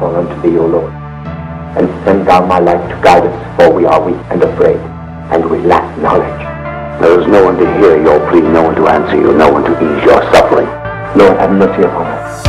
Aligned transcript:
call 0.00 0.16
unto 0.16 0.34
thee, 0.40 0.56
O 0.56 0.64
Lord, 0.64 0.90
and 1.76 1.86
send 2.04 2.26
thou 2.26 2.44
my 2.46 2.58
life 2.58 2.80
to 2.88 2.96
guide 3.02 3.26
us, 3.26 3.56
for 3.56 3.70
we 3.70 3.84
are 3.84 4.00
weak 4.02 4.16
and 4.30 4.42
afraid, 4.42 4.78
and 5.30 5.44
we 5.50 5.58
lack 5.58 5.84
knowledge. 5.98 6.40
There 7.02 7.20
is 7.20 7.26
no 7.26 7.44
one 7.44 7.58
to 7.58 7.66
hear 7.78 8.02
your 8.02 8.18
plea, 8.30 8.40
no 8.40 8.62
one 8.62 8.74
to 8.76 8.88
answer 8.88 9.16
you, 9.16 9.36
no 9.36 9.52
one 9.52 9.62
to 9.64 9.72
ease 9.72 10.04
your 10.04 10.22
suffering. 10.32 10.66
Lord, 11.18 11.36
have 11.38 11.52
mercy 11.52 11.82
upon 11.82 12.06
us. 12.06 12.46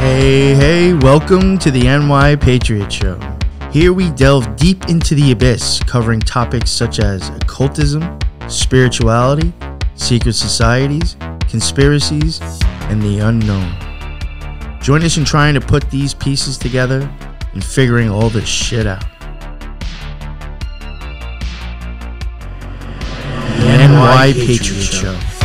Hey, 0.00 0.54
hey, 0.54 0.94
welcome 0.94 1.58
to 1.58 1.70
the 1.70 1.82
NY 1.82 2.36
Patriot 2.36 2.90
Show. 2.90 3.35
Here 3.76 3.92
we 3.92 4.08
delve 4.12 4.56
deep 4.56 4.88
into 4.88 5.14
the 5.14 5.32
abyss, 5.32 5.80
covering 5.80 6.20
topics 6.20 6.70
such 6.70 6.98
as 6.98 7.28
occultism, 7.28 8.18
spirituality, 8.48 9.52
secret 9.96 10.32
societies, 10.32 11.14
conspiracies, 11.40 12.40
and 12.88 13.02
the 13.02 13.18
unknown. 13.18 13.76
Join 14.80 15.02
us 15.02 15.18
in 15.18 15.26
trying 15.26 15.52
to 15.52 15.60
put 15.60 15.90
these 15.90 16.14
pieces 16.14 16.56
together 16.56 17.02
and 17.52 17.62
figuring 17.62 18.08
all 18.08 18.30
this 18.30 18.48
shit 18.48 18.86
out. 18.86 19.04
The 23.58 23.76
NY 23.76 24.32
Patriot 24.32 24.84
Show. 24.84 25.35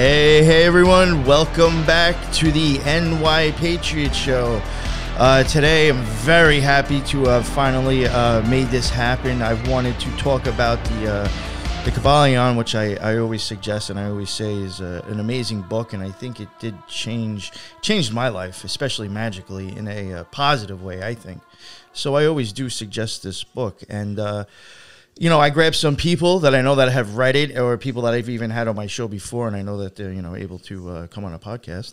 Hey, 0.00 0.42
hey 0.42 0.64
everyone, 0.64 1.26
welcome 1.26 1.84
back 1.84 2.16
to 2.32 2.50
the 2.50 2.78
NY 2.86 3.52
Patriot 3.58 4.14
Show. 4.14 4.62
Uh, 5.18 5.42
today, 5.42 5.90
I'm 5.90 6.02
very 6.24 6.58
happy 6.58 7.02
to 7.02 7.24
have 7.24 7.46
finally 7.46 8.06
uh, 8.06 8.40
made 8.48 8.68
this 8.68 8.88
happen. 8.88 9.42
I've 9.42 9.68
wanted 9.68 10.00
to 10.00 10.10
talk 10.16 10.46
about 10.46 10.82
the 10.86 11.06
uh, 11.06 11.24
the 11.84 11.90
Kybalion, 11.90 12.56
which 12.56 12.74
I, 12.74 12.94
I 12.94 13.18
always 13.18 13.42
suggest 13.42 13.90
and 13.90 14.00
I 14.00 14.06
always 14.08 14.30
say 14.30 14.54
is 14.54 14.80
uh, 14.80 15.04
an 15.08 15.20
amazing 15.20 15.60
book, 15.60 15.92
and 15.92 16.02
I 16.02 16.10
think 16.10 16.40
it 16.40 16.48
did 16.58 16.74
change 16.86 17.52
changed 17.82 18.10
my 18.10 18.28
life, 18.28 18.64
especially 18.64 19.10
magically 19.10 19.76
in 19.76 19.86
a 19.86 20.14
uh, 20.14 20.24
positive 20.24 20.82
way. 20.82 21.02
I 21.02 21.12
think 21.12 21.42
so. 21.92 22.14
I 22.14 22.24
always 22.24 22.54
do 22.54 22.70
suggest 22.70 23.22
this 23.22 23.44
book, 23.44 23.82
and 23.90 24.18
uh, 24.18 24.44
you 25.20 25.28
know, 25.28 25.38
I 25.38 25.50
grabbed 25.50 25.76
some 25.76 25.96
people 25.96 26.38
that 26.40 26.54
I 26.54 26.62
know 26.62 26.76
that 26.76 26.90
have 26.90 27.16
read 27.16 27.36
it, 27.36 27.58
or 27.58 27.76
people 27.76 28.00
that 28.02 28.14
I've 28.14 28.30
even 28.30 28.48
had 28.48 28.68
on 28.68 28.74
my 28.74 28.86
show 28.86 29.06
before, 29.06 29.48
and 29.48 29.54
I 29.54 29.60
know 29.60 29.76
that 29.76 29.94
they're 29.94 30.14
you 30.14 30.22
know 30.22 30.34
able 30.34 30.58
to 30.60 30.88
uh, 30.88 31.06
come 31.08 31.26
on 31.26 31.34
a 31.34 31.38
podcast. 31.38 31.92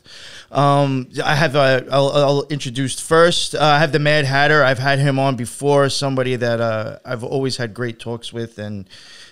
Um, 0.49 1.09
I 1.21 1.35
have 1.35 1.53
uh, 1.53 1.81
I'll, 1.91 2.07
I'll 2.07 2.47
introduce 2.47 2.97
first. 3.01 3.53
Uh, 3.53 3.61
I 3.61 3.79
have 3.79 3.91
the 3.91 3.99
Mad 3.99 4.23
Hatter. 4.23 4.63
I've 4.63 4.79
had 4.79 4.99
him 4.99 5.19
on 5.19 5.35
before. 5.35 5.89
Somebody 5.89 6.37
that 6.37 6.61
uh, 6.61 6.99
I've 7.03 7.25
always 7.25 7.57
had 7.57 7.73
great 7.73 7.99
talks 7.99 8.31
with, 8.31 8.59
and 8.59 8.87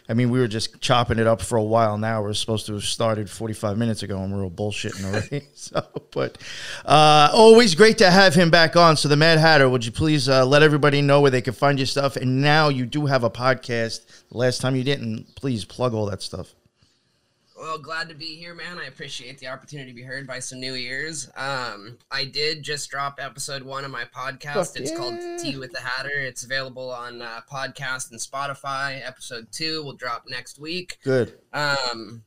I 0.07 0.13
mean, 0.13 0.29
we 0.29 0.39
were 0.39 0.47
just 0.47 0.79
chopping 0.81 1.17
it 1.17 1.25
up 1.25 1.41
for 1.41 1.57
a 1.57 1.63
while 1.63 1.97
now. 1.97 2.21
We're 2.21 2.33
supposed 2.33 2.67
to 2.67 2.73
have 2.73 2.83
started 2.83 3.29
45 3.29 3.77
minutes 3.77 4.03
ago 4.03 4.21
and 4.21 4.33
we're 4.33 4.43
all 4.43 4.51
bullshitting 4.51 5.03
already. 5.03 5.47
so, 5.55 5.83
but 6.11 6.37
uh, 6.85 7.29
always 7.33 7.73
great 7.73 7.97
to 7.99 8.11
have 8.11 8.35
him 8.35 8.51
back 8.51 8.75
on. 8.75 8.97
So, 8.97 9.07
the 9.07 9.15
Mad 9.15 9.39
Hatter, 9.39 9.67
would 9.67 9.85
you 9.85 9.91
please 9.91 10.29
uh, 10.29 10.45
let 10.45 10.61
everybody 10.61 11.01
know 11.01 11.21
where 11.21 11.31
they 11.31 11.41
can 11.41 11.53
find 11.53 11.79
your 11.79 11.87
stuff? 11.87 12.15
And 12.17 12.41
now 12.41 12.69
you 12.69 12.85
do 12.85 13.07
have 13.07 13.23
a 13.23 13.29
podcast. 13.29 14.05
Last 14.31 14.61
time 14.61 14.75
you 14.75 14.83
didn't, 14.83 15.35
please 15.35 15.65
plug 15.65 15.93
all 15.93 16.05
that 16.07 16.21
stuff. 16.21 16.53
Well, 17.57 17.77
glad 17.77 18.09
to 18.09 18.15
be 18.15 18.35
here, 18.35 18.53
man. 18.53 18.77
I 18.77 18.87
appreciate 18.87 19.39
the 19.39 19.47
opportunity 19.47 19.89
to 19.89 19.95
be 19.95 20.01
heard 20.01 20.27
by 20.27 20.39
some 20.39 20.59
new 20.59 20.75
ears. 20.75 21.29
Um, 21.37 21.97
I 22.11 22.25
did 22.25 22.63
just 22.63 22.89
drop 22.89 23.17
episode 23.17 23.63
one 23.63 23.85
of 23.85 23.91
my 23.91 24.03
podcast. 24.03 24.73
Fuck 24.73 24.75
it's 24.75 24.91
yeah. 24.91 24.97
called 24.97 25.19
Tea 25.39 25.57
with 25.57 25.71
the 25.71 25.79
Hatter. 25.79 26.09
It's 26.09 26.43
available 26.43 26.91
on 26.91 27.21
uh, 27.21 27.39
podcast 27.49 28.11
and 28.11 28.19
Spotify. 28.19 29.01
Episode 29.05 29.47
two 29.53 29.81
will 29.83 29.93
drop 29.93 30.25
next 30.27 30.59
week. 30.59 30.97
Good. 31.01 31.39
Um, 31.53 32.23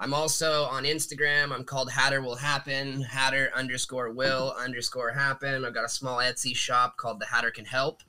I'm 0.00 0.12
also 0.12 0.64
on 0.64 0.82
Instagram. 0.82 1.52
I'm 1.52 1.62
called 1.62 1.88
Hatter 1.88 2.20
Will 2.20 2.34
Happen. 2.34 3.02
Hatter 3.02 3.52
underscore 3.54 4.10
will 4.10 4.52
underscore 4.58 5.12
happen. 5.12 5.64
I've 5.64 5.74
got 5.74 5.84
a 5.84 5.88
small 5.88 6.18
Etsy 6.18 6.56
shop 6.56 6.96
called 6.96 7.20
The 7.20 7.26
Hatter 7.26 7.52
Can 7.52 7.66
Help. 7.66 8.02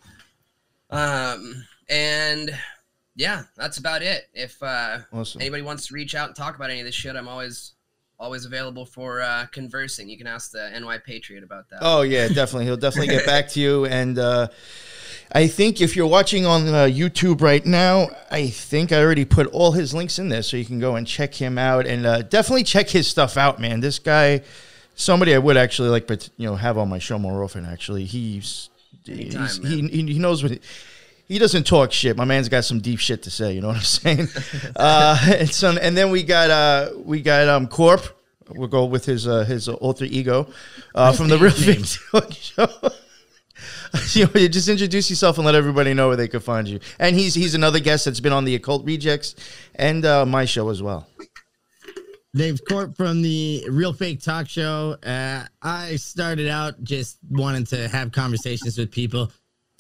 Um, 0.90 1.66
and 1.88 2.50
yeah, 3.16 3.44
that's 3.56 3.78
about 3.78 4.02
it. 4.02 4.24
If 4.34 4.62
uh, 4.62 5.00
Awesome. 5.12 5.42
anybody 5.42 5.62
wants 5.64 5.88
to 5.88 5.94
reach 5.94 6.16
out 6.16 6.28
and 6.28 6.36
talk 6.36 6.56
about 6.56 6.70
any 6.70 6.80
of 6.80 6.86
this 6.86 6.96
shit, 6.96 7.16
I'm 7.16 7.28
always 7.28 7.74
always 8.20 8.46
available 8.46 8.86
for 8.86 9.22
uh, 9.22 9.46
conversing. 9.52 10.08
You 10.08 10.18
can 10.18 10.28
ask 10.28 10.52
the 10.52 10.70
NY 10.80 11.00
Patriot 11.00 11.44
about 11.44 11.70
that. 11.70 11.80
Oh 11.82 12.02
yeah, 12.04 12.28
definitely. 12.28 12.66
He'll 12.66 12.78
definitely 12.78 13.08
get 13.14 13.26
back 13.26 13.50
to 13.50 13.60
you. 13.60 13.86
And 13.86 14.18
uh, 14.18 14.48
I 15.32 15.48
think 15.48 15.82
if 15.82 15.96
you're 15.96 16.08
watching 16.08 16.46
on 16.46 16.68
uh, 16.70 16.84
YouTube 16.86 17.42
right 17.42 17.66
now, 17.66 18.08
I 18.32 18.48
think 18.48 18.92
I 18.92 19.02
already 19.02 19.26
put 19.26 19.48
all 19.48 19.72
his 19.72 19.94
links 19.94 20.20
in 20.20 20.30
there, 20.30 20.44
so 20.44 20.58
you 20.58 20.66
can 20.66 20.80
go 20.80 20.96
and 20.96 21.06
check 21.06 21.34
him 21.34 21.58
out 21.58 21.86
and 21.86 22.06
uh, 22.06 22.22
definitely 22.22 22.64
check 22.64 22.90
his 22.90 23.08
stuff 23.08 23.36
out, 23.36 23.60
man. 23.60 23.80
This 23.80 24.00
guy, 24.00 24.42
somebody 24.96 25.36
I 25.36 25.40
would 25.40 25.58
actually 25.58 25.90
like, 25.90 26.08
but 26.08 26.30
you 26.38 26.48
know, 26.48 26.56
have 26.56 26.78
on 26.78 26.90
my 26.90 27.00
show 27.00 27.20
more 27.20 27.44
often. 27.44 27.66
Actually, 27.66 28.06
he's, 28.06 28.70
Anytime, 29.08 29.42
he's 29.44 29.58
he, 29.58 29.88
he 29.88 30.14
he 30.14 30.20
knows 30.20 30.44
what. 30.44 30.54
He 30.54 30.60
doesn't 31.30 31.66
talk 31.66 31.92
shit. 31.92 32.18
My 32.18 32.26
man's 32.26 32.50
got 32.50 32.66
some 32.66 32.80
deep 32.80 33.00
shit 33.00 33.24
to 33.24 33.32
say. 33.32 33.54
You 33.54 33.62
know 33.62 33.68
what 33.68 33.78
I'm 33.78 33.84
saying? 33.84 34.28
uh, 34.76 35.18
and 35.38 35.50
so, 35.50 35.72
and 35.72 35.96
then 35.96 36.12
we 36.12 36.24
got 36.24 36.50
uh, 36.50 36.92
we 36.98 37.22
got 37.22 37.48
um, 37.48 37.68
Corp. 37.68 38.02
We'll 38.50 38.68
go 38.68 38.86
with 38.86 39.06
his 39.06 39.28
uh, 39.28 39.46
his 39.46 39.68
alter 39.70 40.06
ego 40.06 40.48
uh, 40.94 41.14
from 41.14 41.30
the 41.30 41.38
Real 41.38 41.54
Big 41.66 41.86
Deal 41.86 42.32
Show. 42.32 42.68
you 44.14 44.26
know, 44.26 44.48
just 44.48 44.68
introduce 44.68 45.10
yourself 45.10 45.38
and 45.38 45.46
let 45.46 45.56
everybody 45.56 45.94
know 45.94 46.08
where 46.08 46.18
they 46.18 46.28
could 46.28 46.44
find 46.44 46.68
you. 46.68 46.80
And 47.00 47.16
he's 47.16 47.34
he's 47.34 47.56
another 47.56 47.80
guest 47.80 48.06
that's 48.06 48.20
been 48.20 48.34
on 48.34 48.46
the 48.46 48.56
Occult 48.56 48.86
Rejects 48.86 49.36
and 49.76 50.06
uh, 50.06 50.26
my 50.26 50.46
show 50.46 50.70
as 50.70 50.82
well. 50.82 51.08
Dave 52.36 52.60
Corp 52.68 52.98
from 52.98 53.22
the 53.22 53.64
Real 53.70 53.94
Fake 53.94 54.22
Talk 54.22 54.50
Show. 54.50 54.98
Uh, 55.04 55.46
I 55.62 55.98
started 55.98 56.48
out 56.50 56.84
just 56.84 57.20
wanting 57.30 57.66
to 57.66 57.88
have 57.88 58.12
conversations 58.12 58.76
with 58.76 58.92
people. 58.92 59.32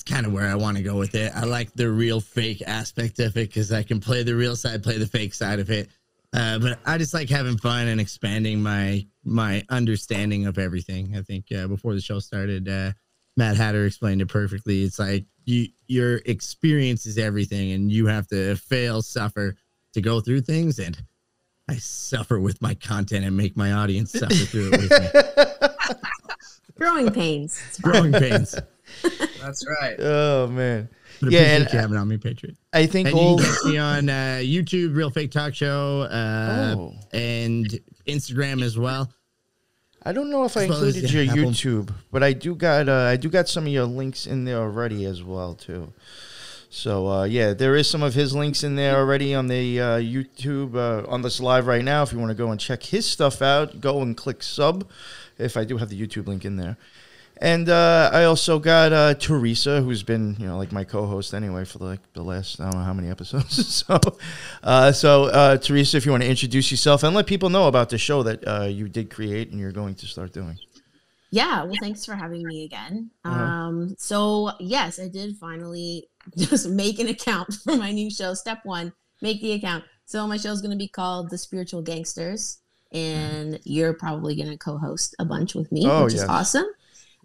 It's 0.03 0.11
kind 0.11 0.25
of 0.25 0.33
where 0.33 0.49
I 0.49 0.55
want 0.55 0.75
to 0.75 0.83
go 0.83 0.97
with 0.97 1.15
it. 1.15 1.31
I 1.33 1.45
like 1.45 1.73
the 1.75 1.89
real 1.89 2.19
fake 2.19 2.61
aspect 2.67 3.19
of 3.19 3.37
it 3.37 3.47
because 3.47 3.71
I 3.71 3.83
can 3.83 4.01
play 4.01 4.23
the 4.23 4.35
real 4.35 4.57
side, 4.57 4.83
play 4.83 4.97
the 4.97 5.07
fake 5.07 5.33
side 5.33 5.59
of 5.59 5.69
it. 5.69 5.87
Uh, 6.33 6.59
but 6.59 6.77
I 6.85 6.97
just 6.97 7.13
like 7.13 7.29
having 7.29 7.57
fun 7.57 7.87
and 7.87 8.01
expanding 8.01 8.61
my 8.61 9.05
my 9.23 9.63
understanding 9.69 10.45
of 10.45 10.57
everything. 10.57 11.15
I 11.15 11.21
think 11.21 11.45
uh, 11.57 11.67
before 11.67 11.93
the 11.93 12.01
show 12.01 12.19
started, 12.19 12.67
uh, 12.67 12.91
Mad 13.37 13.55
Hatter 13.55 13.85
explained 13.85 14.21
it 14.21 14.27
perfectly. 14.27 14.83
It's 14.83 14.99
like 14.99 15.25
you 15.45 15.67
your 15.87 16.17
experience 16.25 17.05
is 17.05 17.17
everything, 17.17 17.71
and 17.71 17.89
you 17.89 18.07
have 18.07 18.27
to 18.27 18.57
fail, 18.57 19.01
suffer 19.01 19.55
to 19.93 20.01
go 20.01 20.19
through 20.19 20.41
things. 20.41 20.79
And 20.79 21.01
I 21.69 21.75
suffer 21.75 22.41
with 22.41 22.61
my 22.61 22.73
content 22.73 23.23
and 23.23 23.37
make 23.37 23.55
my 23.55 23.71
audience 23.71 24.11
suffer 24.11 24.33
through 24.33 24.71
it 24.73 24.81
with 24.81 25.93
me. 25.93 25.97
Growing 26.75 27.09
pains. 27.09 27.79
Growing 27.81 28.11
pains. 28.11 28.59
That's 29.43 29.65
right. 29.67 29.95
Oh 29.99 30.47
man, 30.47 30.89
But 31.21 31.31
Yeah, 31.31 31.39
appreciate 31.39 31.61
and- 31.61 31.73
you 31.73 31.79
having 31.79 31.97
on 31.97 32.07
me, 32.07 32.17
Patriot. 32.17 32.55
I 32.73 32.85
think 32.85 33.07
And 33.09 33.17
you 33.17 33.21
all. 33.23 33.37
can 33.37 33.45
catch 33.45 33.63
me 33.65 33.77
on 33.77 34.09
uh, 34.09 34.39
YouTube, 34.41 34.95
Real 34.95 35.09
Fake 35.09 35.31
Talk 35.31 35.53
Show, 35.53 36.01
uh, 36.09 36.75
Oh. 36.77 36.93
and 37.11 37.67
Instagram 38.07 38.63
as 38.63 38.77
well. 38.77 39.11
I 40.05 40.11
don't 40.11 40.29
know 40.29 40.43
if 40.43 40.57
I 40.57 40.63
as 40.63 40.69
well 40.69 40.83
as 40.83 40.95
included 40.95 41.09
the 41.09 41.23
your 41.23 41.31
Apple- 41.31 41.51
YouTube, 41.51 41.93
but 42.11 42.23
I 42.23 42.33
do 42.33 42.55
got 42.55 42.89
uh, 42.89 42.93
I 43.13 43.15
do 43.15 43.29
got 43.29 43.47
some 43.47 43.65
of 43.65 43.71
your 43.71 43.85
links 43.85 44.25
in 44.25 44.43
there 44.45 44.57
already 44.57 45.05
as 45.05 45.23
well 45.23 45.53
too. 45.55 45.93
So 46.69 47.07
uh, 47.07 47.23
yeah, 47.25 47.53
there 47.53 47.75
is 47.75 47.87
some 47.89 48.01
of 48.03 48.13
his 48.15 48.33
links 48.35 48.63
in 48.63 48.75
there 48.75 48.95
already 48.97 49.33
on 49.35 49.47
the 49.47 49.79
uh, 49.79 49.85
YouTube 49.99 50.75
uh, 50.75 51.07
on 51.09 51.21
this 51.21 51.39
live 51.39 51.67
right 51.67 51.83
now. 51.83 52.01
If 52.03 52.11
you 52.11 52.19
want 52.19 52.31
to 52.31 52.35
go 52.35 52.49
and 52.51 52.59
check 52.59 52.83
his 52.83 53.05
stuff 53.05 53.41
out, 53.41 53.79
go 53.79 54.01
and 54.01 54.17
click 54.17 54.41
sub. 54.43 54.89
If 55.37 55.55
I 55.55 55.63
do 55.63 55.77
have 55.77 55.89
the 55.89 55.99
YouTube 55.99 56.27
link 56.27 56.43
in 56.45 56.57
there, 56.57 56.77
and 57.37 57.69
uh, 57.69 58.09
I 58.13 58.25
also 58.25 58.59
got 58.59 58.93
uh, 58.93 59.13
Theresa, 59.15 59.81
who's 59.81 60.03
been 60.03 60.35
you 60.39 60.47
know 60.47 60.57
like 60.57 60.71
my 60.71 60.83
co-host 60.83 61.33
anyway 61.33 61.65
for 61.65 61.79
like 61.79 61.99
the 62.13 62.23
last 62.23 62.59
I 62.59 62.65
don't 62.65 62.79
know 62.79 62.85
how 62.85 62.93
many 62.93 63.09
episodes. 63.09 63.67
so, 63.87 63.99
uh, 64.63 64.91
so 64.91 65.25
uh, 65.25 65.57
Theresa, 65.57 65.97
if 65.97 66.05
you 66.05 66.11
want 66.11 66.23
to 66.23 66.29
introduce 66.29 66.71
yourself 66.71 67.03
and 67.03 67.15
let 67.15 67.27
people 67.27 67.49
know 67.49 67.67
about 67.67 67.89
the 67.89 67.97
show 67.97 68.23
that 68.23 68.47
uh, 68.47 68.63
you 68.65 68.87
did 68.87 69.09
create 69.09 69.51
and 69.51 69.59
you're 69.59 69.71
going 69.71 69.95
to 69.95 70.05
start 70.05 70.31
doing. 70.33 70.57
Yeah, 71.31 71.63
well, 71.63 71.75
thanks 71.81 72.05
for 72.05 72.13
having 72.13 72.45
me 72.45 72.63
again. 72.63 73.09
Uh-huh. 73.25 73.43
Um, 73.43 73.95
so 73.97 74.51
yes, 74.59 74.99
I 74.99 75.07
did 75.07 75.35
finally 75.37 76.07
just 76.37 76.69
make 76.69 76.99
an 76.99 77.07
account 77.07 77.53
for 77.63 77.75
my 77.75 77.91
new 77.91 78.11
show. 78.11 78.35
Step 78.35 78.59
one, 78.63 78.93
make 79.21 79.41
the 79.41 79.53
account. 79.53 79.83
So 80.05 80.27
my 80.27 80.37
show 80.37 80.51
is 80.51 80.61
going 80.61 80.71
to 80.71 80.77
be 80.77 80.87
called 80.87 81.31
The 81.31 81.37
Spiritual 81.39 81.81
Gangsters, 81.81 82.59
and 82.91 83.59
you're 83.63 83.93
probably 83.93 84.35
going 84.35 84.49
to 84.49 84.57
co-host 84.57 85.15
a 85.17 85.25
bunch 85.25 85.55
with 85.55 85.71
me, 85.71 85.87
Oh, 85.87 86.03
which 86.03 86.13
yes. 86.13 86.23
is 86.23 86.29
awesome. 86.29 86.65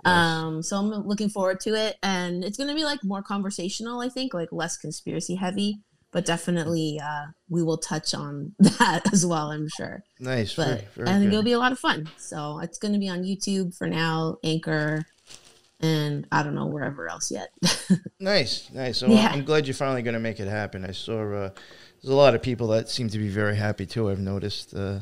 Yes. 0.05 0.15
Um, 0.17 0.63
so 0.63 0.77
I'm 0.77 0.89
looking 1.07 1.29
forward 1.29 1.61
to 1.61 1.75
it, 1.75 1.97
and 2.03 2.45
it's 2.45 2.57
going 2.57 2.69
to 2.69 2.75
be 2.75 2.85
like 2.85 3.03
more 3.05 3.23
conversational. 3.23 4.01
I 4.01 4.09
think, 4.09 4.35
like 4.35 4.51
less 4.53 4.77
conspiracy 4.77 5.35
heavy. 5.37 5.81
but 6.11 6.25
definitely 6.25 6.99
uh, 7.05 7.27
we 7.51 7.63
will 7.63 7.77
touch 7.77 8.15
on 8.15 8.55
that 8.59 9.03
as 9.13 9.27
well. 9.27 9.51
I'm 9.51 9.69
sure. 9.69 10.03
Nice. 10.19 10.55
But 10.55 10.67
very, 10.67 10.81
very 10.97 11.09
I 11.09 11.13
think 11.13 11.25
good. 11.25 11.33
it'll 11.35 11.43
be 11.45 11.53
a 11.53 11.59
lot 11.59 11.73
of 11.73 11.79
fun. 11.79 12.09
So 12.17 12.61
it's 12.61 12.79
going 12.79 12.95
to 12.95 13.01
be 13.01 13.09
on 13.11 13.25
YouTube 13.25 13.77
for 13.77 13.87
now, 13.87 14.39
Anchor, 14.43 15.05
and 15.81 16.27
I 16.33 16.43
don't 16.43 16.55
know 16.55 16.67
wherever 16.67 17.09
else 17.09 17.31
yet. 17.31 17.51
Nice, 18.21 18.69
nice. 18.73 18.99
So 18.99 19.07
Yeah. 19.07 19.29
I'm 19.33 19.45
glad 19.45 19.69
you're 19.69 19.75
finally 19.75 20.03
going 20.03 20.15
to 20.15 20.21
make 20.21 20.41
it 20.41 20.49
happen. 20.49 20.85
I 20.85 20.91
saw 20.91 21.21
uh, 21.23 21.51
there's 22.03 22.13
a 22.13 22.17
lot 22.17 22.35
of 22.35 22.43
people 22.43 22.67
that 22.69 22.89
seem 22.89 23.09
to 23.11 23.19
be 23.19 23.29
very 23.29 23.55
happy 23.55 23.87
too. 23.87 24.11
I've 24.11 24.19
noticed. 24.19 24.75
Uh, 24.75 25.01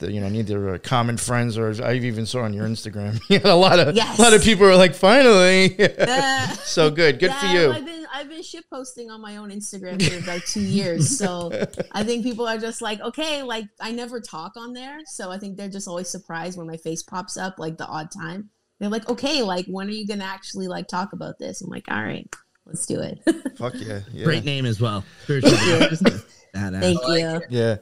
that 0.00 0.10
you 0.12 0.20
know, 0.20 0.28
neither 0.28 0.74
uh, 0.74 0.78
common 0.78 1.16
friends 1.16 1.56
or 1.56 1.72
I 1.82 1.94
even 1.94 2.26
saw 2.26 2.40
on 2.42 2.52
your 2.52 2.66
Instagram. 2.66 3.20
you 3.28 3.38
had 3.38 3.46
a 3.46 3.54
lot 3.54 3.78
of 3.78 3.94
Yes. 3.94 4.18
a 4.18 4.22
lot 4.22 4.34
of 4.34 4.42
people 4.42 4.66
are 4.66 4.76
like, 4.76 4.94
finally, 4.94 5.76
Uh, 5.98 6.46
so 6.64 6.90
good, 6.90 7.18
good 7.18 7.32
for 7.34 7.46
you. 7.46 7.70
I've 7.72 7.84
been 7.86 8.06
I've 8.12 8.28
been 8.28 8.42
shit 8.42 8.68
posting 8.68 9.10
on 9.10 9.20
my 9.22 9.36
own 9.36 9.50
Instagram 9.50 10.02
for 10.02 10.18
about 10.22 10.42
two 10.46 10.60
years, 10.60 11.16
so 11.16 11.50
I 11.92 12.02
think 12.04 12.24
people 12.24 12.46
are 12.46 12.58
just 12.58 12.82
like, 12.82 13.00
okay, 13.00 13.42
like 13.42 13.64
I 13.80 13.92
never 13.92 14.20
talk 14.20 14.56
on 14.56 14.72
there, 14.74 14.98
so 15.06 15.30
I 15.30 15.38
think 15.38 15.56
they're 15.56 15.68
just 15.70 15.88
always 15.88 16.08
surprised 16.10 16.58
when 16.58 16.66
my 16.66 16.76
face 16.76 17.02
pops 17.02 17.36
up 17.36 17.58
like 17.58 17.78
the 17.78 17.86
odd 17.86 18.10
time. 18.10 18.50
They're 18.78 18.90
like, 18.90 19.08
okay, 19.08 19.42
like 19.42 19.66
when 19.66 19.88
are 19.88 19.92
you 19.92 20.06
gonna 20.06 20.24
actually 20.24 20.68
like 20.68 20.88
talk 20.88 21.12
about 21.12 21.38
this? 21.38 21.60
I'm 21.62 21.70
like, 21.70 21.84
all 21.90 22.02
right, 22.02 22.28
let's 22.66 22.84
do 22.86 23.00
it. 23.00 23.20
Fuck 23.56 23.74
yeah, 23.76 24.00
yeah, 24.12 24.24
Great 24.24 24.44
name 24.44 24.66
as 24.66 24.80
well. 24.80 25.04
Spiritual 25.24 25.52
Gangsters. 25.52 26.24
Thank 26.52 26.98
you, 27.08 27.40
yeah. 27.48 27.76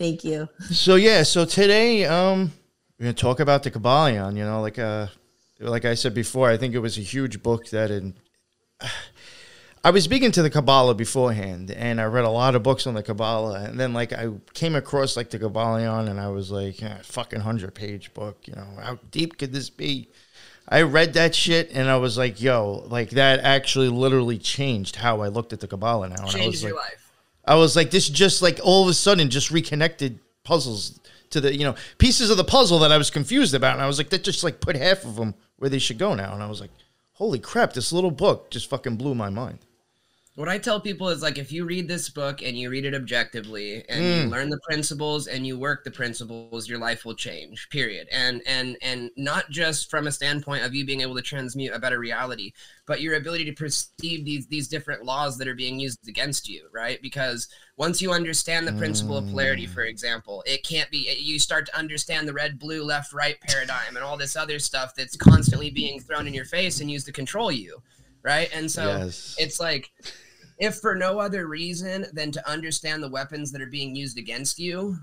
Thank 0.00 0.24
you. 0.24 0.48
So 0.70 0.94
yeah, 0.94 1.22
so 1.24 1.44
today 1.44 2.06
um 2.06 2.52
we're 2.98 3.04
gonna 3.04 3.12
talk 3.12 3.38
about 3.38 3.62
the 3.62 3.70
Kybalion. 3.70 4.34
You 4.36 4.44
know, 4.44 4.62
like 4.62 4.78
uh 4.78 5.08
like 5.60 5.84
I 5.84 5.94
said 5.94 6.14
before, 6.14 6.48
I 6.48 6.56
think 6.56 6.74
it 6.74 6.78
was 6.78 6.96
a 6.96 7.02
huge 7.02 7.42
book 7.42 7.68
that 7.68 7.90
in 7.90 8.14
I 9.84 9.90
was 9.90 10.04
speaking 10.04 10.30
to 10.32 10.42
the 10.42 10.50
Kabbalah 10.50 10.94
beforehand, 10.94 11.70
and 11.70 12.00
I 12.00 12.04
read 12.04 12.24
a 12.24 12.30
lot 12.30 12.54
of 12.54 12.62
books 12.62 12.86
on 12.86 12.92
the 12.94 13.02
Kabbalah, 13.02 13.64
and 13.64 13.80
then 13.80 13.92
like 13.92 14.12
I 14.12 14.28
came 14.54 14.74
across 14.74 15.16
like 15.16 15.30
the 15.30 15.38
Kybalion, 15.38 16.08
and 16.08 16.18
I 16.18 16.28
was 16.28 16.50
like, 16.50 16.82
eh, 16.82 16.98
fucking 17.02 17.40
hundred 17.40 17.74
page 17.74 18.12
book. 18.14 18.46
You 18.46 18.54
know, 18.56 18.68
how 18.80 18.98
deep 19.10 19.38
could 19.38 19.52
this 19.52 19.68
be? 19.70 20.08
I 20.68 20.82
read 20.82 21.14
that 21.14 21.34
shit, 21.34 21.70
and 21.72 21.90
I 21.90 21.96
was 21.96 22.16
like, 22.16 22.40
yo, 22.40 22.86
like 22.88 23.10
that 23.10 23.40
actually 23.40 23.88
literally 23.88 24.38
changed 24.38 24.96
how 24.96 25.20
I 25.20 25.28
looked 25.28 25.52
at 25.52 25.60
the 25.60 25.68
Kabbalah 25.68 26.08
now. 26.08 26.26
And 26.26 26.42
I 26.42 26.46
was 26.46 26.62
your 26.62 26.74
like, 26.74 26.84
life. 26.84 26.99
I 27.50 27.56
was 27.56 27.74
like, 27.74 27.90
this 27.90 28.08
just 28.08 28.42
like 28.42 28.60
all 28.62 28.84
of 28.84 28.88
a 28.88 28.94
sudden 28.94 29.28
just 29.28 29.50
reconnected 29.50 30.20
puzzles 30.44 31.00
to 31.30 31.40
the 31.40 31.52
you 31.52 31.64
know 31.64 31.74
pieces 31.98 32.30
of 32.30 32.36
the 32.36 32.44
puzzle 32.44 32.78
that 32.78 32.92
I 32.92 32.96
was 32.96 33.10
confused 33.10 33.54
about, 33.54 33.72
and 33.72 33.82
I 33.82 33.88
was 33.88 33.98
like, 33.98 34.10
that 34.10 34.22
just 34.22 34.44
like 34.44 34.60
put 34.60 34.76
half 34.76 35.04
of 35.04 35.16
them 35.16 35.34
where 35.56 35.68
they 35.68 35.80
should 35.80 35.98
go 35.98 36.14
now, 36.14 36.32
and 36.32 36.44
I 36.44 36.46
was 36.46 36.60
like, 36.60 36.70
holy 37.14 37.40
crap, 37.40 37.72
this 37.72 37.92
little 37.92 38.12
book 38.12 38.52
just 38.52 38.70
fucking 38.70 38.96
blew 38.96 39.16
my 39.16 39.30
mind. 39.30 39.58
What 40.40 40.48
I 40.48 40.56
tell 40.56 40.80
people 40.80 41.10
is 41.10 41.20
like 41.20 41.36
if 41.36 41.52
you 41.52 41.66
read 41.66 41.86
this 41.86 42.08
book 42.08 42.40
and 42.40 42.56
you 42.56 42.70
read 42.70 42.86
it 42.86 42.94
objectively 42.94 43.84
and 43.90 44.00
Mm. 44.02 44.24
you 44.24 44.30
learn 44.30 44.48
the 44.48 44.58
principles 44.60 45.26
and 45.26 45.46
you 45.46 45.58
work 45.58 45.84
the 45.84 45.90
principles, 45.90 46.66
your 46.66 46.78
life 46.78 47.04
will 47.04 47.14
change. 47.14 47.68
Period. 47.68 48.08
And 48.10 48.40
and 48.46 48.78
and 48.80 49.10
not 49.18 49.50
just 49.50 49.90
from 49.90 50.06
a 50.06 50.10
standpoint 50.12 50.64
of 50.64 50.74
you 50.74 50.86
being 50.86 51.02
able 51.02 51.14
to 51.14 51.20
transmute 51.20 51.74
a 51.74 51.78
better 51.78 51.98
reality, 51.98 52.54
but 52.86 53.02
your 53.02 53.16
ability 53.16 53.44
to 53.44 53.52
perceive 53.52 54.24
these 54.24 54.46
these 54.46 54.66
different 54.66 55.04
laws 55.04 55.36
that 55.36 55.46
are 55.46 55.54
being 55.54 55.78
used 55.78 56.08
against 56.08 56.48
you, 56.48 56.70
right? 56.72 57.02
Because 57.02 57.46
once 57.76 58.00
you 58.00 58.10
understand 58.10 58.66
the 58.66 58.72
principle 58.72 59.18
of 59.18 59.28
polarity, 59.28 59.66
for 59.66 59.82
example, 59.82 60.42
it 60.46 60.64
can't 60.64 60.90
be 60.90 61.16
you 61.20 61.38
start 61.38 61.66
to 61.66 61.76
understand 61.76 62.26
the 62.26 62.32
red, 62.32 62.58
blue, 62.58 62.82
left, 62.82 63.12
right 63.12 63.38
paradigm 63.42 63.94
and 63.94 64.02
all 64.02 64.16
this 64.16 64.36
other 64.36 64.58
stuff 64.58 64.94
that's 64.94 65.16
constantly 65.16 65.68
being 65.68 66.00
thrown 66.00 66.26
in 66.26 66.32
your 66.32 66.46
face 66.46 66.80
and 66.80 66.90
used 66.90 67.04
to 67.04 67.12
control 67.12 67.52
you. 67.52 67.82
Right. 68.22 68.48
And 68.54 68.70
so 68.70 68.86
yes, 68.86 69.36
it's 69.38 69.60
like 69.60 69.90
if 70.60 70.76
for 70.76 70.94
no 70.94 71.18
other 71.18 71.46
reason 71.48 72.06
than 72.12 72.30
to 72.30 72.48
understand 72.48 73.02
the 73.02 73.10
weapons 73.10 73.50
that 73.50 73.62
are 73.62 73.66
being 73.66 73.96
used 73.96 74.18
against 74.18 74.58
you 74.58 74.96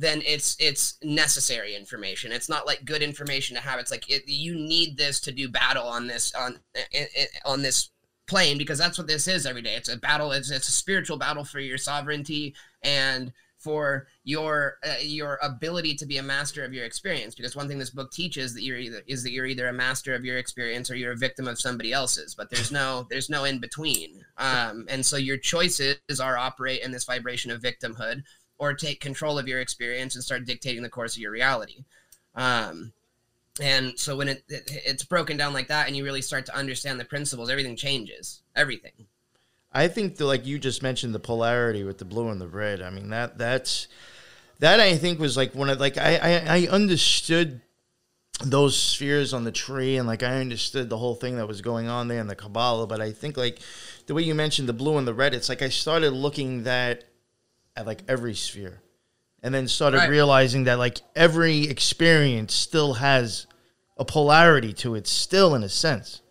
then 0.00 0.22
it's 0.24 0.54
it's 0.60 0.96
necessary 1.02 1.74
information. 1.74 2.30
It's 2.30 2.48
not 2.48 2.68
like 2.68 2.84
good 2.84 3.02
information 3.02 3.56
to 3.56 3.62
have. 3.62 3.80
It's 3.80 3.90
like 3.90 4.08
it, 4.08 4.28
you 4.28 4.54
need 4.54 4.96
this 4.96 5.18
to 5.22 5.32
do 5.32 5.48
battle 5.48 5.88
on 5.88 6.06
this 6.06 6.32
on 6.34 6.60
i- 6.76 7.08
i- 7.18 7.26
on 7.44 7.62
this 7.62 7.90
plane 8.28 8.58
because 8.58 8.78
that's 8.78 8.96
what 8.96 9.08
this 9.08 9.26
is 9.26 9.44
every 9.44 9.62
day. 9.62 9.74
It's 9.74 9.88
a 9.88 9.96
battle 9.96 10.30
it's, 10.30 10.52
it's 10.52 10.68
a 10.68 10.72
spiritual 10.72 11.16
battle 11.16 11.44
for 11.44 11.58
your 11.58 11.78
sovereignty 11.78 12.54
and 12.82 13.32
for 13.58 14.06
your 14.24 14.78
uh, 14.86 14.94
your 15.02 15.38
ability 15.42 15.94
to 15.96 16.06
be 16.06 16.18
a 16.18 16.22
master 16.22 16.64
of 16.64 16.72
your 16.72 16.84
experience. 16.84 17.34
Because 17.34 17.56
one 17.56 17.68
thing 17.68 17.78
this 17.78 17.90
book 17.90 18.12
teaches 18.12 18.54
that 18.54 18.62
you're 18.62 18.78
either 18.78 19.02
is 19.06 19.22
that 19.24 19.32
you're 19.32 19.46
either 19.46 19.68
a 19.68 19.72
master 19.72 20.14
of 20.14 20.24
your 20.24 20.38
experience 20.38 20.90
or 20.90 20.96
you're 20.96 21.12
a 21.12 21.16
victim 21.16 21.48
of 21.48 21.60
somebody 21.60 21.92
else's. 21.92 22.34
But 22.34 22.50
there's 22.50 22.70
no 22.70 23.06
there's 23.10 23.28
no 23.28 23.44
in 23.44 23.58
between 23.58 24.24
um, 24.38 24.86
and 24.88 25.04
so 25.04 25.16
your 25.16 25.36
choices 25.36 25.98
are 26.20 26.38
operate 26.38 26.82
in 26.82 26.92
this 26.92 27.04
vibration 27.04 27.50
of 27.50 27.60
victimhood 27.60 28.22
or 28.58 28.74
take 28.74 29.00
control 29.00 29.38
of 29.38 29.48
your 29.48 29.60
experience 29.60 30.14
and 30.14 30.24
start 30.24 30.44
dictating 30.44 30.82
the 30.82 30.88
course 30.88 31.16
of 31.16 31.22
your 31.22 31.30
reality. 31.30 31.84
Um, 32.34 32.92
and 33.60 33.98
so 33.98 34.16
when 34.16 34.28
it, 34.28 34.44
it 34.48 34.70
it's 34.86 35.02
broken 35.02 35.36
down 35.36 35.52
like 35.52 35.66
that 35.66 35.88
and 35.88 35.96
you 35.96 36.04
really 36.04 36.22
start 36.22 36.46
to 36.46 36.56
understand 36.56 37.00
the 37.00 37.04
principles 37.04 37.50
everything 37.50 37.74
changes. 37.74 38.42
Everything 38.54 39.07
I 39.72 39.88
think 39.88 40.16
that 40.16 40.24
like 40.24 40.46
you 40.46 40.58
just 40.58 40.82
mentioned 40.82 41.14
the 41.14 41.18
polarity 41.20 41.84
with 41.84 41.98
the 41.98 42.04
blue 42.04 42.28
and 42.28 42.40
the 42.40 42.48
red. 42.48 42.80
I 42.82 42.90
mean 42.90 43.10
that 43.10 43.38
that's 43.38 43.88
that 44.60 44.80
I 44.80 44.96
think 44.96 45.18
was 45.20 45.36
like 45.36 45.54
one 45.54 45.68
of 45.70 45.78
like 45.80 45.98
I 45.98 46.16
I, 46.16 46.56
I 46.62 46.68
understood 46.68 47.60
those 48.44 48.76
spheres 48.76 49.34
on 49.34 49.44
the 49.44 49.52
tree 49.52 49.96
and 49.96 50.06
like 50.06 50.22
I 50.22 50.40
understood 50.40 50.88
the 50.88 50.98
whole 50.98 51.14
thing 51.16 51.36
that 51.36 51.48
was 51.48 51.60
going 51.60 51.88
on 51.88 52.08
there 52.08 52.20
in 52.20 52.28
the 52.28 52.36
Kabbalah, 52.36 52.86
but 52.86 53.00
I 53.00 53.10
think 53.12 53.36
like 53.36 53.58
the 54.06 54.14
way 54.14 54.22
you 54.22 54.34
mentioned 54.34 54.68
the 54.68 54.72
blue 54.72 54.96
and 54.96 55.08
the 55.08 55.14
red, 55.14 55.34
it's 55.34 55.48
like 55.48 55.60
I 55.60 55.68
started 55.68 56.12
looking 56.12 56.62
that 56.62 57.04
at 57.76 57.86
like 57.86 58.02
every 58.08 58.34
sphere. 58.34 58.80
And 59.42 59.54
then 59.54 59.68
started 59.68 59.98
Right. 59.98 60.10
realizing 60.10 60.64
that 60.64 60.78
like 60.78 61.00
every 61.14 61.68
experience 61.68 62.54
still 62.54 62.94
has 62.94 63.46
a 63.96 64.04
polarity 64.04 64.72
to 64.74 64.94
it, 64.96 65.06
still 65.06 65.54
in 65.54 65.62
a 65.62 65.68
sense 65.68 66.22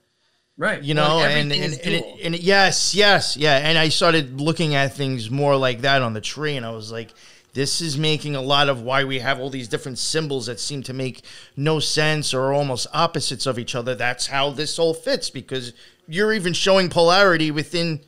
right. 0.58 0.82
You 0.82 0.94
know 0.94 1.18
Like, 1.18 1.32
and 1.32 1.52
and, 1.52 1.74
and, 1.74 1.94
it, 1.94 2.06
and 2.24 2.36
it- 2.36 2.42
yes 2.42 2.94
yes 2.96 3.38
yeah. 3.38 3.58
And 3.58 3.78
i 3.78 3.90
started 3.90 4.42
looking 4.42 4.76
at 4.76 4.96
things 4.96 5.30
more 5.30 5.56
like 5.56 5.82
that 5.82 6.02
on 6.02 6.14
the 6.14 6.22
tree 6.22 6.58
and 6.58 6.66
i 6.66 6.72
was 6.72 6.92
like 6.92 7.14
this 7.54 7.82
is 7.82 7.98
making 7.98 8.36
a 8.36 8.42
lot 8.42 8.70
of 8.70 8.82
why 8.84 9.04
we 9.04 9.18
have 9.18 9.40
all 9.40 9.50
these 9.50 9.68
different 9.68 9.98
symbols 9.98 10.46
that 10.46 10.60
seem 10.60 10.84
to 10.84 10.94
make 10.94 11.24
no 11.56 11.80
sense 11.80 12.32
or 12.32 12.42
are 12.42 12.54
almost 12.54 12.86
opposites 12.94 13.48
of 13.48 13.58
each 13.58 13.74
other. 13.74 13.96
That's 13.96 14.28
how 14.28 14.52
this 14.52 14.78
all 14.78 14.94
fits 14.94 15.32
because 15.32 15.74
you're 16.08 16.34
even 16.34 16.54
showing 16.54 16.88
polarity 16.88 17.50
within 17.50 18.02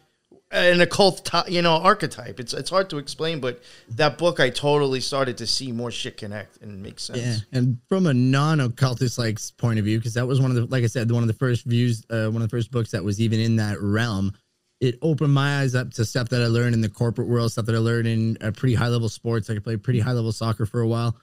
an 0.52 0.82
occult 0.82 1.30
you 1.48 1.62
know 1.62 1.74
archetype 1.74 2.40
it's 2.40 2.54
it's 2.54 2.72
hard 2.72 2.90
to 2.90 2.98
explain 2.98 3.40
but 3.40 3.62
that 3.88 4.18
book 4.18 4.40
i 4.40 4.50
totally 4.50 5.00
started 5.00 5.38
to 5.38 5.46
see 5.46 5.72
more 5.72 5.92
shit 5.92 6.18
connect 6.18 6.58
and 6.64 6.82
make 6.82 7.00
sense 7.00 7.20
Yeah, 7.20 7.36
and 7.52 7.78
from 7.88 8.08
a 8.08 8.14
non-occultist 8.14 9.20
like 9.20 9.40
point 9.58 9.78
of 9.78 9.86
view, 9.86 10.00
because 10.00 10.16
that 10.16 10.26
was 10.26 10.42
one 10.42 10.50
of 10.50 10.58
the, 10.58 10.66
like 10.66 10.84
I 10.84 10.88
said, 10.88 11.12
one 11.12 11.22
of 11.22 11.28
the 11.28 11.34
first 11.36 11.66
views, 11.66 12.04
uh, 12.10 12.28
one 12.28 12.38
of 12.38 12.50
the 12.50 12.56
first 12.56 12.72
books 12.72 12.92
that 12.92 13.04
was 13.04 13.22
even 13.22 13.40
in 13.40 13.58
that 13.58 13.80
realm. 13.80 14.34
It 14.80 14.98
opened 15.02 15.34
my 15.34 15.60
eyes 15.60 15.76
up 15.76 15.92
to 15.96 16.06
stuff 16.06 16.30
that 16.30 16.42
I 16.42 16.48
learned 16.48 16.74
in 16.74 16.82
the 16.82 16.90
corporate 16.90 17.28
world, 17.28 17.52
stuff 17.52 17.66
that 17.66 17.76
I 17.76 17.80
learned 17.80 18.08
in 18.08 18.38
uh, 18.42 18.52
pretty 18.52 18.76
high 18.76 18.88
level 18.88 19.10
sports. 19.10 19.50
I 19.50 19.54
could 19.54 19.64
play 19.64 19.78
pretty 19.78 20.00
high 20.00 20.14
level 20.14 20.32
soccer 20.32 20.66
for 20.66 20.80
a 20.82 20.88
while. 20.88 21.16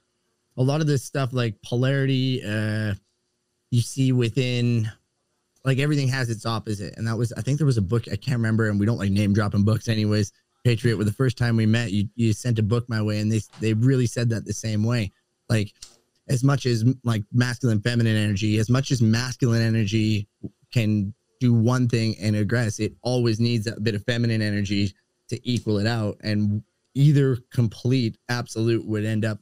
A 0.56 0.62
lot 0.62 0.80
of 0.80 0.86
this 0.86 1.02
stuff, 1.04 1.32
like 1.32 1.60
polarity, 1.62 2.42
uh, 2.44 2.94
you 3.70 3.80
see 3.80 4.12
within, 4.12 4.90
like 5.66 5.78
everything 5.78 6.08
has 6.08 6.30
its 6.30 6.46
opposite, 6.46 6.96
and 6.96 7.06
that 7.06 7.18
was, 7.18 7.32
I 7.34 7.42
think 7.42 7.58
there 7.58 7.66
was 7.66 7.76
a 7.76 7.82
book 7.82 8.04
I 8.10 8.16
can't 8.16 8.38
remember, 8.38 8.70
and 8.70 8.80
we 8.80 8.86
don't 8.86 8.98
like 8.98 9.10
name 9.10 9.34
dropping 9.34 9.64
books, 9.64 9.88
anyways. 9.88 10.32
Patriot, 10.64 10.96
with 10.96 11.06
the 11.06 11.12
first 11.12 11.36
time 11.36 11.56
we 11.56 11.66
met, 11.66 11.92
you 11.92 12.08
you 12.14 12.32
sent 12.32 12.58
a 12.58 12.62
book 12.62 12.88
my 12.88 13.02
way, 13.02 13.20
and 13.20 13.30
they 13.30 13.40
they 13.60 13.74
really 13.74 14.06
said 14.06 14.30
that 14.30 14.46
the 14.46 14.54
same 14.54 14.82
way, 14.82 15.12
like 15.50 15.74
as 16.28 16.42
much 16.42 16.66
as 16.66 16.84
like 17.04 17.22
masculine 17.32 17.80
feminine 17.80 18.16
energy 18.16 18.58
as 18.58 18.68
much 18.68 18.90
as 18.90 19.00
masculine 19.00 19.62
energy 19.62 20.28
can 20.72 21.14
do 21.38 21.52
one 21.52 21.88
thing 21.88 22.16
and 22.20 22.34
aggress 22.34 22.80
it 22.80 22.94
always 23.02 23.38
needs 23.38 23.66
a 23.66 23.80
bit 23.80 23.94
of 23.94 24.04
feminine 24.04 24.42
energy 24.42 24.92
to 25.28 25.48
equal 25.48 25.78
it 25.78 25.86
out. 25.86 26.16
And 26.22 26.62
either 26.94 27.36
complete 27.52 28.16
absolute 28.28 28.86
would 28.86 29.04
end 29.04 29.24
up 29.24 29.38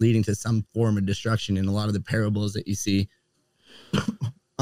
leading 0.00 0.22
to 0.24 0.34
some 0.34 0.64
form 0.74 0.96
of 0.96 1.06
destruction 1.06 1.56
in 1.56 1.66
a 1.66 1.72
lot 1.72 1.88
of 1.88 1.94
the 1.94 2.00
parables 2.00 2.52
that 2.52 2.66
you 2.66 2.74
see 2.74 3.08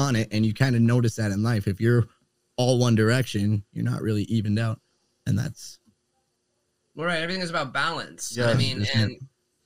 on 0.01 0.15
it 0.15 0.27
and 0.31 0.45
you 0.45 0.53
kind 0.53 0.75
of 0.75 0.81
notice 0.81 1.15
that 1.15 1.31
in 1.31 1.43
life 1.43 1.67
if 1.67 1.79
you're 1.79 2.05
all 2.57 2.79
one 2.79 2.95
direction 2.95 3.63
you're 3.71 3.85
not 3.85 4.01
really 4.01 4.23
evened 4.23 4.59
out 4.59 4.79
and 5.25 5.37
that's 5.39 5.79
Well, 6.95 7.07
right. 7.07 7.21
Everything 7.21 7.41
is 7.41 7.49
about 7.49 7.71
balance. 7.71 8.35
Yeah, 8.35 8.49
I 8.49 8.55
mean, 8.55 8.85
and 8.93 9.15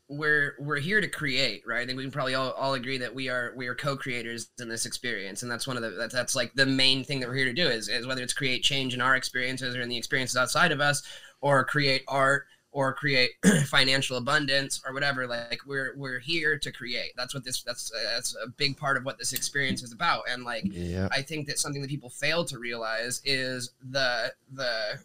we're 0.08 0.56
we're 0.60 0.78
here 0.78 1.02
to 1.02 1.08
create, 1.08 1.64
right? 1.66 1.82
I 1.82 1.86
think 1.86 1.98
we 1.98 2.04
can 2.04 2.12
probably 2.12 2.36
all, 2.36 2.52
all 2.52 2.76
agree 2.76 3.00
that 3.00 3.16
we 3.16 3.30
are 3.30 3.54
we 3.56 3.66
are 3.68 3.74
co-creators 3.74 4.50
in 4.60 4.70
this 4.70 4.86
experience, 4.86 5.42
and 5.42 5.52
that's 5.52 5.66
one 5.66 5.78
of 5.78 5.84
the 5.84 5.90
that's, 5.90 6.14
that's 6.14 6.36
like 6.36 6.54
the 6.54 6.66
main 6.68 7.04
thing 7.04 7.20
that 7.20 7.30
we're 7.30 7.36
here 7.36 7.46
to 7.46 7.54
do 7.54 7.68
is 7.68 7.90
is 7.90 8.06
whether 8.06 8.22
it's 8.22 8.34
create 8.34 8.62
change 8.62 8.94
in 8.94 9.02
our 9.02 9.16
experiences 9.16 9.76
or 9.76 9.82
in 9.82 9.90
the 9.90 9.98
experiences 9.98 10.38
outside 10.38 10.72
of 10.72 10.80
us, 10.80 11.02
or 11.42 11.66
create 11.66 12.04
art 12.08 12.46
or 12.76 12.94
create 12.94 13.32
financial 13.68 14.18
abundance 14.18 14.82
or 14.86 14.94
whatever. 14.94 15.26
Like 15.26 15.62
we're 15.66 15.94
we're 15.96 16.20
here 16.20 16.60
to 16.60 16.72
create. 16.74 17.14
That's 17.16 17.34
what 17.34 17.46
this 17.46 17.64
that's 17.64 17.90
that's 18.04 18.36
a 18.36 18.50
big 18.50 18.76
part 18.76 18.98
of 18.98 19.06
what 19.06 19.18
this 19.18 19.32
experience 19.32 19.82
is 19.82 19.94
about, 19.94 20.24
and 20.30 20.44
like 20.44 20.66
yeah 20.66 21.08
I 21.10 21.22
think 21.22 21.48
that 21.48 21.58
something 21.58 21.82
that 21.82 21.90
people 21.90 22.10
fail 22.10 22.44
to 22.44 22.60
realize 22.60 23.22
is 23.24 23.72
the 23.82 24.34
the 24.52 25.00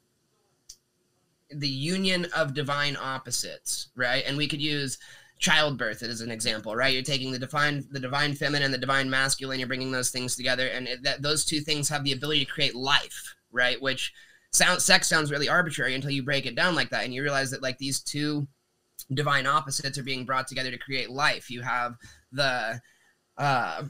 the 1.53 1.69
union 1.69 2.27
of 2.37 2.55
divine 2.55 2.97
opposites, 3.01 3.89
right? 3.95 4.25
And 4.27 4.37
we 4.37 4.49
could 4.49 4.61
use 4.61 4.99
childbirth 5.39 6.03
as 6.03 6.23
an 6.23 6.31
example, 6.33 6.75
right? 6.75 6.93
You're 6.93 7.05
taking 7.05 7.31
the 7.31 7.39
divine 7.39 7.87
the 7.93 8.01
divine 8.01 8.35
feminine, 8.35 8.73
the 8.73 8.79
divine 8.79 9.09
masculine, 9.09 9.61
you're 9.61 9.69
bringing 9.69 9.93
those 9.93 10.11
things 10.11 10.35
together, 10.35 10.67
and 10.67 10.89
it, 10.89 11.05
that 11.05 11.23
those 11.23 11.45
two 11.45 11.61
things 11.61 11.89
have 11.89 12.03
the 12.03 12.13
ability 12.15 12.45
to 12.45 12.51
create 12.51 12.75
life, 12.75 13.37
right? 13.53 13.81
Which 13.81 14.13
sound 14.53 14.83
sex 14.83 15.09
sounds 15.09 15.31
really 15.31 15.49
arbitrary 15.49 15.95
until 15.95 16.11
you 16.11 16.23
break 16.23 16.47
it 16.47 16.55
down 16.55 16.75
like 16.75 16.91
that, 16.91 17.05
and 17.05 17.15
you 17.15 17.23
realize 17.23 17.51
that 17.51 17.63
like 17.63 17.79
these 17.79 18.01
two 18.03 18.47
divine 19.15 19.47
opposites 19.47 19.99
are 19.99 20.03
being 20.03 20.25
brought 20.25 20.47
together 20.47 20.71
to 20.71 20.79
create 20.79 21.11
life. 21.11 21.51
You 21.51 21.63
have 21.63 21.97
the 22.33 22.81
uh 23.39 23.85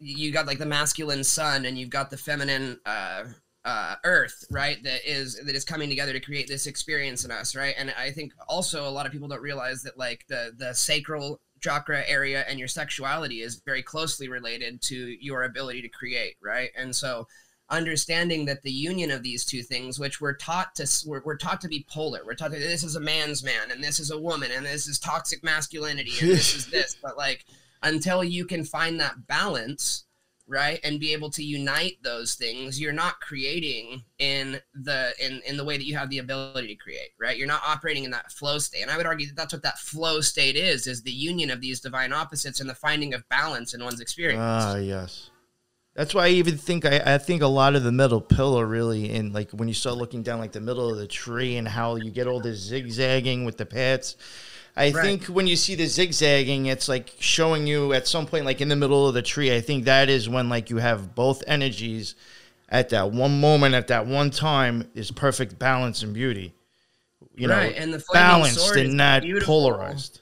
you 0.00 0.32
got 0.32 0.46
like 0.46 0.58
the 0.58 0.66
masculine 0.66 1.24
sun 1.24 1.64
and 1.64 1.78
you've 1.78 1.90
got 1.90 2.10
the 2.10 2.16
feminine 2.16 2.78
uh 2.86 3.24
uh, 3.64 3.96
earth 4.04 4.44
right 4.50 4.82
that 4.82 5.00
is 5.04 5.38
that 5.44 5.54
is 5.54 5.64
coming 5.64 5.90
together 5.90 6.14
to 6.14 6.20
create 6.20 6.48
this 6.48 6.66
experience 6.66 7.26
in 7.26 7.30
us 7.30 7.54
right 7.54 7.74
and 7.76 7.92
i 7.98 8.10
think 8.10 8.32
also 8.48 8.88
a 8.88 8.90
lot 8.90 9.04
of 9.04 9.12
people 9.12 9.28
don't 9.28 9.42
realize 9.42 9.82
that 9.82 9.98
like 9.98 10.24
the 10.28 10.52
the 10.56 10.72
sacral 10.72 11.38
chakra 11.60 12.02
area 12.06 12.46
and 12.48 12.58
your 12.58 12.68
sexuality 12.68 13.42
is 13.42 13.60
very 13.66 13.82
closely 13.82 14.26
related 14.26 14.80
to 14.80 15.14
your 15.20 15.42
ability 15.42 15.82
to 15.82 15.88
create 15.88 16.36
right 16.42 16.70
and 16.78 16.96
so 16.96 17.26
understanding 17.70 18.46
that 18.46 18.62
the 18.62 18.70
union 18.70 19.10
of 19.10 19.22
these 19.22 19.44
two 19.44 19.62
things 19.62 19.98
which 19.98 20.20
we're 20.20 20.34
taught 20.34 20.74
to 20.74 20.88
we're, 21.06 21.22
we're 21.24 21.36
taught 21.36 21.60
to 21.60 21.68
be 21.68 21.84
polar 21.88 22.20
we're 22.24 22.34
taught 22.34 22.50
that 22.50 22.60
this 22.60 22.82
is 22.82 22.96
a 22.96 23.00
man's 23.00 23.42
man 23.42 23.70
and 23.70 23.84
this 23.84 24.00
is 24.00 24.10
a 24.10 24.18
woman 24.18 24.50
and 24.50 24.64
this 24.64 24.88
is 24.88 24.98
toxic 24.98 25.44
masculinity 25.44 26.12
and 26.20 26.30
this 26.30 26.54
is 26.54 26.66
this. 26.66 26.96
But 27.02 27.16
like 27.16 27.44
until 27.82 28.24
you 28.24 28.46
can 28.46 28.64
find 28.64 28.98
that 29.00 29.26
balance 29.26 30.04
right 30.46 30.80
and 30.82 30.98
be 30.98 31.12
able 31.12 31.28
to 31.28 31.44
unite 31.44 31.98
those 32.02 32.34
things 32.34 32.80
you're 32.80 32.90
not 32.90 33.20
creating 33.20 34.02
in 34.18 34.58
the 34.74 35.12
in 35.20 35.42
in 35.46 35.58
the 35.58 35.64
way 35.64 35.76
that 35.76 35.84
you 35.84 35.94
have 35.94 36.08
the 36.08 36.18
ability 36.18 36.68
to 36.68 36.74
create 36.74 37.10
right? 37.20 37.36
You're 37.36 37.46
not 37.46 37.62
operating 37.66 38.04
in 38.04 38.10
that 38.12 38.32
flow 38.32 38.58
state. 38.58 38.80
And 38.80 38.90
i 38.90 38.96
would 38.96 39.04
argue 39.04 39.26
that 39.26 39.36
that's 39.36 39.52
what 39.52 39.62
that 39.62 39.78
flow 39.78 40.22
state 40.22 40.56
is 40.56 40.86
is 40.86 41.02
the 41.02 41.12
union 41.12 41.50
of 41.50 41.60
these 41.60 41.80
divine 41.80 42.14
opposites 42.14 42.60
and 42.60 42.70
the 42.70 42.74
finding 42.74 43.12
of 43.12 43.28
balance 43.28 43.74
in 43.74 43.84
one's 43.84 44.00
experience. 44.00 44.40
Ah 44.42 44.76
yes 44.76 45.30
that's 45.98 46.14
why 46.14 46.26
I 46.26 46.28
even 46.28 46.56
think 46.56 46.84
I, 46.84 47.02
I 47.04 47.18
think 47.18 47.42
a 47.42 47.48
lot 47.48 47.74
of 47.74 47.82
the 47.82 47.90
middle 47.90 48.20
pillar 48.20 48.64
really 48.64 49.10
in 49.10 49.32
like 49.32 49.50
when 49.50 49.66
you 49.66 49.74
start 49.74 49.96
looking 49.96 50.22
down 50.22 50.38
like 50.38 50.52
the 50.52 50.60
middle 50.60 50.88
of 50.88 50.96
the 50.96 51.08
tree 51.08 51.56
and 51.56 51.66
how 51.66 51.96
you 51.96 52.12
get 52.12 52.28
all 52.28 52.38
this 52.38 52.58
zigzagging 52.58 53.44
with 53.44 53.56
the 53.56 53.66
paths 53.66 54.16
I 54.76 54.92
right. 54.92 55.02
think 55.04 55.24
when 55.24 55.48
you 55.48 55.56
see 55.56 55.74
the 55.74 55.86
zigzagging, 55.86 56.66
it's 56.66 56.88
like 56.88 57.12
showing 57.18 57.66
you 57.66 57.92
at 57.94 58.06
some 58.06 58.26
point, 58.26 58.44
like 58.44 58.60
in 58.60 58.68
the 58.68 58.76
middle 58.76 59.08
of 59.08 59.14
the 59.14 59.22
tree. 59.22 59.52
I 59.52 59.60
think 59.60 59.86
that 59.86 60.08
is 60.08 60.28
when 60.28 60.48
like 60.48 60.70
you 60.70 60.76
have 60.76 61.16
both 61.16 61.42
energies 61.48 62.14
at 62.68 62.90
that 62.90 63.10
one 63.10 63.40
moment, 63.40 63.74
at 63.74 63.88
that 63.88 64.06
one 64.06 64.30
time, 64.30 64.88
is 64.94 65.10
perfect 65.10 65.58
balance 65.58 66.04
and 66.04 66.14
beauty. 66.14 66.54
You 67.34 67.48
right. 67.48 67.74
know, 67.74 67.82
and 67.82 67.92
the 67.92 68.04
balanced 68.12 68.76
and 68.76 68.96
not 68.96 69.22
beautiful. 69.22 69.46
polarized. 69.46 70.20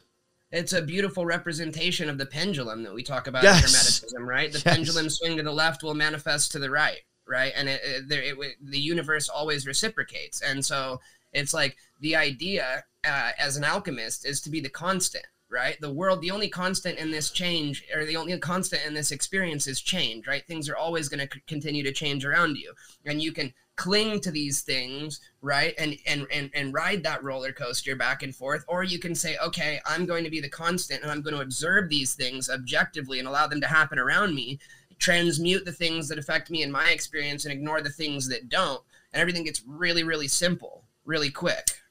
It's 0.52 0.72
a 0.72 0.82
beautiful 0.82 1.26
representation 1.26 2.08
of 2.08 2.18
the 2.18 2.26
pendulum 2.26 2.82
that 2.84 2.94
we 2.94 3.02
talk 3.02 3.26
about 3.26 3.42
yes. 3.42 3.62
in 3.62 3.68
Hermeticism, 3.68 4.26
right? 4.26 4.52
The 4.52 4.62
yes. 4.64 4.76
pendulum 4.76 5.10
swing 5.10 5.36
to 5.36 5.42
the 5.42 5.52
left 5.52 5.82
will 5.82 5.94
manifest 5.94 6.52
to 6.52 6.58
the 6.58 6.70
right, 6.70 7.00
right? 7.26 7.52
And 7.56 7.68
it, 7.68 7.80
it, 7.84 8.04
it, 8.10 8.56
the 8.62 8.78
universe 8.78 9.28
always 9.28 9.66
reciprocates, 9.66 10.40
and 10.42 10.64
so 10.64 11.00
it's 11.32 11.52
like 11.52 11.76
the 12.00 12.16
idea 12.16 12.84
uh, 13.04 13.30
as 13.38 13.56
an 13.56 13.64
alchemist 13.64 14.26
is 14.26 14.40
to 14.42 14.50
be 14.50 14.60
the 14.60 14.68
constant 14.68 15.24
right 15.48 15.80
the 15.80 15.92
world 15.92 16.20
the 16.20 16.30
only 16.30 16.48
constant 16.48 16.98
in 16.98 17.12
this 17.12 17.30
change 17.30 17.84
or 17.94 18.04
the 18.04 18.16
only 18.16 18.36
constant 18.38 18.84
in 18.84 18.94
this 18.94 19.12
experience 19.12 19.68
is 19.68 19.80
change 19.80 20.26
right 20.26 20.44
things 20.46 20.68
are 20.68 20.76
always 20.76 21.08
going 21.08 21.24
to 21.24 21.32
c- 21.32 21.42
continue 21.46 21.84
to 21.84 21.92
change 21.92 22.24
around 22.24 22.56
you 22.56 22.72
and 23.04 23.22
you 23.22 23.30
can 23.30 23.52
cling 23.76 24.18
to 24.20 24.30
these 24.30 24.62
things 24.62 25.20
right 25.42 25.74
and, 25.78 25.96
and 26.06 26.26
and 26.32 26.50
and 26.54 26.72
ride 26.72 27.02
that 27.02 27.22
roller 27.22 27.52
coaster 27.52 27.94
back 27.94 28.22
and 28.22 28.34
forth 28.34 28.64
or 28.68 28.82
you 28.82 28.98
can 28.98 29.14
say 29.14 29.36
okay 29.44 29.78
i'm 29.86 30.06
going 30.06 30.24
to 30.24 30.30
be 30.30 30.40
the 30.40 30.48
constant 30.48 31.02
and 31.02 31.10
i'm 31.10 31.20
going 31.20 31.34
to 31.34 31.42
observe 31.42 31.88
these 31.88 32.14
things 32.14 32.48
objectively 32.48 33.18
and 33.18 33.28
allow 33.28 33.46
them 33.46 33.60
to 33.60 33.66
happen 33.66 33.98
around 33.98 34.34
me 34.34 34.58
transmute 34.98 35.64
the 35.66 35.72
things 35.72 36.08
that 36.08 36.18
affect 36.18 36.50
me 36.50 36.62
in 36.62 36.72
my 36.72 36.88
experience 36.88 37.44
and 37.44 37.52
ignore 37.52 37.82
the 37.82 37.90
things 37.90 38.26
that 38.26 38.48
don't 38.48 38.80
and 39.12 39.20
everything 39.20 39.44
gets 39.44 39.62
really 39.66 40.04
really 40.04 40.28
simple 40.28 40.84
really 41.04 41.30
quick 41.30 41.82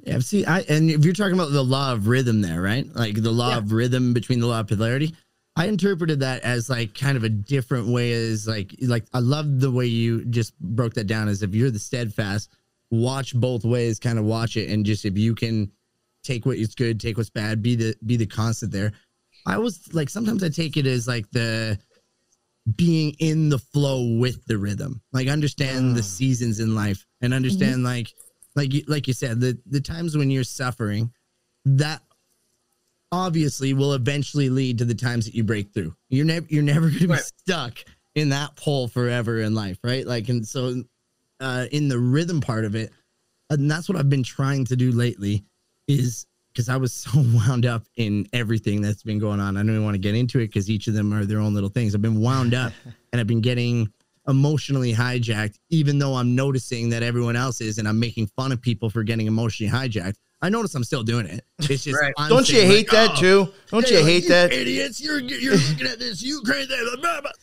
yeah, 0.00 0.20
see, 0.20 0.46
I 0.46 0.60
and 0.68 0.90
if 0.90 1.04
you're 1.04 1.12
talking 1.12 1.34
about 1.34 1.50
the 1.50 1.62
law 1.62 1.92
of 1.92 2.06
rhythm 2.06 2.40
there, 2.40 2.62
right? 2.62 2.86
Like 2.94 3.20
the 3.20 3.32
law 3.32 3.50
yeah. 3.50 3.58
of 3.58 3.72
rhythm 3.72 4.14
between 4.14 4.38
the 4.38 4.46
law 4.46 4.60
of 4.60 4.68
polarity, 4.68 5.14
I 5.58 5.66
interpreted 5.66 6.20
that 6.20 6.42
as 6.42 6.70
like 6.70 6.94
kind 6.94 7.16
of 7.16 7.24
a 7.24 7.28
different 7.28 7.88
way. 7.88 8.12
As 8.12 8.46
like 8.46 8.74
like 8.80 9.06
I 9.12 9.18
love 9.18 9.60
the 9.60 9.70
way 9.70 9.86
you 9.86 10.24
just 10.26 10.58
broke 10.60 10.94
that 10.94 11.08
down. 11.08 11.26
As 11.26 11.42
if 11.42 11.52
you're 11.52 11.72
the 11.72 11.80
steadfast, 11.80 12.48
watch 12.90 13.34
both 13.34 13.64
ways, 13.64 13.98
kind 13.98 14.20
of 14.20 14.24
watch 14.24 14.56
it, 14.56 14.70
and 14.70 14.86
just 14.86 15.04
if 15.04 15.18
you 15.18 15.34
can 15.34 15.72
take 16.22 16.46
what 16.46 16.58
is 16.58 16.76
good, 16.76 17.00
take 17.00 17.16
what's 17.16 17.28
bad, 17.28 17.60
be 17.60 17.74
the 17.74 17.96
be 18.06 18.16
the 18.16 18.26
constant 18.26 18.70
there. 18.70 18.92
I 19.46 19.58
was 19.58 19.92
like 19.92 20.08
sometimes 20.08 20.44
I 20.44 20.48
take 20.48 20.76
it 20.76 20.86
as 20.86 21.08
like 21.08 21.28
the 21.32 21.78
being 22.76 23.16
in 23.18 23.48
the 23.48 23.58
flow 23.58 24.16
with 24.16 24.44
the 24.46 24.58
rhythm, 24.58 25.02
like 25.12 25.26
understand 25.26 25.96
the 25.96 26.00
ah. 26.00 26.04
seasons 26.04 26.60
in 26.60 26.76
life 26.76 27.04
and 27.20 27.34
understand 27.34 27.76
mm-hmm. 27.76 27.84
like 27.84 28.12
like 28.54 28.72
you, 28.72 28.84
like 28.86 29.08
you 29.08 29.12
said, 29.12 29.40
the 29.40 29.58
the 29.66 29.80
times 29.80 30.16
when 30.16 30.30
you're 30.30 30.44
suffering, 30.44 31.12
that 31.64 32.00
obviously 33.12 33.72
will 33.72 33.94
eventually 33.94 34.50
lead 34.50 34.78
to 34.78 34.84
the 34.84 34.94
times 34.94 35.24
that 35.24 35.34
you 35.34 35.44
break 35.44 35.72
through. 35.72 35.94
You're 36.08 36.26
never 36.26 36.46
you're 36.48 36.62
never 36.62 36.88
going 36.88 37.00
to 37.00 37.08
be 37.08 37.14
right. 37.14 37.32
stuck 37.38 37.78
in 38.14 38.30
that 38.30 38.56
pole 38.56 38.88
forever 38.88 39.40
in 39.40 39.54
life, 39.54 39.78
right? 39.82 40.06
Like, 40.06 40.28
and 40.28 40.46
so 40.46 40.82
uh, 41.40 41.66
in 41.70 41.88
the 41.88 41.98
rhythm 41.98 42.40
part 42.40 42.64
of 42.64 42.74
it, 42.74 42.90
and 43.50 43.70
that's 43.70 43.88
what 43.88 43.96
I've 43.96 44.10
been 44.10 44.22
trying 44.22 44.64
to 44.66 44.76
do 44.76 44.92
lately, 44.92 45.44
is 45.86 46.26
because 46.52 46.68
I 46.68 46.76
was 46.76 46.92
so 46.92 47.10
wound 47.14 47.66
up 47.66 47.84
in 47.96 48.26
everything 48.32 48.80
that's 48.80 49.02
been 49.02 49.18
going 49.18 49.40
on. 49.40 49.56
I 49.56 49.60
don't 49.60 49.70
even 49.70 49.84
want 49.84 49.94
to 49.94 50.00
get 50.00 50.14
into 50.14 50.38
it 50.38 50.48
because 50.48 50.68
each 50.68 50.88
of 50.88 50.94
them 50.94 51.12
are 51.14 51.24
their 51.24 51.38
own 51.38 51.54
little 51.54 51.68
things. 51.68 51.94
I've 51.94 52.02
been 52.02 52.20
wound 52.20 52.54
up 52.54 52.72
and 53.12 53.20
I've 53.20 53.26
been 53.26 53.40
getting 53.40 53.92
emotionally 54.26 54.92
hijacked, 54.92 55.56
even 55.70 55.98
though 55.98 56.14
I'm 56.14 56.34
noticing 56.34 56.90
that 56.90 57.02
everyone 57.02 57.36
else 57.36 57.60
is, 57.62 57.78
and 57.78 57.88
I'm 57.88 57.98
making 57.98 58.26
fun 58.36 58.52
of 58.52 58.60
people 58.60 58.90
for 58.90 59.02
getting 59.02 59.26
emotionally 59.26 59.72
hijacked. 59.72 60.16
I 60.40 60.48
notice 60.50 60.74
I'm 60.74 60.84
still 60.84 61.02
doing 61.02 61.26
it. 61.26 61.44
It's 61.58 61.82
just 61.82 62.00
right. 62.00 62.14
don't 62.28 62.48
you 62.48 62.60
hate 62.60 62.90
like, 62.92 63.08
that 63.08 63.10
oh, 63.16 63.20
too? 63.20 63.52
Don't 63.70 63.90
you 63.90 64.04
hate 64.04 64.28
that? 64.28 64.52
Idiots! 64.52 65.00
You're 65.00 65.18
you're 65.18 65.56
looking 65.56 65.86
at 65.86 65.98
this. 65.98 66.22
You 66.22 66.40
crazy? 66.42 66.72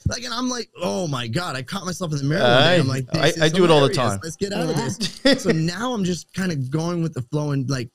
Like, 0.07 0.23
and 0.23 0.33
I'm 0.33 0.47
like, 0.47 0.69
oh 0.81 1.05
my 1.07 1.27
god! 1.27 1.57
I 1.57 1.61
caught 1.61 1.85
myself 1.85 2.13
in 2.13 2.19
the 2.19 2.23
mirror. 2.23 2.41
Uh, 2.41 2.77
I'm 2.79 2.87
like, 2.87 3.05
I, 3.13 3.33
I 3.41 3.49
do 3.49 3.65
it 3.65 3.71
all 3.71 3.81
the 3.81 3.93
time. 3.93 4.19
Let's 4.23 4.37
get 4.37 4.53
out 4.53 4.69
of 4.69 4.75
this. 5.23 5.43
so 5.43 5.51
now 5.51 5.93
I'm 5.93 6.05
just 6.05 6.33
kind 6.33 6.51
of 6.51 6.69
going 6.69 7.03
with 7.03 7.13
the 7.13 7.21
flow 7.23 7.51
and 7.51 7.69
like, 7.69 7.89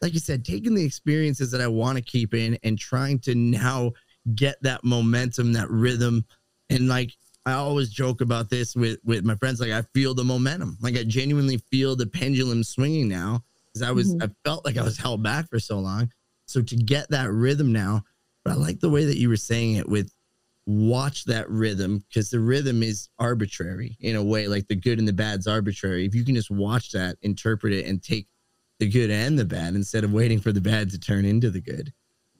like 0.00 0.14
you 0.14 0.20
said, 0.20 0.44
taking 0.44 0.74
the 0.74 0.84
experiences 0.84 1.50
that 1.50 1.60
I 1.60 1.66
want 1.66 1.98
to 1.98 2.02
keep 2.02 2.32
in 2.32 2.56
and 2.62 2.78
trying 2.78 3.18
to 3.20 3.34
now 3.34 3.92
get 4.36 4.62
that 4.62 4.84
momentum, 4.84 5.54
that 5.54 5.68
rhythm, 5.70 6.24
and 6.70 6.88
like 6.88 7.10
I 7.46 7.54
always 7.54 7.90
joke 7.90 8.20
about 8.20 8.48
this 8.48 8.76
with 8.76 9.00
with 9.04 9.24
my 9.24 9.34
friends. 9.34 9.58
Like 9.58 9.72
I 9.72 9.82
feel 9.92 10.14
the 10.14 10.24
momentum. 10.24 10.78
Like 10.80 10.96
I 10.96 11.02
genuinely 11.02 11.58
feel 11.72 11.96
the 11.96 12.06
pendulum 12.06 12.62
swinging 12.62 13.08
now 13.08 13.42
because 13.76 13.88
I 13.88 13.92
was 13.92 14.14
mm-hmm. 14.14 14.22
I 14.22 14.48
felt 14.48 14.64
like 14.64 14.78
I 14.78 14.82
was 14.82 14.96
held 14.96 15.22
back 15.22 15.48
for 15.50 15.58
so 15.58 15.78
long. 15.78 16.10
So 16.46 16.62
to 16.62 16.76
get 16.76 17.10
that 17.10 17.30
rhythm 17.30 17.72
now, 17.72 18.02
but 18.44 18.52
I 18.52 18.56
like 18.56 18.80
the 18.80 18.88
way 18.88 19.04
that 19.04 19.18
you 19.18 19.28
were 19.28 19.36
saying 19.36 19.76
it 19.76 19.88
with 19.88 20.10
watch 20.66 21.24
that 21.24 21.48
rhythm 21.50 22.04
because 22.08 22.30
the 22.30 22.40
rhythm 22.40 22.82
is 22.82 23.08
arbitrary 23.18 23.96
in 24.00 24.16
a 24.16 24.22
way. 24.22 24.48
Like 24.48 24.66
the 24.68 24.76
good 24.76 24.98
and 24.98 25.06
the 25.06 25.12
bad's 25.12 25.46
arbitrary. 25.46 26.06
If 26.06 26.14
you 26.14 26.24
can 26.24 26.34
just 26.34 26.50
watch 26.50 26.92
that, 26.92 27.16
interpret 27.22 27.72
it, 27.72 27.86
and 27.86 28.02
take 28.02 28.28
the 28.78 28.88
good 28.88 29.10
and 29.10 29.38
the 29.38 29.44
bad 29.44 29.74
instead 29.74 30.04
of 30.04 30.12
waiting 30.12 30.40
for 30.40 30.52
the 30.52 30.60
bad 30.60 30.90
to 30.90 30.98
turn 30.98 31.24
into 31.24 31.50
the 31.50 31.60
good. 31.60 31.92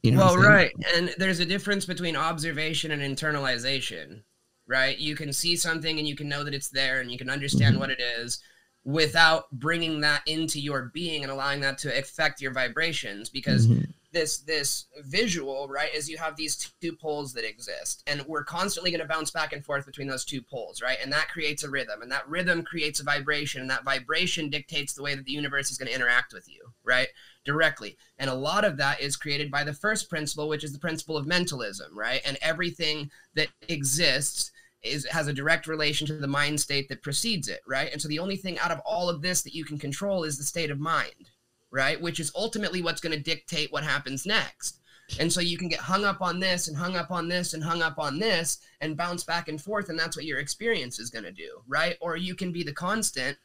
You 0.02 0.12
know 0.12 0.18
well, 0.18 0.36
right. 0.36 0.72
And 0.94 1.14
there's 1.18 1.40
a 1.40 1.46
difference 1.46 1.84
between 1.84 2.16
observation 2.16 2.92
and 2.92 3.02
internalization 3.02 4.22
right? 4.68 4.98
You 4.98 5.14
can 5.14 5.32
see 5.32 5.56
something 5.56 5.98
and 5.98 6.08
you 6.08 6.16
can 6.16 6.28
know 6.28 6.44
that 6.44 6.54
it's 6.54 6.70
there 6.70 7.00
and 7.00 7.10
you 7.10 7.18
can 7.18 7.30
understand 7.30 7.74
mm-hmm. 7.74 7.80
what 7.80 7.90
it 7.90 8.00
is 8.00 8.40
without 8.86 9.50
bringing 9.50 10.00
that 10.00 10.22
into 10.26 10.60
your 10.60 10.92
being 10.94 11.24
and 11.24 11.32
allowing 11.32 11.60
that 11.60 11.76
to 11.76 11.98
affect 11.98 12.40
your 12.40 12.52
vibrations 12.52 13.28
because 13.28 13.66
mm-hmm. 13.66 13.82
this 14.12 14.38
this 14.38 14.86
visual 15.04 15.66
right 15.68 15.92
is 15.92 16.08
you 16.08 16.16
have 16.16 16.36
these 16.36 16.72
two 16.80 16.94
poles 16.94 17.32
that 17.32 17.44
exist 17.44 18.04
and 18.06 18.22
we're 18.28 18.44
constantly 18.44 18.92
going 18.92 19.00
to 19.00 19.06
bounce 19.06 19.32
back 19.32 19.52
and 19.52 19.64
forth 19.64 19.84
between 19.84 20.06
those 20.06 20.24
two 20.24 20.40
poles 20.40 20.80
right 20.80 20.98
and 21.02 21.12
that 21.12 21.28
creates 21.28 21.64
a 21.64 21.68
rhythm 21.68 22.00
and 22.00 22.12
that 22.12 22.28
rhythm 22.28 22.62
creates 22.62 23.00
a 23.00 23.04
vibration 23.04 23.60
and 23.60 23.68
that 23.68 23.84
vibration 23.84 24.48
dictates 24.48 24.94
the 24.94 25.02
way 25.02 25.16
that 25.16 25.24
the 25.24 25.32
universe 25.32 25.72
is 25.72 25.78
going 25.78 25.88
to 25.88 25.94
interact 25.94 26.32
with 26.32 26.48
you 26.48 26.62
right 26.84 27.08
directly. 27.46 27.96
And 28.18 28.28
a 28.28 28.34
lot 28.34 28.64
of 28.64 28.76
that 28.76 29.00
is 29.00 29.16
created 29.16 29.50
by 29.50 29.64
the 29.64 29.72
first 29.72 30.10
principle, 30.10 30.48
which 30.48 30.64
is 30.64 30.72
the 30.72 30.78
principle 30.78 31.16
of 31.16 31.26
mentalism, 31.26 31.96
right? 31.96 32.20
And 32.26 32.36
everything 32.42 33.10
that 33.34 33.48
exists 33.68 34.50
is 34.86 35.06
has 35.06 35.28
a 35.28 35.32
direct 35.32 35.66
relation 35.66 36.06
to 36.06 36.16
the 36.16 36.26
mind 36.26 36.60
state 36.60 36.88
that 36.88 37.02
precedes 37.02 37.48
it, 37.48 37.60
right? 37.66 37.90
And 37.92 38.00
so 38.00 38.08
the 38.08 38.18
only 38.18 38.36
thing 38.36 38.58
out 38.58 38.70
of 38.70 38.80
all 38.84 39.08
of 39.08 39.22
this 39.22 39.42
that 39.42 39.54
you 39.54 39.64
can 39.64 39.78
control 39.78 40.24
is 40.24 40.38
the 40.38 40.44
state 40.44 40.70
of 40.70 40.78
mind, 40.78 41.30
right? 41.70 42.00
Which 42.00 42.20
is 42.20 42.32
ultimately 42.34 42.82
what's 42.82 43.00
going 43.00 43.16
to 43.16 43.22
dictate 43.22 43.72
what 43.72 43.84
happens 43.84 44.26
next. 44.26 44.80
And 45.20 45.32
so 45.32 45.40
you 45.40 45.56
can 45.56 45.68
get 45.68 45.78
hung 45.78 46.04
up 46.04 46.20
on 46.20 46.40
this 46.40 46.68
and 46.68 46.76
hung 46.76 46.96
up 46.96 47.10
on 47.10 47.28
this 47.28 47.54
and 47.54 47.62
hung 47.62 47.80
up 47.80 47.98
on 47.98 48.18
this 48.18 48.58
and 48.80 48.96
bounce 48.96 49.22
back 49.22 49.48
and 49.48 49.60
forth 49.60 49.88
and 49.88 49.98
that's 49.98 50.16
what 50.16 50.24
your 50.24 50.40
experience 50.40 50.98
is 50.98 51.10
going 51.10 51.24
to 51.24 51.32
do, 51.32 51.60
right? 51.68 51.96
Or 52.00 52.16
you 52.16 52.34
can 52.34 52.52
be 52.52 52.64
the 52.64 52.72
constant 52.72 53.38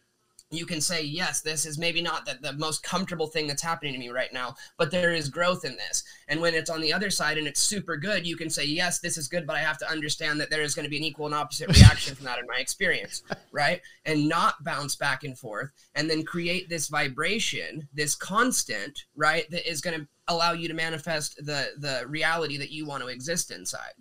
you 0.51 0.65
can 0.65 0.81
say 0.81 1.01
yes 1.01 1.41
this 1.41 1.65
is 1.65 1.77
maybe 1.77 2.01
not 2.01 2.25
the, 2.25 2.38
the 2.41 2.53
most 2.53 2.84
comfortable 2.84 3.27
thing 3.27 3.48
that's 3.48 3.62
happening 3.62 3.93
to 3.93 4.00
me 4.00 4.10
right 4.10 4.34
now 4.34 4.55
but 4.77 4.91
there 4.91 5.13
is 5.13 5.29
growth 5.29 5.65
in 5.65 5.75
this. 5.75 6.03
And 6.27 6.39
when 6.41 6.53
it's 6.53 6.70
on 6.70 6.81
the 6.81 6.93
other 6.93 7.10
side 7.10 7.38
and 7.38 7.48
it's 7.48 7.60
super 7.60 7.98
good 7.98 8.25
you 8.25 8.36
can 8.36 8.50
say 8.50 8.65
yes 8.65 9.00
this 9.00 9.17
is 9.17 9.27
good 9.27 9.48
but 9.48 9.55
i 9.55 9.60
have 9.60 9.77
to 9.79 9.89
understand 9.89 10.39
that 10.39 10.50
there 10.50 10.62
is 10.62 10.75
going 10.75 10.86
to 10.86 10.89
be 10.89 10.98
an 10.98 11.03
equal 11.03 11.25
and 11.25 11.36
opposite 11.36 11.67
reaction 11.75 12.15
from 12.15 12.25
that 12.25 12.39
in 12.39 12.46
my 12.48 12.58
experience 12.60 13.24
right? 13.51 13.81
And 14.05 14.27
not 14.27 14.63
bounce 14.63 14.96
back 14.96 15.24
and 15.24 15.38
forth 15.38 15.72
and 15.96 16.10
then 16.10 16.24
create 16.24 16.70
this 16.70 16.88
vibration 16.88 17.88
this 17.93 18.15
constant 18.15 19.05
right 19.15 19.50
that 19.51 19.70
is 19.70 19.81
going 19.81 20.00
to 20.00 20.08
allow 20.27 20.53
you 20.53 20.67
to 20.67 20.74
manifest 20.74 21.36
the 21.46 21.72
the 21.77 22.03
reality 22.08 22.58
that 22.58 22.72
you 22.72 22.86
want 22.86 23.03
to 23.03 23.10
exist 23.10 23.51
inside 23.51 23.93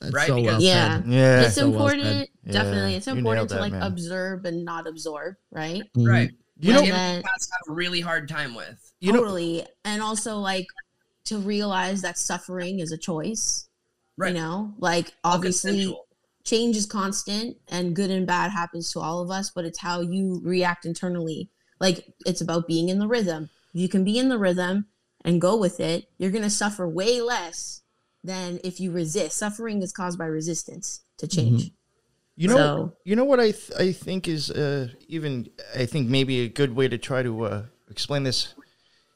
That's 0.00 0.14
Right, 0.14 0.26
so 0.28 0.40
well 0.40 0.62
Yeah. 0.62 1.02
Yeah. 1.06 1.40
it's 1.42 1.54
so 1.56 1.68
well 1.70 1.88
said. 1.88 1.98
important. 1.98 2.30
Yeah, 2.44 2.52
definitely, 2.52 2.94
it's 2.94 3.06
you 3.06 3.14
nailed 3.14 3.18
important 3.26 3.48
to 3.50 3.54
that, 3.56 3.60
like 3.60 3.72
man. 3.72 3.82
observe 3.82 4.44
and 4.44 4.64
not 4.64 4.86
absorb, 4.86 5.34
right? 5.50 5.82
Mhm. 5.96 6.08
right 6.08 6.30
You 6.60 6.72
know, 6.72 6.78
And 6.80 6.86
Which 6.88 6.94
then- 6.94 7.22
empaths 7.22 7.48
have 7.52 7.60
a 7.68 7.72
really 7.72 8.00
hard 8.00 8.28
time 8.28 8.54
with 8.54 8.92
you 9.00 9.12
know, 9.12 9.20
totally, 9.20 9.64
and 9.84 10.02
also 10.02 10.38
like 10.38 10.66
to 11.26 11.38
realize 11.38 12.02
that 12.02 12.18
suffering 12.18 12.80
is 12.80 12.90
a 12.90 12.98
choice. 12.98 13.68
Right. 14.16 14.34
You 14.34 14.40
know, 14.40 14.74
like 14.78 15.12
obviously 15.24 15.96
change 16.44 16.76
is 16.76 16.86
constant 16.86 17.56
and 17.68 17.94
good 17.94 18.10
and 18.10 18.26
bad 18.26 18.50
happens 18.50 18.90
to 18.92 19.00
all 19.00 19.20
of 19.20 19.30
us, 19.30 19.50
but 19.54 19.64
it's 19.64 19.78
how 19.80 20.00
you 20.00 20.40
react 20.44 20.84
internally. 20.86 21.50
Like 21.80 22.06
it's 22.26 22.40
about 22.40 22.66
being 22.66 22.88
in 22.88 22.98
the 22.98 23.06
rhythm. 23.06 23.50
You 23.72 23.88
can 23.88 24.02
be 24.02 24.18
in 24.18 24.28
the 24.28 24.38
rhythm 24.38 24.86
and 25.24 25.40
go 25.40 25.56
with 25.56 25.78
it. 25.78 26.06
You're 26.18 26.30
going 26.32 26.42
to 26.44 26.50
suffer 26.50 26.88
way 26.88 27.20
less 27.20 27.82
than 28.24 28.60
if 28.64 28.80
you 28.80 28.90
resist. 28.90 29.36
Suffering 29.36 29.82
is 29.82 29.92
caused 29.92 30.18
by 30.18 30.26
resistance 30.26 31.02
to 31.18 31.26
change. 31.26 31.70
you 32.36 32.48
know, 32.48 32.56
so- 32.56 32.92
you 33.04 33.16
know 33.16 33.24
what 33.24 33.40
I 33.40 33.50
th- 33.52 33.72
I 33.78 33.92
think 33.92 34.28
is 34.28 34.50
uh, 34.50 34.88
even 35.08 35.48
I 35.74 35.86
think 35.86 36.08
maybe 36.08 36.40
a 36.40 36.48
good 36.48 36.74
way 36.74 36.88
to 36.88 36.98
try 36.98 37.22
to 37.22 37.44
uh, 37.44 37.62
explain 37.90 38.22
this, 38.24 38.54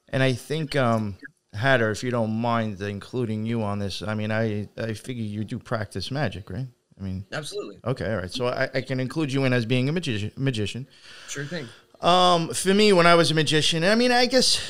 and 0.09 0.23
I 0.23 0.33
think 0.33 0.75
um, 0.77 1.17
Hatter, 1.53 1.91
if 1.91 2.03
you 2.03 2.11
don't 2.11 2.33
mind 2.41 2.81
including 2.81 3.45
you 3.47 3.63
on 3.63 3.79
this, 3.79 4.03
I 4.03 4.15
mean 4.15 4.31
I 4.31 4.69
I 4.77 4.93
figure 4.95 5.25
you 5.25 5.45
do 5.45 5.59
practice 5.59 6.11
magic, 6.11 6.51
right? 6.51 6.67
I 6.99 7.03
mean, 7.05 7.25
absolutely 7.33 7.79
okay, 7.85 8.11
all 8.13 8.19
right, 8.19 8.31
so 8.31 8.47
I, 8.47 8.69
I 8.75 8.81
can 8.83 9.01
include 9.01 9.33
you 9.33 9.45
in 9.45 9.53
as 9.53 9.67
being 9.67 9.89
a 9.89 9.93
magician. 9.93 10.31
Magician. 10.37 10.87
sure 11.29 11.45
thing 11.45 11.67
Um, 12.01 12.49
for 12.55 12.75
me, 12.75 12.93
when 12.93 13.07
I 13.07 13.15
was 13.15 13.31
a 13.31 13.35
magician, 13.35 13.83
I 13.85 13.95
mean, 13.95 14.11
I 14.13 14.27
guess, 14.27 14.61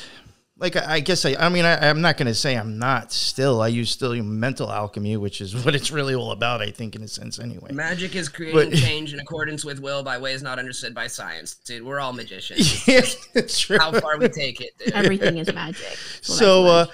like, 0.57 0.75
I, 0.75 0.95
I 0.95 0.99
guess 0.99 1.25
I, 1.25 1.35
I 1.39 1.49
mean, 1.49 1.65
I, 1.65 1.89
I'm 1.89 2.01
not 2.01 2.17
going 2.17 2.27
to 2.27 2.33
say 2.35 2.55
I'm 2.55 2.77
not 2.77 3.11
still. 3.11 3.61
I 3.61 3.69
use 3.69 3.89
still 3.89 4.13
mental 4.23 4.71
alchemy, 4.71 5.17
which 5.17 5.41
is 5.41 5.55
what 5.65 5.73
it's 5.75 5.91
really 5.91 6.13
all 6.13 6.31
about, 6.31 6.61
I 6.61 6.69
think, 6.69 6.95
in 6.95 7.01
a 7.03 7.07
sense, 7.07 7.39
anyway. 7.39 7.71
Magic 7.71 8.15
is 8.15 8.29
creating 8.29 8.69
But- 8.71 8.77
change 8.77 9.13
in 9.13 9.19
accordance 9.19 9.65
with 9.65 9.79
will 9.79 10.03
by 10.03 10.17
ways 10.17 10.43
not 10.43 10.59
understood 10.59 10.93
by 10.93 11.07
science. 11.07 11.55
Dude, 11.55 11.83
we're 11.83 11.99
all 11.99 12.13
magicians. 12.13 12.87
yeah, 12.87 13.01
it's 13.33 13.59
true. 13.59 13.79
How 13.79 13.91
far 13.99 14.17
we 14.17 14.29
take 14.29 14.61
it, 14.61 14.77
dude. 14.77 14.93
Everything 14.93 15.37
is 15.37 15.51
magic. 15.53 15.85
That's 15.87 16.37
So, 16.37 16.65
uh. 16.65 16.85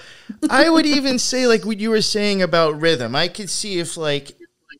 I 0.49 0.69
would 0.69 0.85
even 0.85 1.19
say, 1.19 1.47
like, 1.47 1.65
what 1.65 1.79
you 1.79 1.89
were 1.89 2.01
saying 2.01 2.41
about 2.41 2.79
rhythm, 2.79 3.15
I 3.15 3.27
could 3.27 3.49
see 3.49 3.79
if, 3.79 3.97
like, 3.97 4.31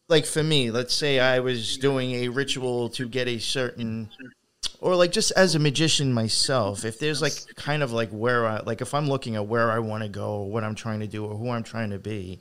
like 0.07 0.25
for 0.25 0.43
me, 0.43 0.71
let's 0.71 0.93
say 0.93 1.19
I 1.19 1.39
was 1.39 1.77
doing 1.77 2.11
a 2.13 2.29
ritual 2.29 2.89
to 2.89 3.07
get 3.07 3.27
a 3.27 3.39
certain, 3.39 4.09
or 4.79 4.95
like 4.95 5.11
just 5.11 5.31
as 5.35 5.55
a 5.55 5.59
magician 5.59 6.13
myself, 6.13 6.85
if 6.85 6.99
there's 6.99 7.21
like 7.21 7.33
kind 7.55 7.83
of 7.83 7.91
like 7.91 8.09
where 8.09 8.47
I, 8.47 8.59
like 8.61 8.81
if 8.81 8.93
I'm 8.93 9.09
looking 9.09 9.35
at 9.35 9.47
where 9.47 9.71
I 9.71 9.79
want 9.79 10.03
to 10.03 10.09
go, 10.09 10.41
or 10.41 10.49
what 10.49 10.63
I'm 10.63 10.75
trying 10.75 11.01
to 11.01 11.07
do, 11.07 11.25
or 11.25 11.35
who 11.35 11.49
I'm 11.49 11.63
trying 11.63 11.89
to 11.89 11.99
be, 11.99 12.39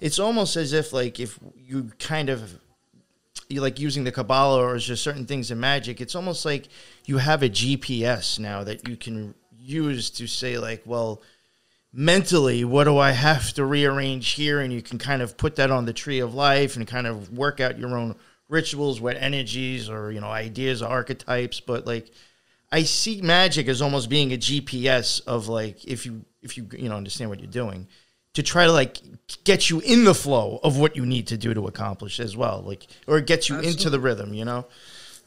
it's 0.00 0.18
almost 0.18 0.56
as 0.56 0.72
if 0.72 0.92
like 0.92 1.18
if 1.18 1.38
you 1.56 1.90
kind 1.98 2.28
of 2.28 2.58
you 3.48 3.60
like 3.60 3.78
using 3.78 4.04
the 4.04 4.12
Kabbalah 4.12 4.62
or 4.62 4.76
just 4.78 5.02
certain 5.02 5.26
things 5.26 5.50
in 5.50 5.60
magic, 5.60 6.00
it's 6.00 6.14
almost 6.14 6.44
like 6.44 6.68
you 7.06 7.18
have 7.18 7.42
a 7.42 7.48
GPS 7.48 8.38
now 8.38 8.64
that 8.64 8.88
you 8.88 8.96
can 8.96 9.34
use 9.58 10.10
to 10.10 10.26
say 10.26 10.58
like, 10.58 10.82
well, 10.84 11.22
mentally, 11.92 12.64
what 12.64 12.84
do 12.84 12.98
I 12.98 13.12
have 13.12 13.52
to 13.54 13.64
rearrange 13.64 14.30
here? 14.30 14.60
And 14.60 14.72
you 14.72 14.82
can 14.82 14.98
kind 14.98 15.22
of 15.22 15.36
put 15.36 15.56
that 15.56 15.70
on 15.70 15.84
the 15.84 15.92
tree 15.92 16.20
of 16.20 16.34
life 16.34 16.76
and 16.76 16.86
kind 16.86 17.06
of 17.06 17.30
work 17.30 17.60
out 17.60 17.78
your 17.78 17.96
own 17.96 18.16
rituals, 18.48 19.00
what 19.00 19.16
energies 19.16 19.88
or 19.88 20.12
you 20.12 20.20
know 20.20 20.30
ideas, 20.30 20.82
archetypes. 20.82 21.60
But 21.60 21.86
like, 21.86 22.10
I 22.70 22.82
see 22.82 23.20
magic 23.22 23.68
as 23.68 23.82
almost 23.82 24.08
being 24.08 24.32
a 24.32 24.36
GPS 24.36 25.24
of 25.26 25.48
like 25.48 25.84
if 25.84 26.06
you 26.06 26.24
if 26.42 26.56
you 26.56 26.68
you 26.76 26.88
know 26.88 26.96
understand 26.96 27.30
what 27.30 27.40
you're 27.40 27.50
doing 27.50 27.86
to 28.34 28.42
try 28.42 28.64
to 28.66 28.72
like 28.72 28.98
get 29.44 29.70
you 29.70 29.80
in 29.80 30.04
the 30.04 30.14
flow 30.14 30.58
of 30.62 30.78
what 30.78 30.96
you 30.96 31.04
need 31.04 31.26
to 31.28 31.36
do 31.36 31.52
to 31.54 31.66
accomplish 31.66 32.20
as 32.20 32.36
well 32.36 32.62
like 32.66 32.86
or 33.06 33.20
get 33.20 33.48
you 33.48 33.58
into 33.60 33.90
the 33.90 34.00
rhythm 34.00 34.34
you 34.34 34.44
know 34.44 34.66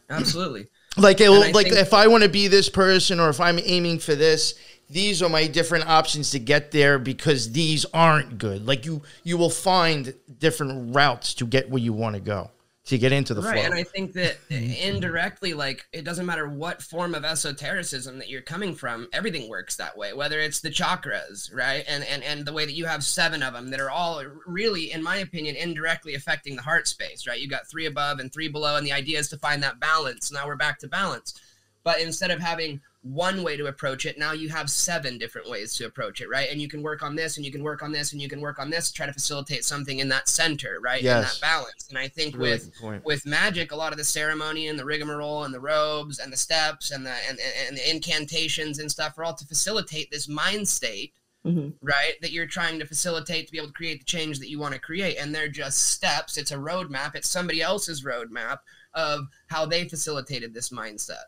Absolutely. 0.09 0.67
like 0.97 1.19
it, 1.21 1.29
I 1.29 1.51
like 1.51 1.67
think- 1.67 1.77
if 1.77 1.93
i 1.93 2.07
want 2.07 2.23
to 2.23 2.29
be 2.29 2.47
this 2.47 2.69
person 2.69 3.19
or 3.19 3.29
if 3.29 3.39
i'm 3.39 3.59
aiming 3.63 3.99
for 3.99 4.15
this 4.15 4.55
these 4.89 5.21
are 5.23 5.29
my 5.29 5.47
different 5.47 5.87
options 5.87 6.31
to 6.31 6.39
get 6.39 6.71
there 6.71 6.99
because 6.99 7.51
these 7.51 7.85
aren't 7.93 8.37
good 8.37 8.65
like 8.65 8.85
you 8.85 9.01
you 9.23 9.37
will 9.37 9.49
find 9.49 10.13
different 10.39 10.95
routes 10.95 11.33
to 11.35 11.45
get 11.45 11.69
where 11.69 11.81
you 11.81 11.93
want 11.93 12.15
to 12.15 12.21
go 12.21 12.51
to 12.85 12.99
get 12.99 13.11
into 13.11 13.33
the 13.33 13.41
right. 13.41 13.55
flow 13.55 13.63
And 13.63 13.73
I 13.73 13.83
think 13.83 14.13
that 14.13 14.37
mm-hmm. 14.49 14.95
indirectly, 14.95 15.53
like, 15.53 15.85
it 15.91 16.03
doesn't 16.03 16.25
matter 16.25 16.47
what 16.47 16.81
form 16.81 17.15
of 17.15 17.25
esotericism 17.25 18.19
that 18.19 18.29
you're 18.29 18.41
coming 18.41 18.75
from, 18.75 19.07
everything 19.11 19.49
works 19.49 19.75
that 19.77 19.97
way, 19.97 20.13
whether 20.13 20.39
it's 20.39 20.61
the 20.61 20.69
chakras, 20.69 21.53
right? 21.53 21.83
And, 21.87 22.03
and, 22.03 22.23
and 22.23 22.45
the 22.45 22.53
way 22.53 22.65
that 22.65 22.73
you 22.73 22.85
have 22.85 23.03
seven 23.03 23.41
of 23.41 23.53
them 23.53 23.71
that 23.71 23.79
are 23.79 23.89
all 23.89 24.23
really, 24.45 24.91
in 24.91 25.01
my 25.01 25.17
opinion, 25.17 25.55
indirectly 25.55 26.13
affecting 26.13 26.55
the 26.55 26.61
heart 26.61 26.87
space, 26.87 27.25
right? 27.27 27.39
You 27.39 27.47
got 27.47 27.67
three 27.67 27.87
above 27.87 28.19
and 28.19 28.31
three 28.31 28.47
below, 28.47 28.75
and 28.75 28.85
the 28.85 28.93
idea 28.93 29.17
is 29.17 29.29
to 29.29 29.37
find 29.37 29.63
that 29.63 29.79
balance. 29.79 30.31
Now 30.31 30.45
we're 30.45 30.55
back 30.55 30.79
to 30.79 30.87
balance. 30.87 31.39
But 31.83 32.01
instead 32.01 32.31
of 32.31 32.39
having 32.39 32.81
one 33.05 33.43
way 33.43 33.55
to 33.55 33.67
approach 33.67 34.07
it, 34.07 34.17
now 34.17 34.31
you 34.31 34.49
have 34.49 34.67
seven 34.67 35.19
different 35.19 35.47
ways 35.47 35.75
to 35.75 35.85
approach 35.85 36.21
it, 36.21 36.27
right? 36.27 36.49
And 36.51 36.59
you 36.59 36.67
can 36.67 36.81
work 36.81 37.03
on 37.03 37.15
this, 37.15 37.37
and 37.37 37.45
you 37.45 37.51
can 37.51 37.61
work 37.61 37.83
on 37.83 37.91
this, 37.91 38.13
and 38.13 38.19
you 38.21 38.27
can 38.27 38.41
work 38.41 38.57
on 38.57 38.71
this, 38.71 38.87
to 38.87 38.93
try 38.95 39.05
to 39.05 39.13
facilitate 39.13 39.63
something 39.63 39.99
in 39.99 40.09
that 40.09 40.27
center, 40.27 40.79
right? 40.81 41.01
In 41.01 41.05
Yes. 41.05 41.35
that 41.35 41.41
balance. 41.41 41.85
And 41.89 41.99
I 41.99 42.07
think 42.07 42.35
Really 42.35 42.51
with 42.51 43.03
with 43.03 43.25
magic, 43.27 43.71
a 43.71 43.75
lot 43.75 43.91
of 43.91 43.99
the 43.99 44.03
ceremony 44.03 44.67
and 44.67 44.79
the 44.79 44.85
rigmarole 44.85 45.43
and 45.43 45.53
the 45.53 45.59
robes 45.59 46.17
and 46.17 46.33
the 46.33 46.37
steps 46.37 46.89
and 46.89 47.05
the 47.05 47.11
and, 47.29 47.39
and, 47.39 47.67
and 47.67 47.77
the 47.77 47.87
incantations 47.91 48.79
and 48.79 48.91
stuff 48.91 49.17
are 49.19 49.23
all 49.23 49.35
to 49.35 49.45
facilitate 49.45 50.09
this 50.09 50.27
mind 50.27 50.67
state, 50.67 51.13
Mhm. 51.45 51.73
right? 51.83 52.19
That 52.21 52.31
you're 52.31 52.47
trying 52.47 52.79
to 52.79 52.87
facilitate 52.87 53.45
to 53.45 53.51
be 53.51 53.59
able 53.59 53.67
to 53.67 53.73
create 53.73 53.99
the 53.99 54.05
change 54.05 54.39
that 54.39 54.49
you 54.49 54.57
want 54.57 54.73
to 54.73 54.79
create. 54.79 55.17
And 55.17 55.33
they're 55.35 55.47
just 55.47 55.89
steps. 55.89 56.37
It's 56.37 56.49
a 56.51 56.55
roadmap. 56.57 57.13
It's 57.13 57.29
somebody 57.29 57.61
else's 57.61 58.01
roadmap 58.03 58.61
of 58.95 59.27
how 59.45 59.67
they 59.67 59.87
facilitated 59.87 60.55
this 60.55 60.69
mindset, 60.69 61.25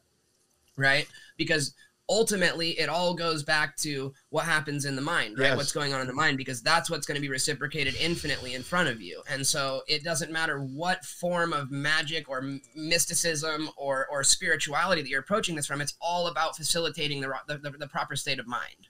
right? 0.76 1.08
Because 1.38 1.74
ultimately 2.10 2.80
it 2.80 2.88
all 2.88 3.14
goes 3.14 3.44
back 3.44 3.76
to 3.76 4.14
what 4.30 4.46
happens 4.46 4.86
in 4.86 4.96
the 4.96 5.02
mind 5.02 5.38
right? 5.38 5.48
Yes. 5.48 5.58
what's 5.58 5.72
going 5.72 5.94
on 5.94 6.02
in 6.02 6.08
the 6.08 6.14
mind 6.14 6.38
because 6.38 6.62
that's 6.62 6.90
what's 6.90 7.06
going 7.06 7.16
to 7.16 7.22
be 7.22 7.30
reciprocated 7.30 7.96
infinitely 8.00 8.54
in 8.54 8.64
front 8.64 8.88
of 8.88 9.02
you. 9.02 9.22
And 9.30 9.46
so 9.46 9.82
it 9.88 10.04
doesn't 10.04 10.32
matter 10.32 10.60
what 10.60 11.04
form 11.04 11.52
of 11.52 11.70
magic 11.70 12.30
or 12.30 12.44
mysticism 12.76 13.70
or 13.76 14.08
or 14.10 14.24
spirituality 14.24 15.02
that 15.02 15.10
you're 15.10 15.20
approaching 15.20 15.56
this 15.56 15.68
from 15.68 15.82
it's 15.82 15.96
all 16.02 16.28
about 16.28 16.56
facilitating 16.56 17.20
the 17.22 17.34
the, 17.48 17.58
the, 17.58 17.72
the 17.72 17.88
proper 17.88 18.16
state 18.16 18.40
of 18.40 18.48
mind 18.48 18.87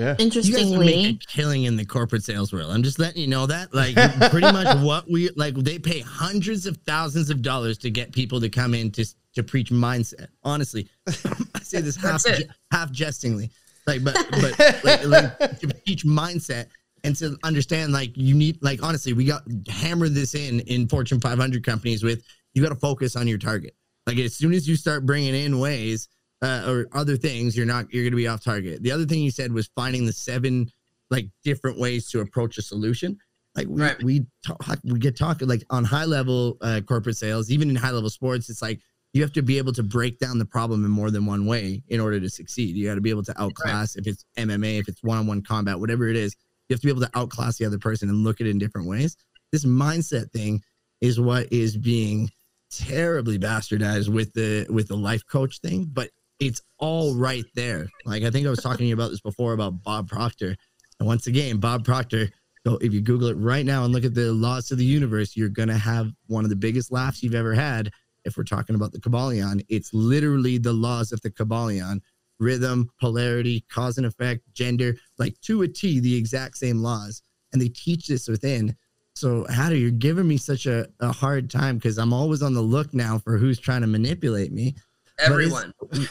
yeah 0.00 0.16
You 0.18 0.30
guys 0.30 0.36
make 0.36 0.46
Interestingly, 0.46 1.04
a 1.06 1.14
killing 1.28 1.64
in 1.64 1.76
the 1.76 1.84
corporate 1.84 2.24
sales 2.24 2.52
world. 2.52 2.70
I'm 2.72 2.82
just 2.82 2.98
letting 2.98 3.20
you 3.20 3.28
know 3.28 3.46
that. 3.46 3.74
Like 3.74 3.94
pretty 4.30 4.50
much 4.50 4.78
what 4.82 5.10
we 5.10 5.28
like 5.36 5.54
they 5.54 5.78
pay 5.78 6.00
hundreds 6.00 6.66
of 6.66 6.78
thousands 6.78 7.28
of 7.30 7.42
dollars 7.42 7.76
to 7.78 7.90
get 7.90 8.12
people 8.12 8.40
to 8.40 8.48
come 8.48 8.74
in 8.74 8.90
to 8.92 9.04
to 9.34 9.42
preach 9.42 9.70
mindset. 9.70 10.28
Honestly. 10.42 10.88
I 11.06 11.60
say 11.62 11.80
this 11.80 11.96
half 11.96 12.24
je- 12.24 12.48
half 12.72 12.90
jestingly. 12.90 13.50
Like 13.86 14.02
but 14.02 14.14
but 14.30 14.84
like, 14.84 15.04
like 15.06 15.60
to 15.60 15.66
teach 15.86 16.04
mindset 16.04 16.66
and 17.04 17.14
to 17.16 17.36
understand 17.42 17.92
like 17.92 18.16
you 18.16 18.34
need 18.34 18.58
like 18.62 18.82
honestly 18.82 19.12
we 19.12 19.24
got 19.24 19.42
hammered 19.68 20.14
this 20.14 20.34
in 20.34 20.60
in 20.60 20.88
Fortune 20.88 21.20
500 21.20 21.64
companies 21.64 22.02
with 22.02 22.24
you 22.54 22.62
got 22.62 22.70
to 22.70 22.74
focus 22.74 23.16
on 23.16 23.28
your 23.28 23.38
target. 23.38 23.74
Like 24.06 24.18
as 24.18 24.34
soon 24.34 24.54
as 24.54 24.66
you 24.66 24.76
start 24.76 25.04
bringing 25.04 25.34
in 25.34 25.58
ways 25.58 26.08
uh, 26.42 26.64
or 26.66 26.86
other 26.92 27.16
things, 27.16 27.56
you're 27.56 27.66
not 27.66 27.92
you're 27.92 28.04
going 28.04 28.12
to 28.12 28.16
be 28.16 28.28
off 28.28 28.42
target. 28.42 28.82
The 28.82 28.92
other 28.92 29.04
thing 29.04 29.20
you 29.20 29.30
said 29.30 29.52
was 29.52 29.68
finding 29.74 30.06
the 30.06 30.12
seven 30.12 30.70
like 31.10 31.26
different 31.44 31.78
ways 31.78 32.08
to 32.10 32.20
approach 32.20 32.56
a 32.58 32.62
solution. 32.62 33.18
Like 33.56 33.66
we 33.68 33.82
Right. 33.82 34.02
we 34.02 34.26
talk, 34.46 34.78
we 34.84 34.98
get 34.98 35.16
talking 35.16 35.48
like 35.48 35.64
on 35.70 35.84
high 35.84 36.04
level 36.04 36.56
uh, 36.60 36.80
corporate 36.86 37.16
sales, 37.16 37.50
even 37.50 37.68
in 37.68 37.76
high 37.76 37.90
level 37.90 38.10
sports, 38.10 38.48
it's 38.48 38.62
like 38.62 38.80
you 39.12 39.22
have 39.22 39.32
to 39.32 39.42
be 39.42 39.58
able 39.58 39.72
to 39.72 39.82
break 39.82 40.20
down 40.20 40.38
the 40.38 40.44
problem 40.44 40.84
in 40.84 40.90
more 40.90 41.10
than 41.10 41.26
one 41.26 41.44
way 41.46 41.82
in 41.88 41.98
order 41.98 42.20
to 42.20 42.30
succeed. 42.30 42.76
You 42.76 42.86
got 42.86 42.94
to 42.94 43.00
be 43.00 43.10
able 43.10 43.24
to 43.24 43.42
outclass 43.42 43.96
if 43.96 44.06
it's 44.06 44.24
MMA, 44.36 44.78
if 44.78 44.88
it's 44.88 45.02
one 45.02 45.18
on 45.18 45.26
one 45.26 45.42
combat, 45.42 45.80
whatever 45.80 46.08
it 46.08 46.16
is. 46.16 46.36
You 46.68 46.74
have 46.74 46.80
to 46.80 46.86
be 46.86 46.90
able 46.92 47.00
to 47.02 47.10
outclass 47.18 47.58
the 47.58 47.66
other 47.66 47.78
person 47.78 48.08
and 48.08 48.22
look 48.22 48.40
at 48.40 48.46
it 48.46 48.50
in 48.50 48.58
different 48.58 48.86
ways. 48.86 49.16
This 49.50 49.64
mindset 49.64 50.30
thing 50.30 50.62
is 51.00 51.18
what 51.18 51.52
is 51.52 51.76
being 51.76 52.30
terribly 52.70 53.36
bastardized 53.36 54.08
with 54.08 54.32
the 54.34 54.66
with 54.70 54.86
the 54.86 54.96
life 54.96 55.26
coach 55.26 55.58
thing, 55.58 55.90
but 55.92 56.10
it's 56.40 56.62
all 56.78 57.14
right 57.14 57.44
there. 57.54 57.88
Like 58.04 58.22
I 58.22 58.30
think 58.30 58.46
I 58.46 58.50
was 58.50 58.62
talking 58.62 58.84
to 58.84 58.86
you 58.86 58.94
about 58.94 59.10
this 59.10 59.20
before 59.20 59.52
about 59.52 59.82
Bob 59.82 60.08
Proctor. 60.08 60.56
And 60.98 61.06
once 61.06 61.26
again, 61.26 61.58
Bob 61.58 61.84
Proctor, 61.84 62.28
go 62.64 62.76
if 62.76 62.92
you 62.92 63.00
Google 63.00 63.28
it 63.28 63.36
right 63.36 63.64
now 63.64 63.84
and 63.84 63.92
look 63.92 64.04
at 64.04 64.14
the 64.14 64.32
laws 64.32 64.70
of 64.70 64.78
the 64.78 64.84
universe, 64.84 65.36
you're 65.36 65.48
gonna 65.48 65.78
have 65.78 66.10
one 66.26 66.44
of 66.44 66.50
the 66.50 66.56
biggest 66.56 66.90
laughs 66.90 67.22
you've 67.22 67.34
ever 67.34 67.54
had 67.54 67.90
if 68.24 68.36
we're 68.36 68.44
talking 68.44 68.76
about 68.76 68.92
the 68.92 69.00
Kybalion, 69.00 69.64
it's 69.68 69.92
literally 69.94 70.58
the 70.58 70.72
laws 70.72 71.12
of 71.12 71.20
the 71.22 71.30
Kybalion 71.30 72.00
rhythm, 72.38 72.90
polarity, 72.98 73.64
cause 73.70 73.98
and 73.98 74.06
effect, 74.06 74.42
gender, 74.54 74.96
like 75.18 75.38
to 75.42 75.62
a 75.62 75.68
T, 75.68 76.00
the 76.00 76.16
exact 76.16 76.56
same 76.56 76.78
laws. 76.78 77.22
And 77.52 77.60
they 77.60 77.68
teach 77.68 78.06
this 78.06 78.28
within. 78.28 78.74
So, 79.14 79.44
Hatter, 79.48 79.76
you're 79.76 79.90
giving 79.90 80.26
me 80.26 80.38
such 80.38 80.66
a, 80.66 80.86
a 81.00 81.12
hard 81.12 81.50
time 81.50 81.76
because 81.76 81.98
I'm 81.98 82.12
always 82.12 82.42
on 82.42 82.54
the 82.54 82.62
look 82.62 82.94
now 82.94 83.18
for 83.18 83.36
who's 83.36 83.58
trying 83.58 83.82
to 83.82 83.86
manipulate 83.86 84.52
me. 84.52 84.74
Everyone. 85.20 85.72
which, 85.80 86.10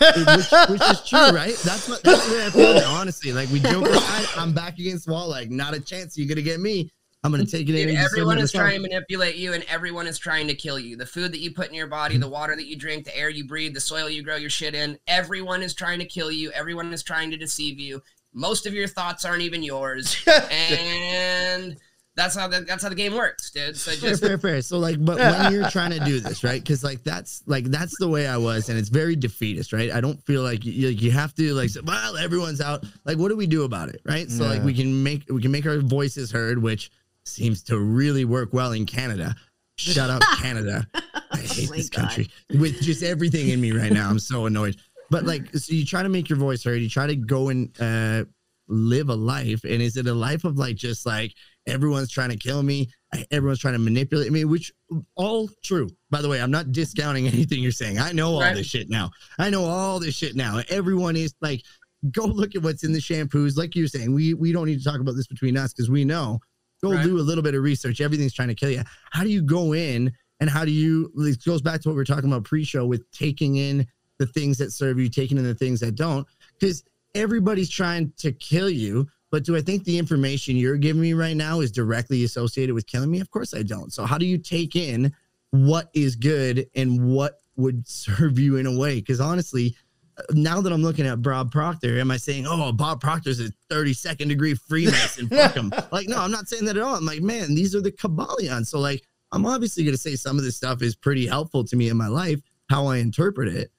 which 0.69 0.81
is 0.81 1.07
true, 1.07 1.19
right? 1.33 1.55
That's 1.63 1.87
what 1.89 2.03
that's 2.03 2.27
the 2.27 2.33
way 2.33 2.45
I 2.45 2.49
feel 2.49 2.89
honestly. 2.89 3.31
Like 3.31 3.49
we 3.49 3.59
joke 3.59 3.87
aside, 3.87 4.27
I'm 4.37 4.53
back 4.53 4.79
against 4.79 5.05
the 5.05 5.13
wall. 5.13 5.29
Like, 5.29 5.49
not 5.49 5.73
a 5.73 5.79
chance. 5.79 6.17
You're 6.17 6.27
gonna 6.27 6.41
get 6.41 6.59
me. 6.59 6.91
I'm 7.23 7.31
gonna 7.31 7.45
take 7.45 7.67
it. 7.67 7.73
Dude, 7.73 7.89
just 7.89 8.05
everyone 8.13 8.37
is 8.37 8.51
trying 8.51 8.75
to 8.75 8.81
manipulate 8.81 9.35
you, 9.35 9.53
and 9.53 9.65
everyone 9.69 10.07
is 10.07 10.17
trying 10.17 10.47
to 10.47 10.55
kill 10.55 10.79
you. 10.79 10.95
The 10.95 11.05
food 11.05 11.33
that 11.33 11.39
you 11.39 11.51
put 11.51 11.67
in 11.67 11.73
your 11.73 11.87
body, 11.87 12.17
the 12.17 12.29
water 12.29 12.55
that 12.55 12.65
you 12.65 12.77
drink, 12.77 13.05
the 13.05 13.17
air 13.17 13.29
you 13.29 13.45
breathe, 13.45 13.73
the 13.73 13.81
soil 13.81 14.09
you 14.09 14.23
grow 14.23 14.37
your 14.37 14.49
shit 14.49 14.73
in. 14.73 14.97
Everyone 15.07 15.61
is 15.61 15.73
trying 15.73 15.99
to 15.99 16.05
kill 16.05 16.31
you. 16.31 16.51
Everyone 16.51 16.93
is 16.93 17.03
trying 17.03 17.29
to 17.31 17.37
deceive 17.37 17.79
you. 17.79 18.01
Most 18.33 18.65
of 18.65 18.73
your 18.73 18.87
thoughts 18.87 19.25
aren't 19.25 19.41
even 19.41 19.63
yours, 19.63 20.15
and 20.51 21.75
that's 22.19 22.35
how 22.35 22.47
the, 22.47 22.61
that's 22.61 22.83
how 22.83 22.89
the 22.89 22.95
game 22.95 23.15
works, 23.15 23.49
dude. 23.49 23.77
So 23.77 23.91
fair, 23.91 24.09
just 24.09 24.23
fair, 24.23 24.37
fair. 24.37 24.61
So 24.61 24.77
like, 24.77 25.03
but 25.03 25.17
when 25.17 25.53
you're 25.53 25.69
trying 25.71 25.91
to 25.91 25.99
do 25.99 26.19
this, 26.19 26.43
right? 26.43 26.61
Because 26.61 26.83
like 26.83 27.03
that's 27.03 27.41
like 27.45 27.65
that's 27.65 27.97
the 27.97 28.09
way 28.09 28.27
I 28.27 28.37
was, 28.37 28.69
and 28.69 28.77
it's 28.77 28.89
very 28.89 29.15
defeatist, 29.15 29.71
right? 29.71 29.91
I 29.91 30.01
don't 30.01 30.21
feel 30.25 30.43
like 30.43 30.65
you, 30.65 30.89
you 30.89 31.11
have 31.11 31.33
to 31.35 31.53
like, 31.53 31.69
say, 31.69 31.79
well, 31.83 32.17
everyone's 32.17 32.61
out. 32.61 32.85
Like, 33.05 33.17
what 33.17 33.29
do 33.29 33.37
we 33.37 33.47
do 33.47 33.63
about 33.63 33.89
it, 33.89 34.01
right? 34.05 34.29
So 34.29 34.43
like, 34.43 34.63
we 34.63 34.73
can 34.73 35.01
make 35.01 35.23
we 35.29 35.41
can 35.41 35.51
make 35.51 35.65
our 35.65 35.79
voices 35.79 36.29
heard, 36.29 36.61
which 36.61 36.91
seems 37.23 37.63
to 37.63 37.79
really 37.79 38.25
work 38.25 38.53
well 38.53 38.73
in 38.73 38.85
Canada. 38.85 39.35
Shut 39.77 40.09
up, 40.09 40.21
Canada! 40.37 40.85
I 41.31 41.37
hate 41.37 41.69
my 41.69 41.77
this 41.77 41.89
God. 41.89 42.01
country 42.01 42.29
with 42.49 42.81
just 42.81 43.01
everything 43.01 43.49
in 43.49 43.61
me 43.61 43.71
right 43.71 43.93
now. 43.93 44.09
I'm 44.09 44.19
so 44.19 44.45
annoyed. 44.47 44.75
But 45.09 45.23
like, 45.23 45.55
so 45.55 45.73
you 45.73 45.85
try 45.85 46.03
to 46.03 46.09
make 46.09 46.29
your 46.29 46.37
voice 46.37 46.63
heard. 46.63 46.81
You 46.81 46.89
try 46.89 47.07
to 47.07 47.15
go 47.15 47.49
and 47.49 47.71
uh, 47.79 48.25
live 48.67 49.09
a 49.09 49.15
life, 49.15 49.63
and 49.63 49.81
is 49.81 49.95
it 49.97 50.05
a 50.07 50.13
life 50.13 50.43
of 50.43 50.57
like 50.57 50.75
just 50.75 51.05
like 51.05 51.33
everyone's 51.67 52.09
trying 52.11 52.29
to 52.29 52.37
kill 52.37 52.63
me. 52.63 52.89
Everyone's 53.31 53.59
trying 53.59 53.73
to 53.73 53.79
manipulate 53.79 54.31
me 54.31 54.45
which 54.45 54.71
all 55.15 55.49
true. 55.63 55.89
By 56.11 56.21
the 56.21 56.29
way 56.29 56.41
i'm 56.41 56.51
not 56.51 56.71
discounting 56.71 57.27
anything 57.33 57.61
you're 57.61 57.71
saying. 57.71 57.97
I 57.99 58.11
know 58.11 58.33
all 58.33 58.41
Right. 58.41 58.55
this 58.55 58.67
shit 58.67 58.89
now. 58.89 59.09
I 59.37 59.49
know 59.49 59.63
all 59.65 59.99
this 59.99 60.15
shit 60.15 60.35
now. 60.35 60.61
Everyone 60.69 61.15
is 61.15 61.33
like 61.41 61.63
go 62.11 62.25
look 62.25 62.55
at 62.55 62.61
what's 62.63 62.83
in 62.83 62.93
the 62.93 62.99
shampoos. 62.99 63.57
Like 63.57 63.75
you're 63.75 63.87
saying 63.87 64.13
we 64.13 64.33
we 64.33 64.51
don't 64.51 64.67
need 64.67 64.77
to 64.79 64.83
talk 64.83 64.99
about 64.99 65.15
this 65.15 65.27
between 65.27 65.57
us 65.57 65.73
because 65.73 65.89
we 65.89 66.05
know. 66.05 66.39
Go 66.81 66.93
Right. 66.93 67.03
do 67.03 67.17
a 67.17 67.21
little 67.21 67.43
bit 67.43 67.55
of 67.55 67.63
research. 67.63 67.99
Everything's 67.99 68.33
trying 68.33 68.47
to 68.49 68.55
kill 68.55 68.69
you 68.69 68.83
how 69.11 69.23
do 69.23 69.29
you 69.29 69.41
go 69.41 69.73
in 69.73 70.11
and 70.39 70.49
how 70.49 70.63
do 70.63 70.71
you 70.71 71.11
this 71.15 71.35
goes 71.37 71.61
back 71.61 71.81
to 71.81 71.89
what 71.89 71.95
we 71.95 72.01
are 72.01 72.05
talking 72.05 72.31
about 72.31 72.45
pre-show 72.45 72.85
with 72.85 73.09
taking 73.11 73.57
in 73.57 73.85
the 74.19 74.27
things 74.27 74.57
that 74.59 74.71
serve 74.71 74.99
you 74.99 75.09
taking 75.09 75.37
in 75.37 75.43
the 75.43 75.55
things 75.55 75.79
that 75.81 75.95
don't 75.95 76.25
because 76.59 76.83
everybody's 77.15 77.69
trying 77.69 78.13
to 78.17 78.31
kill 78.31 78.69
you 78.69 79.07
but 79.31 79.43
do 79.43 79.55
I 79.55 79.61
think 79.61 79.83
the 79.83 79.97
information 79.97 80.55
you're 80.55 80.77
giving 80.77 81.01
me 81.01 81.13
right 81.13 81.35
now 81.35 81.59
is 81.59 81.71
directly 81.71 82.23
associated 82.23 82.73
with 82.73 82.87
killing 82.87 83.11
me? 83.11 83.19
Of 83.19 83.29
course 83.29 83.53
I 83.53 83.63
don't. 83.63 83.93
So 83.93 84.05
how 84.05 84.17
do 84.17 84.25
you 84.25 84.37
take 84.37 84.75
in 84.75 85.13
what 85.51 85.89
is 85.93 86.15
good 86.15 86.67
and 86.75 87.13
what 87.13 87.39
would 87.55 87.87
serve 87.87 88.39
you 88.39 88.57
in 88.57 88.65
a 88.65 88.77
way? 88.77 88.95
Because 88.95 89.19
honestly, 89.19 89.75
uh, 90.17 90.23
now 90.31 90.61
that 90.61 90.73
I'm 90.73 90.81
looking 90.81 91.05
at 91.05 91.21
Bob 91.21 91.51
Proctor, 91.51 91.99
am 91.99 92.11
I 92.11 92.17
saying, 92.17 92.45
oh, 92.47 92.71
Bob 92.71 93.01
Proctor's 93.01 93.39
a 93.39 93.51
32nd 93.69 94.29
degree 94.29 94.55
Freemason? 94.55 95.27
Fuck 95.29 95.55
him. 95.55 95.71
Like, 95.91 96.07
no, 96.07 96.19
I'm 96.19 96.31
not 96.31 96.47
saying 96.47 96.65
that 96.65 96.77
at 96.77 96.83
all. 96.83 96.95
I'm 96.95 97.05
like, 97.05 97.21
man, 97.21 97.55
these 97.55 97.75
are 97.75 97.81
the 97.81 97.91
Kybalion. 97.91 98.65
So 98.65 98.79
like, 98.79 99.03
I'm 99.31 99.45
obviously 99.45 99.83
going 99.83 99.95
to 99.95 100.01
say 100.01 100.15
some 100.15 100.37
of 100.37 100.43
this 100.43 100.55
stuff 100.55 100.81
is 100.81 100.95
pretty 100.95 101.27
helpful 101.27 101.63
to 101.63 101.75
me 101.75 101.89
in 101.89 101.97
my 101.97 102.07
life, 102.07 102.41
how 102.69 102.87
I 102.87 102.97
interpret 102.97 103.47
it. 103.47 103.71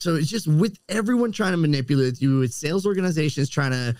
So 0.00 0.14
it's 0.14 0.28
just 0.28 0.46
with 0.46 0.78
everyone 0.88 1.32
trying 1.32 1.52
to 1.52 1.56
manipulate 1.56 2.20
you, 2.20 2.38
with 2.38 2.52
sales 2.52 2.86
organizations 2.86 3.48
trying 3.48 3.70
to 3.72 3.96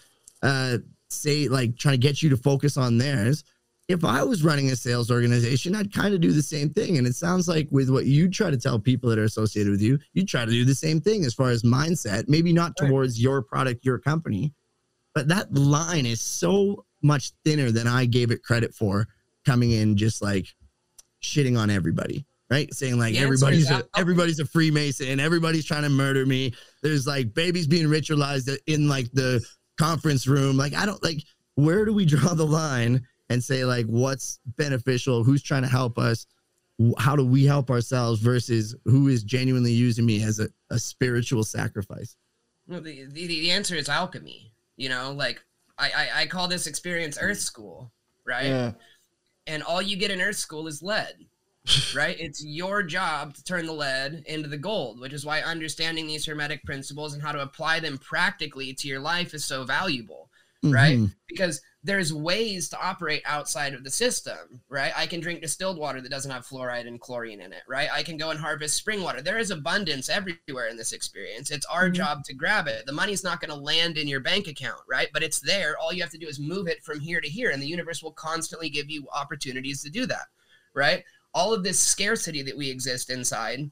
uh, 0.46 0.78
say 1.10 1.48
like 1.48 1.76
trying 1.76 1.94
to 1.94 1.98
get 1.98 2.22
you 2.22 2.30
to 2.30 2.36
focus 2.36 2.76
on 2.76 2.98
theirs. 2.98 3.44
If 3.88 4.04
I 4.04 4.22
was 4.24 4.42
running 4.42 4.70
a 4.70 4.76
sales 4.76 5.10
organization, 5.12 5.76
I'd 5.76 5.92
kind 5.92 6.12
of 6.12 6.20
do 6.20 6.32
the 6.32 6.42
same 6.42 6.70
thing. 6.70 6.98
And 6.98 7.06
it 7.06 7.14
sounds 7.14 7.46
like 7.46 7.68
with 7.70 7.88
what 7.88 8.06
you 8.06 8.28
try 8.28 8.50
to 8.50 8.56
tell 8.56 8.80
people 8.80 9.08
that 9.10 9.18
are 9.18 9.24
associated 9.24 9.70
with 9.70 9.80
you, 9.80 9.98
you 10.12 10.24
try 10.26 10.44
to 10.44 10.50
do 10.50 10.64
the 10.64 10.74
same 10.74 11.00
thing 11.00 11.24
as 11.24 11.34
far 11.34 11.50
as 11.50 11.62
mindset, 11.62 12.28
maybe 12.28 12.52
not 12.52 12.72
Right. 12.80 12.88
towards 12.88 13.20
your 13.20 13.42
product, 13.42 13.84
your 13.84 13.98
company, 13.98 14.52
but 15.14 15.28
that 15.28 15.54
line 15.54 16.04
is 16.06 16.20
so 16.20 16.84
much 17.02 17.30
thinner 17.44 17.70
than 17.70 17.86
I 17.86 18.06
gave 18.06 18.32
it 18.32 18.42
credit 18.42 18.74
for 18.74 19.06
coming 19.44 19.70
in 19.70 19.96
just 19.96 20.20
like 20.20 20.48
shitting 21.22 21.58
on 21.58 21.70
everybody. 21.70 22.26
Right, 22.48 22.72
saying 22.72 22.96
like 22.96 23.16
everybody's 23.16 23.72
a, 23.72 23.82
everybody's 23.96 24.38
a 24.38 24.46
Freemason, 24.46 25.18
everybody's 25.18 25.64
trying 25.64 25.82
to 25.82 25.88
murder 25.88 26.24
me. 26.24 26.54
There's 26.80 27.04
like 27.04 27.34
babies 27.34 27.66
being 27.66 27.86
ritualized 27.88 28.56
in 28.68 28.88
like 28.88 29.10
the 29.12 29.44
conference 29.78 30.26
room. 30.26 30.56
Like, 30.56 30.74
I 30.74 30.86
don't 30.86 31.02
like, 31.02 31.22
where 31.54 31.84
do 31.84 31.92
we 31.92 32.04
draw 32.04 32.34
the 32.34 32.46
line 32.46 33.06
and 33.28 33.42
say, 33.42 33.64
like, 33.64 33.86
what's 33.86 34.40
beneficial? 34.56 35.24
Who's 35.24 35.42
trying 35.42 35.62
to 35.62 35.68
help 35.68 35.98
us? 35.98 36.26
How 36.98 37.16
do 37.16 37.24
we 37.24 37.44
help 37.44 37.70
ourselves 37.70 38.20
versus 38.20 38.74
who 38.84 39.08
is 39.08 39.24
genuinely 39.24 39.72
using 39.72 40.04
me 40.04 40.22
as 40.22 40.40
a, 40.40 40.48
a 40.70 40.78
spiritual 40.78 41.42
sacrifice? 41.42 42.16
No, 42.68 42.80
the, 42.80 43.06
the 43.06 43.26
the 43.26 43.50
answer 43.50 43.74
is 43.74 43.88
alchemy. 43.88 44.52
You 44.76 44.90
know, 44.90 45.12
like 45.12 45.40
I, 45.78 45.90
I 45.90 46.20
I 46.22 46.26
call 46.26 46.48
this 46.48 46.66
experience 46.66 47.16
Earth 47.20 47.38
School, 47.38 47.92
right? 48.26 48.46
Yeah. 48.46 48.72
And 49.46 49.62
all 49.62 49.80
you 49.80 49.96
get 49.96 50.10
in 50.10 50.20
Earth 50.20 50.36
School 50.36 50.66
is 50.66 50.82
lead, 50.82 51.14
right? 51.94 52.16
It's 52.18 52.44
your 52.44 52.82
job 52.82 53.34
to 53.34 53.44
turn 53.44 53.66
the 53.66 53.72
lead 53.72 54.24
into 54.26 54.48
the 54.48 54.56
gold, 54.56 55.00
which 55.00 55.12
is 55.12 55.24
why 55.24 55.40
understanding 55.40 56.06
these 56.06 56.26
hermetic 56.26 56.64
principles 56.64 57.14
and 57.14 57.22
how 57.22 57.32
to 57.32 57.42
apply 57.42 57.80
them 57.80 57.98
practically 57.98 58.72
to 58.74 58.88
your 58.88 59.00
life 59.00 59.34
is 59.34 59.44
so 59.44 59.64
valuable, 59.64 60.30
right? 60.62 60.98
Mhm. 60.98 61.14
Because 61.28 61.60
there's 61.82 62.12
ways 62.12 62.68
to 62.68 62.80
operate 62.80 63.22
outside 63.24 63.72
of 63.72 63.84
the 63.84 63.90
system, 63.90 64.60
right? 64.68 64.92
I 64.96 65.06
can 65.06 65.20
drink 65.20 65.40
distilled 65.40 65.78
water 65.78 66.00
that 66.00 66.08
doesn't 66.08 66.30
have 66.32 66.44
fluoride 66.44 66.88
and 66.88 67.00
chlorine 67.00 67.40
in 67.40 67.52
it, 67.52 67.62
right? 67.68 67.88
I 67.92 68.02
can 68.02 68.16
go 68.16 68.30
and 68.30 68.40
harvest 68.40 68.76
spring 68.76 69.02
water. 69.02 69.22
There 69.22 69.38
is 69.38 69.52
abundance 69.52 70.08
everywhere 70.08 70.66
in 70.66 70.76
this 70.76 70.92
experience. 70.92 71.52
It's 71.52 71.66
our 71.66 71.88
Mhm. 71.88 71.94
job 71.94 72.24
to 72.24 72.34
grab 72.34 72.66
it. 72.66 72.86
The 72.86 72.92
money's 72.92 73.22
not 73.22 73.40
going 73.40 73.50
to 73.50 73.54
land 73.56 73.98
in 73.98 74.08
your 74.08 74.18
bank 74.18 74.48
account, 74.48 74.82
right? 74.88 75.08
But 75.12 75.22
it's 75.22 75.38
there. 75.38 75.78
All 75.78 75.92
you 75.92 76.02
have 76.02 76.10
to 76.10 76.18
do 76.18 76.26
is 76.26 76.40
move 76.40 76.66
it 76.66 76.82
from 76.82 76.98
here 76.98 77.20
to 77.20 77.28
here, 77.28 77.50
and 77.50 77.62
the 77.62 77.68
universe 77.68 78.02
will 78.02 78.12
constantly 78.12 78.68
give 78.68 78.90
you 78.90 79.06
opportunities 79.14 79.80
to 79.82 79.90
do 79.90 80.06
that, 80.06 80.26
right? 80.74 81.04
All 81.36 81.52
of 81.52 81.62
this 81.62 81.78
scarcity 81.78 82.40
that 82.42 82.56
we 82.56 82.70
exist 82.70 83.10
inside 83.10 83.70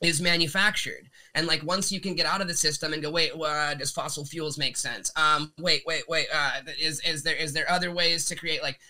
is 0.00 0.22
manufactured. 0.22 1.10
And 1.34 1.46
like 1.46 1.62
once 1.62 1.92
you 1.92 2.00
can 2.00 2.14
get 2.14 2.24
out 2.24 2.40
of 2.40 2.48
the 2.48 2.54
system 2.54 2.94
and 2.94 3.02
go 3.02 3.10
wait 3.10 3.32
uh, 3.32 3.74
does 3.74 3.92
fossil 3.92 4.24
fuels 4.24 4.56
make 4.56 4.78
sense? 4.78 5.12
Um 5.14 5.52
wait 5.58 5.82
wait 5.86 6.04
wait 6.08 6.26
uh 6.34 6.62
is 6.80 7.00
is 7.00 7.22
there 7.22 7.36
is 7.36 7.52
there 7.52 7.70
other 7.70 7.92
ways 7.92 8.24
to 8.26 8.34
create 8.34 8.62
like 8.62 8.80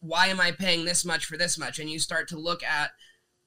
why 0.00 0.26
am 0.26 0.38
i 0.38 0.50
paying 0.52 0.84
this 0.84 1.02
much 1.02 1.24
for 1.24 1.38
this 1.38 1.56
much? 1.56 1.78
And 1.78 1.88
you 1.88 1.98
start 1.98 2.28
to 2.28 2.38
look 2.38 2.62
at 2.62 2.90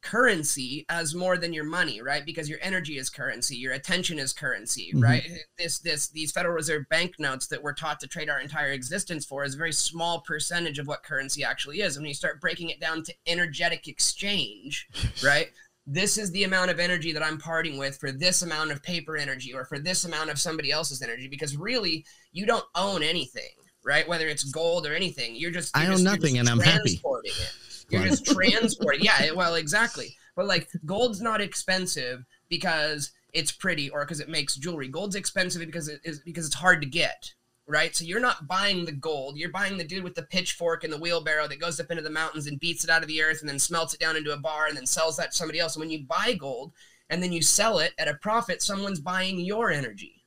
currency 0.01 0.85
as 0.89 1.13
more 1.13 1.37
than 1.37 1.51
your 1.53 1.63
money 1.63 2.01
right 2.01 2.25
because 2.25 2.49
your 2.49 2.59
energy 2.61 2.97
is 2.97 3.09
currency 3.09 3.55
your 3.55 3.73
attention 3.73 4.17
is 4.17 4.31
currency 4.33 4.91
Mhm. 4.95 5.03
right 5.03 5.23
this 5.57 5.79
this 5.79 6.07
these 6.09 6.31
federal 6.31 6.55
reserve 6.55 6.85
banknotes 6.89 7.47
that 7.47 7.61
we're 7.61 7.73
taught 7.73 7.99
to 7.99 8.07
trade 8.07 8.29
our 8.29 8.39
entire 8.39 8.71
existence 8.71 9.25
for 9.25 9.43
is 9.43 9.55
a 9.55 9.57
very 9.57 9.73
small 9.73 10.21
percentage 10.21 10.79
of 10.79 10.87
what 10.87 11.03
currency 11.03 11.43
actually 11.43 11.81
is 11.81 11.95
and 11.95 12.03
when 12.03 12.09
you 12.09 12.15
start 12.15 12.39
breaking 12.41 12.69
it 12.69 12.79
down 12.79 13.03
to 13.03 13.13
energetic 13.27 13.87
exchange 13.87 14.87
right 15.23 15.51
this 15.85 16.17
is 16.19 16.29
the 16.31 16.43
amount 16.43 16.69
of 16.69 16.79
energy 16.79 17.11
that 17.11 17.23
I'm 17.23 17.39
parting 17.39 17.77
with 17.79 17.97
for 17.97 18.11
this 18.11 18.43
amount 18.43 18.71
of 18.71 18.83
paper 18.83 19.17
energy 19.17 19.53
or 19.53 19.65
for 19.65 19.79
this 19.79 20.03
amount 20.05 20.29
of 20.29 20.37
somebody 20.39 20.71
else's 20.71 21.01
energy 21.01 21.27
because 21.27 21.57
really 21.57 22.05
you 22.31 22.45
don't 22.45 22.65
own 22.75 23.01
anything, 23.01 23.49
right? 23.83 24.07
Whether 24.07 24.27
it's 24.27 24.43
gold 24.43 24.85
or 24.85 24.93
anything, 24.93 25.35
you're 25.35 25.49
just 25.49 25.75
I 25.75 25.83
you're 25.85 25.93
own 25.93 26.03
just- 26.03 26.03
nothing 26.21 26.37
and 26.37 26.47
I'm 26.47 26.59
happy. 26.59 27.01
it. 27.23 27.53
You're 27.89 28.07
just 28.07 28.25
transporting. 28.25 29.03
Yeah, 29.03 29.31
well, 29.31 29.55
exactly. 29.55 30.15
But 30.35 30.47
like 30.47 30.69
gold's 30.85 31.21
not 31.21 31.41
expensive 31.41 32.23
because 32.49 33.11
it's 33.33 33.51
pretty 33.51 33.89
or 33.89 34.01
because 34.01 34.19
it 34.19 34.29
makes 34.29 34.55
jewelry. 34.55 34.87
Gold's 34.87 35.15
expensive 35.15 35.65
because 35.65 35.87
it 35.87 36.01
is 36.03 36.19
because 36.19 36.45
it's 36.45 36.55
hard 36.55 36.81
to 36.81 36.87
get. 36.87 37.33
Right, 37.71 37.95
so 37.95 38.03
you're 38.03 38.19
not 38.19 38.47
buying 38.47 38.85
the 38.85 38.91
gold. 38.91 39.37
You're 39.37 39.51
buying 39.51 39.77
the 39.77 39.83
dude 39.83 40.03
with 40.03 40.15
the 40.15 40.23
pitchfork 40.23 40.83
and 40.83 40.91
the 40.91 40.97
wheelbarrow 40.97 41.47
that 41.47 41.59
goes 41.59 41.79
up 41.79 41.91
into 41.91 42.01
the 42.01 42.09
mountains 42.09 42.47
and 42.47 42.59
beats 42.59 42.83
it 42.83 42.89
out 42.89 43.03
of 43.03 43.07
the 43.07 43.21
earth 43.21 43.41
and 43.41 43.49
then 43.49 43.59
smelts 43.59 43.93
it 43.93 43.99
down 43.99 44.15
into 44.15 44.33
a 44.33 44.37
bar 44.37 44.65
and 44.65 44.75
then 44.75 44.87
sells 44.87 45.17
that 45.17 45.29
to 45.29 45.37
somebody 45.37 45.59
else. 45.59 45.75
And 45.75 45.81
when 45.81 45.91
you 45.91 46.03
buy 46.03 46.33
gold 46.33 46.71
and 47.11 47.21
then 47.21 47.31
you 47.31 47.43
sell 47.43 47.77
it 47.77 47.93
at 47.99 48.07
a 48.07 48.15
profit, 48.15 48.63
someone's 48.63 48.99
buying 48.99 49.39
your 49.39 49.69
energy, 49.69 50.23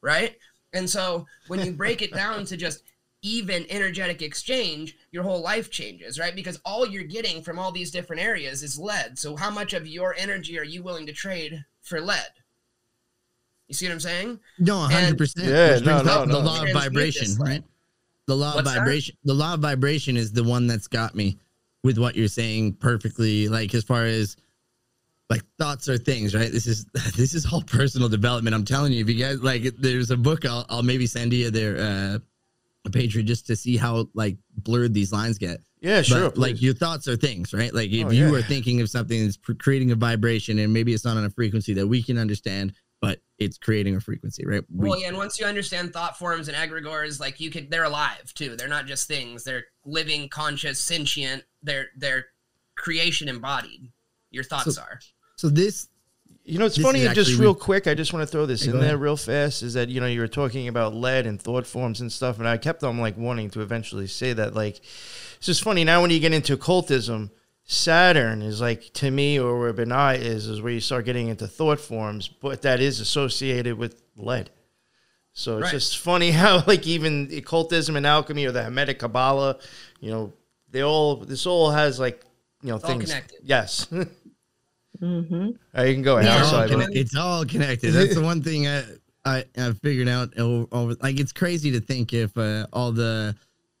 right? 0.00 0.36
And 0.72 0.90
so 0.90 1.26
when 1.46 1.64
you 1.64 1.70
break 1.70 2.02
it 2.02 2.12
down 2.12 2.44
to 2.46 2.56
just 2.56 2.82
even 3.24 3.64
energetic 3.70 4.20
exchange, 4.20 4.96
your 5.10 5.22
whole 5.22 5.40
life 5.40 5.70
changes, 5.70 6.18
right? 6.20 6.36
Because 6.36 6.60
all 6.64 6.86
you're 6.86 7.04
getting 7.04 7.42
from 7.42 7.58
all 7.58 7.72
these 7.72 7.90
different 7.90 8.20
areas 8.22 8.62
is 8.62 8.78
lead. 8.78 9.18
So 9.18 9.34
how 9.34 9.50
much 9.50 9.72
of 9.72 9.88
your 9.88 10.14
energy 10.16 10.58
are 10.58 10.64
you 10.64 10.82
willing 10.82 11.06
to 11.06 11.12
trade 11.12 11.64
for 11.80 12.02
lead? 12.02 12.20
You 13.66 13.74
see 13.74 13.86
what 13.86 13.92
I'm 13.92 14.00
saying? 14.00 14.40
No, 14.58 14.76
hundred 14.80 15.16
percent. 15.16 15.48
Yeah, 15.48 15.78
no, 15.78 16.02
no, 16.02 16.20
The 16.26 16.32
no. 16.34 16.38
law 16.40 16.62
of 16.62 16.72
vibration, 16.72 17.28
this, 17.28 17.38
right? 17.38 17.64
The 18.26 18.36
law 18.36 18.50
of 18.50 18.54
What's 18.56 18.72
that? 18.72 18.80
vibration. 18.80 19.16
The 19.24 19.34
law 19.34 19.54
of 19.54 19.60
vibration 19.60 20.18
is 20.18 20.30
the 20.30 20.44
one 20.44 20.66
that's 20.66 20.86
got 20.86 21.14
me 21.14 21.38
with 21.82 21.96
what 21.96 22.14
you're 22.16 22.28
saying 22.28 22.74
perfectly. 22.74 23.48
Like 23.48 23.74
as 23.74 23.84
far 23.84 24.04
as 24.04 24.36
like 25.30 25.40
thoughts 25.58 25.88
are 25.88 25.96
things, 25.96 26.34
right? 26.34 26.52
This 26.52 26.66
is 26.66 26.84
this 27.16 27.32
is 27.32 27.50
all 27.50 27.62
personal 27.62 28.10
development. 28.10 28.54
I'm 28.54 28.66
telling 28.66 28.92
you, 28.92 29.00
if 29.00 29.08
you 29.08 29.14
guys 29.14 29.42
like, 29.42 29.62
there's 29.78 30.10
a 30.10 30.16
book 30.16 30.44
I'll, 30.44 30.66
I'll 30.68 30.82
maybe 30.82 31.06
send 31.06 31.32
you 31.32 31.50
there, 31.50 31.78
uh, 31.78 32.18
a 32.86 32.90
Patreon 32.90 33.24
just 33.24 33.46
to 33.46 33.56
see 33.56 33.76
how 33.76 34.08
like 34.14 34.36
blurred 34.56 34.92
these 34.94 35.12
lines 35.12 35.38
get. 35.38 35.60
Yeah, 35.80 36.02
sure. 36.02 36.30
But, 36.30 36.38
like 36.38 36.62
your 36.62 36.74
thoughts 36.74 37.08
are 37.08 37.16
things, 37.16 37.52
right? 37.54 37.72
Like 37.72 37.90
if 37.90 38.06
Oh, 38.06 38.10
you 38.10 38.26
yeah. 38.32 38.38
are 38.38 38.42
thinking 38.42 38.80
of 38.80 38.88
something 38.90 39.22
that's 39.24 39.38
creating 39.58 39.90
a 39.90 39.94
vibration 39.94 40.58
and 40.58 40.72
maybe 40.72 40.92
it's 40.92 41.04
not 41.04 41.16
on 41.16 41.24
a 41.24 41.30
frequency 41.30 41.74
that 41.74 41.86
we 41.86 42.02
can 42.02 42.18
understand, 42.18 42.72
but 43.00 43.20
it's 43.38 43.58
creating 43.58 43.96
a 43.96 44.00
frequency, 44.00 44.46
right? 44.46 44.62
We, 44.70 44.88
well, 44.88 45.00
yeah, 45.00 45.08
and 45.08 45.16
once 45.16 45.38
you 45.38 45.44
understand 45.46 45.92
thought 45.92 46.18
forms 46.18 46.48
and 46.48 46.56
egregores, 46.56 47.20
like 47.20 47.38
you 47.40 47.50
could, 47.50 47.70
they're 47.70 47.84
alive 47.84 48.32
too. 48.34 48.56
They're 48.56 48.68
not 48.68 48.86
just 48.86 49.08
things. 49.08 49.44
They're 49.44 49.64
living, 49.84 50.28
conscious, 50.28 50.78
sentient. 50.78 51.44
They're 51.62 51.88
they're 51.96 52.26
creation 52.76 53.28
embodied. 53.28 53.90
Your 54.30 54.44
thoughts 54.44 54.74
So- 54.74 54.82
are. 54.82 55.00
So 55.36 55.48
this, 55.48 55.88
You 56.46 56.58
know, 56.58 56.66
it's 56.66 56.76
This 56.76 56.84
funny. 56.84 57.06
and 57.06 57.14
Just 57.14 57.30
actually- 57.30 57.42
real 57.42 57.54
quick, 57.54 57.86
I 57.86 57.94
just 57.94 58.12
want 58.12 58.22
to 58.22 58.30
throw 58.30 58.44
this 58.44 58.64
Yeah, 58.66 58.72
in 58.72 58.78
there 58.78 58.88
ahead. 58.90 59.00
real 59.00 59.16
fast. 59.16 59.62
Is 59.62 59.72
that 59.74 59.88
you 59.88 59.98
know 60.00 60.06
you 60.06 60.20
were 60.20 60.28
talking 60.28 60.68
about 60.68 60.94
lead 60.94 61.26
and 61.26 61.40
thought 61.40 61.66
forms 61.66 62.00
and 62.02 62.12
stuff, 62.12 62.38
and 62.38 62.46
I 62.46 62.58
kept 62.58 62.84
on 62.84 62.98
like 62.98 63.16
wanting 63.16 63.48
to 63.50 63.60
eventually 63.62 64.06
say 64.06 64.34
that. 64.34 64.54
Like, 64.54 64.76
it's 65.38 65.46
just 65.46 65.62
funny 65.62 65.84
now 65.84 66.02
when 66.02 66.10
you 66.10 66.20
get 66.20 66.32
into 66.34 66.52
occultism. 66.54 67.30
Saturn 67.66 68.42
is 68.42 68.60
like 68.60 68.92
to 68.92 69.10
me, 69.10 69.38
or 69.40 69.58
where 69.58 69.72
Binah 69.72 70.18
is, 70.20 70.46
is 70.48 70.60
where 70.60 70.70
you 70.72 70.80
start 70.80 71.06
getting 71.06 71.28
into 71.28 71.46
thought 71.48 71.80
forms, 71.80 72.28
but 72.28 72.60
that 72.60 72.78
is 72.78 73.00
associated 73.00 73.78
with 73.78 74.02
lead. 74.16 74.50
So 75.32 75.56
it's 75.56 75.62
Right. 75.64 75.70
just 75.70 75.96
funny 75.96 76.30
how 76.42 76.62
like 76.66 76.86
even 76.86 77.30
occultism 77.34 77.96
and 77.96 78.06
alchemy 78.06 78.44
or 78.44 78.52
the 78.52 78.62
Hermetic 78.64 78.98
Kabbalah, 78.98 79.56
you 79.98 80.10
know, 80.10 80.34
they 80.70 80.82
all 80.82 81.16
this 81.16 81.46
all 81.46 81.70
has 81.70 81.98
like 81.98 82.20
you 82.60 82.68
know 82.68 82.74
all 82.74 82.80
things. 82.80 83.04
connected. 83.06 83.38
Yes. 83.42 83.86
all 85.04 85.10
Mm-hmm. 85.22 85.50
right, 85.74 85.88
you 85.88 85.94
can 85.94 86.02
go 86.02 86.18
ahead. 86.18 86.26
Yeah. 86.30 86.34
I'm 86.36 86.40
it's, 86.42 86.46
all 86.46 86.52
sorry, 86.52 86.68
can 86.68 86.76
bro. 86.78 86.86
connect- 86.86 86.98
it's 87.00 87.16
all 87.16 87.44
connected. 87.44 87.90
That's 87.92 88.14
the 88.14 88.22
one 88.22 88.42
thing 88.42 88.66
I, 88.68 88.82
I 89.24 89.44
I 89.56 89.72
figured 89.82 90.08
out 90.08 90.38
over, 90.38 90.66
over 90.72 90.96
like 91.02 91.18
it's 91.20 91.32
crazy 91.32 91.70
to 91.72 91.80
think 91.80 92.12
if 92.12 92.36
uh, 92.38 92.66
all 92.72 92.92
the 92.92 93.34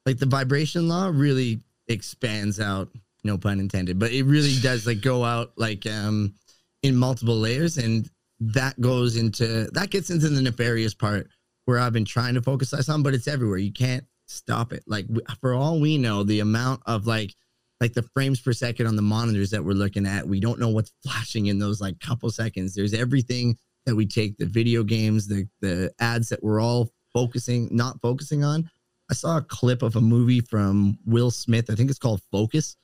like 0.06 0.18
the 0.18 0.26
vibration 0.26 0.88
law 0.88 1.10
really 1.12 1.60
expands 1.88 2.60
out, 2.60 2.88
no 3.24 3.38
pun 3.38 3.60
intended, 3.60 3.98
but 3.98 4.12
it 4.12 4.24
really 4.24 4.54
does 4.60 4.86
like 4.86 5.00
go 5.00 5.24
out 5.24 5.52
like 5.56 5.86
um 5.86 6.34
in 6.82 6.96
multiple 6.96 7.36
layers 7.36 7.78
and 7.78 8.08
that 8.40 8.78
goes 8.80 9.16
into 9.16 9.68
that 9.72 9.90
gets 9.90 10.10
into 10.10 10.28
the 10.28 10.42
nefarious 10.42 10.92
part 10.94 11.28
where 11.66 11.78
I've 11.78 11.92
been 11.94 12.04
trying 12.04 12.34
to 12.34 12.42
focus 12.42 12.74
on, 12.90 13.02
but 13.02 13.14
it's 13.14 13.28
everywhere. 13.28 13.56
You 13.58 13.72
can't 13.72 14.04
stop 14.26 14.72
it. 14.72 14.82
Like 14.86 15.06
for 15.40 15.54
all 15.54 15.80
we 15.80 15.96
know, 15.96 16.22
the 16.24 16.40
amount 16.40 16.82
of 16.86 17.06
like 17.06 17.34
like 17.80 17.92
the 17.92 18.02
frames 18.14 18.40
per 18.40 18.52
second 18.52 18.86
on 18.86 18.96
the 18.96 19.02
monitors 19.02 19.50
that 19.50 19.64
we're 19.64 19.72
looking 19.72 20.06
at, 20.06 20.26
we 20.26 20.40
don't 20.40 20.58
know 20.58 20.68
what's 20.68 20.92
flashing 21.02 21.46
in 21.46 21.58
those 21.58 21.80
like 21.80 21.98
couple 22.00 22.30
seconds. 22.30 22.74
There's 22.74 22.94
everything 22.94 23.56
that 23.86 23.94
we 23.94 24.06
take 24.06 24.36
the 24.38 24.46
video 24.46 24.82
games, 24.82 25.26
the 25.26 25.46
the 25.60 25.92
ads 26.00 26.28
that 26.30 26.42
we're 26.42 26.60
all 26.60 26.90
focusing, 27.12 27.68
not 27.70 28.00
focusing 28.00 28.44
on. 28.44 28.70
I 29.10 29.14
saw 29.14 29.36
a 29.36 29.42
clip 29.42 29.82
of 29.82 29.96
a 29.96 30.00
movie 30.00 30.40
from 30.40 30.98
Will 31.04 31.30
Smith. 31.30 31.70
I 31.70 31.74
think 31.74 31.90
it's 31.90 31.98
called 31.98 32.22
Focus, 32.32 32.76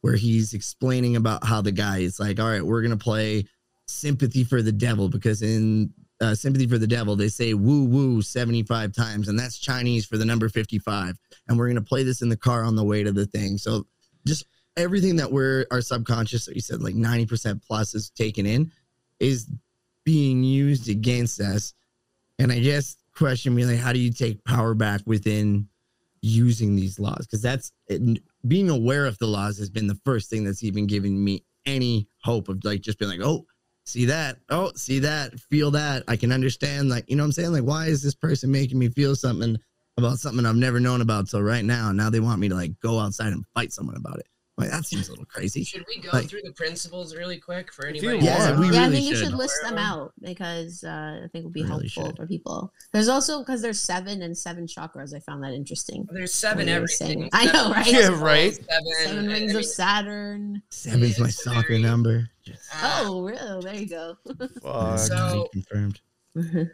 where 0.00 0.16
he's 0.16 0.54
explaining 0.54 1.16
about 1.16 1.44
how 1.44 1.62
the 1.62 1.70
guy 1.72 1.98
is 1.98 2.18
like, 2.18 2.40
all 2.40 2.48
right, 2.48 2.64
we're 2.64 2.82
gonna 2.82 2.96
play 2.96 3.44
sympathy 3.86 4.44
for 4.44 4.60
the 4.60 4.72
devil 4.72 5.08
because 5.08 5.42
in 5.42 5.92
uh, 6.20 6.34
sympathy 6.34 6.66
for 6.66 6.78
the 6.78 6.86
devil 6.86 7.16
they 7.16 7.28
say 7.28 7.54
woo 7.54 7.84
woo 7.84 8.20
75 8.20 8.92
times 8.92 9.28
and 9.28 9.38
that's 9.38 9.56
chinese 9.56 10.04
for 10.04 10.16
the 10.16 10.24
number 10.24 10.48
55 10.48 11.16
and 11.46 11.58
we're 11.58 11.66
going 11.66 11.76
to 11.76 11.80
play 11.80 12.02
this 12.02 12.22
in 12.22 12.28
the 12.28 12.36
car 12.36 12.64
on 12.64 12.76
the 12.76 12.84
way 12.84 13.02
to 13.02 13.12
the 13.12 13.26
thing 13.26 13.56
so 13.56 13.86
just 14.26 14.46
everything 14.76 15.16
that 15.16 15.30
we're 15.30 15.66
our 15.70 15.80
subconscious 15.80 16.46
that 16.46 16.54
you 16.54 16.60
said 16.60 16.80
like 16.80 16.94
90% 16.94 17.62
plus 17.66 17.94
is 17.94 18.10
taken 18.10 18.46
in 18.46 18.70
is 19.20 19.48
being 20.04 20.42
used 20.42 20.88
against 20.88 21.40
us. 21.40 21.74
And 22.38 22.52
i 22.52 22.58
guess 22.60 22.96
question 23.14 23.54
me 23.54 23.64
like 23.64 23.78
how 23.78 23.92
do 23.92 23.98
you 23.98 24.12
take 24.12 24.44
power 24.44 24.74
back 24.74 25.00
within 25.04 25.68
using 26.22 26.76
these 26.76 26.98
laws? 26.98 27.26
Because 27.26 27.42
that's 27.42 27.72
it, 27.88 28.20
being 28.46 28.70
aware 28.70 29.06
of 29.06 29.18
the 29.18 29.26
laws 29.26 29.58
has 29.58 29.70
been 29.70 29.88
the 29.88 29.98
first 30.04 30.30
thing 30.30 30.44
that's 30.44 30.62
even 30.62 30.86
given 30.86 31.22
me 31.22 31.44
any 31.66 32.08
hope 32.22 32.48
of 32.48 32.64
like 32.64 32.80
just 32.80 32.98
being 32.98 33.10
like 33.10 33.20
oh 33.20 33.44
see 33.84 34.04
that. 34.04 34.36
Oh 34.50 34.70
see 34.76 35.00
that. 35.00 35.38
Feel 35.40 35.70
that. 35.72 36.04
I 36.08 36.16
can 36.16 36.30
understand. 36.30 36.88
Like 36.90 37.08
you 37.08 37.16
know 37.16 37.22
what 37.22 37.28
i'm 37.28 37.32
saying? 37.32 37.52
Like 37.52 37.64
why 37.64 37.86
is 37.86 38.02
this 38.02 38.14
person 38.14 38.52
making 38.52 38.78
me 38.78 38.88
feel 38.88 39.16
something 39.16 39.58
about 39.98 40.18
something 40.18 40.46
i've 40.46 40.56
never 40.56 40.80
known 40.80 41.00
about 41.00 41.28
till 41.28 41.42
right 41.42 41.64
now 41.64 41.92
now 41.92 42.08
they 42.10 42.20
want 42.20 42.40
me 42.40 42.48
to 42.48 42.54
like 42.54 42.78
go 42.80 42.98
outside 42.98 43.32
and 43.32 43.44
fight 43.54 43.72
someone 43.72 43.96
about 43.96 44.18
it 44.18 44.26
like 44.56 44.70
that 44.70 44.84
seems 44.84 45.06
a 45.06 45.12
little 45.12 45.24
crazy 45.26 45.62
Should 45.62 45.84
we 45.86 46.00
go 46.00 46.08
Like- 46.12 46.28
through 46.28 46.40
the 46.42 46.50
principles 46.52 47.14
really 47.14 47.38
quick 47.38 47.72
for 47.72 47.86
If 47.86 48.02
you 48.02 48.08
anybody? 48.08 48.26
Yeah, 48.26 48.48
want. 48.50 48.58
we 48.58 48.66
yeah, 48.74 48.80
I 48.80 48.84
really 48.86 48.96
think 48.96 49.08
you 49.08 49.14
should. 49.14 49.26
should 49.26 49.34
list 49.34 49.54
them 49.62 49.78
out 49.78 50.12
because 50.20 50.82
uh, 50.82 51.20
I 51.22 51.28
think 51.30 51.42
it 51.42 51.44
would 51.44 51.52
be 51.52 51.62
Really 51.62 51.86
helpful 51.86 52.06
should. 52.06 52.16
for 52.16 52.26
people. 52.26 52.72
There's 52.92 53.06
also 53.06 53.38
because 53.38 53.62
there's 53.62 53.78
seven 53.78 54.20
and 54.22 54.36
seven 54.36 54.66
chakras. 54.66 55.14
I 55.14 55.20
found 55.20 55.44
that 55.44 55.52
interesting. 55.52 56.08
There's 56.10 56.34
seven 56.34 56.66
What 56.66 56.66
you 56.66 56.72
were 56.72 56.76
everything. 56.78 57.06
saying. 57.20 57.30
I 57.34 57.44
know, 57.52 57.70
right? 57.70 57.86
Yeah, 57.86 57.92
principles, 57.92 58.20
right. 58.20 58.54
Seven, 58.56 58.92
Seven 59.04 59.28
I 59.28 59.32
rings 59.32 59.46
mean, 59.52 59.56
of 59.58 59.64
Saturn. 59.64 60.62
seven's 60.70 61.20
my 61.20 61.28
soccer 61.30 61.68
very- 61.68 61.82
number 61.82 62.28
uh, 62.82 63.02
Oh, 63.04 63.22
really? 63.22 63.60
There 63.62 63.74
you 63.76 63.88
go. 63.88 64.16
Fuck. 64.60 64.98
So- 64.98 65.48
confirmed 65.52 66.00
do 66.34 66.42
you, 66.42 66.68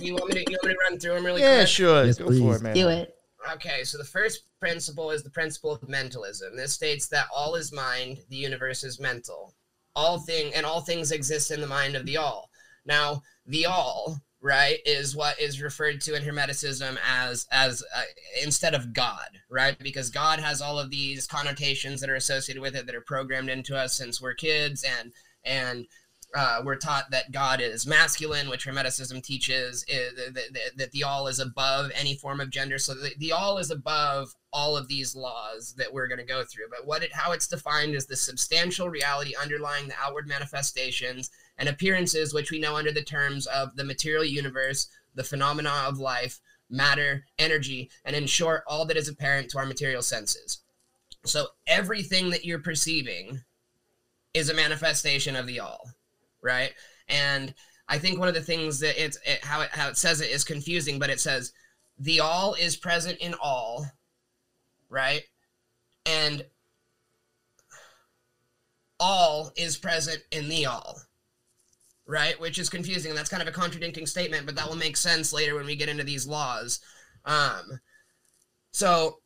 you 0.00 0.14
want 0.14 0.34
me 0.34 0.44
to, 0.44 0.50
you 0.50 0.58
want 0.62 0.66
me 0.66 0.72
to 0.72 0.78
run 0.88 0.98
through 0.98 1.14
them 1.14 1.24
really 1.24 1.42
yeah, 1.42 1.58
quick? 1.58 1.68
sure. 1.68 2.04
Yes, 2.04 2.18
Go 2.18 2.26
for 2.26 2.30
please. 2.30 2.56
it, 2.56 2.62
man. 2.62 2.74
Do 2.74 2.88
it. 2.88 3.14
Okay, 3.54 3.84
so 3.84 3.96
the 3.96 4.04
first 4.04 4.44
principle 4.60 5.10
is 5.10 5.22
the 5.22 5.30
principle 5.30 5.72
of 5.72 5.88
mentalism. 5.88 6.56
This 6.56 6.74
states 6.74 7.08
that 7.08 7.26
all 7.34 7.54
is 7.54 7.72
mind, 7.72 8.18
the 8.28 8.36
universe 8.36 8.84
is 8.84 9.00
mental. 9.00 9.54
All 9.96 10.18
thing 10.18 10.52
and 10.54 10.66
all 10.66 10.82
things 10.82 11.10
exist 11.10 11.50
in 11.50 11.60
the 11.60 11.66
mind 11.66 11.96
of 11.96 12.04
the 12.04 12.18
all. 12.18 12.50
Now, 12.84 13.22
the 13.46 13.66
all, 13.66 14.20
right, 14.40 14.78
is 14.84 15.16
what 15.16 15.40
is 15.40 15.62
referred 15.62 16.00
to 16.02 16.14
in 16.14 16.22
Hermeticism 16.22 16.98
as 17.06 17.46
as 17.50 17.82
uh, 17.94 18.02
instead 18.42 18.74
of 18.74 18.92
God, 18.92 19.38
right? 19.50 19.78
Because 19.78 20.10
God 20.10 20.40
has 20.40 20.60
all 20.60 20.78
of 20.78 20.90
these 20.90 21.26
connotations 21.26 22.00
that 22.00 22.10
are 22.10 22.16
associated 22.16 22.60
with 22.60 22.74
it 22.74 22.86
that 22.86 22.94
are 22.94 23.00
programmed 23.00 23.50
into 23.50 23.76
us 23.76 23.94
since 23.94 24.20
we're 24.20 24.34
kids, 24.34 24.84
and 24.84 25.12
and 25.44 25.86
uh, 26.34 26.62
we're 26.64 26.76
taught 26.76 27.10
that 27.10 27.32
God 27.32 27.60
is 27.60 27.86
masculine, 27.86 28.48
which 28.48 28.64
Hermeticism 28.64 29.22
teaches 29.22 29.84
is, 29.88 30.14
that, 30.14 30.34
that, 30.34 30.70
that 30.76 30.92
the 30.92 31.02
all 31.02 31.26
is 31.26 31.40
above 31.40 31.90
any 31.94 32.14
form 32.16 32.40
of 32.40 32.50
gender. 32.50 32.78
So 32.78 32.94
the, 32.94 33.12
the 33.18 33.32
all 33.32 33.58
is 33.58 33.70
above 33.70 34.32
all 34.52 34.76
of 34.76 34.86
these 34.86 35.16
laws 35.16 35.74
that 35.76 35.92
we're 35.92 36.06
going 36.06 36.18
to 36.18 36.24
go 36.24 36.44
through. 36.44 36.66
But 36.70 36.86
what 36.86 37.02
it, 37.02 37.12
how 37.12 37.32
it's 37.32 37.48
defined 37.48 37.94
is 37.94 38.06
the 38.06 38.16
substantial 38.16 38.88
reality 38.88 39.34
underlying 39.40 39.88
the 39.88 39.94
outward 40.00 40.28
manifestations 40.28 41.30
and 41.58 41.68
appearances, 41.68 42.32
which 42.32 42.50
we 42.50 42.60
know 42.60 42.76
under 42.76 42.92
the 42.92 43.02
terms 43.02 43.46
of 43.46 43.74
the 43.74 43.84
material 43.84 44.24
universe, 44.24 44.88
the 45.14 45.24
phenomena 45.24 45.84
of 45.86 45.98
life, 45.98 46.38
matter, 46.68 47.24
energy, 47.38 47.90
and 48.04 48.14
in 48.14 48.26
short, 48.26 48.62
all 48.68 48.84
that 48.84 48.96
is 48.96 49.08
apparent 49.08 49.50
to 49.50 49.58
our 49.58 49.66
material 49.66 50.02
senses. 50.02 50.60
So 51.24 51.48
everything 51.66 52.30
that 52.30 52.44
you're 52.44 52.60
perceiving 52.60 53.40
is 54.32 54.48
a 54.48 54.54
manifestation 54.54 55.34
of 55.34 55.48
the 55.48 55.58
all 55.58 55.90
right? 56.42 56.72
And 57.08 57.54
I 57.88 57.98
think 57.98 58.18
one 58.18 58.28
of 58.28 58.34
the 58.34 58.40
things 58.40 58.78
that 58.80 59.02
it's 59.02 59.18
it, 59.26 59.44
how 59.44 59.62
it 59.62 59.70
how 59.72 59.88
it 59.88 59.96
says 59.96 60.20
it 60.20 60.30
is 60.30 60.44
confusing, 60.44 60.98
but 60.98 61.10
it 61.10 61.20
says 61.20 61.52
the 61.98 62.20
all 62.20 62.54
is 62.54 62.76
present 62.76 63.18
in 63.18 63.34
all, 63.42 63.86
right? 64.88 65.22
And 66.06 66.44
all 68.98 69.52
is 69.56 69.76
present 69.76 70.22
in 70.30 70.48
the 70.48 70.66
all, 70.66 71.00
right? 72.06 72.38
Which 72.40 72.58
is 72.58 72.70
confusing. 72.70 73.10
And 73.10 73.18
that's 73.18 73.28
kind 73.28 73.42
of 73.42 73.48
a 73.48 73.52
contradicting 73.52 74.06
statement, 74.06 74.46
but 74.46 74.54
that 74.56 74.68
will 74.68 74.76
make 74.76 74.96
sense 74.96 75.32
later 75.32 75.54
when 75.54 75.66
we 75.66 75.76
get 75.76 75.88
into 75.88 76.04
these 76.04 76.26
laws. 76.26 76.80
Um, 77.24 77.80
so 78.72 79.18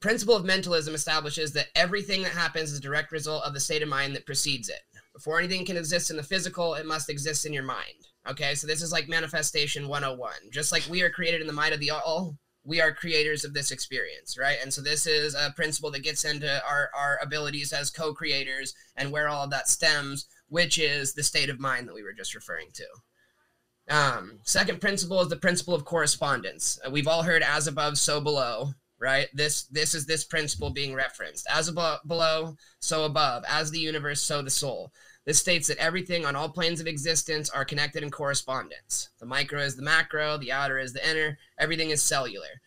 principle 0.00 0.36
of 0.36 0.44
mentalism 0.44 0.94
establishes 0.94 1.52
that 1.52 1.68
everything 1.74 2.22
that 2.22 2.32
happens 2.32 2.70
is 2.70 2.78
a 2.78 2.82
direct 2.82 3.12
result 3.12 3.44
of 3.44 3.54
the 3.54 3.60
state 3.60 3.82
of 3.82 3.88
mind 3.88 4.14
that 4.14 4.26
precedes 4.26 4.68
it. 4.68 4.82
Before 5.14 5.38
anything 5.38 5.64
can 5.64 5.76
exist 5.76 6.10
in 6.10 6.16
the 6.16 6.22
physical, 6.22 6.74
it 6.74 6.86
must 6.86 7.08
exist 7.08 7.46
in 7.46 7.52
your 7.52 7.62
mind. 7.62 8.08
Okay, 8.28 8.54
so 8.54 8.66
this 8.66 8.82
is 8.82 8.90
like 8.92 9.08
manifestation 9.08 9.86
101. 9.86 10.32
Just 10.50 10.72
like 10.72 10.86
we 10.88 11.02
are 11.02 11.10
created 11.10 11.40
in 11.40 11.46
the 11.46 11.52
mind 11.52 11.72
of 11.72 11.80
the 11.80 11.90
all, 11.90 12.36
we 12.64 12.80
are 12.80 12.92
creators 12.92 13.44
of 13.44 13.54
this 13.54 13.70
experience, 13.70 14.36
right? 14.38 14.56
And 14.60 14.72
so 14.72 14.80
this 14.80 15.06
is 15.06 15.34
a 15.34 15.52
principle 15.54 15.90
that 15.92 16.02
gets 16.02 16.24
into 16.24 16.62
our, 16.66 16.90
our 16.96 17.18
abilities 17.22 17.72
as 17.72 17.90
co 17.90 18.12
creators 18.14 18.74
and 18.96 19.12
where 19.12 19.28
all 19.28 19.44
of 19.44 19.50
that 19.50 19.68
stems, 19.68 20.26
which 20.48 20.78
is 20.78 21.12
the 21.12 21.22
state 21.22 21.50
of 21.50 21.60
mind 21.60 21.86
that 21.86 21.94
we 21.94 22.02
were 22.02 22.12
just 22.12 22.34
referring 22.34 22.68
to. 22.72 23.94
Um, 23.94 24.40
second 24.44 24.80
principle 24.80 25.20
is 25.20 25.28
the 25.28 25.36
principle 25.36 25.74
of 25.74 25.84
correspondence. 25.84 26.78
We've 26.90 27.08
all 27.08 27.22
heard 27.22 27.42
as 27.42 27.66
above, 27.66 27.98
so 27.98 28.20
below, 28.20 28.72
right? 29.04 29.28
This 29.34 29.64
this 29.64 29.94
is 29.94 30.06
this 30.06 30.24
principle 30.24 30.70
being 30.70 30.94
referenced. 30.94 31.46
As 31.52 31.68
above, 31.68 32.00
below, 32.06 32.56
so 32.80 33.04
above. 33.04 33.44
As 33.46 33.70
the 33.70 33.78
universe, 33.78 34.22
so 34.22 34.40
the 34.40 34.50
soul. 34.50 34.92
This 35.26 35.38
states 35.38 35.68
that 35.68 35.76
everything 35.76 36.24
on 36.24 36.34
all 36.34 36.48
planes 36.48 36.80
of 36.80 36.86
existence 36.86 37.50
are 37.50 37.64
connected 37.66 38.02
in 38.02 38.10
correspondence. 38.10 39.10
The 39.20 39.26
micro 39.26 39.60
is 39.60 39.76
the 39.76 39.82
macro, 39.82 40.38
the 40.38 40.52
outer 40.52 40.78
is 40.78 40.94
the 40.94 41.08
inner, 41.08 41.38
everything 41.58 41.90
is 41.90 42.02
cellular. 42.02 42.60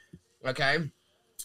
Okay? 0.46 0.90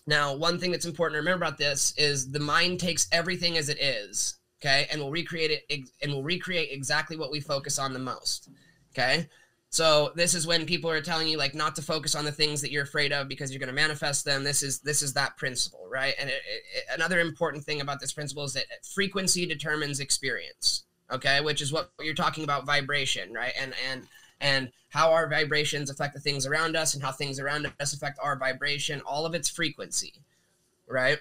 Now, 0.07 0.35
one 0.35 0.59
thing 0.59 0.73
that's 0.73 0.87
important 0.87 1.15
to 1.15 1.21
remember 1.21 1.47
about 1.47 1.59
this 1.59 1.95
is 1.97 2.31
the 2.31 2.41
mind 2.41 2.79
takes 2.81 3.09
everything 3.13 3.57
as 3.57 3.69
it 3.69 3.81
is. 3.81 4.37
Okay. 4.61 4.87
And 4.91 5.01
we'll 5.01 5.11
recreate 5.11 5.63
it 5.69 5.89
and 6.03 6.13
we'll 6.13 6.23
recreate 6.23 6.71
exactly 6.71 7.17
what 7.17 7.33
we 7.33 7.41
focus 7.41 7.79
on 7.79 7.93
the 7.93 7.99
most. 7.99 8.51
Okay. 8.93 9.29
So 9.73 10.13
this 10.15 10.35
is 10.35 10.47
when 10.47 10.67
people 10.67 10.91
are 10.91 11.01
telling 11.01 11.29
you 11.29 11.39
like 11.39 11.55
not 11.55 11.75
to 11.77 11.83
focus 11.83 12.15
on 12.15 12.27
the 12.27 12.31
things 12.31 12.61
that 12.61 12.71
you're 12.71 12.83
afraid 12.83 13.11
of 13.11 13.27
because 13.27 13.51
you're 13.51 13.59
going 13.59 13.69
to 13.69 13.75
manifest 13.75 14.23
them. 14.23 14.45
This 14.45 14.63
is 14.63 14.81
this 14.81 15.01
is 15.01 15.15
that 15.15 15.39
principle, 15.39 15.89
right? 15.91 16.13
And 16.21 16.29
it, 16.29 16.43
it, 16.45 16.85
another 16.95 17.21
important 17.21 17.65
thing 17.65 17.81
about 17.81 17.99
this 17.99 18.13
principle 18.13 18.45
is 18.45 18.53
that 18.53 18.67
frequency 18.85 19.47
determines 19.47 19.99
experience. 19.99 20.85
Okay, 21.11 21.41
which 21.41 21.63
is 21.63 21.73
what 21.73 21.91
you're 22.01 22.15
talking 22.15 22.45
about 22.45 22.67
vibration, 22.67 23.33
right? 23.33 23.55
And 23.59 23.73
and 23.91 24.07
and 24.43 24.71
how 24.91 25.11
our 25.11 25.27
vibrations 25.27 25.89
affect 25.89 26.13
the 26.13 26.21
things 26.21 26.45
around 26.45 26.77
us 26.77 26.93
and 26.93 27.03
how 27.03 27.11
things 27.11 27.41
around 27.41 27.73
us 27.81 27.95
affect 27.95 28.19
our 28.23 28.37
vibration. 28.39 29.01
All 29.07 29.25
of 29.25 29.35
its 29.35 29.49
frequency, 29.49 30.13
right? 30.87 31.19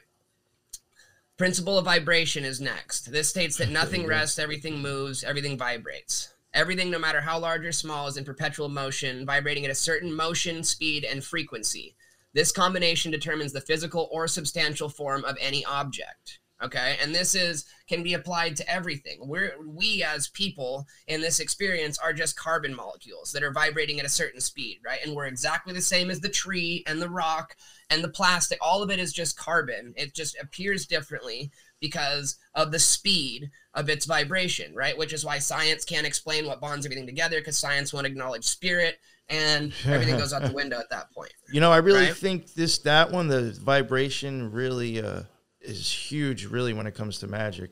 Principle 1.37 1.77
of 1.77 1.85
vibration 1.85 2.43
is 2.43 2.59
next. 2.59 3.13
This 3.13 3.29
states 3.29 3.55
that 3.57 3.69
nothing 3.69 4.05
rests, 4.05 4.37
everything 4.37 4.81
moves, 4.81 5.23
everything 5.23 5.57
vibrates. 5.57 6.33
Everything, 6.53 6.91
no 6.91 6.99
matter 6.99 7.21
how 7.21 7.39
large 7.39 7.65
or 7.65 7.71
small, 7.71 8.07
is 8.07 8.17
in 8.17 8.25
perpetual 8.25 8.69
motion, 8.69 9.25
vibrating 9.25 9.63
at 9.63 9.71
a 9.71 9.75
certain 9.75 10.13
motion, 10.13 10.63
speed, 10.63 11.05
and 11.05 11.23
frequency. 11.23 11.95
This 12.33 12.51
combination 12.51 13.11
determines 13.11 13.53
the 13.53 13.61
physical 13.61 14.09
or 14.11 14.27
substantial 14.27 14.89
form 14.89 15.23
of 15.25 15.37
any 15.39 15.63
object. 15.65 16.39
Okay, 16.63 16.95
and 17.01 17.13
this 17.13 17.33
is 17.33 17.65
can 17.87 18.03
be 18.03 18.13
applied 18.13 18.55
to 18.55 18.71
everything. 18.71 19.17
We're 19.21 19.55
we 19.65 20.03
as 20.03 20.27
people 20.27 20.85
in 21.07 21.19
this 21.19 21.39
experience 21.39 21.97
are 21.97 22.13
just 22.13 22.37
carbon 22.37 22.75
molecules 22.75 23.31
that 23.31 23.41
are 23.41 23.51
vibrating 23.51 23.99
at 23.99 24.05
a 24.05 24.09
certain 24.09 24.39
speed, 24.39 24.77
right? 24.85 24.99
And 25.03 25.15
we're 25.15 25.25
exactly 25.25 25.73
the 25.73 25.81
same 25.81 26.11
as 26.11 26.19
the 26.19 26.29
tree 26.29 26.83
and 26.85 27.01
the 27.01 27.09
rock 27.09 27.55
and 27.89 28.03
the 28.03 28.09
plastic. 28.09 28.59
All 28.61 28.83
of 28.83 28.91
it 28.91 28.99
is 28.99 29.11
just 29.11 29.39
carbon. 29.39 29.95
It 29.97 30.13
just 30.13 30.37
appears 30.39 30.85
differently 30.85 31.51
because 31.79 32.37
of 32.53 32.71
the 32.71 32.79
speed 32.79 33.49
of 33.73 33.89
its 33.89 34.05
vibration, 34.05 34.75
right? 34.75 34.97
Which 34.97 35.13
is 35.13 35.23
why 35.23 35.39
science 35.39 35.85
can't 35.85 36.05
explain 36.05 36.45
what 36.45 36.59
bonds 36.59 36.85
everything 36.85 37.05
together 37.05 37.39
because 37.39 37.57
science 37.57 37.93
won't 37.93 38.05
acknowledge 38.07 38.43
spirit 38.45 38.99
and 39.29 39.71
everything 39.85 40.17
goes 40.17 40.33
out 40.33 40.41
the 40.43 40.51
window 40.53 40.77
at 40.79 40.89
that 40.89 41.11
point. 41.13 41.31
You 41.53 41.61
know, 41.61 41.71
I 41.71 41.77
really 41.77 42.05
Right? 42.07 42.15
think 42.15 42.53
this 42.53 42.79
that 42.79 43.11
one, 43.11 43.27
the 43.27 43.51
vibration, 43.63 44.51
really 44.51 45.01
uh, 45.01 45.21
is 45.61 45.89
huge. 45.89 46.45
Really, 46.45 46.73
when 46.73 46.85
it 46.87 46.95
comes 46.95 47.19
to 47.19 47.27
magic. 47.27 47.71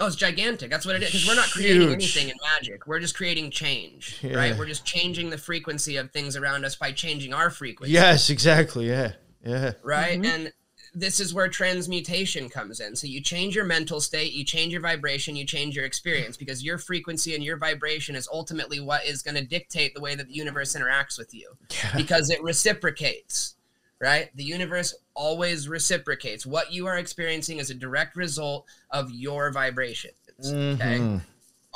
Oh, 0.00 0.06
it's 0.06 0.14
gigantic. 0.16 0.70
That's 0.70 0.86
what 0.86 0.94
it 0.94 1.02
is. 1.02 1.08
Because 1.10 1.26
we're 1.26 1.34
not 1.34 1.50
creating 1.50 1.82
Huge. 1.82 1.92
anything 1.92 2.28
in 2.28 2.36
magic. 2.54 2.86
We're 2.86 3.00
just 3.00 3.16
creating 3.16 3.50
change, 3.50 4.18
Yeah. 4.22 4.36
right? 4.36 4.56
We're 4.56 4.66
just 4.66 4.84
changing 4.84 5.30
the 5.30 5.38
frequency 5.38 5.96
of 5.96 6.12
things 6.12 6.36
around 6.36 6.64
us 6.64 6.76
by 6.76 6.92
changing 6.92 7.34
our 7.34 7.50
frequency. 7.50 7.94
Yes, 7.94 8.30
exactly. 8.30 8.88
Yeah, 8.88 9.14
yeah. 9.44 9.72
right? 9.82 10.24
And 10.24 10.52
this 10.94 11.20
is 11.20 11.34
where 11.34 11.48
transmutation 11.48 12.48
comes 12.48 12.80
in. 12.80 12.96
So 12.96 13.06
you 13.06 13.20
change 13.20 13.54
your 13.54 13.64
mental 13.64 14.00
state, 14.00 14.32
you 14.32 14.44
change 14.44 14.72
your 14.72 14.82
vibration, 14.82 15.36
you 15.36 15.44
change 15.44 15.76
your 15.76 15.84
experience 15.84 16.36
because 16.36 16.64
your 16.64 16.78
frequency 16.78 17.34
and 17.34 17.44
your 17.44 17.56
vibration 17.56 18.16
is 18.16 18.28
ultimately 18.32 18.80
what 18.80 19.04
is 19.04 19.22
going 19.22 19.34
to 19.36 19.44
dictate 19.44 19.94
the 19.94 20.00
way 20.00 20.14
that 20.14 20.26
the 20.28 20.34
universe 20.34 20.74
interacts 20.76 21.18
with 21.18 21.34
you 21.34 21.56
because 21.96 22.30
it 22.30 22.42
reciprocates, 22.42 23.54
right? 24.00 24.30
The 24.36 24.44
universe 24.44 24.94
always 25.14 25.68
reciprocates. 25.68 26.46
What 26.46 26.72
you 26.72 26.86
are 26.86 26.98
experiencing 26.98 27.58
is 27.58 27.70
a 27.70 27.74
direct 27.74 28.16
result 28.16 28.66
of 28.90 29.10
your 29.10 29.50
vibrations, 29.52 30.14
okay? 30.40 30.98
Mhm. 30.98 31.22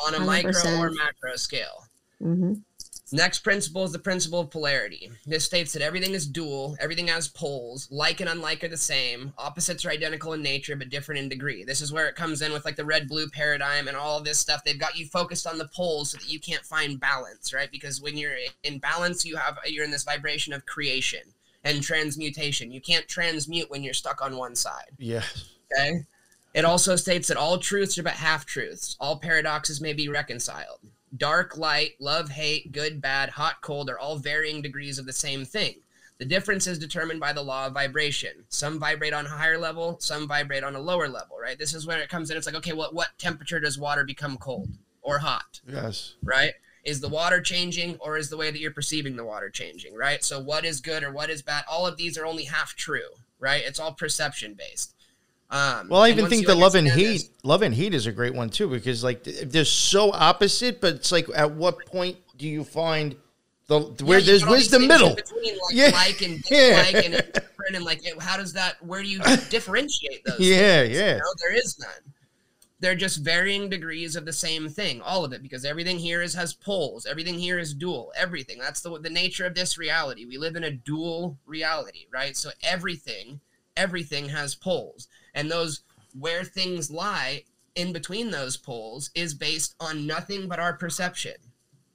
On 0.06 0.14
a 0.14 0.20
micro 0.20 0.52
or 0.78 0.90
macro 0.90 1.36
scale. 1.36 1.86
hmm 2.18 2.54
Next 3.12 3.40
principle 3.40 3.84
is 3.84 3.92
the 3.92 3.98
principle 3.98 4.40
of 4.40 4.50
polarity. 4.50 5.10
This 5.26 5.44
states 5.44 5.72
that 5.72 5.82
everything 5.82 6.12
is 6.12 6.26
dual, 6.26 6.76
everything 6.80 7.08
has 7.08 7.28
poles, 7.28 7.88
like 7.90 8.20
and 8.20 8.30
unlike 8.30 8.64
are 8.64 8.68
the 8.68 8.76
same, 8.76 9.32
opposites 9.36 9.84
are 9.84 9.90
identical 9.90 10.32
in 10.32 10.42
nature 10.42 10.76
but 10.76 10.88
different 10.88 11.20
in 11.20 11.28
degree. 11.28 11.64
This 11.64 11.80
is 11.80 11.92
where 11.92 12.08
it 12.08 12.16
comes 12.16 12.40
in 12.40 12.52
with 12.52 12.64
like 12.64 12.76
the 12.76 12.84
red 12.84 13.08
blue 13.08 13.28
paradigm 13.28 13.88
and 13.88 13.96
all 13.96 14.22
this 14.22 14.40
stuff. 14.40 14.64
They've 14.64 14.78
got 14.78 14.96
you 14.96 15.06
focused 15.06 15.46
on 15.46 15.58
the 15.58 15.68
poles 15.68 16.10
so 16.10 16.18
that 16.18 16.32
you 16.32 16.40
can't 16.40 16.64
find 16.64 16.98
balance, 16.98 17.52
right? 17.52 17.70
Because 17.70 18.00
when 18.00 18.16
you're 18.16 18.36
in 18.64 18.78
balance, 18.78 19.24
you 19.26 19.36
have 19.36 19.58
you're 19.66 19.84
in 19.84 19.90
this 19.90 20.04
vibration 20.04 20.52
of 20.52 20.64
creation 20.66 21.22
and 21.64 21.82
transmutation. 21.82 22.72
You 22.72 22.80
can't 22.80 23.06
transmute 23.08 23.70
when 23.70 23.82
you're 23.82 23.94
stuck 23.94 24.22
on 24.22 24.36
one 24.36 24.56
side. 24.56 24.90
Yeah. 24.98 25.24
Okay. 25.72 26.04
It 26.54 26.64
also 26.64 26.96
states 26.96 27.28
that 27.28 27.36
all 27.36 27.58
truths 27.58 27.98
are 27.98 28.02
but 28.02 28.12
half 28.12 28.44
truths. 28.44 28.96
All 29.00 29.18
paradoxes 29.18 29.80
may 29.80 29.92
be 29.92 30.08
reconciled. 30.08 30.80
Dark, 31.16 31.56
light, 31.56 31.92
love, 32.00 32.30
hate, 32.30 32.72
good, 32.72 33.00
bad, 33.00 33.30
hot, 33.30 33.60
cold 33.60 33.90
are 33.90 33.98
all 33.98 34.16
varying 34.16 34.62
degrees 34.62 34.98
of 34.98 35.06
the 35.06 35.12
same 35.12 35.44
thing. 35.44 35.76
The 36.18 36.24
difference 36.24 36.66
is 36.66 36.78
determined 36.78 37.18
by 37.20 37.32
the 37.32 37.42
law 37.42 37.66
of 37.66 37.74
vibration. 37.74 38.44
Some 38.48 38.78
vibrate 38.78 39.12
on 39.12 39.26
a 39.26 39.30
higher 39.30 39.58
level, 39.58 39.98
some 39.98 40.28
vibrate 40.28 40.62
on 40.62 40.76
a 40.76 40.80
lower 40.80 41.08
level, 41.08 41.36
right? 41.40 41.58
This 41.58 41.74
is 41.74 41.86
where 41.86 41.98
it 41.98 42.08
comes 42.08 42.30
in. 42.30 42.36
It's 42.36 42.46
like, 42.46 42.54
okay, 42.54 42.72
what 42.72 42.94
what 42.94 43.08
temperature 43.18 43.58
does 43.58 43.78
water 43.78 44.04
become 44.04 44.36
cold 44.36 44.68
or 45.02 45.18
hot? 45.18 45.60
Yes. 45.66 46.14
right? 46.22 46.52
Is 46.84 47.00
the 47.00 47.08
water 47.08 47.40
changing 47.40 47.96
or 48.00 48.16
is 48.16 48.28
the 48.28 48.36
way 48.36 48.50
that 48.50 48.60
you're 48.60 48.70
perceiving 48.70 49.16
the 49.16 49.24
water 49.24 49.50
changing, 49.50 49.96
right? 49.96 50.22
So, 50.22 50.40
what 50.40 50.64
is 50.64 50.80
good 50.80 51.02
or 51.02 51.12
what 51.12 51.28
is 51.28 51.42
bad? 51.42 51.64
All 51.68 51.86
of 51.86 51.96
these 51.96 52.16
are 52.16 52.26
only 52.26 52.44
half 52.44 52.74
true, 52.76 53.08
right? 53.40 53.62
It's 53.64 53.80
all 53.80 53.92
perception 53.92 54.54
based. 54.54 54.94
Um, 55.52 55.88
Well, 55.90 56.00
I 56.02 56.08
even 56.08 56.26
think 56.28 56.46
the 56.46 56.54
love 56.54 56.74
and 56.74 56.88
hate, 56.88 57.04
this- 57.12 57.28
love 57.44 57.62
and 57.62 57.74
hate 57.74 57.92
is 57.94 58.06
a 58.06 58.12
great 58.12 58.34
one 58.34 58.48
too 58.48 58.68
because 58.68 59.04
like 59.04 59.22
they're 59.24 59.64
so 59.66 60.10
opposite, 60.12 60.80
but 60.80 60.94
it's 60.94 61.12
like 61.12 61.26
at 61.34 61.52
what 61.52 61.84
point 61.86 62.16
do 62.38 62.48
you 62.48 62.64
find 62.64 63.14
the 63.68 63.80
where 64.04 64.18
Yeah, 64.18 64.26
there's 64.26 64.46
where's 64.46 64.68
the 64.68 64.78
middle? 64.80 65.14
between, 65.14 65.52
like 65.54 65.74
Yeah. 65.74 65.90
like 65.92 66.22
and 66.22 66.42
Yeah. 66.50 66.84
and 66.86 67.14
indifferent 67.14 67.74
and 67.74 67.84
like 67.84 68.02
how 68.18 68.36
does 68.38 68.54
that? 68.54 68.82
Where 68.84 69.02
do 69.02 69.08
you 69.08 69.18
differentiate 69.50 70.24
those? 70.24 70.40
Yeah, 70.40 70.82
things? 70.84 70.96
yeah. 70.96 71.12
You 71.12 71.18
know, 71.18 71.34
there 71.42 71.54
is 71.54 71.78
none. 71.78 72.14
They're 72.80 72.96
just 72.96 73.18
varying 73.18 73.68
degrees 73.68 74.16
of 74.16 74.24
the 74.24 74.32
same 74.32 74.68
thing, 74.68 75.00
all 75.02 75.24
of 75.24 75.32
it, 75.32 75.40
because 75.40 75.64
everything 75.64 75.98
here 75.98 76.20
is 76.22 76.34
has 76.34 76.52
poles. 76.54 77.06
Everything 77.06 77.38
here 77.38 77.60
is 77.60 77.74
dual. 77.74 78.10
Everything. 78.16 78.58
That's 78.58 78.80
the 78.80 78.98
the 78.98 79.10
nature 79.10 79.44
of 79.46 79.54
this 79.54 79.76
reality. 79.78 80.24
We 80.24 80.38
live 80.38 80.56
in 80.56 80.64
a 80.64 80.70
dual 80.70 81.38
reality, 81.46 82.06
right? 82.12 82.36
So 82.36 82.50
everything, 82.62 83.40
everything 83.76 84.30
has 84.30 84.56
poles, 84.56 85.06
and 85.34 85.50
those 85.50 85.82
where 86.18 86.44
things 86.44 86.90
lie 86.90 87.42
in 87.74 87.92
between 87.92 88.30
those 88.30 88.56
poles 88.56 89.10
is 89.14 89.32
based 89.34 89.74
on 89.80 90.06
nothing 90.06 90.46
but 90.48 90.58
our 90.60 90.74
perception, 90.74 91.34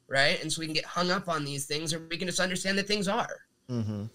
right? 0.07 0.41
And 0.41 0.51
so 0.51 0.59
we 0.59 0.65
can 0.65 0.73
get 0.73 0.85
hung 0.85 1.11
up 1.11 1.29
on 1.29 1.45
these 1.45 1.65
things, 1.65 1.93
or 1.93 1.99
we 2.09 2.17
can 2.17 2.27
just 2.27 2.39
understand 2.39 2.77
that 2.77 2.87
things 2.87 3.07
are. 3.07 3.41
hmm 3.69 4.05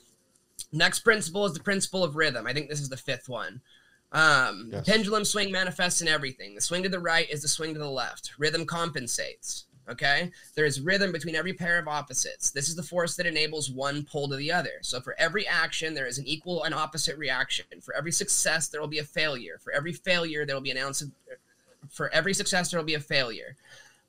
Next 0.72 1.00
principle 1.00 1.44
is 1.44 1.52
the 1.52 1.60
principle 1.62 2.02
of 2.02 2.16
rhythm. 2.16 2.46
I 2.46 2.52
think 2.52 2.68
this 2.68 2.80
is 2.80 2.88
the 2.88 2.96
fifth 2.96 3.28
one. 3.28 3.60
Um, 4.12 4.70
Yes. 4.72 4.86
Pendulum 4.86 5.24
swing 5.24 5.50
manifests 5.52 6.00
in 6.02 6.08
everything. 6.08 6.54
The 6.54 6.60
swing 6.60 6.82
to 6.82 6.88
the 6.88 6.98
right 6.98 7.28
is 7.30 7.42
the 7.42 7.48
swing 7.48 7.74
to 7.74 7.78
the 7.80 7.90
left. 7.90 8.32
Rhythm 8.38 8.64
compensates. 8.66 9.64
Okay, 9.88 10.30
there 10.54 10.64
is 10.64 10.80
rhythm 10.80 11.10
between 11.10 11.34
every 11.34 11.52
pair 11.52 11.78
of 11.78 11.88
opposites. 11.88 12.52
This 12.52 12.68
is 12.68 12.76
the 12.76 12.84
force 12.84 13.16
that 13.16 13.26
enables 13.26 13.68
one 13.68 14.04
pull 14.04 14.28
to 14.28 14.36
the 14.36 14.52
other. 14.52 14.78
So 14.82 15.00
for 15.00 15.16
every 15.18 15.46
action, 15.46 15.94
there 15.94 16.06
is 16.06 16.18
an 16.18 16.26
equal 16.26 16.62
and 16.62 16.72
opposite 16.72 17.18
reaction. 17.18 17.66
For 17.82 17.94
every 17.94 18.12
success, 18.12 18.68
there 18.68 18.80
will 18.80 18.88
be 18.88 19.00
a 19.00 19.04
failure. 19.04 19.58
For 19.58 19.72
every 19.72 19.92
failure, 19.92 20.46
there 20.46 20.54
will 20.54 20.62
be 20.62 20.70
an 20.70 20.78
ounce 20.78 21.02
of. 21.02 21.10
For 21.90 22.08
every 22.10 22.32
success, 22.32 22.70
there 22.70 22.78
will 22.78 22.86
be 22.86 22.94
a 22.94 23.00
failure. 23.00 23.56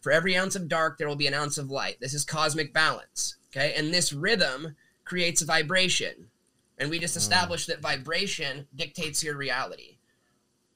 For 0.02 0.12
every 0.12 0.38
ounce 0.38 0.56
of 0.56 0.68
dark, 0.68 0.98
there 0.98 1.08
will 1.08 1.16
be 1.16 1.28
an 1.28 1.34
ounce 1.34 1.58
of 1.58 1.72
light. 1.72 1.98
This 2.00 2.14
is 2.14 2.24
cosmic 2.24 2.72
balance. 2.72 3.36
Okay, 3.52 3.74
and 3.76 3.92
this 3.92 4.14
rhythm 4.14 4.76
creates 5.06 5.42
a 5.42 5.46
vibration. 5.46 6.30
And 6.78 6.90
we 6.90 7.00
just 7.00 7.16
mm. 7.16 7.18
established 7.18 7.68
that 7.68 7.82
vibration 7.82 8.68
dictates 8.76 9.24
your 9.24 9.36
reality. 9.36 9.98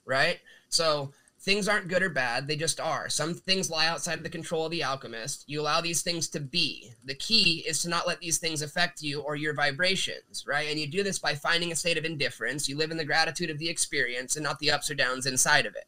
Right? 0.05 0.39
So 0.69 1.11
things 1.47 1.69
aren't 1.69 1.87
good 1.87 2.03
or 2.03 2.09
bad, 2.09 2.45
they 2.45 2.57
just 2.57 2.77
are. 2.77 3.07
Some 3.07 3.33
things 3.33 3.69
lie 3.69 3.87
outside 3.87 4.17
of 4.17 4.23
the 4.23 4.29
control 4.29 4.65
of 4.65 4.71
the 4.71 4.83
alchemist. 4.83 5.45
You 5.47 5.61
allow 5.61 5.79
these 5.79 6.01
things 6.01 6.27
to 6.31 6.41
be. 6.41 6.91
The 7.05 7.15
key 7.15 7.63
is 7.65 7.81
to 7.83 7.89
not 7.89 8.05
let 8.05 8.19
these 8.19 8.37
things 8.37 8.61
affect 8.61 9.01
you 9.01 9.21
or 9.21 9.37
your 9.37 9.53
vibrations, 9.53 10.43
right? 10.45 10.67
And 10.69 10.77
you 10.77 10.87
do 10.87 11.03
this 11.03 11.19
by 11.19 11.35
finding 11.35 11.71
a 11.71 11.75
state 11.77 11.97
of 11.97 12.03
indifference. 12.03 12.67
You 12.67 12.75
live 12.75 12.91
in 12.91 12.97
the 12.97 13.05
gratitude 13.05 13.49
of 13.49 13.59
the 13.59 13.69
experience 13.69 14.35
and 14.35 14.43
not 14.43 14.59
the 14.59 14.71
ups 14.71 14.91
or 14.91 14.95
downs 14.95 15.25
inside 15.25 15.65
of 15.65 15.73
it, 15.77 15.85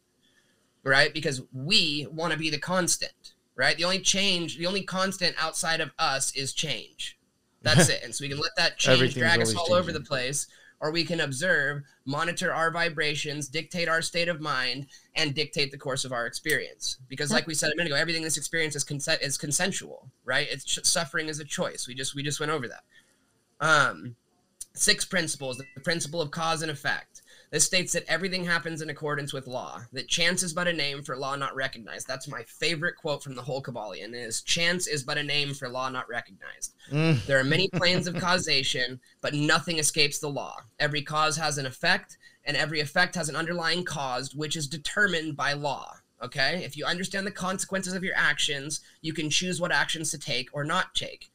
right? 0.84 1.14
Because 1.14 1.42
we 1.52 2.08
want 2.10 2.32
to 2.32 2.40
be 2.40 2.50
the 2.50 2.58
constant, 2.58 3.34
right? 3.58 3.76
The 3.76 3.84
only 3.84 4.00
change, 4.00 4.58
the 4.58 4.66
only 4.66 4.84
constant 4.84 5.36
outside 5.38 5.82
of 5.82 5.92
us 6.00 6.34
is 6.38 6.54
change. 6.54 7.20
That's 7.64 7.90
it. 7.96 8.00
And 8.02 8.16
so 8.16 8.24
we 8.24 8.30
can 8.30 8.40
let 8.40 8.56
that 8.56 8.78
change 8.78 9.14
drag 9.14 9.42
us 9.42 9.54
all 9.54 9.74
over 9.74 9.92
the 9.92 10.00
place, 10.00 10.48
or 10.82 10.92
we 10.92 11.04
can 11.04 11.20
observe, 11.20 11.84
monitor 12.06 12.54
our 12.54 12.72
vibrations, 12.72 13.48
dictate 13.48 13.90
our 13.90 14.02
state 14.02 14.30
of 14.30 14.40
mind, 14.40 14.88
and 15.16 15.36
dictate 15.36 15.72
the 15.72 15.78
course 15.78 16.06
of 16.06 16.14
our 16.14 16.26
experience. 16.26 16.98
Because, 17.08 17.32
like 17.32 17.48
we 17.48 17.54
said 17.54 17.72
a 17.72 17.76
minute 17.76 17.92
ago, 17.92 18.00
everything 18.00 18.22
in 18.22 18.28
this 18.28 18.38
experience 18.38 18.76
is 18.76 18.84
consent 18.84 19.22
is 19.22 19.38
consensual, 19.38 20.10
right? 20.24 20.48
It's 20.50 20.80
suffering 20.90 21.28
is 21.28 21.40
a 21.40 21.46
choice. 21.46 21.88
We 21.88 21.96
just 21.96 22.16
we 22.16 22.24
just 22.24 22.40
went 22.40 22.52
over 22.52 22.68
that. 22.68 22.84
Um, 23.60 24.16
six 24.74 25.06
principles: 25.06 25.58
the 25.58 25.82
principle 25.82 26.22
of 26.22 26.32
cause 26.32 26.62
and 26.62 26.72
effect. 26.72 27.19
This 27.52 27.66
states 27.66 27.94
that 27.94 28.06
everything 28.08 28.46
happens 28.46 28.82
in 28.82 28.92
accordance 28.92 29.34
with 29.34 29.48
law. 29.48 29.82
That 29.92 30.08
chance 30.08 30.44
is 30.44 30.54
but 30.54 30.68
a 30.68 30.74
name 30.74 31.02
for 31.02 31.18
law 31.18 31.36
not 31.36 31.56
recognized. 31.56 32.08
That's 32.08 32.28
my 32.28 32.44
favorite 32.44 32.96
quote 32.96 33.24
from 33.24 33.34
the 33.34 33.42
whole 33.42 33.64
Kybalion: 33.64 34.14
"Is 34.14 34.44
chance 34.44 34.86
is 34.86 35.04
but 35.04 35.18
a 35.18 35.24
name 35.24 35.56
for 35.56 35.68
law 35.68 35.90
not 35.90 36.08
recognized." 36.08 36.76
Mm. 36.92 37.26
There 37.26 37.40
are 37.40 37.44
many 37.44 37.68
planes 37.70 38.06
of 38.06 38.20
causation, 38.20 39.00
but 39.22 39.34
nothing 39.34 39.80
escapes 39.80 40.20
the 40.20 40.30
law. 40.30 40.62
Every 40.78 41.02
cause 41.02 41.38
has 41.38 41.58
an 41.58 41.66
effect, 41.66 42.20
and 42.44 42.56
every 42.56 42.82
effect 42.82 43.16
has 43.16 43.30
an 43.30 43.36
underlying 43.36 43.84
cause, 43.84 44.36
which 44.36 44.56
is 44.56 44.68
determined 44.68 45.36
by 45.36 45.54
law. 45.54 45.96
Okay. 46.22 46.64
If 46.64 46.78
you 46.78 46.86
understand 46.86 47.26
the 47.26 47.32
consequences 47.32 47.94
of 47.94 48.04
your 48.04 48.16
actions, 48.16 48.82
you 49.02 49.14
can 49.14 49.32
choose 49.32 49.60
what 49.60 49.72
actions 49.72 50.12
to 50.12 50.20
take 50.20 50.50
or 50.54 50.64
not 50.64 50.94
take. 50.94 51.32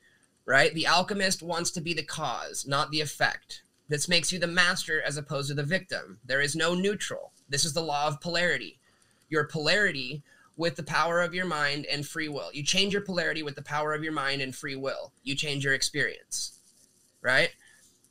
Right. 0.46 0.72
The 0.72 0.86
alchemist 0.86 1.42
wants 1.42 1.72
to 1.72 1.80
be 1.80 1.92
the 1.92 2.04
cause, 2.04 2.66
not 2.68 2.92
the 2.92 3.00
effect. 3.00 3.63
This 3.88 4.08
makes 4.08 4.32
you 4.32 4.38
the 4.38 4.46
master 4.46 5.02
as 5.02 5.16
opposed 5.16 5.48
to 5.48 5.54
the 5.54 5.62
victim. 5.62 6.18
There 6.24 6.40
is 6.40 6.56
no 6.56 6.74
neutral. 6.74 7.32
This 7.48 7.64
is 7.64 7.74
the 7.74 7.82
law 7.82 8.06
of 8.06 8.20
polarity. 8.20 8.78
Your 9.28 9.44
polarity 9.44 10.22
with 10.56 10.76
the 10.76 10.82
power 10.82 11.20
of 11.20 11.34
your 11.34 11.44
mind 11.44 11.86
and 11.86 12.06
free 12.06 12.28
will. 12.28 12.50
You 12.52 12.62
change 12.62 12.92
your 12.92 13.02
polarity 13.02 13.42
with 13.42 13.56
the 13.56 13.62
power 13.62 13.92
of 13.92 14.02
your 14.02 14.12
mind 14.12 14.40
and 14.40 14.54
free 14.54 14.76
will. 14.76 15.12
You 15.22 15.34
change 15.34 15.64
your 15.64 15.74
experience. 15.74 16.58
Right? 17.20 17.50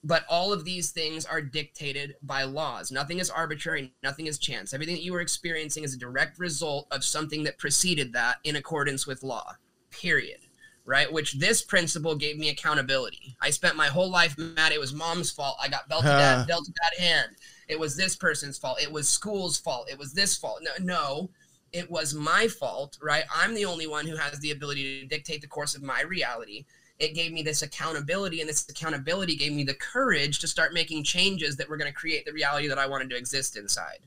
But 0.03 0.25
all 0.29 0.51
of 0.51 0.65
these 0.65 0.91
things 0.91 1.25
are 1.25 1.41
dictated 1.41 2.15
by 2.21 2.43
laws. 2.43 2.91
Nothing 2.91 3.19
is 3.19 3.29
arbitrary, 3.29 3.93
nothing 4.03 4.27
is 4.27 4.37
chance. 4.37 4.73
Everything 4.73 4.95
that 4.95 5.03
you 5.03 5.15
are 5.15 5.21
experiencing 5.21 5.85
is 5.85 5.93
a 5.93 5.99
direct 5.99 6.37
result 6.39 6.87
of 6.91 7.05
something 7.05 7.43
that 7.43 7.57
preceded 7.57 8.11
that 8.13 8.37
in 8.43 8.57
accordance 8.57 9.07
with 9.07 9.23
law. 9.23 9.55
Period. 9.91 10.39
Right? 10.85 11.11
Which 11.11 11.33
this 11.39 11.61
principle 11.61 12.15
gave 12.15 12.37
me 12.37 12.49
accountability. 12.49 13.37
I 13.39 13.51
spent 13.51 13.77
my 13.77 13.87
whole 13.87 14.09
life 14.11 14.37
mad. 14.37 14.73
It 14.73 14.79
was 14.81 14.93
mom's 14.93 15.31
fault. 15.31 15.55
I 15.61 15.69
got 15.69 15.87
belted 15.87 16.11
Huh. 16.11 16.43
dealt 16.45 16.67
a 16.67 16.71
bad 16.71 17.01
hand. 17.01 17.37
It 17.69 17.79
was 17.79 17.95
this 17.95 18.15
person's 18.17 18.57
fault. 18.57 18.81
It 18.81 18.91
was 18.91 19.07
school's 19.07 19.57
fault. 19.57 19.89
It 19.89 19.97
was 19.97 20.11
this 20.13 20.35
fault. 20.35 20.61
No, 20.61 20.71
no, 20.79 21.29
it 21.71 21.89
was 21.89 22.13
my 22.13 22.49
fault, 22.49 22.97
right? 23.01 23.23
I'm 23.33 23.55
the 23.55 23.65
only 23.65 23.87
one 23.87 24.05
who 24.05 24.17
has 24.17 24.39
the 24.39 24.51
ability 24.51 24.99
to 25.01 25.07
dictate 25.07 25.41
the 25.41 25.47
course 25.47 25.73
of 25.73 25.81
my 25.81 26.01
reality. 26.01 26.65
It 26.99 27.15
gave 27.15 27.31
me 27.31 27.41
this 27.41 27.61
accountability, 27.61 28.41
and 28.41 28.49
this 28.49 28.67
accountability 28.69 29.35
gave 29.35 29.53
me 29.53 29.63
the 29.63 29.73
courage 29.73 30.39
to 30.39 30.47
start 30.47 30.73
making 30.73 31.03
changes 31.05 31.55
that 31.55 31.67
were 31.69 31.77
going 31.77 31.91
to 31.91 31.97
create 31.97 32.25
the 32.25 32.33
reality 32.33 32.67
that 32.67 32.77
I 32.77 32.85
wanted 32.85 33.09
to 33.09 33.17
exist 33.17 33.57
inside. 33.57 33.99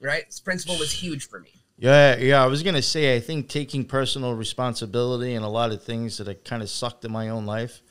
Right? 0.00 0.26
This 0.26 0.40
principle 0.40 0.78
was 0.78 0.92
huge 0.92 1.28
for 1.28 1.40
me. 1.40 1.61
Yeah, 1.78 2.16
yeah. 2.16 2.42
I 2.42 2.46
was 2.46 2.62
gonna 2.62 2.82
say, 2.82 3.16
I 3.16 3.20
think 3.20 3.48
taking 3.48 3.84
personal 3.84 4.34
responsibility 4.34 5.34
and 5.34 5.44
a 5.44 5.48
lot 5.48 5.72
of 5.72 5.82
things 5.82 6.18
that 6.18 6.28
I 6.28 6.34
kind 6.34 6.62
of 6.62 6.70
sucked 6.70 7.04
in 7.04 7.12
my 7.12 7.28
own 7.30 7.46
life, 7.46 7.82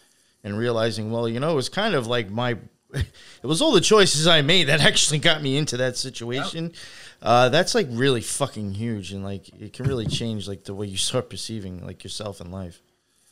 and 0.43 0.57
realizing, 0.57 1.11
well, 1.11 1.27
you 1.27 1.39
know, 1.39 1.51
it 1.51 1.55
was 1.55 1.69
kind 1.69 1.93
of 1.95 2.07
like 2.07 2.29
my, 2.29 2.57
it 2.93 3.05
was 3.43 3.61
all 3.61 3.71
the 3.71 3.81
choices 3.81 4.27
I 4.27 4.41
made 4.41 4.65
that 4.67 4.81
actually 4.89 5.19
got 5.19 5.41
me 5.41 5.57
into 5.57 5.77
that 5.77 5.97
situation. 5.97 6.73
Uh, 7.21 7.49
that's 7.49 7.75
like 7.75 7.87
really 7.91 8.21
fucking 8.21 8.73
huge, 8.73 9.11
and 9.11 9.23
like 9.23 9.49
it 9.59 9.73
can 9.73 9.85
really 9.87 10.07
change 10.07 10.47
like 10.47 10.63
the 10.63 10.73
way 10.73 10.87
you 10.87 10.97
start 11.09 11.29
perceiving 11.29 11.85
like 11.85 12.03
yourself 12.03 12.39
in 12.41 12.51
life. 12.51 12.81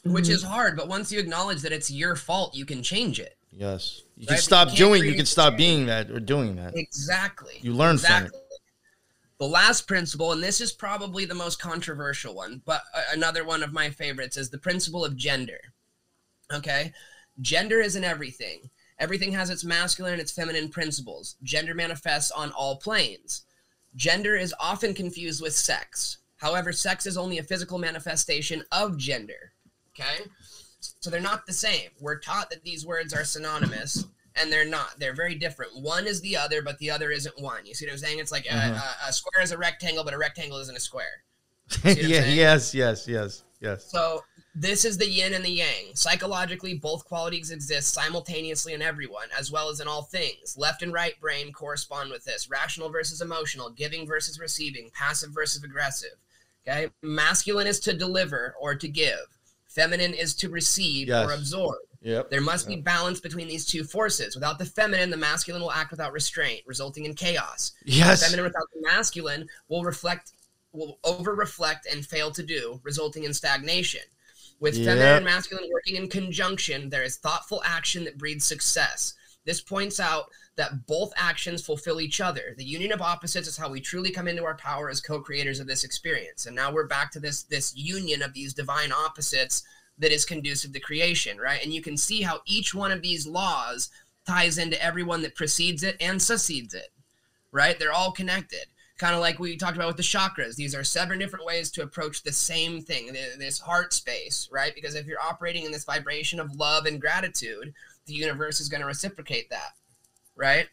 Which 0.05 0.25
Mm-hmm. 0.25 0.33
is 0.33 0.43
hard, 0.43 0.77
but 0.77 0.87
once 0.87 1.11
you 1.11 1.19
acknowledge 1.19 1.61
that 1.61 1.71
it's 1.73 1.91
your 1.91 2.15
fault, 2.15 2.55
you 2.55 2.65
can 2.65 2.81
change 2.83 3.19
it. 3.19 3.35
Yes, 3.51 4.03
you 4.15 4.25
Right, 4.29 4.35
can 4.35 4.41
stop 4.43 4.71
you 4.71 4.77
doing. 4.77 5.03
You 5.03 5.15
can 5.15 5.25
stop 5.25 5.57
being 5.57 5.87
that 5.87 6.09
or 6.11 6.19
doing 6.19 6.55
that. 6.55 6.75
Exactly. 6.77 7.55
You 7.61 7.73
learn 7.73 7.97
from 7.97 8.25
it. 8.25 8.31
The 9.39 9.45
last 9.45 9.87
principle, 9.87 10.33
and 10.33 10.43
this 10.43 10.59
is 10.59 10.73
probably 10.73 11.23
the 11.23 11.33
most 11.33 11.61
controversial 11.61 12.35
one, 12.35 12.61
but 12.65 12.81
another 13.13 13.45
one 13.45 13.63
of 13.63 13.71
my 13.71 13.89
favorites 13.89 14.35
is 14.35 14.49
the 14.49 14.57
principle 14.57 15.05
of 15.05 15.15
gender. 15.15 15.59
Okay? 16.53 16.91
Gender 17.39 17.79
isn't 17.79 18.03
everything. 18.03 18.69
Everything 18.99 19.31
has 19.31 19.49
its 19.49 19.63
masculine 19.63 20.13
and 20.13 20.21
its 20.21 20.33
feminine 20.33 20.67
principles. 20.67 21.37
Gender 21.41 21.73
manifests 21.73 22.31
on 22.31 22.51
all 22.51 22.75
planes. 22.75 23.43
Gender 23.95 24.35
is 24.35 24.53
often 24.59 24.93
confused 24.93 25.41
with 25.41 25.55
sex. 25.55 26.17
However, 26.35 26.73
sex 26.73 27.05
is 27.05 27.17
only 27.17 27.37
a 27.37 27.43
physical 27.43 27.77
manifestation 27.77 28.63
of 28.73 28.97
gender. 28.97 29.53
Okay? 29.95 30.25
So 30.99 31.09
they're 31.09 31.21
not 31.21 31.45
the 31.45 31.53
same. 31.53 31.91
We're 32.01 32.19
taught 32.19 32.49
that 32.49 32.63
these 32.63 32.85
words 32.85 33.13
are 33.13 33.23
synonymous, 33.23 34.03
and 34.35 34.51
they're 34.51 34.67
not. 34.67 34.99
They're 34.99 35.15
very 35.15 35.35
different. 35.35 35.75
One 35.75 36.07
is 36.07 36.21
the 36.21 36.37
other, 36.37 36.61
but 36.61 36.77
the 36.79 36.91
other 36.91 37.11
isn't 37.11 37.39
one. 37.39 37.65
You 37.65 37.73
see 37.73 37.85
what 37.85 37.93
I'm 37.93 37.97
saying? 37.97 38.19
It's 38.19 38.31
like 38.31 38.45
a, 38.45 38.55
uh-huh. 38.55 38.95
a, 39.05 39.09
a 39.09 39.13
square 39.13 39.43
is 39.43 39.51
a 39.51 39.57
rectangle, 39.57 40.03
but 40.03 40.13
a 40.13 40.17
rectangle 40.17 40.57
isn't 40.59 40.75
a 40.75 40.79
square. 40.79 41.23
yeah. 41.83 42.25
Yes. 42.25 42.73
Yes. 42.73 43.07
Yes. 43.07 43.43
Yes. 43.61 43.89
So 43.91 44.23
this 44.55 44.85
is 44.85 44.97
the 44.97 45.07
yin 45.07 45.33
and 45.33 45.43
the 45.43 45.49
yang. 45.49 45.93
Psychologically, 45.93 46.75
both 46.75 47.05
qualities 47.05 47.51
exist 47.51 47.93
simultaneously 47.93 48.73
in 48.73 48.81
everyone, 48.81 49.27
as 49.37 49.51
well 49.51 49.69
as 49.69 49.79
in 49.79 49.87
all 49.87 50.03
things. 50.03 50.57
Left 50.57 50.81
and 50.81 50.93
right 50.93 51.19
brain 51.19 51.51
correspond 51.51 52.09
with 52.09 52.23
this. 52.23 52.49
Rational 52.49 52.89
versus 52.89 53.21
emotional, 53.21 53.69
giving 53.69 54.07
versus 54.07 54.39
receiving, 54.39 54.89
passive 54.93 55.31
versus 55.31 55.63
aggressive. 55.63 56.15
Okay. 56.67 56.89
Masculine 57.01 57.67
is 57.67 57.79
to 57.81 57.93
deliver 57.93 58.55
or 58.59 58.75
to 58.75 58.87
give. 58.87 59.19
Feminine 59.67 60.13
is 60.13 60.33
to 60.35 60.49
receive 60.49 61.07
Yes. 61.07 61.29
or 61.29 61.33
absorb. 61.33 61.77
Yep. 62.01 62.29
There 62.29 62.41
must 62.41 62.67
be 62.67 62.77
balance 62.77 63.19
between 63.19 63.47
these 63.47 63.65
two 63.65 63.83
forces. 63.83 64.35
Without 64.35 64.57
the 64.57 64.65
feminine, 64.65 65.09
the 65.09 65.17
masculine 65.17 65.61
will 65.61 65.71
act 65.71 65.91
without 65.91 66.13
restraint, 66.13 66.61
resulting 66.65 67.05
in 67.05 67.13
chaos. 67.13 67.73
Yes. 67.85 68.23
Feminine 68.23 68.45
without 68.45 68.67
the 68.73 68.81
masculine 68.81 69.47
will 69.67 69.83
reflect, 69.83 70.31
will 70.71 70.99
over 71.03 71.35
reflect 71.35 71.87
and 71.91 72.05
fail 72.05 72.31
to 72.31 72.43
do, 72.43 72.79
resulting 72.83 73.25
in 73.25 73.33
stagnation. 73.33 74.01
With 74.61 74.75
feminine 74.75 75.17
and 75.17 75.25
masculine 75.25 75.69
working 75.71 75.95
in 75.95 76.09
conjunction, 76.09 76.89
there 76.89 77.03
is 77.03 77.17
thoughtful 77.17 77.61
action 77.65 78.03
that 78.05 78.17
breeds 78.17 78.45
success. 78.45 79.13
This 79.45 79.61
points 79.61 79.99
out 79.99 80.25
that 80.57 80.85
both 80.85 81.13
actions 81.15 81.65
fulfill 81.65 82.01
each 82.01 82.19
other. 82.19 82.53
The 82.57 82.65
union 82.65 82.91
of 82.91 83.01
opposites 83.01 83.47
is 83.47 83.55
how 83.55 83.69
we 83.69 83.79
truly 83.79 84.11
come 84.11 84.27
into 84.27 84.43
our 84.43 84.57
power 84.57 84.89
as 84.89 84.99
co-creators 84.99 85.61
of 85.61 85.67
this 85.67 85.85
experience. 85.85 86.45
And 86.45 86.55
now 86.55 86.71
we're 86.71 86.87
back 86.87 87.11
to 87.11 87.19
this 87.19 87.43
this 87.43 87.75
union 87.75 88.21
of 88.21 88.33
these 88.33 88.53
divine 88.53 88.91
opposites 88.91 89.63
that 89.99 90.11
is 90.11 90.25
conducive 90.25 90.73
to 90.73 90.79
creation, 90.79 91.37
right? 91.37 91.63
And 91.63 91.73
you 91.73 91.81
can 91.81 91.97
see 91.97 92.21
how 92.21 92.41
each 92.45 92.73
one 92.73 92.91
of 92.91 93.01
these 93.01 93.27
laws 93.27 93.89
ties 94.25 94.57
into 94.57 94.81
everyone 94.83 95.21
that 95.21 95.35
precedes 95.35 95.83
it 95.83 95.97
and 95.99 96.21
succeeds 96.21 96.73
it, 96.73 96.89
right? 97.51 97.77
They're 97.77 97.93
all 97.93 98.11
connected. 98.11 98.65
Kind 98.97 99.15
of 99.15 99.21
like 99.21 99.39
we 99.39 99.55
talked 99.55 99.77
about 99.77 99.87
with 99.87 99.97
the 99.97 100.03
chakras. 100.03 100.55
These 100.55 100.75
are 100.75 100.83
seven 100.83 101.19
different 101.19 101.45
ways 101.45 101.71
to 101.71 101.83
approach 101.83 102.21
the 102.21 102.33
same 102.33 102.81
thing, 102.81 103.13
this 103.37 103.59
heart 103.59 103.93
space, 103.93 104.49
right? 104.51 104.75
Because 104.75 104.95
if 104.95 105.05
you're 105.05 105.21
operating 105.21 105.63
in 105.63 105.71
this 105.71 105.85
vibration 105.85 106.39
of 106.39 106.55
love 106.55 106.85
and 106.85 106.99
gratitude, 106.99 107.73
the 108.05 108.13
universe 108.13 108.59
is 108.59 108.67
going 108.67 108.81
to 108.81 108.87
reciprocate 108.87 109.49
that, 109.51 109.71
right? 110.35 110.67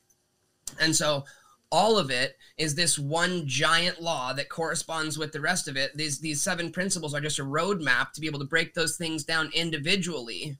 And 0.80 0.94
so 0.94 1.24
all 1.76 1.98
of 1.98 2.10
it 2.10 2.38
is 2.56 2.74
this 2.74 2.98
one 2.98 3.46
giant 3.46 4.00
law 4.00 4.32
that 4.32 4.48
corresponds 4.48 5.18
with 5.18 5.32
the 5.32 5.40
rest 5.42 5.68
of 5.68 5.76
it. 5.76 5.94
These 5.94 6.20
these 6.20 6.40
seven 6.40 6.72
principles 6.72 7.12
are 7.12 7.20
just 7.20 7.38
a 7.38 7.44
roadmap 7.44 8.12
to 8.12 8.20
be 8.22 8.26
able 8.26 8.38
to 8.38 8.46
break 8.46 8.72
those 8.72 8.96
things 8.96 9.24
down 9.24 9.50
individually, 9.52 10.56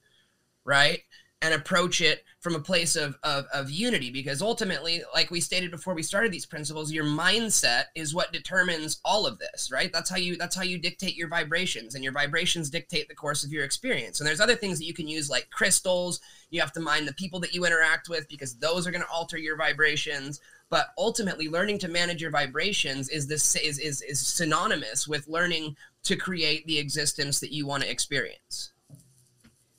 right? 0.67 1.01
And 1.41 1.55
approach 1.55 2.03
it 2.03 2.23
from 2.41 2.55
a 2.55 2.61
place 2.61 2.97
of, 2.97 3.17
of, 3.23 3.47
of 3.53 3.71
unity 3.71 4.11
because 4.11 4.43
ultimately, 4.43 5.03
like 5.15 5.31
we 5.31 5.41
stated 5.41 5.71
before 5.71 5.95
we 5.95 6.03
started 6.03 6.33
these 6.33 6.45
principles, 6.45 6.93
your 6.93 7.05
mindset 7.05 7.85
is 7.95 8.15
what 8.15 8.33
determines 8.33 9.01
all 9.03 9.27
of 9.27 9.39
this, 9.39 9.71
right? 9.73 9.91
That's 9.93 10.11
how 10.11 10.17
you 10.17 10.37
that's 10.37 10.57
how 10.57 10.65
you 10.65 10.77
dictate 10.77 11.17
your 11.17 11.29
vibrations, 11.29 11.95
and 11.95 12.05
your 12.05 12.13
vibrations 12.13 12.69
dictate 12.69 13.09
the 13.09 13.15
course 13.15 13.43
of 13.43 13.53
your 13.53 13.65
experience. 13.65 14.21
And 14.21 14.29
there's 14.29 14.41
other 14.41 14.55
things 14.55 14.79
that 14.79 14.87
you 14.87 14.95
can 14.95 15.09
use 15.09 15.31
like 15.31 15.49
crystals. 15.49 16.21
You 16.51 16.61
have 16.61 16.73
to 16.73 16.81
mind 16.81 17.09
the 17.09 17.15
people 17.15 17.41
that 17.41 17.55
you 17.55 17.65
interact 17.65 18.11
with 18.11 18.29
because 18.29 18.59
those 18.59 18.87
are 18.87 18.91
going 18.91 19.05
to 19.05 19.11
alter 19.11 19.39
your 19.39 19.57
vibrations 19.57 20.41
but 20.71 20.89
ultimately 20.99 21.49
learning 21.49 21.79
to 21.79 21.89
manage 21.89 22.21
your 22.21 22.31
vibrations 22.31 23.09
is 23.09 23.27
this 23.27 23.55
is, 23.57 23.79
is 23.79 24.03
is 24.03 24.19
synonymous 24.21 25.07
with 25.07 25.27
learning 25.29 25.77
to 26.03 26.17
create 26.17 26.67
the 26.67 26.79
existence 26.79 27.41
that 27.41 27.53
you 27.53 27.67
want 27.67 27.83
to 27.83 27.91
experience 27.91 28.73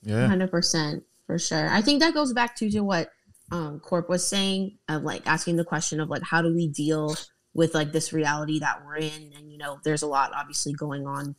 Yeah. 0.03 0.27
Hundred 0.27 0.51
percent 0.51 1.03
for 1.25 1.37
sure. 1.37 1.69
I 1.69 1.81
think 1.81 1.99
that 1.99 2.13
goes 2.13 2.33
back 2.33 2.55
to 2.57 2.69
to 2.71 2.81
what 2.81 3.11
um 3.51 3.79
Corp 3.79 4.09
was 4.09 4.25
saying 4.27 4.77
of 4.89 5.03
like 5.03 5.27
asking 5.27 5.57
the 5.57 5.65
question 5.65 5.99
of 5.99 6.09
like 6.09 6.23
how 6.23 6.41
do 6.41 6.53
we 6.53 6.67
deal 6.67 7.15
with 7.53 7.73
like 7.73 7.91
this 7.91 8.13
reality 8.13 8.59
that 8.59 8.85
we're 8.85 8.97
in, 8.97 9.33
and 9.35 9.51
you 9.51 9.57
know, 9.57 9.79
there's 9.83 10.03
a 10.03 10.07
lot 10.07 10.31
obviously 10.33 10.73
going 10.73 11.07
on 11.07 11.35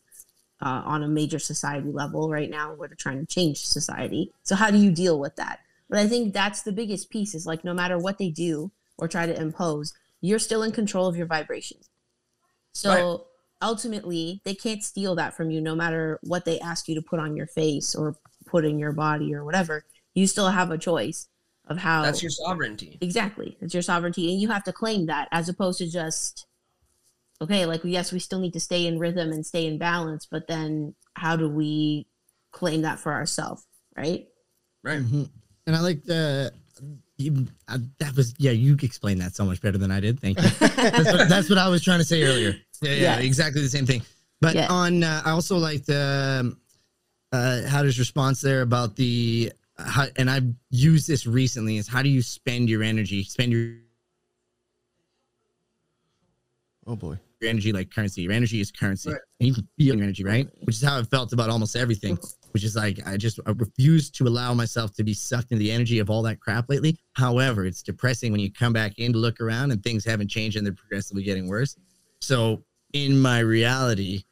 uh, 0.61 0.82
on 0.84 1.05
a 1.05 1.09
major 1.09 1.38
society 1.38 1.90
level 1.92 2.28
right 2.28 2.51
now. 2.51 2.74
Where 2.74 2.88
they're 2.88 2.96
trying 2.96 3.20
to 3.20 3.26
change 3.26 3.64
society. 3.66 4.32
So 4.42 4.57
how 4.57 4.70
do 4.70 4.78
you 4.78 4.90
deal 4.90 5.18
with 5.20 5.36
that? 5.36 5.61
But 5.88 6.01
I 6.01 6.09
think 6.09 6.34
that's 6.34 6.62
the 6.62 6.72
biggest 6.72 7.09
piece 7.09 7.34
is 7.34 7.46
like 7.46 7.64
no 7.64 7.72
matter 7.72 7.99
what 7.99 8.18
they 8.18 8.30
do 8.30 8.72
or 8.99 9.09
try 9.09 9.26
to 9.26 9.40
impose, 9.40 9.94
you're 10.20 10.38
still 10.38 10.62
in 10.62 10.72
control 10.72 11.07
of 11.07 11.16
your 11.16 11.26
vibration. 11.26 11.78
So 12.72 12.90
Right. 12.90 13.20
ultimately, 13.62 14.40
they 14.44 14.55
can't 14.55 14.82
steal 14.82 15.14
that 15.16 15.34
from 15.34 15.51
you 15.51 15.61
no 15.61 15.74
matter 15.74 16.18
what 16.22 16.44
they 16.44 16.61
ask 16.61 16.88
you 16.88 16.94
to 16.94 17.03
put 17.03 17.20
on 17.20 17.36
your 17.36 17.46
face 17.46 17.94
or 17.94 18.16
put 18.46 18.64
in 18.64 18.78
your 18.78 18.92
body 18.92 19.34
or 19.34 19.44
whatever. 19.44 19.84
You 20.14 20.26
still 20.26 20.49
have 20.49 20.70
a 20.70 20.78
choice 20.78 21.28
of 21.66 21.78
how 21.78 22.03
that's 22.03 22.22
your 22.22 22.30
sovereignty 22.30 22.99
exactly. 23.01 23.57
It's 23.61 23.74
your 23.74 23.82
sovereignty 23.82 24.32
and 24.32 24.40
you 24.40 24.49
have 24.49 24.64
to 24.64 24.72
claim 24.72 25.07
that 25.07 25.28
as 25.32 25.49
opposed 25.49 25.78
to 25.78 25.90
just 25.90 26.46
okay, 27.40 27.66
like 27.66 27.82
yes, 27.84 28.12
we 28.12 28.18
still 28.18 28.40
need 28.40 28.53
to 28.55 28.61
stay 28.61 28.86
in 28.86 28.99
rhythm 28.99 29.30
and 29.30 29.46
stay 29.46 29.66
in 29.66 29.78
balance, 29.78 30.26
but 30.26 30.49
then 30.49 30.94
how 31.14 31.36
do 31.36 31.49
we 31.49 32.07
claim 32.51 32.82
that 32.82 32.99
for 32.99 33.12
ourselves, 33.12 33.66
right? 33.96 34.28
right 34.82 35.01
Mhm. 35.01 35.28
And 35.66 35.76
I 35.76 35.80
like 35.80 36.03
the 36.05 36.53
you, 37.19 37.47
uh, 37.66 37.79
that 37.99 38.14
was 38.16 38.35
yeah. 38.39 38.53
You 38.53 38.77
explained 38.81 39.21
that 39.21 39.35
so 39.35 39.45
much 39.45 39.61
better 39.61 39.77
than 39.77 39.91
I 39.91 40.01
did. 40.01 40.21
Thank 40.21 40.41
you. 40.41 40.49
that's, 40.61 41.12
what, 41.12 41.29
that's 41.29 41.49
what 41.51 41.59
I 41.59 41.69
was 41.69 41.83
trying 41.83 41.99
to 41.99 42.05
say 42.05 42.23
earlier. 42.23 42.57
Yeah, 42.81 42.91
yeah, 42.93 42.97
Yeah. 42.97 43.19
exactly 43.19 43.61
the 43.61 43.69
same 43.69 43.87
thing. 43.87 44.03
But 44.41 44.55
Yeah. 44.55 44.69
on, 44.71 45.03
uh, 45.03 45.23
I 45.25 45.31
also 45.33 45.57
like 45.59 45.85
the 45.85 46.39
um, 46.43 46.61
uh, 47.33 47.62
Hatter's 47.62 47.99
response 47.99 48.41
there 48.41 48.62
about 48.62 48.95
the 48.97 49.53
how, 49.77 50.07
and 50.16 50.31
I've 50.31 50.53
used 50.71 51.09
this 51.09 51.27
recently. 51.27 51.77
Is 51.77 51.89
how 51.89 52.03
do 52.03 52.09
you 52.09 52.23
spend 52.23 52.69
your 52.71 52.83
energy, 52.85 53.25
spend 53.25 53.53
your 53.53 53.75
Oh 56.87 56.97
boy. 56.97 57.19
your 57.41 57.51
energy 57.51 57.73
like 57.73 57.91
currency. 57.93 58.23
Your 58.23 58.33
energy 58.33 58.61
is 58.61 58.71
currency. 58.71 59.11
Right. 59.11 59.21
And 59.41 59.49
you 59.49 59.55
can 59.55 59.69
feel 59.77 59.95
your 59.97 60.05
energy, 60.05 60.25
right? 60.25 60.49
Which 60.64 60.77
is 60.77 60.83
how 60.83 60.99
I 60.99 61.03
felt 61.03 61.33
about 61.33 61.51
almost 61.51 61.77
everything. 61.77 62.19
Which 62.53 62.64
is 62.64 62.76
like 62.76 63.07
I 63.07 63.16
just 63.16 63.38
I 63.46 63.51
refuse 63.51 64.11
to 64.12 64.24
allow 64.26 64.55
myself 64.55 64.94
to 64.94 65.05
be 65.05 65.14
sucked 65.14 65.53
into 65.53 65.62
the 65.62 65.70
energy 65.70 65.99
of 65.99 66.11
all 66.11 66.22
that 66.22 66.40
crap 66.40 66.68
lately. 66.68 66.99
However, 67.12 67.66
it's 67.66 67.82
depressing 67.82 68.32
when 68.32 68.40
you 68.40 68.51
come 68.53 68.72
back 68.72 68.99
in 68.99 69.12
to 69.12 69.18
look 69.18 69.40
around 69.40 69.70
and 69.70 69.82
things 69.82 70.05
haven't 70.05 70.28
changed 70.28 70.57
and 70.57 70.66
they're 70.66 70.74
progressively 70.74 71.22
getting 71.22 71.46
worse. 71.46 71.76
So 72.20 72.64
in 72.92 73.20
my 73.20 73.40
reality, 73.40 74.24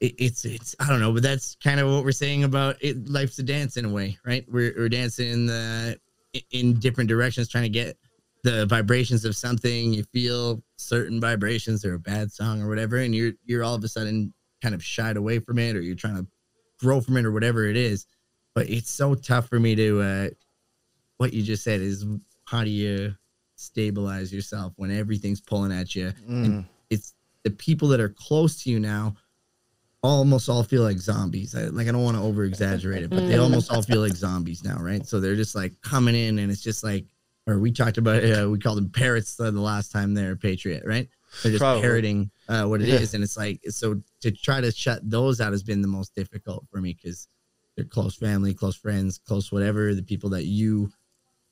it, 0.00 0.14
it's 0.18 0.44
it's 0.44 0.76
I 0.80 0.88
don't 0.88 1.00
know, 1.00 1.12
but 1.12 1.22
that's 1.22 1.56
kind 1.62 1.80
of 1.80 1.90
what 1.90 2.04
we're 2.04 2.12
saying 2.12 2.44
about 2.44 2.76
it. 2.80 3.08
Life's 3.08 3.38
a 3.38 3.42
dance 3.42 3.76
in 3.76 3.84
a 3.84 3.90
way, 3.90 4.18
right? 4.24 4.44
We're 4.48 4.74
we're 4.76 4.88
dancing 4.88 5.30
in 5.30 5.46
the 5.46 5.98
in 6.50 6.74
different 6.74 7.08
directions, 7.08 7.48
trying 7.48 7.64
to 7.64 7.68
get 7.68 7.96
the 8.44 8.66
vibrations 8.66 9.24
of 9.24 9.36
something. 9.36 9.92
You 9.92 10.04
feel 10.04 10.62
certain 10.76 11.20
vibrations 11.20 11.84
or 11.84 11.94
a 11.94 11.98
bad 11.98 12.32
song 12.32 12.62
or 12.62 12.68
whatever, 12.68 12.98
and 12.98 13.14
you're 13.14 13.32
you're 13.44 13.64
all 13.64 13.74
of 13.74 13.84
a 13.84 13.88
sudden 13.88 14.32
kind 14.62 14.74
of 14.74 14.82
shied 14.82 15.16
away 15.16 15.38
from 15.38 15.58
it, 15.58 15.76
or 15.76 15.80
you're 15.80 15.96
trying 15.96 16.16
to 16.16 16.26
grow 16.78 17.00
from 17.00 17.16
it 17.16 17.24
or 17.24 17.32
whatever 17.32 17.66
it 17.66 17.76
is. 17.76 18.06
But 18.54 18.68
it's 18.70 18.90
so 18.90 19.14
tough 19.14 19.48
for 19.48 19.60
me 19.60 19.74
to 19.76 20.00
uh 20.00 20.28
what 21.18 21.32
you 21.32 21.42
just 21.42 21.64
said 21.64 21.80
is 21.80 22.04
how 22.44 22.64
do 22.64 22.70
you 22.70 23.14
stabilize 23.56 24.32
yourself 24.32 24.72
when 24.76 24.90
everything's 24.90 25.40
pulling 25.40 25.72
at 25.72 25.94
you? 25.94 26.12
Mm. 26.28 26.64
It's 26.90 27.14
the 27.44 27.50
people 27.50 27.88
that 27.88 28.00
are 28.00 28.08
close 28.08 28.62
to 28.62 28.70
you 28.70 28.78
now 28.80 29.16
almost 30.02 30.48
all 30.48 30.62
feel 30.62 30.82
like 30.82 30.98
zombies. 30.98 31.54
I, 31.56 31.64
like 31.64 31.88
I 31.88 31.92
don't 31.92 32.04
want 32.04 32.16
to 32.16 32.22
over 32.22 32.44
exaggerate 32.44 33.02
it, 33.02 33.10
but 33.10 33.26
they 33.26 33.36
almost 33.38 33.70
all 33.72 33.82
feel 33.82 34.00
like 34.00 34.12
zombies 34.14 34.62
now, 34.62 34.78
right? 34.78 35.04
So 35.06 35.18
they're 35.20 35.34
just 35.36 35.54
like 35.56 35.72
coming 35.82 36.14
in, 36.14 36.38
and 36.38 36.52
it's 36.52 36.62
just 36.62 36.84
like, 36.84 37.04
or 37.48 37.58
we 37.58 37.72
talked 37.72 37.98
about, 37.98 38.22
uh, 38.24 38.48
we 38.48 38.58
called 38.60 38.78
them 38.78 38.90
parrots 38.90 39.34
the 39.34 39.50
last 39.50 39.90
time 39.90 40.14
they're 40.14 40.36
Patriot, 40.36 40.84
right? 40.86 41.08
They're 41.42 41.50
just 41.52 41.60
Probably. 41.60 41.82
parroting 41.82 42.30
uh, 42.48 42.64
what 42.66 42.80
it 42.80 42.88
is, 42.88 43.12
Yeah. 43.12 43.16
and 43.16 43.24
it's 43.24 43.36
like 43.36 43.58
it's 43.64 43.76
so 43.76 44.00
to 44.20 44.30
try 44.30 44.60
to 44.60 44.72
shut 44.72 45.00
those 45.08 45.40
out 45.40 45.52
has 45.52 45.62
been 45.62 45.82
the 45.82 45.88
most 45.88 46.14
difficult 46.14 46.64
for 46.70 46.80
me 46.80 46.96
because 47.00 47.28
they're 47.76 47.84
close 47.84 48.16
family, 48.16 48.54
close 48.54 48.76
friends, 48.76 49.18
close 49.18 49.52
whatever 49.52 49.94
the 49.94 50.02
people 50.02 50.30
that 50.30 50.44
you 50.44 50.90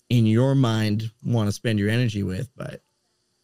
in 0.09 0.27
your 0.27 0.55
mind 0.55 1.11
want 1.25 1.49
to 1.49 1.53
spend 1.53 1.79
your 1.79 1.91
energy 1.91 2.23
with, 2.23 2.49
but 2.57 2.81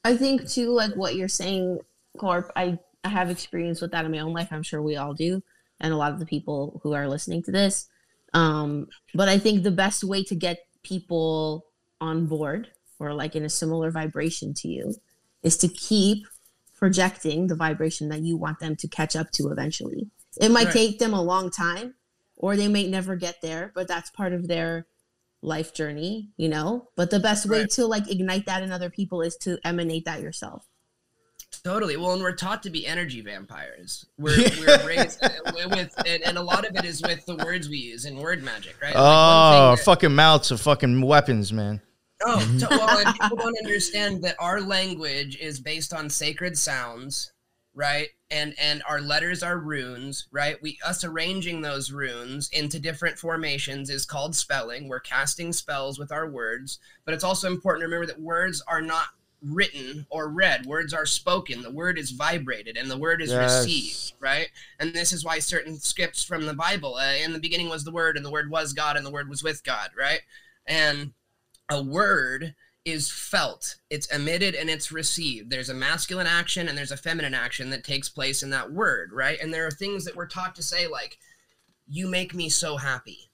I 0.04 0.16
think 0.16 0.48
too, 0.48 0.70
like 0.70 0.94
what 0.94 1.14
you're 1.14 1.28
saying, 1.28 1.78
Corp. 2.18 2.50
I 2.56 2.78
I 3.04 3.08
have 3.08 3.30
experience 3.30 3.80
with 3.80 3.92
that 3.92 4.04
in 4.04 4.12
my 4.12 4.20
own 4.20 4.32
life. 4.32 4.48
I'm 4.50 4.62
sure 4.62 4.82
we 4.82 4.96
all 4.96 5.14
do, 5.14 5.42
and 5.80 5.92
a 5.92 5.96
lot 5.96 6.12
of 6.12 6.18
the 6.18 6.26
people 6.26 6.80
who 6.82 6.92
are 6.92 7.08
listening 7.08 7.42
to 7.44 7.52
this. 7.52 7.88
Um, 8.34 8.88
but 9.14 9.28
I 9.28 9.38
think 9.38 9.62
the 9.62 9.70
best 9.70 10.04
way 10.04 10.24
to 10.24 10.34
get 10.34 10.60
people 10.82 11.66
on 12.00 12.26
board 12.26 12.68
or 12.98 13.14
like 13.14 13.36
in 13.36 13.44
a 13.44 13.48
similar 13.48 13.90
vibration 13.90 14.54
to 14.54 14.68
you 14.68 14.94
is 15.42 15.56
to 15.58 15.68
keep 15.68 16.26
projecting 16.86 17.46
the 17.46 17.54
vibration 17.54 18.08
that 18.08 18.22
you 18.22 18.36
want 18.36 18.58
them 18.58 18.74
to 18.74 18.88
catch 18.88 19.14
up 19.14 19.30
to 19.30 19.52
eventually. 19.52 20.10
It 20.40 20.50
might 20.50 20.64
Right. 20.64 20.72
take 20.72 20.98
them 20.98 21.14
a 21.14 21.22
long 21.22 21.48
time, 21.48 21.94
or 22.36 22.56
they 22.56 22.66
may 22.66 22.88
never 22.88 23.14
get 23.14 23.40
there, 23.40 23.70
but 23.72 23.86
that's 23.86 24.10
part 24.10 24.32
of 24.32 24.48
their 24.48 24.88
life 25.42 25.72
journey, 25.72 26.30
you 26.36 26.48
know. 26.48 26.88
But 26.96 27.10
the 27.10 27.20
best 27.20 27.48
way 27.48 27.60
Right. 27.60 27.70
to 27.70 27.86
like 27.86 28.10
ignite 28.10 28.46
that 28.46 28.64
in 28.64 28.72
other 28.72 28.90
people 28.90 29.22
is 29.22 29.36
to 29.42 29.60
emanate 29.64 30.06
that 30.06 30.22
yourself. 30.22 30.66
Totally. 31.62 31.96
Well, 31.96 32.14
and 32.14 32.22
we're 32.22 32.34
taught 32.34 32.64
to 32.64 32.70
be 32.70 32.84
energy 32.84 33.20
vampires. 33.20 34.04
We're, 34.18 34.36
we're 34.58 34.84
raised 34.84 35.20
with, 35.54 35.94
and, 36.04 36.20
and 36.24 36.36
a 36.36 36.42
lot 36.42 36.68
of 36.68 36.74
it 36.74 36.84
is 36.84 37.00
with 37.00 37.24
the 37.26 37.36
words 37.36 37.68
we 37.68 37.76
use 37.76 38.06
in 38.06 38.16
word 38.16 38.42
magic, 38.42 38.74
right? 38.82 38.92
Like, 38.92 39.04
one 39.04 39.04
Oh, 39.06 39.52
thing 39.70 39.76
that- 39.76 39.84
fucking 39.84 40.14
mouths 40.16 40.50
are 40.50 40.56
fucking 40.56 41.00
weapons, 41.00 41.52
man. 41.52 41.80
Oh, 42.26 42.50
to, 42.58 42.68
well, 42.72 42.98
and 42.98 43.12
people 43.14 43.36
don't 43.36 43.56
understand 43.64 44.22
that 44.22 44.36
our 44.38 44.60
language 44.60 45.36
is 45.40 45.60
based 45.60 45.92
on 45.92 46.08
sacred 46.10 46.56
sounds, 46.56 47.32
right? 47.74 48.08
And 48.30 48.54
and 48.58 48.82
our 48.88 49.00
letters 49.00 49.42
are 49.42 49.58
runes, 49.58 50.28
right? 50.30 50.56
We 50.62 50.78
us 50.84 51.04
arranging 51.04 51.62
those 51.62 51.90
runes 51.90 52.48
into 52.52 52.78
different 52.78 53.18
formations 53.18 53.90
is 53.90 54.06
called 54.06 54.36
spelling. 54.36 54.88
We're 54.88 55.00
casting 55.00 55.52
spells 55.52 55.98
with 55.98 56.12
our 56.12 56.28
words, 56.30 56.78
but 57.04 57.14
it's 57.14 57.24
also 57.24 57.48
important 57.50 57.82
to 57.82 57.86
remember 57.86 58.06
that 58.06 58.20
words 58.20 58.62
are 58.68 58.82
not 58.82 59.06
written 59.42 60.06
or 60.10 60.28
read. 60.28 60.66
Words 60.66 60.94
are 60.94 61.06
spoken. 61.06 61.62
The 61.62 61.70
word 61.72 61.98
is 61.98 62.12
vibrated 62.12 62.76
and 62.76 62.90
the 62.90 62.96
word 62.98 63.20
is 63.20 63.36
Yes. 63.36 63.38
received, 63.38 64.12
right? 64.20 64.48
And 64.78 64.92
this 64.94 65.12
is 65.12 65.24
why 65.24 65.40
certain 65.40 65.78
scripts 65.80 66.22
from 66.24 66.46
the 66.46 66.54
Bible, 66.54 66.94
uh, 66.94 67.14
in 67.14 67.32
the 67.32 67.40
beginning 67.40 67.68
was 67.68 67.82
the 67.84 67.90
word 67.90 68.16
and 68.16 68.24
the 68.24 68.30
word 68.30 68.50
was 68.50 68.72
God 68.72 68.96
and 68.96 69.04
the 69.04 69.10
word 69.10 69.28
was 69.28 69.42
with 69.42 69.64
God, 69.64 69.90
right? 69.98 70.20
And 70.66 71.12
a 71.72 71.82
word 71.82 72.54
is 72.84 73.10
felt. 73.10 73.76
It's 73.90 74.06
emitted 74.06 74.54
and 74.54 74.68
it's 74.68 74.92
received. 74.92 75.50
There's 75.50 75.68
a 75.68 75.74
masculine 75.74 76.26
action 76.26 76.68
and 76.68 76.76
there's 76.76 76.90
a 76.90 76.96
feminine 76.96 77.34
action 77.34 77.70
that 77.70 77.84
takes 77.84 78.08
place 78.08 78.42
in 78.42 78.50
that 78.50 78.72
word 78.72 79.12
right? 79.12 79.38
And 79.40 79.52
there 79.52 79.66
are 79.66 79.70
things 79.70 80.04
that 80.04 80.16
we're 80.16 80.26
taught 80.26 80.54
to 80.56 80.62
say 80.62 80.86
like 80.86 81.18
you 81.88 82.08
make 82.08 82.34
me 82.34 82.48
so 82.48 82.76
happy 82.76 83.30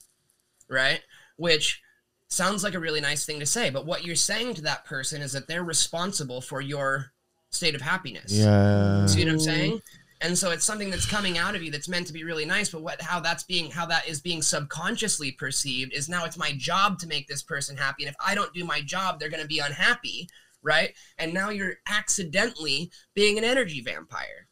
right? 0.68 1.01
Which 1.36 1.82
sounds 2.28 2.62
like 2.62 2.74
a 2.74 2.78
really 2.78 3.01
nice 3.01 3.24
thing 3.24 3.41
to 3.41 3.47
say 3.47 3.70
but 3.70 3.86
what 3.86 4.05
you're 4.05 4.14
saying 4.14 4.55
to 4.55 4.62
that 4.62 4.84
person 4.84 5.22
is 5.22 5.32
that 5.32 5.49
they're 5.49 5.64
responsible 5.64 6.41
for 6.41 6.61
your 6.61 7.12
state 7.51 7.74
of 7.74 7.80
happiness. 7.80 8.30
Yeah. 8.30 9.07
See 9.07 9.24
what 9.24 9.32
I'm 9.32 9.41
saying? 9.41 9.80
And 10.20 10.36
so 10.36 10.50
it's 10.50 10.64
something 10.64 10.90
that's 10.90 11.06
coming 11.06 11.38
out 11.38 11.54
of 11.54 11.62
you 11.62 11.70
that's 11.70 11.88
meant 11.88 12.06
to 12.08 12.12
be 12.12 12.24
really 12.24 12.44
nice, 12.44 12.70
but 12.70 12.82
what 12.82 13.00
how 13.00 13.20
that's 13.20 13.44
being 13.44 13.70
how 13.70 13.86
that 13.86 14.08
is 14.08 14.20
being 14.20 14.42
subconsciously 14.42 15.32
perceived 15.32 15.92
is 15.92 16.08
now 16.08 16.24
it's 16.24 16.36
my 16.36 16.52
job 16.52 16.98
to 17.00 17.06
make 17.06 17.28
this 17.28 17.42
person 17.42 17.76
happy. 17.76 18.04
And 18.04 18.10
if 18.10 18.16
I 18.24 18.34
don't 18.34 18.52
do 18.52 18.64
my 18.64 18.80
job, 18.80 19.20
they're 19.20 19.28
gonna 19.28 19.46
be 19.46 19.60
unhappy, 19.60 20.28
right? 20.62 20.92
And 21.18 21.32
now 21.32 21.50
you're 21.50 21.76
accidentally 21.88 22.90
being 23.14 23.38
an 23.38 23.44
energy 23.44 23.80
vampire. 23.80 24.48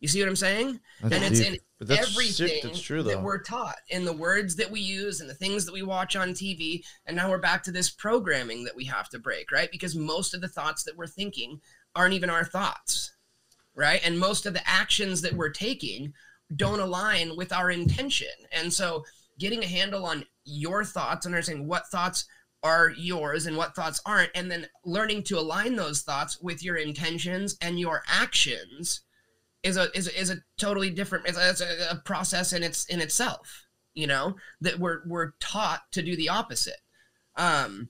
You 0.00 0.08
see 0.08 0.20
what 0.20 0.28
I'm 0.28 0.36
saying? 0.36 0.80
That's 1.02 1.14
and 1.14 1.24
it's 1.24 1.40
deep. 1.40 1.54
in 1.54 1.58
But 1.78 1.88
that's 1.88 2.10
everything. 2.10 2.60
That's 2.62 2.80
true, 2.80 3.02
that 3.02 3.22
we're 3.22 3.42
taught 3.42 3.78
in 3.88 4.04
the 4.04 4.12
words 4.12 4.56
that 4.56 4.70
we 4.70 4.80
use 4.80 5.20
and 5.20 5.28
the 5.28 5.34
things 5.34 5.64
that 5.64 5.72
we 5.72 5.82
watch 5.82 6.14
on 6.16 6.30
TV. 6.30 6.82
And 7.06 7.16
now 7.16 7.30
we're 7.30 7.38
back 7.38 7.62
to 7.64 7.72
this 7.72 7.90
programming 7.90 8.64
that 8.64 8.76
we 8.76 8.84
have 8.84 9.08
to 9.10 9.18
break, 9.18 9.50
right? 9.50 9.70
Because 9.72 9.96
most 9.96 10.34
of 10.34 10.40
the 10.40 10.48
thoughts 10.48 10.84
that 10.84 10.96
we're 10.96 11.06
thinking 11.06 11.60
aren't 11.96 12.14
even 12.14 12.30
our 12.30 12.44
thoughts, 12.44 13.12
right? 13.78 14.00
And 14.04 14.18
most 14.18 14.44
of 14.44 14.52
the 14.52 14.68
actions 14.68 15.22
that 15.22 15.32
we're 15.32 15.50
taking 15.50 16.12
don't 16.56 16.80
align 16.80 17.36
with 17.36 17.52
our 17.52 17.70
intention. 17.70 18.28
And 18.52 18.72
so 18.72 19.04
getting 19.38 19.62
a 19.62 19.68
handle 19.68 20.04
on 20.04 20.24
your 20.44 20.84
thoughts, 20.84 21.24
and 21.24 21.34
understanding 21.34 21.68
what 21.68 21.86
thoughts 21.86 22.24
are 22.64 22.90
yours 22.90 23.46
and 23.46 23.56
what 23.56 23.76
thoughts 23.76 24.00
aren't, 24.04 24.32
and 24.34 24.50
then 24.50 24.66
learning 24.84 25.22
to 25.24 25.38
align 25.38 25.76
those 25.76 26.02
thoughts 26.02 26.40
with 26.42 26.64
your 26.64 26.76
intentions 26.76 27.56
and 27.62 27.78
your 27.78 28.02
actions 28.08 29.02
is 29.62 29.76
a 29.76 29.96
is 29.96 30.08
a, 30.08 30.20
is 30.20 30.30
a 30.30 30.36
totally 30.58 30.90
different 30.90 31.26
it's 31.26 31.38
a, 31.38 31.50
it's 31.50 31.60
a 31.60 32.00
process 32.04 32.52
in 32.52 32.62
its 32.62 32.84
in 32.86 33.00
itself 33.00 33.66
you 33.94 34.06
know 34.06 34.36
that 34.60 34.78
we're 34.78 35.00
we're 35.06 35.32
taught 35.40 35.80
to 35.90 36.00
do 36.00 36.14
the 36.16 36.28
opposite 36.28 36.80
um 37.36 37.88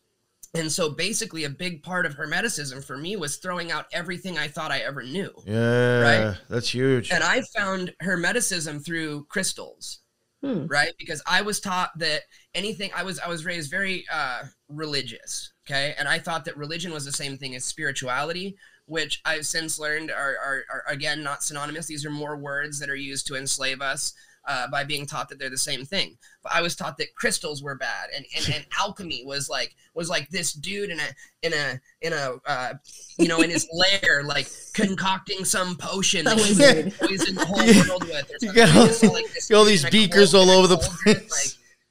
and 0.54 0.70
so 0.72 0.90
basically 0.90 1.44
a 1.44 1.50
big 1.50 1.82
part 1.82 2.06
of 2.06 2.16
hermeticism 2.16 2.82
for 2.84 2.96
me 2.96 3.16
was 3.16 3.36
throwing 3.36 3.70
out 3.70 3.86
everything 3.92 4.38
i 4.38 4.48
thought 4.48 4.70
i 4.70 4.78
ever 4.78 5.02
knew 5.02 5.30
Yeah. 5.46 6.00
right 6.00 6.36
That's 6.48 6.72
huge. 6.72 7.10
and 7.10 7.22
i 7.22 7.42
found 7.56 7.92
hermeticism 8.02 8.84
through 8.84 9.24
crystals 9.26 10.00
Hmm. 10.40 10.66
right 10.68 10.92
because 11.00 11.20
i 11.26 11.42
was 11.42 11.58
taught 11.58 11.90
that 11.98 12.22
anything 12.54 12.90
i 12.94 13.02
was 13.02 13.18
i 13.18 13.26
was 13.26 13.44
raised 13.44 13.72
very 13.72 14.04
uh 14.12 14.42
religious 14.68 15.52
okay 15.66 15.96
and 15.98 16.06
i 16.06 16.16
thought 16.20 16.44
that 16.44 16.56
religion 16.56 16.92
was 16.92 17.04
the 17.04 17.10
same 17.10 17.36
thing 17.36 17.56
as 17.56 17.64
spirituality 17.64 18.56
which 18.86 19.20
i've 19.24 19.44
since 19.44 19.80
learned 19.80 20.12
are, 20.12 20.36
are, 20.38 20.62
are 20.72 20.84
again 20.86 21.24
not 21.24 21.42
synonymous 21.42 21.86
these 21.86 22.06
are 22.06 22.10
more 22.10 22.36
words 22.36 22.78
that 22.78 22.88
are 22.88 22.94
used 22.94 23.26
to 23.26 23.34
enslave 23.34 23.80
us 23.82 24.12
uh, 24.48 24.66
by 24.70 24.82
being 24.82 25.06
taught 25.06 25.28
that 25.28 25.38
they're 25.38 25.50
the 25.50 25.56
same 25.58 25.84
thing 25.84 26.16
but 26.42 26.50
i 26.52 26.60
was 26.60 26.74
taught 26.74 26.96
that 26.96 27.14
crystals 27.14 27.62
were 27.62 27.74
bad 27.76 28.08
and, 28.16 28.24
and, 28.36 28.48
and 28.54 28.66
alchemy 28.80 29.22
was 29.24 29.48
like 29.48 29.76
was 29.94 30.08
like 30.08 30.28
this 30.30 30.52
dude 30.54 30.90
in 30.90 30.98
a 30.98 31.08
in 31.42 31.52
a 31.52 31.80
in 32.00 32.12
a 32.12 32.34
uh, 32.46 32.72
you 33.18 33.28
know 33.28 33.40
in 33.42 33.50
his 33.50 33.68
lair 33.72 34.22
like 34.24 34.48
concocting 34.74 35.44
some 35.44 35.76
potion 35.76 36.24
that 36.24 36.38
he 36.38 36.50
wizard. 36.54 36.84
would 36.86 36.94
poison 36.98 37.34
the 37.34 37.44
whole 37.44 37.58
world 37.88 38.04
with 38.04 38.30
or 38.30 38.36
You 38.46 38.52
got 38.54 38.74
all- 38.76 38.86
just 38.86 39.02
like, 39.04 39.26
all 39.54 39.64
these 39.64 39.84
beakers 39.88 40.34
all 40.34 40.50
over 40.50 40.66
the 40.66 40.78
place. 40.78 41.30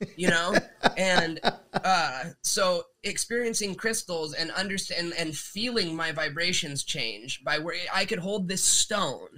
like, 0.02 0.10
you 0.18 0.30
know 0.30 0.54
and 0.96 1.40
uh 1.84 2.24
so 2.42 2.84
experiencing 3.04 3.74
crystals 3.74 4.34
and 4.34 4.52
understand 4.52 5.14
and 5.18 5.36
feeling 5.36 5.96
my 5.96 6.12
vibrations 6.12 6.84
change 6.84 7.44
by 7.44 7.58
where 7.58 7.76
i 7.94 8.06
could 8.06 8.20
hold 8.20 8.48
this 8.48 8.64
stone 8.64 9.30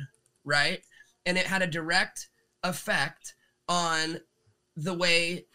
right 0.44 0.82
and 1.26 1.38
it 1.38 1.46
had 1.48 1.62
a 1.62 1.68
direct 1.68 2.28
effect 2.64 3.36
on 3.68 4.20
the 4.76 4.94
way 4.94 5.46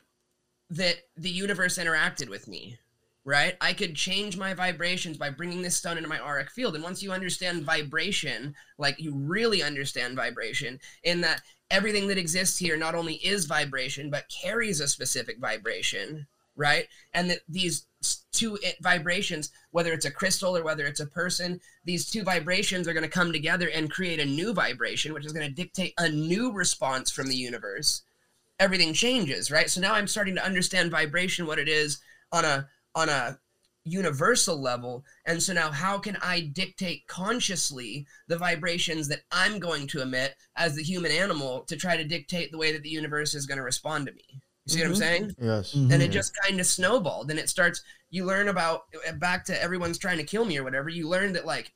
that 0.70 0.96
the 1.16 1.30
universe 1.30 1.78
interacted 1.78 2.28
with 2.28 2.48
me 2.48 2.78
right 3.24 3.56
i 3.60 3.72
could 3.72 3.94
change 3.94 4.36
my 4.36 4.54
vibrations 4.54 5.16
by 5.16 5.30
bringing 5.30 5.62
this 5.62 5.76
stone 5.76 5.96
into 5.96 6.08
my 6.08 6.18
auric 6.18 6.50
field 6.50 6.74
and 6.74 6.84
once 6.84 7.02
you 7.02 7.12
understand 7.12 7.64
vibration 7.64 8.54
like 8.78 8.98
you 8.98 9.14
really 9.14 9.62
understand 9.62 10.16
vibration 10.16 10.78
in 11.02 11.20
that 11.20 11.42
everything 11.70 12.08
that 12.08 12.18
exists 12.18 12.58
here 12.58 12.76
not 12.76 12.94
only 12.94 13.14
is 13.14 13.46
vibration 13.46 14.10
but 14.10 14.30
carries 14.42 14.80
a 14.80 14.88
specific 14.88 15.38
vibration 15.38 16.26
right? 16.56 16.86
And 17.12 17.30
that 17.30 17.40
these 17.48 17.86
two 18.32 18.58
eh, 18.64 18.72
vibrations, 18.80 19.50
whether 19.70 19.92
it's 19.92 20.04
a 20.04 20.10
crystal 20.10 20.56
or 20.56 20.62
whether 20.62 20.86
it's 20.86 21.00
a 21.00 21.06
person, 21.06 21.60
these 21.84 22.10
two 22.10 22.22
vibrations 22.22 22.86
are 22.86 22.92
going 22.92 23.04
to 23.04 23.08
come 23.08 23.32
together 23.32 23.68
and 23.68 23.90
create 23.90 24.20
a 24.20 24.24
new 24.24 24.52
vibration, 24.52 25.12
which 25.12 25.26
is 25.26 25.32
going 25.32 25.46
to 25.46 25.54
dictate 25.54 25.94
a 25.98 26.08
new 26.08 26.52
response 26.52 27.10
from 27.10 27.28
the 27.28 27.36
universe. 27.36 28.02
Everything 28.60 28.92
changes, 28.92 29.50
right? 29.50 29.68
So 29.68 29.80
now 29.80 29.94
I'm 29.94 30.06
starting 30.06 30.36
to 30.36 30.44
understand 30.44 30.90
vibration, 30.90 31.46
what 31.46 31.58
it 31.58 31.68
is 31.68 31.98
on 32.32 32.44
a 32.44 32.68
on 32.94 33.08
a 33.08 33.38
universal 33.84 34.60
level. 34.60 35.04
And 35.26 35.42
so 35.42 35.52
now, 35.52 35.70
how 35.70 35.98
can 35.98 36.16
I 36.22 36.40
dictate 36.40 37.06
consciously 37.06 38.06
the 38.28 38.38
vibrations 38.38 39.08
that 39.08 39.22
I'm 39.30 39.58
going 39.58 39.86
to 39.88 40.02
emit 40.02 40.36
as 40.56 40.74
the 40.74 40.82
human 40.82 41.12
animal 41.12 41.60
to 41.68 41.76
try 41.76 41.96
to 41.96 42.04
dictate 42.04 42.50
the 42.50 42.58
way 42.58 42.72
that 42.72 42.82
the 42.82 42.88
universe 42.88 43.34
is 43.34 43.46
going 43.46 43.58
to 43.58 43.64
respond 43.64 44.06
to 44.06 44.12
me? 44.12 44.40
You 44.66 44.72
see 44.72 44.80
mm-hmm. 44.80 44.90
what 44.90 44.96
I'm 44.96 45.02
mm-hmm. 45.02 45.02
saying? 45.02 45.34
Yes. 45.40 45.74
Mm-hmm. 45.74 45.92
And 45.92 46.02
it 46.02 46.10
just 46.10 46.32
kind 46.42 46.60
of 46.60 46.66
snowballed. 46.66 47.30
And 47.30 47.38
it 47.38 47.48
starts, 47.48 47.82
you 48.10 48.24
learn 48.24 48.48
about, 48.48 48.82
back 49.18 49.44
to 49.46 49.62
everyone's 49.62 49.98
trying 49.98 50.18
to 50.18 50.24
kill 50.24 50.44
me 50.44 50.58
or 50.58 50.64
whatever, 50.64 50.88
you 50.88 51.08
learn 51.08 51.32
that 51.34 51.46
like, 51.46 51.72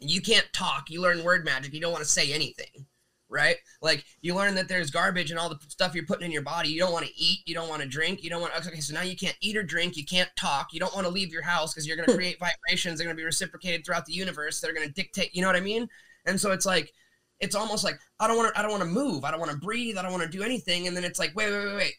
you 0.00 0.20
can't 0.20 0.48
talk. 0.52 0.90
You 0.90 1.00
learn 1.00 1.22
word 1.22 1.44
magic. 1.44 1.72
You 1.72 1.80
don't 1.80 1.92
want 1.92 2.04
to 2.04 2.10
say 2.10 2.32
anything 2.32 2.86
right? 3.34 3.56
Like 3.82 4.04
you 4.20 4.34
learn 4.34 4.54
that 4.54 4.68
there's 4.68 4.90
garbage 4.90 5.30
and 5.30 5.38
all 5.38 5.48
the 5.48 5.58
stuff 5.68 5.94
you're 5.94 6.06
putting 6.06 6.26
in 6.26 6.32
your 6.32 6.42
body. 6.42 6.68
You 6.68 6.80
don't 6.80 6.92
want 6.92 7.06
to 7.06 7.12
eat, 7.16 7.40
you 7.46 7.54
don't 7.54 7.68
want 7.68 7.82
to 7.82 7.88
drink, 7.88 8.22
you 8.22 8.30
don't 8.30 8.40
want 8.40 8.54
okay, 8.66 8.80
so 8.80 8.94
now 8.94 9.02
you 9.02 9.16
can't 9.16 9.36
eat 9.40 9.56
or 9.56 9.62
drink, 9.62 9.96
you 9.96 10.04
can't 10.04 10.30
talk, 10.36 10.72
you 10.72 10.80
don't 10.80 10.94
want 10.94 11.06
to 11.06 11.12
leave 11.12 11.32
your 11.32 11.42
house 11.42 11.74
because 11.74 11.86
you're 11.86 11.96
gonna 11.96 12.14
create 12.14 12.38
vibrations, 12.38 12.98
they're 12.98 13.06
gonna 13.06 13.16
be 13.16 13.24
reciprocated 13.24 13.84
throughout 13.84 14.06
the 14.06 14.12
universe, 14.12 14.60
they're 14.60 14.72
gonna 14.72 14.88
dictate, 14.88 15.34
you 15.34 15.42
know 15.42 15.48
what 15.48 15.56
I 15.56 15.60
mean? 15.60 15.88
And 16.26 16.40
so 16.40 16.52
it's 16.52 16.64
like 16.64 16.92
it's 17.40 17.56
almost 17.56 17.82
like 17.82 17.98
I 18.20 18.28
don't 18.28 18.36
want 18.36 18.54
to 18.54 18.58
I 18.58 18.62
don't 18.62 18.70
want 18.70 18.84
to 18.84 18.88
move, 18.88 19.24
I 19.24 19.30
don't 19.30 19.40
want 19.40 19.52
to 19.52 19.58
breathe, 19.58 19.98
I 19.98 20.02
don't 20.02 20.12
want 20.12 20.22
to 20.22 20.28
do 20.28 20.44
anything. 20.44 20.86
And 20.86 20.96
then 20.96 21.04
it's 21.04 21.18
like, 21.18 21.34
wait, 21.34 21.50
wait, 21.50 21.66
wait, 21.66 21.76
wait. 21.76 21.94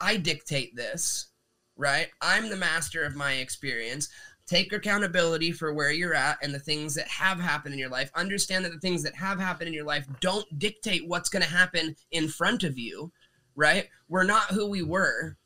I 0.00 0.16
dictate 0.16 0.74
this, 0.76 1.28
right? 1.76 2.08
I'm 2.20 2.48
the 2.48 2.56
master 2.56 3.04
of 3.04 3.16
my 3.16 3.34
experience 3.34 4.08
take 4.50 4.72
accountability 4.72 5.52
for 5.52 5.72
where 5.72 5.92
you're 5.92 6.14
at 6.14 6.36
and 6.42 6.52
the 6.52 6.58
things 6.58 6.92
that 6.92 7.06
have 7.06 7.38
happened 7.38 7.72
in 7.72 7.78
your 7.78 7.88
life 7.88 8.10
understand 8.16 8.64
that 8.64 8.72
the 8.72 8.80
things 8.80 9.00
that 9.00 9.14
have 9.14 9.38
happened 9.38 9.68
in 9.68 9.74
your 9.74 9.84
life 9.84 10.04
don't 10.20 10.58
dictate 10.58 11.06
what's 11.06 11.28
going 11.28 11.42
to 11.42 11.48
happen 11.48 11.94
in 12.10 12.26
front 12.26 12.64
of 12.64 12.76
you 12.76 13.12
right 13.54 13.88
we're 14.08 14.24
not 14.24 14.50
who 14.50 14.68
we 14.68 14.82
were 14.82 15.36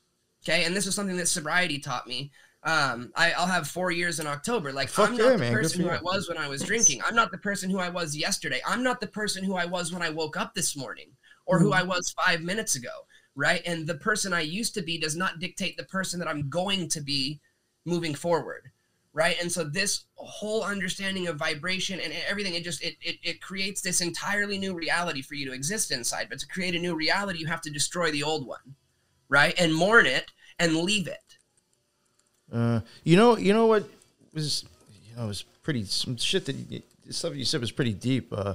okay 0.42 0.64
and 0.64 0.74
this 0.74 0.86
is 0.86 0.94
something 0.94 1.18
that 1.18 1.28
sobriety 1.28 1.78
taught 1.78 2.07
me 2.07 2.30
um, 2.66 3.12
I, 3.14 3.34
will 3.38 3.44
have 3.44 3.68
four 3.68 3.90
years 3.90 4.20
in 4.20 4.26
October. 4.26 4.72
Like 4.72 4.88
Fuck 4.88 5.11
I'm 5.11 5.16
not 5.18 5.24
yeah, 5.24 5.30
the 5.32 5.38
man. 5.38 5.52
person 5.52 5.82
who 5.82 5.90
I 5.90 6.00
was 6.00 6.30
when 6.30 6.38
I 6.38 6.48
was 6.48 6.62
drinking. 6.62 7.02
I'm 7.07 7.14
not 7.14 7.30
the 7.30 7.36
person 7.36 7.68
who 7.68 7.78
I 7.78 7.90
was 7.90 8.16
yesterday. 8.16 8.62
I'm 8.66 8.82
not 8.82 9.02
the 9.02 9.07
person 9.07 9.44
who 9.44 9.55
I 9.55 9.66
was 9.66 9.92
when 9.92 10.00
I 10.00 10.09
woke 10.09 10.38
up 10.38 10.55
this 10.55 10.74
morning 10.74 11.11
or 11.44 11.59
who 11.59 11.74
I 11.74 11.82
was 11.82 12.14
five 12.24 12.40
minutes 12.40 12.74
ago. 12.74 12.88
Right. 13.37 13.62
And 13.66 13.87
the 13.87 13.97
person 13.97 14.32
I 14.32 14.43
used 14.43 14.74
to 14.74 14.82
be 14.82 14.99
does 14.99 15.16
not 15.16 15.41
dictate 15.41 15.76
the 15.76 15.85
person 15.85 16.20
that 16.20 16.28
I'm 16.28 16.49
going 16.49 16.89
to 16.91 17.01
be 17.01 17.41
moving 17.85 18.14
forward 18.14 18.70
right? 19.16 19.37
And 19.41 19.51
so 19.51 19.62
this 19.62 20.07
whole 20.16 20.64
understanding 20.64 21.28
of 21.28 21.37
vibration 21.37 22.01
and 22.01 22.12
everything 22.28 22.55
it 22.55 22.64
just 22.64 22.82
it, 22.82 22.97
it, 23.01 23.16
it 23.22 23.41
creates 23.41 23.80
this 23.80 24.01
entirely 24.01 24.59
new 24.59 24.74
reality 24.74 25.22
for 25.22 25.37
you 25.37 25.47
to 25.47 25.53
exist 25.53 25.93
inside. 25.93 26.26
But 26.28 26.41
to 26.41 26.49
create 26.49 26.74
a 26.74 26.80
new 26.80 26.97
reality 26.97 27.39
you 27.39 27.47
have 27.47 27.61
to 27.62 27.70
destroy 27.70 28.11
the 28.11 28.24
old 28.24 28.47
one 28.47 28.74
right? 29.28 29.55
And 29.59 29.74
mourn 29.74 30.07
it 30.07 30.30
and 30.59 30.76
leave 30.76 31.09
it. 31.09 31.18
Uh, 32.53 32.80
you 33.03 33.16
know 33.16 33.37
you 33.37 33.53
know 33.53 33.66
what 33.66 33.89
was 34.32 34.64
you 35.09 35.16
know 35.16 35.24
it 35.24 35.28
was 35.28 35.43
pretty 35.62 35.85
some 35.85 36.16
shit 36.16 36.45
that 36.47 36.55
you, 36.55 36.82
stuff 37.11 37.35
you 37.35 37.45
said 37.45 37.61
was 37.61 37.72
pretty 37.72 37.95
deep. 37.95 38.32
Uh, 38.32 38.55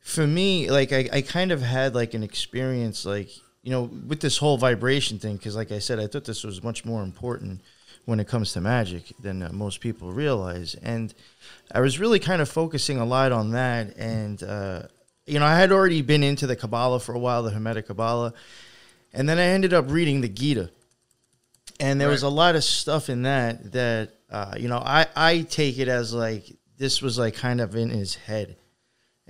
for 0.00 0.26
me 0.26 0.70
like 0.70 0.92
I, 0.92 1.08
I 1.12 1.22
kind 1.22 1.50
of 1.50 1.62
had 1.62 1.94
like 1.94 2.14
an 2.14 2.22
experience 2.22 3.04
like 3.04 3.30
you 3.62 3.70
know 3.70 3.82
with 3.82 4.20
this 4.20 4.38
whole 4.38 4.56
vibration 4.56 5.18
thing 5.18 5.36
because 5.36 5.56
like 5.56 5.70
i 5.72 5.78
said 5.78 5.98
i 5.98 6.06
thought 6.06 6.24
this 6.24 6.44
was 6.44 6.62
much 6.62 6.84
more 6.84 7.02
important 7.02 7.60
when 8.04 8.20
it 8.20 8.26
comes 8.26 8.52
to 8.52 8.60
magic 8.60 9.12
than 9.20 9.42
uh, 9.42 9.50
most 9.52 9.80
people 9.80 10.12
realize. 10.12 10.74
And 10.74 11.14
I 11.72 11.80
was 11.80 12.00
really 12.00 12.18
kind 12.18 12.42
of 12.42 12.48
focusing 12.48 12.98
a 12.98 13.04
lot 13.04 13.32
on 13.32 13.52
that. 13.52 13.96
And, 13.96 14.42
uh, 14.42 14.82
you 15.26 15.38
know, 15.38 15.46
I 15.46 15.56
had 15.56 15.72
already 15.72 16.02
been 16.02 16.22
into 16.22 16.46
the 16.46 16.56
Kabbalah 16.56 17.00
for 17.00 17.14
a 17.14 17.18
while, 17.18 17.42
the 17.42 17.50
Hermetic 17.50 17.86
Kabbalah. 17.86 18.34
And 19.12 19.28
then 19.28 19.38
I 19.38 19.44
ended 19.44 19.72
up 19.72 19.90
reading 19.90 20.20
the 20.20 20.28
Gita. 20.28 20.70
And 21.78 22.00
there 22.00 22.08
right. 22.08 22.12
was 22.12 22.22
a 22.22 22.28
lot 22.28 22.56
of 22.56 22.64
stuff 22.64 23.08
in 23.08 23.22
that 23.22 23.72
that, 23.72 24.10
uh, 24.30 24.54
you 24.58 24.68
know, 24.68 24.78
I, 24.78 25.06
I 25.16 25.42
take 25.42 25.78
it 25.78 25.88
as 25.88 26.12
like 26.12 26.44
this 26.78 27.00
was 27.00 27.18
like 27.18 27.34
kind 27.34 27.60
of 27.60 27.74
in 27.74 27.90
his 27.90 28.16
head 28.16 28.56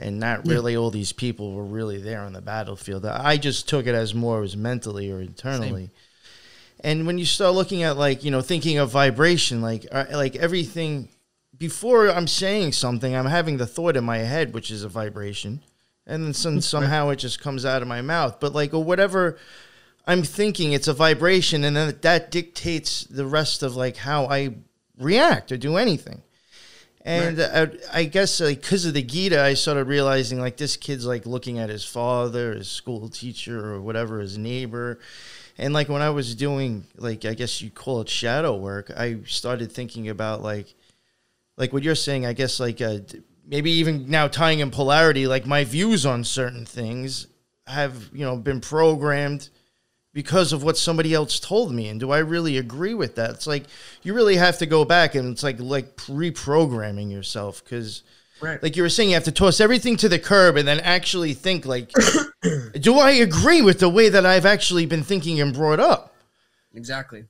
and 0.01 0.19
not 0.19 0.47
really 0.47 0.77
all 0.77 0.91
these 0.91 1.13
people 1.13 1.53
were 1.53 1.65
really 1.65 1.99
there 1.99 2.23
on 2.23 2.33
the 2.33 2.41
battlefield. 2.41 3.05
I 3.05 3.37
just 3.37 3.69
took 3.69 3.87
it 3.87 3.95
as 3.95 4.15
more 4.15 4.43
as 4.43 4.57
mentally 4.57 5.11
or 5.13 5.21
internally. 5.21 5.87
Same. 5.87 5.91
And 6.83 7.07
when 7.07 7.19
you 7.19 7.27
start 7.27 7.55
looking 7.55 7.83
at 7.83 7.97
like 7.97 8.25
you 8.25 8.31
know 8.31 8.41
thinking 8.41 8.79
of 8.79 8.91
vibration, 8.91 9.61
like 9.61 9.87
uh, 9.93 10.07
like 10.13 10.37
everything 10.37 11.09
before 11.57 12.09
I'm 12.09 12.27
saying 12.27 12.73
something, 12.73 13.15
I'm 13.15 13.27
having 13.27 13.59
the 13.59 13.67
thought 13.67 13.97
in 13.97 14.05
my 14.05 14.19
head, 14.19 14.55
which 14.55 14.71
is 14.71 14.83
a 14.83 14.89
vibration, 14.89 15.61
and 16.07 16.25
then 16.25 16.33
some, 16.33 16.61
somehow 16.63 17.11
it 17.11 17.17
just 17.17 17.41
comes 17.41 17.67
out 17.67 17.83
of 17.83 17.89
my 17.89 18.01
mouth. 18.01 18.41
But 18.41 18.55
like 18.55 18.73
or 18.73 18.83
whatever 18.83 19.37
I'm 20.07 20.23
thinking, 20.23 20.73
it's 20.73 20.89
a 20.89 20.95
vibration, 20.95 21.63
and 21.65 21.77
then 21.77 21.99
that 22.01 22.31
dictates 22.31 23.05
the 23.05 23.27
rest 23.27 23.63
of 23.63 23.77
like 23.77 23.99
how 23.99 24.27
I 24.27 24.55
react 24.99 25.53
or 25.53 25.59
do 25.59 25.77
anything. 25.77 26.23
And 27.03 27.39
right. 27.39 27.81
I, 27.93 28.01
I, 28.01 28.05
guess 28.05 28.41
like 28.41 28.61
because 28.61 28.85
of 28.85 28.93
the 28.93 29.03
Gita, 29.03 29.41
I 29.43 29.55
started 29.55 29.85
realizing 29.85 30.39
like 30.39 30.59
this 30.59 30.77
kid's 30.77 31.07
like 31.07 31.25
looking 31.25 31.59
at 31.59 31.71
his 31.71 31.85
father, 31.85 32.55
his 32.55 32.69
school 32.69 33.09
teacher, 33.09 33.75
or 33.75 33.81
whatever, 33.81 34.21
his 34.21 34.37
neighbor, 34.37 34.99
and 35.57 35.73
like 35.73 35.89
when 35.89 36.03
I 36.03 36.11
was 36.11 36.35
doing 36.35 36.87
like 36.97 37.25
I 37.25 37.33
guess 37.33 37.63
you 37.63 37.71
call 37.71 38.03
it 38.03 38.09
shadow 38.09 38.55
work, 38.55 38.91
I 38.95 39.19
started 39.27 39.73
thinking 39.73 40.11
about 40.11 40.43
like 40.43 40.75
like 41.57 41.73
what 41.73 41.83
you're 41.83 41.95
saying. 41.95 42.27
I 42.27 42.35
guess 42.35 42.61
like 42.61 42.83
uh, 42.83 42.99
maybe 43.47 43.71
even 43.71 44.11
now 44.11 44.29
tying 44.29 44.59
in 44.59 44.71
polarity, 44.71 45.27
like 45.27 45.47
my 45.47 45.65
views 45.65 46.05
on 46.05 46.23
certain 46.25 46.67
things 46.67 47.29
have 47.67 48.11
you 48.13 48.25
know 48.25 48.37
been 48.37 48.61
programmed 48.61 49.49
because 50.13 50.53
of 50.53 50.63
what 50.63 50.77
somebody 50.77 51.15
else 51.15 51.39
told 51.39 51.73
me 51.73 51.89
and 51.89 52.01
do 52.01 52.11
i 52.11 52.19
really 52.19 52.57
agree 52.59 52.95
with 52.95 53.15
that 53.15 53.31
it's 53.31 53.47
like 53.47 53.65
you 54.03 54.13
really 54.13 54.37
have 54.37 54.59
to 54.59 54.67
go 54.67 54.85
back 54.85 55.15
and 55.15 55.31
it's 55.31 55.43
like 55.43 55.61
like 55.61 55.97
reprogramming 55.97 57.11
yourself 57.11 57.63
because 57.63 58.03
Right. 58.41 58.63
Like 58.63 58.77
you 58.77 58.83
were 58.83 58.89
saying, 58.89 59.11
you 59.11 59.15
have 59.15 59.25
to 59.25 59.33
toss 59.33 59.61
everything 59.61 59.97
to 59.99 60.09
the 60.09 60.19
curb 60.19 60.57
and 60.57 60.67
then 60.67 60.81
actually 60.81 61.35
think 61.35 61.67
like, 61.67 61.91
do 62.81 62.99
I 62.99 63.13
agree 63.13 63.63
with 63.63 63.81
the 63.81 63.89
way 63.89 64.09
that 64.09 64.25
I've 64.25 64.47
actually 64.47 64.87
been 64.87 65.03
thinking 65.03 65.41
and 65.41 65.53
brought 65.53 65.81
up? 65.81 66.15
Exactly. 66.75 67.25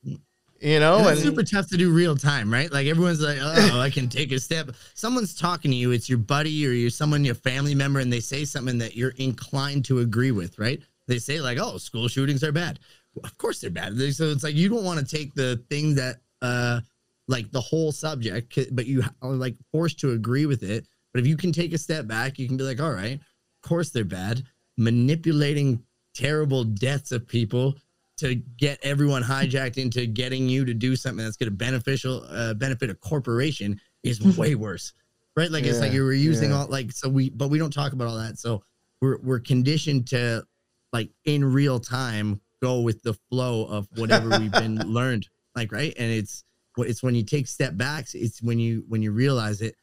You 0.61 0.79
know, 0.79 0.99
and 0.99 1.09
it's 1.09 1.23
super 1.23 1.43
tough 1.43 1.69
to 1.69 1.79
do 1.79 1.91
real 1.91 2.15
time, 2.15 2.53
right? 2.53 2.71
Like 2.71 2.87
everyone's 2.87 3.23
like, 3.23 3.39
oh, 3.41 3.81
I 3.81 3.89
can 3.89 4.09
take 4.09 4.31
a 4.31 4.39
step. 4.39 4.71
Someone's 4.95 5.35
talking 5.35 5.71
to 5.71 5.77
you, 5.77 5.91
it's 5.91 6.09
your 6.09 6.19
buddy 6.19 6.67
or 6.67 6.71
you're 6.71 6.91
someone, 6.91 7.25
your 7.25 7.35
family 7.35 7.75
member, 7.75 7.99
and 7.99 8.13
they 8.13 8.21
say 8.21 8.45
something 8.45 8.77
that 8.79 8.95
you're 8.95 9.15
inclined 9.17 9.87
to 9.87 10.01
agree 10.01 10.33
with, 10.33 10.59
right? 10.59 10.83
They 11.11 11.19
say 11.19 11.41
like, 11.41 11.59
oh, 11.61 11.77
school 11.77 12.09
shootings 12.09 12.43
are 12.43 12.53
bad. 12.53 12.79
Well, 13.15 13.27
of 13.27 13.37
course 13.37 13.61
they're 13.61 13.71
bad. 13.71 13.99
So 14.15 14.25
it's 14.31 14.45
like 14.45 14.55
you 14.55 14.69
don't 14.69 14.85
want 14.85 14.99
to 15.01 15.17
take 15.17 15.35
the 15.35 15.63
thing 15.69 15.95
that 15.97 16.17
uh 16.41 16.81
like 17.29 17.51
the 17.53 17.61
whole 17.61 17.93
subject, 17.93 18.59
but 18.73 18.87
you 18.87 19.03
are 19.23 19.33
like 19.33 19.57
forced 19.71 20.01
to 20.01 20.13
agree 20.13 20.47
with 20.47 20.63
it 20.63 20.87
but 21.13 21.21
if 21.21 21.27
you 21.27 21.37
can 21.37 21.53
take 21.53 21.73
a 21.73 21.79
step 21.79 22.07
back, 22.07 22.39
you 22.39 22.47
can 22.47 22.57
be 22.57 22.65
like, 22.65 22.81
all 22.81 22.93
right, 22.93 23.15
of 23.15 23.69
course 23.69 23.91
they're 23.91 24.05
bad. 24.05 24.43
Manipulating 24.77 25.83
terrible 26.15 26.65
deaths 26.65 27.13
of 27.13 27.27
people 27.27 27.75
to 28.19 28.35
get 28.35 28.79
everyone 28.83 29.23
hijacked 29.23 29.79
into 29.79 30.07
getting 30.07 30.49
you 30.49 30.65
to 30.65 30.75
do 30.75 30.95
something 30.95 31.25
that's 31.25 31.37
going 31.37 31.51
to 31.51 31.57
beneficial 31.57 32.25
uh, 32.29 32.55
benefit 32.55 32.91
a 32.91 32.95
corporation 32.95 33.81
is 34.03 34.21
way 34.39 34.55
worse, 34.55 34.93
right? 35.37 35.51
Like 35.51 35.65
yeah, 35.65 35.71
it's 35.71 35.81
like 35.81 35.93
you 35.93 36.05
were 36.05 36.13
using 36.13 36.51
yeah. 36.51 36.59
all 36.59 36.67
like 36.67 36.93
so 36.93 37.09
we, 37.09 37.31
but 37.31 37.49
we 37.49 37.59
don't 37.59 37.73
talk 37.73 37.93
about 37.93 38.09
all 38.09 38.19
that. 38.19 38.39
So 38.39 38.63
we're 39.01 39.19
we're 39.19 39.41
conditioned 39.41 40.07
to 40.09 40.45
like 40.93 41.11
in 41.25 41.45
real 41.45 41.81
time 41.81 42.41
go 42.63 42.81
with 42.81 43.03
the 43.03 43.15
flow 43.31 43.65
of 43.67 43.89
whatever 43.97 44.39
we've 44.39 44.53
been 44.53 44.77
learned, 44.87 45.29
like 45.57 45.73
right. 45.73 45.95
And 45.99 46.11
it's 46.11 46.45
it's 46.77 47.03
when 47.03 47.15
you 47.15 47.25
take 47.25 47.47
step 47.47 47.77
backs, 47.77 48.15
it's 48.15 48.43
when 48.43 48.59
you 48.59 48.85
when 48.89 49.03
you 49.03 49.13
realize 49.13 49.61
it 49.61 49.75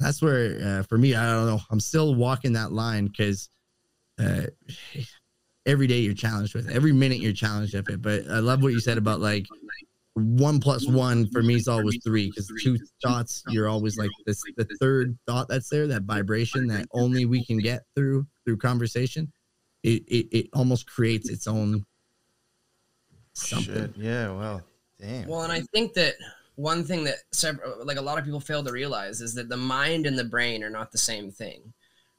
that's 0.00 0.20
where 0.20 0.58
uh, 0.62 0.82
for 0.82 0.98
me, 0.98 1.14
I 1.14 1.30
don't 1.30 1.46
know. 1.46 1.60
I'm 1.70 1.80
still 1.80 2.14
walking 2.14 2.52
that 2.54 2.72
line 2.72 3.06
because 3.06 3.48
uh, 4.18 4.42
every 5.66 5.86
day 5.86 5.98
you're 5.98 6.14
challenged 6.14 6.54
with 6.54 6.68
it. 6.68 6.74
Every 6.74 6.92
minute 6.92 7.18
you're 7.18 7.32
challenged 7.32 7.74
with 7.74 7.88
it. 7.88 8.02
But 8.02 8.28
I 8.28 8.40
love 8.40 8.62
what 8.62 8.72
you 8.72 8.80
said 8.80 8.98
about 8.98 9.20
like 9.20 9.46
one 10.14 10.60
plus 10.60 10.86
one 10.86 11.28
for 11.30 11.42
me 11.42 11.54
is 11.54 11.66
always 11.66 11.98
three 12.04 12.30
because 12.30 12.50
two 12.62 12.78
thoughts 13.02 13.42
you're 13.48 13.68
always 13.68 13.98
like 13.98 14.10
this 14.26 14.40
the 14.56 14.64
third 14.80 15.18
thought 15.26 15.48
that's 15.48 15.68
there 15.68 15.88
that 15.88 16.02
vibration 16.02 16.68
that 16.68 16.86
only 16.92 17.24
we 17.24 17.44
can 17.44 17.58
get 17.58 17.82
through 17.96 18.24
through 18.44 18.56
conversation 18.56 19.32
it 19.84 20.02
it, 20.08 20.36
it 20.36 20.46
almost 20.52 20.90
creates 20.90 21.30
its 21.30 21.46
own 21.46 21.84
something 23.34 23.74
Shit. 23.74 23.92
yeah 23.96 24.32
well 24.32 24.62
damn 25.00 25.28
well 25.28 25.42
and 25.42 25.52
i 25.52 25.60
think 25.72 25.92
that 25.94 26.14
one 26.56 26.84
thing 26.84 27.02
that 27.04 27.16
several, 27.32 27.84
like 27.84 27.96
a 27.96 28.02
lot 28.02 28.18
of 28.18 28.24
people 28.24 28.40
fail 28.40 28.62
to 28.64 28.72
realize 28.72 29.20
is 29.20 29.34
that 29.34 29.48
the 29.48 29.56
mind 29.56 30.06
and 30.06 30.18
the 30.18 30.24
brain 30.24 30.62
are 30.62 30.70
not 30.70 30.92
the 30.92 30.98
same 30.98 31.30
thing 31.30 31.72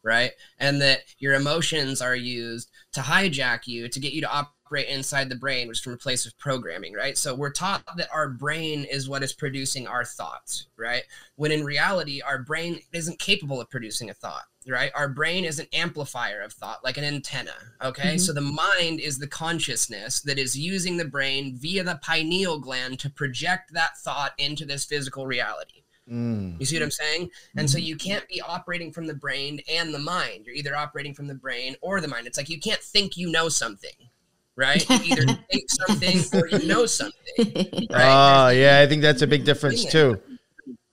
right 0.03 0.31
and 0.59 0.81
that 0.81 0.99
your 1.19 1.33
emotions 1.33 2.01
are 2.01 2.15
used 2.15 2.69
to 2.93 3.01
hijack 3.01 3.65
you 3.65 3.87
to 3.87 3.99
get 3.99 4.13
you 4.13 4.21
to 4.21 4.29
operate 4.29 4.87
inside 4.87 5.29
the 5.29 5.35
brain, 5.35 5.67
which 5.67 5.77
is 5.77 5.83
from 5.83 5.93
a 5.93 5.97
place 5.97 6.25
of 6.25 6.37
programming, 6.37 6.93
right? 6.93 7.17
So 7.17 7.35
we're 7.35 7.51
taught 7.51 7.83
that 7.97 8.09
our 8.11 8.29
brain 8.29 8.83
is 8.85 9.07
what 9.07 9.23
is 9.23 9.33
producing 9.33 9.87
our 9.87 10.03
thoughts, 10.03 10.67
right? 10.75 11.03
When 11.35 11.51
in 11.51 11.63
reality, 11.63 12.21
our 12.21 12.39
brain 12.39 12.79
isn't 12.91 13.19
capable 13.19 13.61
of 13.61 13.69
producing 13.69 14.09
a 14.09 14.13
thought, 14.13 14.45
right? 14.67 14.91
Our 14.95 15.09
brain 15.09 15.45
is 15.45 15.59
an 15.59 15.67
amplifier 15.73 16.41
of 16.41 16.53
thought, 16.53 16.83
like 16.83 16.97
an 16.97 17.03
antenna, 17.03 17.53
okay? 17.81 18.15
Mhm. 18.15 18.19
So 18.19 18.33
the 18.33 18.41
mind 18.41 18.99
is 18.99 19.19
the 19.19 19.27
consciousness 19.27 20.21
that 20.21 20.39
is 20.39 20.57
using 20.57 20.97
the 20.97 21.05
brain 21.05 21.57
via 21.57 21.83
the 21.83 21.99
pineal 22.01 22.59
gland 22.59 22.99
to 23.01 23.09
project 23.09 23.73
that 23.73 23.97
thought 23.97 24.33
into 24.37 24.65
this 24.65 24.85
physical 24.85 25.27
reality. 25.27 25.83
Mm. 26.09 26.59
You 26.59 26.65
see 26.65 26.75
what 26.75 26.83
I'm 26.83 26.91
saying? 26.91 27.31
And 27.57 27.69
so 27.69 27.77
you 27.79 27.95
can't 27.95 28.27
be 28.27 28.39
operating 28.41 28.91
from 28.91 29.07
the 29.07 29.15
brain 29.15 29.59
and 29.67 29.93
the 29.93 29.99
mind. 29.99 30.45
You're 30.45 30.55
either 30.55 30.75
operating 30.75 31.15
from 31.15 31.27
the 31.27 31.33
brain 31.33 31.75
or 31.81 31.99
the 31.99 32.07
mind. 32.07 32.27
It's 32.27 32.37
like 32.37 32.49
you 32.49 32.59
can't 32.59 32.81
think 32.81 33.17
you 33.17 33.31
know 33.31 33.49
something, 33.49 33.89
right? 34.55 34.87
You 34.87 34.99
either 35.03 35.25
think 35.51 35.63
something 35.67 36.19
or 36.39 36.47
you 36.47 36.67
know 36.67 36.85
something. 36.85 37.15
Oh, 37.97 38.49
yeah, 38.49 38.79
I 38.81 38.87
think 38.87 39.01
that's 39.01 39.21
a 39.21 39.27
big 39.27 39.45
difference 39.45 39.85
too. 39.85 40.21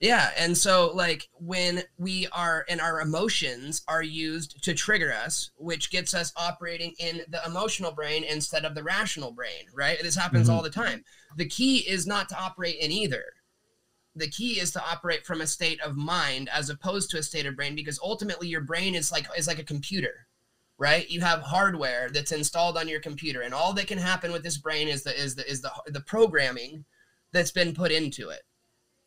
Yeah, 0.03 0.33
and 0.37 0.59
so 0.59 0.91
like 0.97 1.29
when 1.35 1.85
we 1.97 2.27
are 2.33 2.65
and 2.69 2.81
our 2.81 3.01
emotions 3.01 3.83
are 3.87 4.03
used 4.03 4.61
to 4.65 4.75
trigger 4.75 5.13
us, 5.13 5.53
which 5.59 5.93
gets 5.93 6.13
us 6.13 6.33
operating 6.37 6.93
in 6.99 7.23
the 7.29 7.41
emotional 7.47 7.93
brain 7.93 8.25
instead 8.25 8.65
of 8.65 8.75
the 8.75 8.83
rational 8.83 9.31
brain, 9.31 9.67
right? 9.73 10.03
This 10.03 10.17
happens 10.17 10.49
Mhm. 10.49 10.55
all 10.55 10.63
the 10.63 10.71
time. 10.71 11.05
The 11.37 11.49
key 11.49 11.89
is 11.89 12.05
not 12.05 12.29
to 12.31 12.37
operate 12.37 12.81
in 12.81 12.91
either. 12.91 13.33
The 14.17 14.29
key 14.29 14.59
is 14.59 14.73
to 14.73 14.85
operate 14.85 15.25
from 15.25 15.41
a 15.41 15.47
state 15.47 15.81
of 15.81 15.97
mind 15.97 16.49
as 16.49 16.69
opposed 16.69 17.09
to 17.11 17.19
a 17.19 17.23
state 17.23 17.47
of 17.47 17.55
brain 17.55 17.77
because 17.77 18.01
ultimately 18.03 18.49
your 18.49 18.63
brain 18.63 18.97
is 18.97 19.13
like 19.13 19.29
is 19.37 19.47
like 19.47 19.61
a 19.61 19.65
computer. 19.65 20.27
Right? 20.79 21.09
You 21.09 21.21
have 21.21 21.43
hardware 21.43 22.11
that's 22.11 22.33
installed 22.33 22.77
on 22.77 22.89
your 22.89 22.99
computer 22.99 23.43
and 23.43 23.55
all 23.55 23.73
that 23.75 23.87
can 23.87 23.99
happen 23.99 24.33
with 24.33 24.43
this 24.43 24.59
brain 24.59 24.89
is 24.89 25.05
the 25.05 25.17
is 25.17 25.37
the 25.37 25.49
is 25.49 25.61
the 25.61 25.71
the 25.87 26.01
programming 26.01 26.87
that's 27.31 27.53
been 27.53 27.73
put 27.73 27.93
into 27.93 28.31
it 28.31 28.43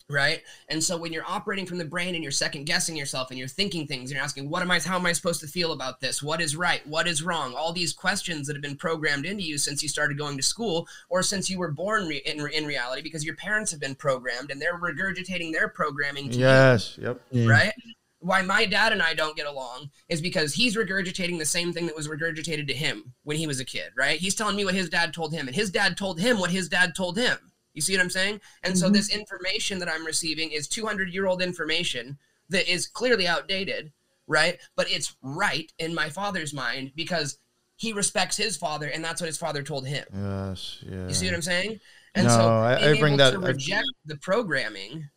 right 0.08 0.43
and 0.70 0.84
so 0.84 0.95
when 0.95 1.12
you're 1.12 1.26
operating 1.28 1.66
from 1.66 1.80
the 1.80 1.86
brain 1.86 2.14
and 2.14 2.24
you're 2.24 2.32
second 2.32 2.66
guessing 2.66 2.95
yourself 2.95 3.32
and 3.32 3.39
you're 3.39 3.47
thinking 3.47 3.88
things 3.88 4.12
and 4.12 4.12
you're 4.12 4.24
asking 4.24 4.47
what 4.49 4.62
am 4.62 4.70
i 4.70 4.80
how 4.80 4.97
am 4.97 5.06
i 5.06 5.12
supposed 5.12 5.39
to 5.39 5.47
feel 5.47 5.72
about 5.72 5.99
this 5.99 6.22
what 6.22 6.39
is 6.41 6.56
right 6.56 6.86
what 6.86 7.08
is 7.08 7.24
wrong 7.24 7.56
all 7.56 7.74
these 7.74 7.91
questions 7.91 8.45
that 8.45 8.56
have 8.56 8.62
been 8.62 8.78
programmed 8.78 9.26
into 9.26 9.43
you 9.43 9.58
since 9.58 9.82
you 9.82 9.89
started 9.89 10.16
going 10.18 10.38
to 10.38 10.43
school 10.43 10.88
or 11.10 11.24
since 11.24 11.49
you 11.49 11.58
were 11.58 11.72
born 11.72 12.08
re- 12.08 12.22
in, 12.26 12.39
in 12.51 12.66
reality 12.66 13.01
because 13.01 13.26
your 13.26 13.36
parents 13.36 13.72
have 13.72 13.80
been 13.80 13.95
programmed 13.95 14.51
and 14.51 14.62
they're 14.62 14.80
regurgitating 14.80 15.51
their 15.51 15.68
programming 15.68 16.30
to 16.30 16.38
you 16.38 16.45
Yes. 16.45 16.97
Yep. 17.01 17.22
Yeah. 17.32 17.49
right? 17.49 17.74
Why 18.20 18.41
my 18.41 18.66
dad 18.66 18.91
and 18.91 19.01
I 19.01 19.14
don't 19.14 19.36
get 19.36 19.45
along 19.47 19.89
is 20.10 20.22
because 20.22 20.53
he's 20.53 20.76
regurgitating 20.76 21.38
the 21.38 21.45
same 21.45 21.74
thing 21.74 21.86
that 21.86 21.95
was 21.95 22.08
regurgitated 22.08 22.68
to 22.68 22.74
him 22.74 23.14
when 23.24 23.38
he 23.38 23.45
was 23.45 23.60
a 23.60 23.66
kid, 23.66 23.91
right? 23.97 24.20
He's 24.20 24.36
telling 24.36 24.56
me 24.56 24.66
what 24.66 24.74
his 24.74 24.89
dad 24.89 25.14
told 25.14 25.34
him, 25.34 25.47
and 25.47 25.56
his 25.56 25.70
dad 25.70 25.95
told 25.97 26.20
him 26.20 26.39
what 26.39 26.49
his 26.51 26.68
dad 26.70 26.95
told 26.95 27.18
him. 27.18 27.38
You 27.76 27.82
see 27.82 27.94
what 27.96 28.02
I'm 28.02 28.10
saying? 28.10 28.42
And 28.64 28.78
so 28.78 28.90
Mhm. 28.90 28.94
this 28.94 29.10
information 29.10 29.78
that 29.80 29.90
I'm 29.90 30.06
receiving 30.06 30.52
is 30.52 30.68
200 30.68 31.14
year 31.14 31.28
old 31.28 31.42
information 31.42 32.18
that 32.50 32.72
is 32.72 32.88
clearly 32.88 33.28
outdated, 33.28 33.92
right? 34.28 34.60
But 34.76 34.90
it's 34.90 35.16
right 35.22 35.72
in 35.78 35.94
my 35.94 36.10
father's 36.10 36.54
mind 36.54 36.94
because 36.96 37.38
he 37.76 37.92
respects 37.92 38.38
his 38.38 38.56
father, 38.56 38.88
and 38.88 39.04
that's 39.04 39.20
what 39.20 39.28
his 39.28 39.38
father 39.38 39.62
told 39.62 39.86
him. 39.86 40.06
Yes. 40.14 40.78
Yeah. 40.82 41.08
You 41.10 41.14
see 41.14 41.26
what 41.26 41.36
I'm 41.36 41.42
saying? 41.42 41.80
And 42.16 42.28
No, 42.28 42.34
so 42.34 42.40
I- 42.50 42.76
I 42.92 43.00
bring 43.00 43.14
able 43.14 43.18
that- 43.18 43.32
to 43.32 43.46
I- 43.46 43.50
reject 43.50 43.88
the 44.06 44.16
programming 44.18 45.10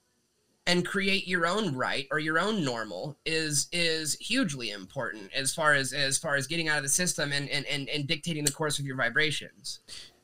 and 0.66 0.84
create 0.84 1.28
your 1.28 1.46
own 1.46 1.76
right 1.76 2.08
or 2.10 2.18
your 2.18 2.38
own 2.40 2.64
normal 2.64 3.16
is 3.24 3.68
is 3.72 4.14
hugely 4.16 4.70
important 4.70 5.32
as 5.32 5.54
far 5.54 5.72
as 5.74 5.92
as 5.92 6.18
far 6.18 6.34
as 6.34 6.46
getting 6.48 6.68
out 6.68 6.76
of 6.78 6.82
the 6.82 6.88
system 6.90 7.32
and 7.32 7.48
and 7.50 7.64
and, 7.66 7.88
and 7.88 8.08
dictating 8.08 8.44
the 8.44 8.52
course 8.52 8.80
of 8.80 8.84
your 8.84 8.96
vibrations. 8.96 9.78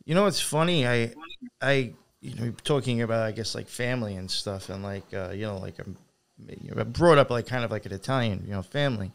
You 0.04 0.14
know 0.16 0.24
what's 0.24 0.40
funny? 0.40 0.86
I, 0.86 1.14
I, 1.62 1.94
you 2.24 2.34
know, 2.36 2.52
talking 2.64 3.02
about 3.02 3.26
I 3.26 3.32
guess 3.32 3.54
like 3.54 3.68
family 3.68 4.16
and 4.16 4.30
stuff, 4.30 4.70
and 4.70 4.82
like 4.82 5.04
uh, 5.12 5.30
you 5.34 5.42
know, 5.42 5.58
like 5.58 5.78
I'm, 5.78 5.96
you 6.62 6.74
know, 6.74 6.82
brought 6.84 7.18
up 7.18 7.28
like 7.28 7.46
kind 7.46 7.64
of 7.64 7.70
like 7.70 7.84
an 7.84 7.92
Italian, 7.92 8.44
you 8.46 8.52
know, 8.52 8.62
family, 8.62 9.12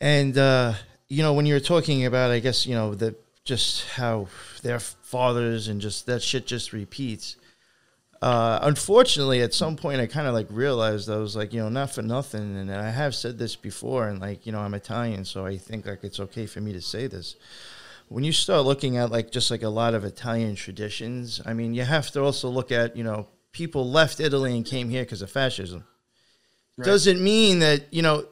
and 0.00 0.38
uh, 0.38 0.74
you 1.08 1.22
know 1.22 1.34
when 1.34 1.46
you 1.46 1.54
were 1.54 1.60
talking 1.60 2.06
about, 2.06 2.30
I 2.30 2.38
guess 2.38 2.64
you 2.64 2.76
know 2.76 2.94
the 2.94 3.16
just 3.44 3.88
how 3.88 4.28
their 4.62 4.78
fathers 4.78 5.66
and 5.66 5.80
just 5.80 6.06
that 6.06 6.22
shit 6.22 6.46
just 6.46 6.72
repeats. 6.72 7.36
Uh, 8.22 8.60
unfortunately, 8.62 9.40
at 9.40 9.52
some 9.52 9.74
point, 9.74 10.00
I 10.00 10.06
kind 10.06 10.28
of 10.28 10.34
like 10.34 10.46
realized 10.50 11.10
I 11.10 11.16
was 11.16 11.34
like, 11.34 11.52
you 11.52 11.60
know, 11.60 11.70
not 11.70 11.90
for 11.90 12.02
nothing, 12.02 12.56
and 12.56 12.70
I 12.70 12.90
have 12.90 13.16
said 13.16 13.36
this 13.36 13.56
before, 13.56 14.06
and 14.06 14.20
like, 14.20 14.46
you 14.46 14.52
know, 14.52 14.60
I'm 14.60 14.74
Italian, 14.74 15.24
so 15.24 15.44
I 15.44 15.56
think 15.56 15.86
like 15.86 16.04
it's 16.04 16.20
okay 16.20 16.46
for 16.46 16.60
me 16.60 16.72
to 16.72 16.80
say 16.80 17.08
this 17.08 17.34
when 18.10 18.24
you 18.24 18.32
start 18.32 18.64
looking 18.66 18.96
at 18.96 19.10
like 19.12 19.30
just 19.30 19.50
like 19.52 19.62
a 19.62 19.68
lot 19.68 19.94
of 19.94 20.04
Italian 20.04 20.56
traditions, 20.56 21.40
I 21.46 21.54
mean, 21.54 21.74
you 21.74 21.84
have 21.84 22.10
to 22.10 22.22
also 22.22 22.48
look 22.48 22.72
at 22.72 22.96
you 22.96 23.04
know 23.04 23.28
people 23.52 23.88
left 23.88 24.18
Italy 24.18 24.54
and 24.56 24.66
came 24.66 24.90
here 24.90 25.04
because 25.04 25.22
of 25.22 25.30
fascism. 25.30 25.84
Right. 26.76 26.84
Doesn't 26.84 27.22
mean 27.22 27.60
that 27.60 27.84
you 27.92 28.02
know 28.02 28.26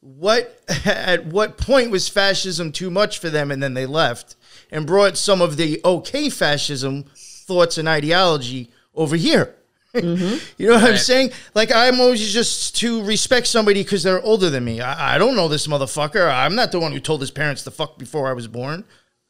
what 0.00 0.60
at 0.84 1.26
what 1.26 1.56
point 1.58 1.92
was 1.92 2.08
fascism 2.08 2.72
too 2.72 2.90
much 2.90 3.20
for 3.20 3.30
them 3.30 3.50
and 3.52 3.62
then 3.62 3.74
they 3.74 3.86
left 3.86 4.34
and 4.70 4.84
brought 4.86 5.16
some 5.16 5.40
of 5.40 5.56
the 5.56 5.80
okay 5.84 6.28
fascism 6.28 7.04
thoughts 7.14 7.78
and 7.78 7.88
ideology 7.88 8.70
over 8.94 9.16
here. 9.16 9.54
Mhm. 9.94 10.42
You 10.58 10.70
know 10.70 10.74
what 10.74 10.90
I'm 10.90 10.96
saying? 10.96 11.30
Like 11.54 11.70
I'm 11.72 12.00
always 12.00 12.32
just 12.32 12.74
to 12.78 13.04
respect 13.04 13.46
somebody 13.46 13.84
because 13.84 14.02
they're 14.02 14.20
older 14.22 14.50
than 14.50 14.64
me. 14.64 14.80
I, 14.80 15.14
I 15.14 15.18
don't 15.18 15.36
know 15.36 15.46
this 15.46 15.68
motherfucker. 15.68 16.28
I'm 16.28 16.56
not 16.56 16.72
the 16.72 16.80
one 16.80 16.90
who 16.90 16.98
told 16.98 17.20
his 17.20 17.30
parents 17.30 17.62
to 17.62 17.70
fuck 17.70 17.96
before 17.96 18.26
I 18.28 18.32
was 18.32 18.48
born. 18.48 18.84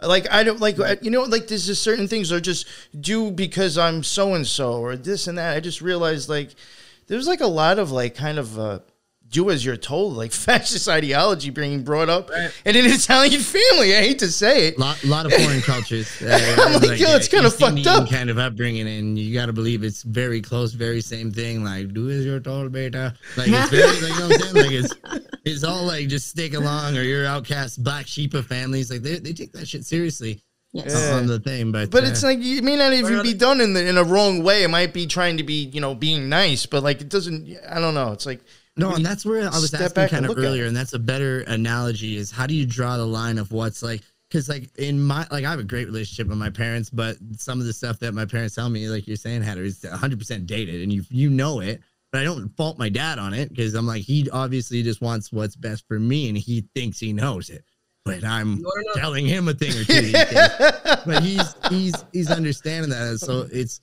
Like 0.06 0.30
I 0.30 0.44
don't 0.44 0.60
like 0.60 0.76
you 1.02 1.10
know 1.10 1.22
like 1.22 1.48
there's 1.48 1.66
just 1.66 1.82
certain 1.82 2.08
things 2.08 2.32
are 2.32 2.40
just 2.40 2.66
do 2.98 3.30
because 3.30 3.78
I'm 3.78 4.02
so 4.02 4.34
and 4.34 4.46
so 4.46 4.74
or 4.74 4.96
this 4.96 5.26
and 5.26 5.38
that. 5.38 5.56
I 5.56 5.60
just 5.60 5.80
realized 5.80 6.28
like 6.28 6.50
there's 7.06 7.26
like 7.26 7.40
a 7.40 7.46
lot 7.46 7.78
of 7.78 7.90
like 7.90 8.14
kind 8.14 8.38
of 8.38 8.58
uh, 8.58 8.78
do 9.28 9.50
as 9.50 9.64
you're 9.64 9.76
told 9.76 10.14
like 10.16 10.30
fascist 10.46 10.88
ideology 10.88 11.50
being 11.50 11.82
brought 11.82 12.08
up 12.08 12.30
Right. 12.30 12.50
in 12.64 12.76
an 12.76 12.84
Italian 12.86 13.40
family. 13.40 13.96
I 13.96 14.00
hate 14.00 14.18
to 14.20 14.28
say 14.28 14.68
it. 14.68 14.78
lot, 14.78 15.02
lot 15.04 15.26
of 15.26 15.32
foreign 15.32 15.60
cultures. 15.72 16.08
Uh, 16.22 16.56
I'm 16.58 16.80
like, 16.82 17.00
yo, 17.00 17.16
it's 17.16 17.28
kinda 17.28 17.48
East 17.48 17.58
fucked 17.58 17.86
up. 17.86 18.08
Kind 18.08 18.30
of 18.30 18.38
upbringing, 18.38 18.86
and 18.88 19.18
you 19.18 19.34
got 19.34 19.46
to 19.46 19.52
believe 19.52 19.82
it's 19.82 20.02
very 20.02 20.40
close, 20.40 20.72
very 20.72 21.00
same 21.00 21.30
thing. 21.32 21.64
Like, 21.64 21.92
do 21.92 22.10
as 22.10 22.24
you're 22.24 22.40
told, 22.40 22.70
beta. 22.72 23.14
Like, 23.36 23.48
it's 23.48 23.70
very, 23.70 24.00
like, 24.00 24.12
you 24.14 24.18
know 24.20 24.28
what 24.28 24.34
I'm 24.34 24.40
saying? 24.40 24.54
Like, 24.54 24.72
it's, 25.12 25.28
it's 25.44 25.64
all 25.64 25.84
like 25.84 26.08
just 26.08 26.28
stick 26.28 26.54
along, 26.54 26.96
or 26.96 27.02
you're 27.02 27.26
outcast, 27.26 27.82
black 27.82 28.06
sheep 28.06 28.34
of 28.34 28.46
families. 28.46 28.90
Like, 28.90 29.02
they, 29.02 29.18
they 29.18 29.32
take 29.32 29.52
that 29.52 29.66
shit 29.68 29.84
seriously 29.84 30.40
Yes. 30.72 30.92
Yeah. 30.92 31.16
on 31.18 31.26
the 31.28 31.38
thing. 31.38 31.70
But, 31.70 31.90
But 31.92 32.02
uh, 32.02 32.08
it's 32.08 32.24
like 32.24 32.38
it 32.40 32.64
may 32.64 32.76
not 32.76 32.92
even 32.92 33.22
be 33.22 33.32
done 33.32 33.60
in 33.60 33.74
the 33.74 33.86
in 33.88 33.96
a 33.96 34.02
wrong 34.02 34.42
way. 34.42 34.64
It 34.64 34.68
might 34.70 34.92
be 34.92 35.06
trying 35.06 35.36
to 35.36 35.44
be 35.44 35.66
you 35.72 35.80
know 35.80 35.94
being 35.94 36.28
nice, 36.28 36.66
but 36.66 36.82
like 36.82 37.00
it 37.00 37.08
doesn't. 37.08 37.48
I 37.70 37.78
don't 37.80 37.94
know. 37.94 38.10
It's 38.10 38.26
like 38.26 38.40
No, 38.76 38.92
and 38.94 39.06
that's 39.06 39.24
where 39.24 39.42
I 39.42 39.58
was 39.60 39.72
asking 39.72 40.08
kind 40.08 40.26
of 40.26 40.36
earlier, 40.36 40.66
and 40.66 40.76
that's 40.76 40.92
a 40.94 40.98
better 40.98 41.40
analogy 41.42 42.16
is 42.16 42.30
how 42.30 42.46
do 42.46 42.54
you 42.54 42.66
draw 42.66 42.96
the 42.96 43.06
line 43.06 43.38
of 43.38 43.52
what's 43.52 43.82
like 43.82 44.02
because 44.28 44.48
like 44.48 44.68
in 44.78 45.00
my 45.00 45.26
like 45.30 45.44
I 45.44 45.50
have 45.50 45.60
a 45.60 45.64
great 45.64 45.86
relationship 45.86 46.26
with 46.26 46.38
my 46.38 46.50
parents, 46.50 46.90
but 46.90 47.16
some 47.36 47.60
of 47.60 47.66
the 47.66 47.72
stuff 47.72 48.00
that 48.00 48.14
my 48.14 48.24
parents 48.24 48.56
tell 48.56 48.68
me, 48.68 48.88
like 48.88 49.06
you're 49.06 49.16
saying, 49.16 49.42
Hatter, 49.42 49.62
is 49.62 49.84
100 49.84 50.18
percent 50.18 50.46
dated, 50.46 50.82
and 50.82 50.92
you 50.92 51.04
you 51.08 51.30
know 51.30 51.60
it. 51.60 51.80
But 52.10 52.20
I 52.20 52.24
don't 52.24 52.48
fault 52.56 52.78
my 52.78 52.88
dad 52.88 53.18
on 53.18 53.32
it 53.34 53.48
because 53.48 53.74
I'm 53.74 53.86
like 53.86 54.02
he 54.02 54.28
obviously 54.30 54.82
just 54.82 55.00
wants 55.00 55.32
what's 55.32 55.54
best 55.56 55.86
for 55.86 55.98
me, 56.00 56.28
and 56.28 56.36
he 56.36 56.64
thinks 56.74 56.98
he 56.98 57.12
knows 57.12 57.50
it. 57.50 57.64
But 58.04 58.24
I'm 58.24 58.56
You 58.58 58.64
wanna 58.64 58.82
know- 58.88 59.00
telling 59.00 59.26
him 59.26 59.46
a 59.48 59.54
thing 59.54 59.70
or 59.70 59.84
two. 59.84 60.12
but 61.06 61.22
he's 61.22 61.54
he's 61.70 62.04
he's 62.12 62.30
understanding 62.30 62.90
that 62.90 63.18
so 63.20 63.46
it's 63.52 63.80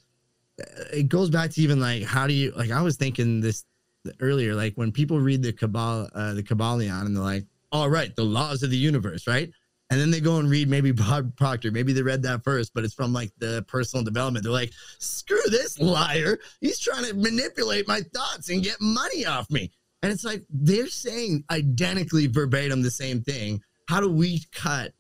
it 0.94 1.08
goes 1.10 1.30
back 1.30 1.50
to 1.52 1.62
even 1.62 1.80
like 1.80 2.04
how 2.04 2.28
do 2.28 2.34
you 2.34 2.52
like 2.52 2.70
i 2.70 2.82
was 2.84 2.96
thinking 2.96 3.42
this 3.42 3.64
earlier 4.20 4.56
like 4.56 4.74
when 4.76 4.92
people 4.92 5.20
read 5.20 5.44
the 5.44 5.54
cabal 5.54 6.10
uh 6.16 6.34
the 6.34 6.44
Kybalion 6.44 7.06
and 7.06 7.16
they're 7.16 7.24
like 7.24 7.46
all 7.72 7.90
right 7.90 8.16
the 8.16 8.24
laws 8.24 8.64
of 8.64 8.70
the 8.70 8.78
universe 8.78 9.28
right 9.28 9.52
and 9.92 10.00
then 10.00 10.10
they 10.10 10.22
go 10.22 10.38
and 10.38 10.50
read 10.50 10.70
maybe 10.70 10.94
Bob 10.94 11.36
Proctor. 11.38 11.70
Maybe 11.70 11.92
they 11.92 12.02
read 12.02 12.24
that 12.24 12.46
first, 12.46 12.74
but 12.74 12.86
it's 12.86 12.94
from 12.94 13.12
like 13.12 13.34
the 13.40 13.66
personal 13.68 14.06
development. 14.06 14.44
They're 14.44 14.54
like, 14.54 14.72
screw 15.00 15.42
this 15.50 15.80
liar. 15.80 16.40
He's 16.62 16.80
trying 16.80 17.04
to 17.04 17.14
manipulate 17.14 17.90
my 17.90 18.00
thoughts 18.14 18.50
and 18.50 18.64
get 18.64 18.78
money 18.80 19.26
off 19.26 19.52
me. 19.52 19.70
And 20.02 20.12
it's 20.12 20.24
like 20.24 20.44
they're 20.50 20.88
saying 20.88 21.44
identically 21.52 22.28
verbatim 22.28 22.82
the 22.82 22.90
same 22.90 23.22
thing. 23.22 23.62
How 23.90 24.00
do 24.00 24.10
we 24.10 24.42
cut 24.54 24.94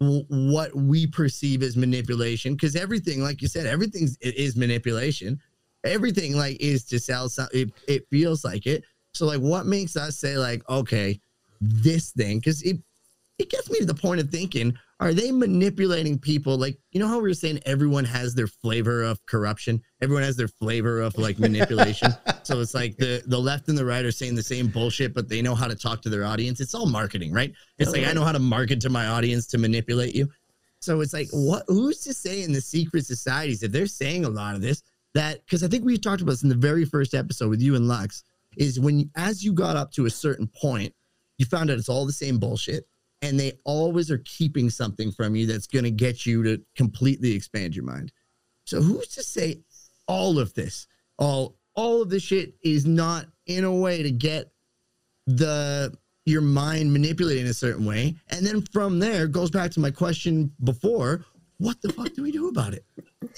what 0.00 0.74
we 0.74 1.06
perceive 1.08 1.62
as 1.62 1.76
manipulation 1.76 2.54
because 2.54 2.76
everything 2.76 3.20
like 3.20 3.42
you 3.42 3.48
said 3.48 3.66
everything 3.66 4.08
is 4.20 4.54
manipulation 4.54 5.40
everything 5.84 6.36
like 6.36 6.56
is 6.60 6.84
to 6.84 6.98
sell 6.98 7.28
some 7.28 7.48
it, 7.52 7.70
it 7.86 8.08
feels 8.10 8.44
like 8.44 8.66
it. 8.66 8.84
So 9.14 9.26
like 9.26 9.40
what 9.40 9.66
makes 9.66 9.96
us 9.96 10.16
say 10.18 10.36
like 10.36 10.68
okay 10.68 11.20
this 11.60 12.12
thing 12.12 12.38
because 12.38 12.62
it 12.62 12.78
it 13.38 13.50
gets 13.50 13.70
me 13.70 13.78
to 13.78 13.86
the 13.86 13.94
point 13.94 14.20
of 14.20 14.30
thinking 14.30 14.76
are 15.00 15.14
they 15.14 15.30
manipulating 15.30 16.18
people? 16.18 16.58
Like 16.58 16.76
you 16.90 16.98
know 16.98 17.06
how 17.06 17.16
we 17.16 17.28
were 17.28 17.34
saying 17.34 17.60
everyone 17.64 18.04
has 18.04 18.34
their 18.34 18.48
flavor 18.48 19.04
of 19.04 19.24
corruption? 19.26 19.80
Everyone 20.02 20.24
has 20.24 20.36
their 20.36 20.48
flavor 20.48 21.00
of 21.00 21.16
like 21.18 21.38
manipulation. 21.38 22.12
So 22.44 22.60
it's 22.62 22.72
like 22.72 22.96
the 22.96 23.22
the 23.26 23.38
left 23.38 23.68
and 23.68 23.76
the 23.76 23.84
right 23.84 24.02
are 24.06 24.10
saying 24.10 24.34
the 24.34 24.42
same 24.42 24.68
bullshit 24.68 25.12
but 25.12 25.28
they 25.28 25.42
know 25.42 25.54
how 25.54 25.66
to 25.66 25.74
talk 25.74 26.00
to 26.02 26.08
their 26.08 26.24
audience. 26.24 26.60
It's 26.60 26.74
all 26.74 26.86
marketing 26.86 27.30
right? 27.30 27.52
It's 27.76 27.92
like 27.92 28.06
i 28.06 28.12
know 28.14 28.24
how 28.24 28.32
to 28.32 28.38
market 28.38 28.80
to 28.82 28.88
my 28.88 29.06
audience 29.06 29.46
to 29.48 29.58
manipulate 29.58 30.14
you. 30.14 30.30
So 30.80 31.00
it's 31.00 31.12
like, 31.12 31.28
what? 31.32 31.64
Who's 31.68 32.00
to 32.00 32.14
say 32.14 32.42
in 32.42 32.52
the 32.52 32.60
secret 32.60 33.04
societies 33.04 33.62
if 33.62 33.72
they're 33.72 33.86
saying 33.86 34.24
a 34.24 34.30
lot 34.30 34.54
of 34.54 34.62
this 34.62 34.82
that? 35.18 35.44
Because 35.44 35.62
I 35.62 35.68
think 35.68 35.84
we 35.84 35.98
talked 35.98 36.22
about 36.22 36.32
this 36.32 36.42
in 36.42 36.48
the 36.48 36.54
very 36.54 36.84
first 36.84 37.14
episode 37.14 37.50
with 37.50 37.60
you 37.60 37.74
and 37.74 37.86
Lux. 37.86 38.24
Is 38.56 38.80
when 38.80 39.10
as 39.14 39.44
you 39.44 39.52
got 39.52 39.76
up 39.76 39.92
to 39.92 40.06
a 40.06 40.10
certain 40.10 40.48
point, 40.48 40.94
you 41.36 41.46
found 41.46 41.70
out 41.70 41.78
it's 41.78 41.88
all 41.88 42.06
the 42.06 42.12
same 42.12 42.38
bullshit, 42.38 42.88
and 43.22 43.38
they 43.38 43.52
always 43.64 44.10
are 44.10 44.22
keeping 44.24 44.70
something 44.70 45.12
from 45.12 45.36
you 45.36 45.46
that's 45.46 45.66
going 45.66 45.84
to 45.84 45.90
get 45.90 46.24
you 46.24 46.42
to 46.44 46.62
completely 46.74 47.32
expand 47.32 47.76
your 47.76 47.84
mind. 47.84 48.10
So 48.64 48.80
who's 48.80 49.08
to 49.08 49.22
say 49.22 49.62
all 50.06 50.38
of 50.38 50.54
this, 50.54 50.86
all 51.18 51.56
all 51.74 52.02
of 52.02 52.10
this 52.10 52.22
shit 52.22 52.54
is 52.62 52.86
not 52.86 53.26
in 53.46 53.64
a 53.64 53.74
way 53.74 54.02
to 54.02 54.10
get 54.10 54.50
the 55.26 55.96
your 56.24 56.42
mind 56.42 56.92
manipulated 56.92 57.44
in 57.44 57.50
a 57.50 57.54
certain 57.54 57.86
way. 57.86 58.14
And 58.28 58.46
then 58.46 58.62
from 58.72 58.98
there 58.98 59.26
goes 59.26 59.50
back 59.50 59.70
to 59.72 59.80
my 59.80 59.90
question 59.90 60.52
before, 60.62 61.24
what 61.58 61.80
the 61.82 61.92
fuck 61.92 62.12
do 62.14 62.22
we 62.22 62.32
do 62.32 62.48
about 62.48 62.72
it? 62.72 62.84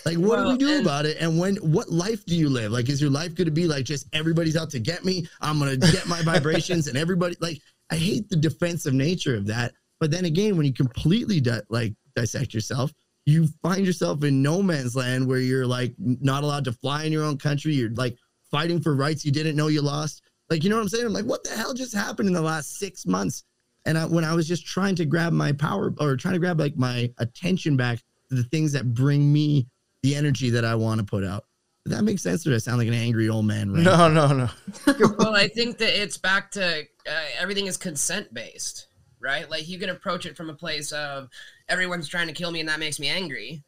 Like 0.05 0.19
what 0.19 0.43
do 0.43 0.49
we 0.51 0.59
do 0.59 0.77
and- 0.77 0.87
about 0.87 1.07
it? 1.07 1.17
And 1.21 1.39
when 1.39 1.57
what 1.57 1.91
life 1.91 2.25
do 2.27 2.37
you 2.37 2.49
live? 2.49 2.71
Like 2.73 2.89
is 2.89 3.01
your 3.01 3.11
life 3.11 3.35
going 3.35 3.47
to 3.47 3.53
be 3.53 3.67
like 3.67 3.85
just 3.85 4.07
everybody's 4.13 4.57
out 4.57 4.71
to 4.71 4.79
get 4.79 5.05
me? 5.05 5.27
I'm 5.41 5.59
going 5.59 5.81
to 5.81 5.93
get 5.93 6.07
my 6.07 6.23
vibrations 6.23 6.87
and 6.87 6.97
everybody 6.97 7.37
like 7.41 7.61
I 7.91 7.97
hate 7.97 8.29
the 8.29 8.37
defensive 8.37 8.95
nature 8.95 9.37
of 9.37 9.47
that. 9.47 9.73
But 9.99 10.11
then 10.11 10.25
again, 10.25 10.57
when 10.57 10.67
you 10.67 10.73
completely 10.73 11.41
di- 11.41 11.63
like 11.69 11.95
dissect 12.15 12.55
yourself, 12.55 12.93
you 13.27 13.49
find 13.63 13.85
yourself 13.87 14.23
in 14.25 14.43
no 14.43 14.63
man's 14.63 14.97
land 14.97 15.27
where 15.27 15.41
you're 15.41 15.67
like 15.67 15.95
not 15.99 16.43
allowed 16.43 16.65
to 16.65 16.73
fly 16.73 17.05
in 17.05 17.13
your 17.13 17.25
own 17.25 17.39
country. 17.39 17.75
You're 17.75 17.91
like 17.91 18.17
fighting 18.51 18.81
for 18.81 18.95
rights 18.95 19.25
you 19.25 19.33
didn't 19.33 19.57
know 19.57 19.69
you 19.69 19.83
lost. 19.83 20.23
Like, 20.49 20.65
you 20.65 20.71
know 20.71 20.77
what 20.77 20.83
I'm 20.83 20.89
saying? 20.89 21.07
I'm 21.07 21.13
like, 21.13 21.27
what 21.27 21.45
the 21.45 21.51
hell 21.51 21.75
just 21.75 21.95
happened 21.95 22.29
in 22.29 22.35
the 22.35 22.41
last 22.43 22.79
six 22.79 23.07
months? 23.07 23.45
And 23.87 23.97
I, 23.97 24.05
when 24.05 24.25
I 24.25 24.35
was 24.35 24.49
just 24.49 24.67
trying 24.67 24.97
to 24.97 25.05
grab 25.05 25.33
my 25.33 25.53
power 25.53 25.95
or 26.01 26.17
trying 26.17 26.35
to 26.35 26.41
grab 26.41 26.59
like 26.59 26.77
my 26.77 27.11
attention 27.19 27.77
back 27.77 28.01
the 28.31 28.45
things 28.45 28.73
that 28.73 28.95
bring 28.95 29.33
me 29.33 29.67
the 30.03 30.15
energy 30.15 30.51
that 30.51 30.65
I 30.65 30.75
want 30.75 31.01
to 31.01 31.05
put 31.05 31.25
out. 31.25 31.45
Does 31.85 31.97
that 31.97 32.03
make 32.03 32.19
sense? 32.19 32.47
Or 32.47 32.51
do 32.51 32.57
I 32.57 32.59
sound 32.59 32.79
like 32.79 32.89
an 32.89 32.95
angry 32.95 33.29
old 33.29 33.47
man? 33.47 33.73
Right? 33.73 33.83
No, 33.83 34.09
no, 34.09 34.29
no. 34.29 34.49
well, 35.19 35.35
I 35.35 35.49
think 35.49 35.79
that 35.79 36.01
it's 36.01 36.19
back 36.19 36.51
to 36.53 36.83
uh, 37.09 37.23
everything 37.39 37.67
is 37.67 37.77
consent 37.77 38.33
based, 38.35 38.89
right? 39.19 39.49
Like 39.51 39.69
you 39.69 39.79
can 39.79 39.91
approach 39.91 40.27
it 40.27 40.37
from 40.37 40.51
a 40.51 40.55
place 40.55 40.93
of 40.93 41.29
everyone's 41.69 42.09
trying 42.09 42.27
to 42.27 42.35
kill 42.35 42.51
me 42.51 42.61
and 42.61 42.69
that 42.69 42.81
makes 42.81 43.01
me 43.01 43.09
angry, 43.09 43.63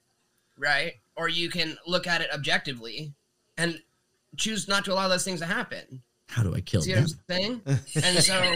right? 0.58 0.94
Or 1.16 1.28
you 1.28 1.48
can 1.48 1.76
look 1.86 2.06
at 2.06 2.20
it 2.20 2.28
objectively 2.32 3.14
and 3.56 3.80
choose 4.36 4.68
not 4.68 4.84
to 4.84 4.92
allow 4.92 5.08
those 5.08 5.24
things 5.24 5.40
to 5.40 5.46
happen. 5.46 6.02
How 6.32 6.42
do 6.42 6.54
I 6.54 6.60
kill 6.60 6.82
See 6.82 6.94
what 6.94 7.12
them? 7.28 7.62
I'm 7.66 7.76
saying? 7.76 7.78
And 8.04 8.18
so, 8.18 8.54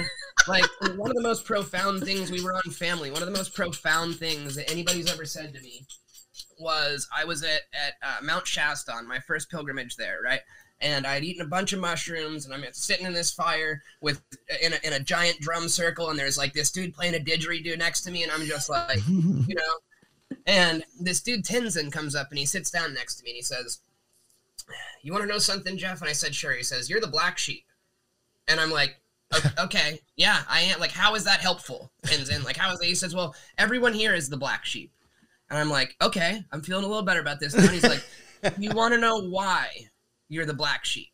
like, 0.48 0.64
one 0.96 1.10
of 1.10 1.16
the 1.16 1.22
most 1.22 1.44
profound 1.44 2.02
things 2.02 2.30
we 2.30 2.42
were 2.42 2.54
on 2.54 2.72
family, 2.72 3.10
one 3.10 3.22
of 3.22 3.26
the 3.30 3.36
most 3.36 3.54
profound 3.54 4.16
things 4.16 4.54
that 4.54 4.70
anybody's 4.70 5.12
ever 5.12 5.24
said 5.26 5.52
to 5.54 5.60
me 5.60 5.84
was 6.58 7.06
I 7.14 7.24
was 7.24 7.42
at, 7.42 7.62
at 7.74 7.94
uh, 8.02 8.16
Mount 8.22 8.46
Shasta 8.46 8.92
on 8.92 9.06
my 9.06 9.18
first 9.20 9.50
pilgrimage 9.50 9.96
there, 9.96 10.20
right? 10.24 10.40
And 10.80 11.06
I 11.06 11.14
had 11.14 11.24
eaten 11.24 11.44
a 11.44 11.48
bunch 11.48 11.72
of 11.72 11.80
mushrooms, 11.80 12.44
and 12.46 12.54
I'm 12.54 12.64
sitting 12.72 13.06
in 13.06 13.12
this 13.12 13.30
fire 13.30 13.82
with 14.00 14.22
in 14.62 14.72
a, 14.72 14.86
in 14.86 14.92
a 14.94 15.00
giant 15.00 15.40
drum 15.40 15.68
circle, 15.68 16.10
and 16.10 16.18
there's 16.18 16.38
like 16.38 16.52
this 16.52 16.70
dude 16.70 16.94
playing 16.94 17.14
a 17.14 17.18
didgeridoo 17.18 17.78
next 17.78 18.02
to 18.02 18.10
me, 18.10 18.22
and 18.22 18.32
I'm 18.32 18.44
just 18.46 18.68
like, 18.70 19.00
you 19.08 19.54
know. 19.54 20.36
And 20.46 20.84
this 21.00 21.20
dude 21.20 21.44
Tenzin 21.44 21.90
comes 21.92 22.14
up 22.14 22.28
and 22.30 22.38
he 22.38 22.46
sits 22.46 22.70
down 22.70 22.94
next 22.94 23.16
to 23.16 23.24
me 23.24 23.30
and 23.30 23.36
he 23.36 23.42
says, 23.42 23.80
"You 25.02 25.12
want 25.12 25.22
to 25.22 25.28
know 25.28 25.38
something, 25.38 25.76
Jeff?" 25.76 26.00
And 26.00 26.10
I 26.10 26.12
said, 26.12 26.34
"Sure." 26.34 26.52
He 26.52 26.62
says, 26.62 26.90
"You're 26.90 27.00
the 27.00 27.06
black 27.06 27.38
sheep," 27.38 27.64
and 28.49 28.61
I'm 28.61 28.70
like, 28.70 29.01
"Okay, 29.59 30.01
yeah, 30.16 30.42
I 30.49 30.61
am." 30.62 30.80
Like, 30.80 30.92
how 30.92 31.14
is 31.14 31.24
that 31.24 31.40
helpful? 31.40 31.92
Tenzin, 32.05 32.44
like, 32.44 32.57
how 32.57 32.72
is 32.72 32.78
that? 32.78 32.86
He 32.86 32.94
says, 32.94 33.14
"Well, 33.14 33.34
everyone 33.59 33.92
here 33.92 34.14
is 34.14 34.28
the 34.28 34.36
black 34.36 34.64
sheep," 34.64 34.92
and 35.51 35.59
I'm 35.59 35.70
like, 35.70 35.97
"Okay, 36.01 36.44
I'm 36.53 36.62
feeling 36.62 36.84
a 36.84 36.88
little 36.88 37.03
better 37.03 37.20
about 37.20 37.40
this." 37.40 37.55
And 37.55 37.68
he's 37.70 37.82
like, 37.82 38.05
"You 38.59 38.70
want 38.70 38.94
to 38.94 39.01
know 39.01 39.20
why 39.28 39.70
you're 40.28 40.47
the 40.47 40.55
black 40.55 40.84
sheep?" 40.84 41.12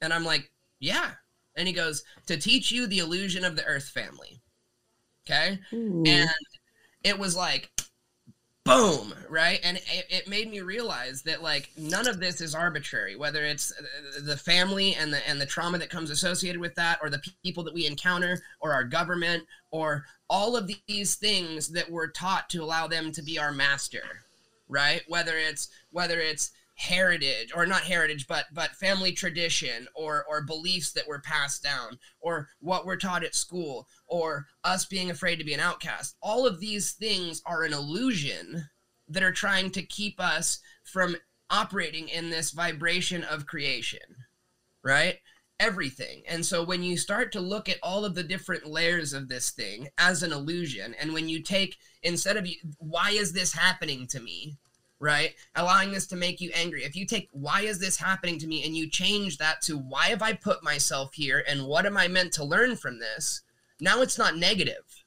And 0.00 0.12
I'm 0.12 0.24
like, 0.24 0.50
"Yeah." 0.80 1.10
And 1.56 1.66
he 1.66 1.74
goes, 1.74 2.04
"To 2.26 2.36
teach 2.36 2.70
you 2.70 2.86
the 2.86 3.00
illusion 3.00 3.44
of 3.44 3.56
the 3.56 3.64
Earth 3.64 3.88
family." 3.88 4.40
Okay 5.26 5.58
Ooh. 5.74 6.02
and 6.06 6.30
it 7.04 7.18
was 7.18 7.36
like 7.36 7.70
boom 8.68 9.14
right? 9.30 9.60
And 9.62 9.76
it, 9.76 10.06
it 10.08 10.28
made 10.28 10.50
me 10.50 10.60
realize 10.60 11.22
that 11.22 11.42
like 11.42 11.70
none 11.76 12.08
of 12.08 12.20
this 12.20 12.40
is 12.40 12.54
arbitrary 12.54 13.16
whether 13.16 13.44
it's 13.44 13.72
the 14.22 14.36
family 14.36 14.94
and 14.94 15.12
the 15.12 15.26
and 15.28 15.40
the 15.40 15.46
trauma 15.46 15.78
that 15.78 15.90
comes 15.90 16.10
associated 16.10 16.60
with 16.60 16.74
that 16.76 16.98
or 17.02 17.10
the 17.10 17.22
people 17.42 17.62
that 17.64 17.74
we 17.74 17.86
encounter 17.86 18.40
or 18.60 18.72
our 18.72 18.84
government 18.84 19.44
or 19.70 20.04
all 20.30 20.56
of 20.56 20.70
these 20.86 21.16
things 21.16 21.68
that 21.68 21.90
we're 21.90 22.10
taught 22.10 22.48
to 22.50 22.62
allow 22.62 22.86
them 22.86 23.12
to 23.12 23.22
be 23.22 23.38
our 23.38 23.52
master 23.52 24.02
right? 24.68 25.02
Whether 25.08 25.36
it's 25.36 25.68
whether 25.90 26.20
it's 26.20 26.50
heritage 26.78 27.52
or 27.54 27.66
not 27.66 27.82
heritage 27.82 28.28
but 28.28 28.44
but 28.52 28.70
family 28.76 29.10
tradition 29.10 29.88
or 29.96 30.24
or 30.28 30.42
beliefs 30.42 30.92
that 30.92 31.08
were 31.08 31.20
passed 31.20 31.60
down 31.60 31.98
or 32.20 32.48
what 32.60 32.86
we're 32.86 32.96
taught 32.96 33.24
at 33.24 33.34
school 33.34 33.88
or 34.06 34.46
us 34.62 34.84
being 34.86 35.10
afraid 35.10 35.36
to 35.36 35.44
be 35.44 35.54
an 35.54 35.60
outcast. 35.60 36.16
All 36.22 36.46
of 36.46 36.60
these 36.60 36.92
things 36.92 37.42
are 37.44 37.64
an 37.64 37.72
illusion 37.72 38.68
that 39.08 39.24
are 39.24 39.32
trying 39.32 39.70
to 39.72 39.82
keep 39.82 40.20
us 40.20 40.60
from 40.84 41.16
operating 41.50 42.08
in 42.08 42.30
this 42.30 42.52
vibration 42.52 43.24
of 43.24 43.46
creation 43.46 44.00
right? 44.84 45.18
Everything. 45.60 46.22
And 46.28 46.44
so 46.44 46.64
when 46.64 46.82
you 46.82 46.96
start 46.96 47.32
to 47.32 47.40
look 47.40 47.68
at 47.68 47.78
all 47.82 48.04
of 48.04 48.14
the 48.14 48.22
different 48.22 48.66
layers 48.66 49.12
of 49.12 49.28
this 49.28 49.50
thing 49.50 49.88
as 49.98 50.22
an 50.22 50.32
illusion 50.32 50.94
and 51.00 51.12
when 51.12 51.28
you 51.28 51.42
take 51.42 51.76
instead 52.02 52.36
of 52.36 52.46
why 52.78 53.10
is 53.10 53.32
this 53.32 53.52
happening 53.52 54.06
to 54.06 54.20
me 54.20 54.56
right? 55.00 55.34
Allowing 55.54 55.92
this 55.92 56.06
to 56.08 56.16
make 56.16 56.40
you 56.40 56.50
angry. 56.54 56.84
If 56.84 56.96
you 56.96 57.06
take 57.06 57.28
why 57.32 57.62
is 57.62 57.78
this 57.78 57.96
happening 57.96 58.38
to 58.40 58.46
me 58.46 58.64
and 58.64 58.76
you 58.76 58.88
change 58.88 59.38
that 59.38 59.62
to 59.62 59.78
why 59.78 60.08
have 60.08 60.22
I 60.22 60.32
put 60.32 60.62
myself 60.62 61.14
here 61.14 61.44
and 61.48 61.66
what 61.66 61.86
am 61.86 61.96
I 61.96 62.08
meant 62.08 62.32
to 62.34 62.44
learn 62.44 62.76
from 62.76 62.98
this? 62.98 63.42
Now 63.80 64.02
it's 64.02 64.18
not 64.18 64.36
negative. 64.36 65.04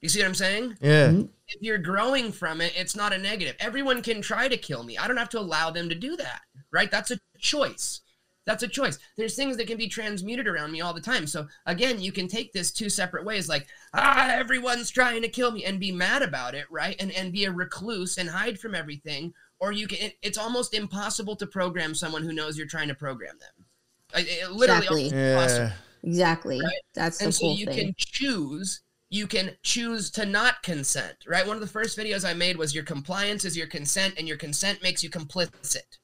You 0.00 0.08
see 0.08 0.20
what 0.20 0.28
I'm 0.28 0.34
saying? 0.34 0.76
Yeah. 0.80 1.08
Mm-hmm. 1.08 1.26
If 1.48 1.62
you're 1.62 1.78
growing 1.78 2.32
from 2.32 2.60
it, 2.60 2.72
it's 2.76 2.96
not 2.96 3.12
a 3.12 3.18
negative. 3.18 3.56
Everyone 3.60 4.02
can 4.02 4.22
try 4.22 4.48
to 4.48 4.56
kill 4.56 4.82
me. 4.82 4.96
I 4.96 5.06
don't 5.06 5.16
have 5.16 5.28
to 5.30 5.40
allow 5.40 5.70
them 5.70 5.88
to 5.88 5.94
do 5.94 6.16
that, 6.16 6.42
right? 6.70 6.90
That's 6.90 7.10
a 7.10 7.18
choice. 7.38 8.00
That's 8.46 8.62
a 8.62 8.68
choice. 8.68 8.98
There's 9.16 9.36
things 9.36 9.56
that 9.58 9.66
can 9.66 9.76
be 9.76 9.88
transmuted 9.88 10.48
around 10.48 10.72
me 10.72 10.80
all 10.80 10.94
the 10.94 11.00
time. 11.00 11.26
So 11.26 11.46
again, 11.66 12.00
you 12.00 12.12
can 12.12 12.26
take 12.26 12.52
this 12.52 12.72
two 12.72 12.88
separate 12.88 13.24
ways, 13.24 13.48
like 13.48 13.66
ah, 13.94 14.30
everyone's 14.32 14.90
trying 14.90 15.22
to 15.22 15.28
kill 15.28 15.50
me, 15.52 15.64
and 15.64 15.80
be 15.80 15.92
mad 15.92 16.22
about 16.22 16.54
it, 16.54 16.66
right? 16.70 16.96
And 17.00 17.10
and 17.12 17.32
be 17.32 17.44
a 17.44 17.52
recluse 17.52 18.18
and 18.18 18.28
hide 18.30 18.58
from 18.58 18.74
everything. 18.74 19.32
Or 19.58 19.72
you 19.72 19.86
can. 19.86 19.98
It, 19.98 20.16
it's 20.22 20.38
almost 20.38 20.72
impossible 20.74 21.36
to 21.36 21.46
program 21.46 21.94
someone 21.94 22.22
who 22.22 22.32
knows 22.32 22.56
you're 22.56 22.66
trying 22.66 22.88
to 22.88 22.94
program 22.94 23.36
them. 23.38 23.66
Like, 24.14 24.26
it, 24.28 24.50
literally, 24.50 25.06
Exactly. 25.06 25.18
almost 25.18 25.56
impossible 25.56 25.64
Yeah. 25.66 25.72
Exactly. 26.02 26.60
Right? 26.60 26.82
That's 26.94 27.18
the 27.18 27.24
and 27.26 27.34
so 27.34 27.40
cool 27.40 27.54
you 27.56 27.66
thing. 27.66 27.76
can 27.78 27.94
choose 27.98 28.80
you 29.12 29.26
can 29.26 29.56
choose 29.64 30.08
to 30.12 30.24
not 30.24 30.62
consent 30.62 31.16
right 31.26 31.44
one 31.46 31.56
of 31.56 31.60
the 31.60 31.66
first 31.66 31.98
videos 31.98 32.24
i 32.24 32.32
made 32.32 32.56
was 32.56 32.74
your 32.76 32.84
compliance 32.84 33.44
is 33.44 33.56
your 33.56 33.66
consent 33.66 34.14
and 34.16 34.28
your 34.28 34.36
consent 34.36 34.80
makes 34.84 35.02
you 35.02 35.10
complicit 35.10 35.98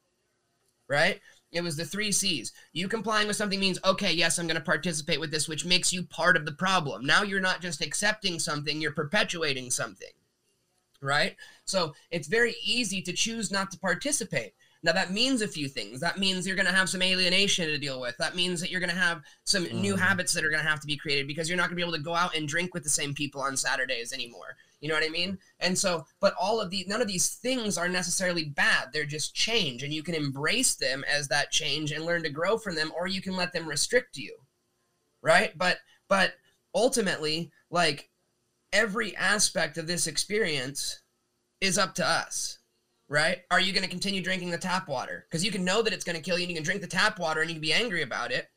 right 0.89 1.21
it 1.57 1.63
was 1.63 1.77
the 1.77 1.85
three 1.85 2.13
c's. 2.13 2.53
You 2.73 2.89
complying 2.89 3.27
with 3.27 3.37
something 3.37 3.59
means 3.61 3.79
okay 3.85 4.13
yes 4.13 4.39
i'm 4.39 4.47
going 4.47 4.57
to 4.57 4.61
participate 4.61 5.19
with 5.21 5.31
this 5.31 5.49
which 5.49 5.65
makes 5.65 5.93
you 5.93 6.03
part 6.05 6.37
of 6.37 6.45
the 6.45 6.53
problem. 6.53 7.05
Now 7.05 7.23
you're 7.23 7.41
not 7.41 7.61
just 7.61 7.81
accepting 7.81 8.39
something 8.39 8.81
you're 8.81 8.93
perpetuating 8.93 9.71
something 9.71 10.11
right? 11.03 11.37
So 11.67 11.95
it's 12.11 12.27
very 12.27 12.57
easy 12.65 13.03
to 13.03 13.13
choose 13.13 13.53
not 13.53 13.71
to 13.71 13.79
participate. 13.79 14.55
Now 14.83 14.93
that 14.93 15.13
means 15.13 15.43
a 15.43 15.49
few 15.49 15.69
things. 15.69 16.01
That 16.01 16.19
means 16.19 16.47
you're 16.47 16.57
going 16.57 16.67
to 16.67 16.73
have 16.73 16.89
some 16.89 17.03
alienation 17.03 17.67
to 17.67 17.79
deal 17.79 18.01
with. 18.01 18.17
That 18.19 18.35
means 18.35 18.61
that 18.61 18.71
you're 18.71 18.81
going 18.81 18.91
to 18.91 18.97
have 18.97 19.23
some 19.45 19.65
new 19.65 19.95
Mhm. 19.95 19.99
habits 19.99 20.33
that 20.33 20.45
are 20.45 20.51
going 20.51 20.63
to 20.63 20.69
have 20.69 20.81
to 20.81 20.87
be 20.87 20.97
created 20.97 21.27
because 21.27 21.49
you're 21.49 21.57
not 21.57 21.65
going 21.65 21.77
to 21.77 21.77
be 21.77 21.83
able 21.83 21.97
to 21.99 22.03
go 22.03 22.15
out 22.15 22.35
and 22.37 22.49
drink 22.49 22.73
with 22.73 22.83
the 22.83 22.89
same 22.89 23.15
people 23.15 23.41
on 23.43 23.57
saturdays 23.57 24.13
anymore 24.13 24.57
you 24.81 24.89
know 24.89 24.95
what 24.95 25.05
i 25.05 25.09
mean? 25.09 25.39
And 25.61 25.77
so 25.77 26.07
but 26.21 26.35
all 26.41 26.61
of 26.61 26.71
these 26.71 26.87
none 26.87 27.01
of 27.01 27.09
these 27.09 27.35
things 27.35 27.79
are 27.79 27.89
necessarily 27.89 28.45
bad. 28.45 28.89
They're 28.93 29.05
just 29.05 29.35
change 29.35 29.83
and 29.83 29.93
you 29.93 30.03
can 30.03 30.15
embrace 30.15 30.75
them 30.75 31.05
as 31.11 31.29
that 31.29 31.51
change 31.51 31.93
and 31.93 32.05
learn 32.05 32.23
to 32.23 32.31
grow 32.31 32.59
from 32.59 32.75
them 32.75 32.93
or 32.97 33.07
you 33.07 33.23
can 33.23 33.37
let 33.37 33.53
them 33.53 33.69
restrict 33.69 34.17
you 34.17 34.37
right? 35.23 35.57
But 35.57 35.79
but 36.09 36.35
ultimately 36.75 37.51
like 37.71 38.11
every 38.73 39.17
aspect 39.17 39.79
of 39.79 39.87
this 39.87 40.07
experience 40.07 41.01
is 41.61 41.79
up 41.79 41.95
to 41.95 42.07
us 42.07 42.59
right? 43.09 43.43
Are 43.51 43.61
you 43.61 43.73
going 43.73 43.85
to 43.85 43.91
continue 43.91 44.23
drinking 44.23 44.51
the 44.51 44.59
tap 44.59 44.89
water? 44.89 45.27
Because 45.29 45.45
you 45.45 45.53
can 45.53 45.65
know 45.65 45.83
that 45.83 45.93
it's 45.93 46.05
going 46.05 46.17
to 46.17 46.23
kill 46.23 46.39
you 46.39 46.45
and 46.45 46.51
you 46.51 46.57
can 46.57 46.65
drink 46.65 46.81
the 46.81 46.87
tap 46.87 47.19
water 47.19 47.41
and 47.41 47.49
you 47.49 47.55
can 47.55 47.61
be 47.61 47.73
angry 47.73 48.03
about 48.03 48.33
it. 48.33 48.49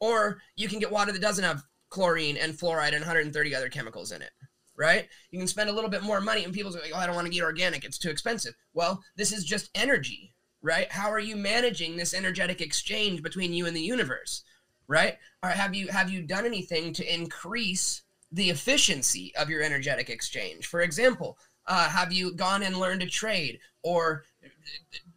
Or 0.00 0.38
you 0.56 0.68
can 0.68 0.78
get 0.78 0.90
water 0.90 1.12
that 1.12 1.22
doesn't 1.22 1.44
have 1.44 1.62
chlorine 1.88 2.36
and 2.36 2.52
fluoride 2.52 2.88
and 2.88 3.00
130 3.00 3.54
other 3.54 3.68
chemicals 3.68 4.12
in 4.12 4.20
it 4.20 4.32
right? 4.76 5.08
You 5.30 5.38
can 5.38 5.48
spend 5.48 5.70
a 5.70 5.72
little 5.72 5.90
bit 5.90 6.02
more 6.02 6.20
money 6.20 6.44
and 6.44 6.52
people's 6.52 6.76
like 6.76 6.92
oh 6.94 6.98
i 6.98 7.06
don't 7.06 7.14
want 7.14 7.26
to 7.26 7.34
eat 7.34 7.42
organic 7.42 7.84
it's 7.84 7.98
too 7.98 8.10
expensive. 8.10 8.54
Well 8.74 9.02
this 9.16 9.32
is 9.32 9.44
just 9.44 9.70
energy 9.74 10.32
right? 10.62 10.90
How 10.90 11.10
are 11.10 11.20
you 11.20 11.36
managing 11.36 11.96
this 11.96 12.14
energetic 12.14 12.60
exchange 12.60 13.22
between 13.22 13.52
you 13.52 13.66
and 13.66 13.76
the 13.76 13.80
universe 13.80 14.42
right? 14.88 15.16
Or 15.42 15.50
have 15.50 15.74
you 15.74 15.88
have 15.88 16.10
you 16.10 16.22
done 16.22 16.46
anything 16.46 16.92
to 16.94 17.14
increase 17.14 18.02
the 18.32 18.50
efficiency 18.50 19.32
of 19.36 19.48
your 19.48 19.62
energetic 19.62 20.10
exchange. 20.10 20.66
For 20.66 20.80
example, 20.80 21.38
uh, 21.66 21.88
have 21.88 22.12
you 22.12 22.32
gone 22.34 22.62
and 22.62 22.76
learned 22.76 23.02
a 23.02 23.06
trade 23.06 23.58
or 23.82 24.24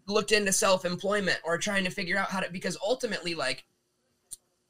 looked 0.07 0.31
into 0.31 0.51
self-employment 0.51 1.37
or 1.43 1.57
trying 1.57 1.83
to 1.83 1.89
figure 1.89 2.17
out 2.17 2.29
how 2.29 2.39
to 2.39 2.51
because 2.51 2.77
ultimately 2.83 3.35
like 3.35 3.65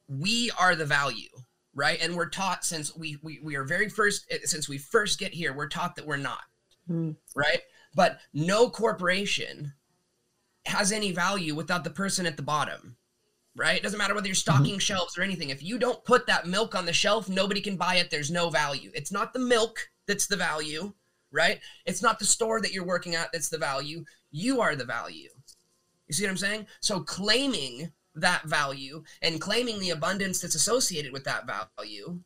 we 0.07 0.51
are 0.59 0.75
the 0.75 0.85
value 0.85 1.29
right? 1.73 1.99
And 2.01 2.15
we're 2.15 2.29
taught 2.29 2.63
since 2.65 2.95
we 2.95 3.17
we, 3.21 3.39
we 3.43 3.55
are 3.55 3.63
very 3.63 3.89
first 3.89 4.25
eh, 4.29 4.39
since 4.43 4.67
we 4.67 4.77
first 4.77 5.19
get 5.19 5.33
here 5.33 5.53
we're 5.53 5.67
taught 5.67 5.95
that 5.95 6.05
we're 6.07 6.17
not 6.17 6.41
Mm. 6.89 7.15
right? 7.35 7.61
But 7.93 8.19
no 8.33 8.67
corporation 8.67 9.73
has 10.65 10.91
any 10.91 11.11
value 11.11 11.53
without 11.53 11.83
the 11.83 11.91
person 11.91 12.25
at 12.25 12.35
the 12.35 12.43
bottom 12.43 12.95
right? 13.55 13.77
It 13.77 13.83
doesn't 13.83 13.97
matter 13.97 14.15
whether 14.15 14.27
you're 14.27 14.35
stocking 14.35 14.79
shelves 14.79 15.17
or 15.17 15.21
anything. 15.21 15.49
If 15.49 15.61
you 15.61 15.77
don't 15.77 16.03
put 16.05 16.25
that 16.27 16.47
milk 16.47 16.75
on 16.75 16.85
the 16.85 16.93
shelf 16.93 17.29
nobody 17.29 17.61
can 17.61 17.75
buy 17.77 17.95
it. 17.95 18.09
There's 18.09 18.31
no 18.31 18.49
value. 18.49 18.91
It's 18.93 19.11
not 19.11 19.33
the 19.33 19.39
milk 19.39 19.79
that's 20.07 20.27
the 20.27 20.37
value 20.37 20.93
right? 21.31 21.59
It's 21.85 22.01
not 22.01 22.17
the 22.17 22.25
store 22.25 22.59
that 22.61 22.73
you're 22.73 22.85
working 22.85 23.13
at 23.15 23.29
that's 23.31 23.49
the 23.49 23.57
value. 23.59 24.03
You 24.31 24.61
are 24.61 24.75
the 24.75 24.85
value. 24.85 25.29
You 26.07 26.13
see 26.13 26.23
what 26.23 26.31
i'm 26.31 26.37
saying? 26.37 26.65
So 26.79 27.01
claiming 27.01 27.91
that 28.15 28.43
value 28.45 29.03
and 29.21 29.41
claiming 29.41 29.79
the 29.79 29.91
abundance 29.91 30.39
that's 30.39 30.55
associated 30.55 31.13
with 31.13 31.23
that 31.23 31.45
value 31.77 32.19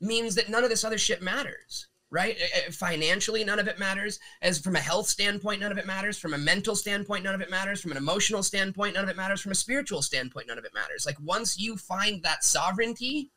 means 0.00 0.34
that 0.34 0.48
none 0.48 0.64
of 0.64 0.70
this 0.70 0.84
other 0.84 0.98
shit 0.98 1.22
matters 1.22 1.88
right? 2.10 2.36
Eh, 2.40 2.46
eh, 2.54 2.70
financially 2.70 3.44
none 3.44 3.58
of 3.58 3.68
it 3.68 3.78
matters. 3.78 4.18
As 4.40 4.58
from 4.58 4.76
a 4.76 4.80
health 4.80 5.08
standpoint 5.08 5.60
none 5.60 5.72
of 5.72 5.78
it 5.78 5.86
matters. 5.86 6.18
From 6.18 6.34
a 6.34 6.38
mental 6.38 6.74
standpoint 6.74 7.24
none 7.24 7.34
of 7.34 7.40
it 7.40 7.50
matters. 7.50 7.80
From 7.80 7.90
an 7.90 7.98
emotional 7.98 8.42
standpoint 8.42 8.94
none 8.94 9.04
of 9.04 9.10
it 9.10 9.16
matters. 9.16 9.40
From 9.40 9.52
a 9.52 9.56
spiritual 9.56 10.02
standpoint 10.02 10.46
none 10.48 10.58
of 10.58 10.64
it 10.64 10.74
matters. 10.74 11.04
Like 11.04 11.20
once 11.20 11.58
you 11.58 11.76
find 11.76 12.22
that 12.22 12.44
sovereignty 12.44 13.30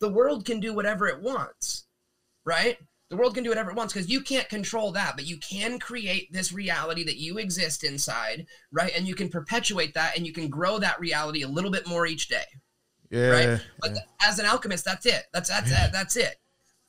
the 0.00 0.08
world 0.08 0.44
can 0.44 0.60
do 0.60 0.74
whatever 0.74 1.06
it 1.06 1.22
wants 1.22 1.86
right 2.44 2.78
the 3.10 3.16
world 3.16 3.34
can 3.34 3.44
do 3.44 3.50
whatever 3.50 3.70
it 3.70 3.76
wants 3.76 3.92
because 3.92 4.10
you 4.10 4.20
can't 4.20 4.48
control 4.48 4.92
that 4.92 5.14
but 5.16 5.26
you 5.26 5.36
can 5.38 5.78
create 5.78 6.32
this 6.32 6.52
reality 6.52 7.04
that 7.04 7.18
you 7.18 7.38
exist 7.38 7.84
inside 7.84 8.46
right? 8.72 8.92
And 8.96 9.06
you 9.06 9.14
can 9.14 9.28
perpetuate 9.28 9.94
that 9.94 10.16
and 10.16 10.26
you 10.26 10.32
can 10.32 10.48
grow 10.48 10.78
that 10.78 11.00
reality 11.00 11.42
a 11.42 11.48
little 11.48 11.70
bit 11.70 11.86
more 11.86 12.06
each 12.06 12.28
day. 12.28 12.44
Yeah. 13.10 13.28
right? 13.28 13.60
but 13.80 13.88
th- 13.88 14.00
as 14.22 14.38
an 14.38 14.46
alchemist 14.46 14.84
that's 14.84 15.06
it. 15.06 15.24
That's 15.32 15.48
that's 15.48 15.70
that, 15.70 15.92
that's 15.92 16.16
it. 16.16 16.36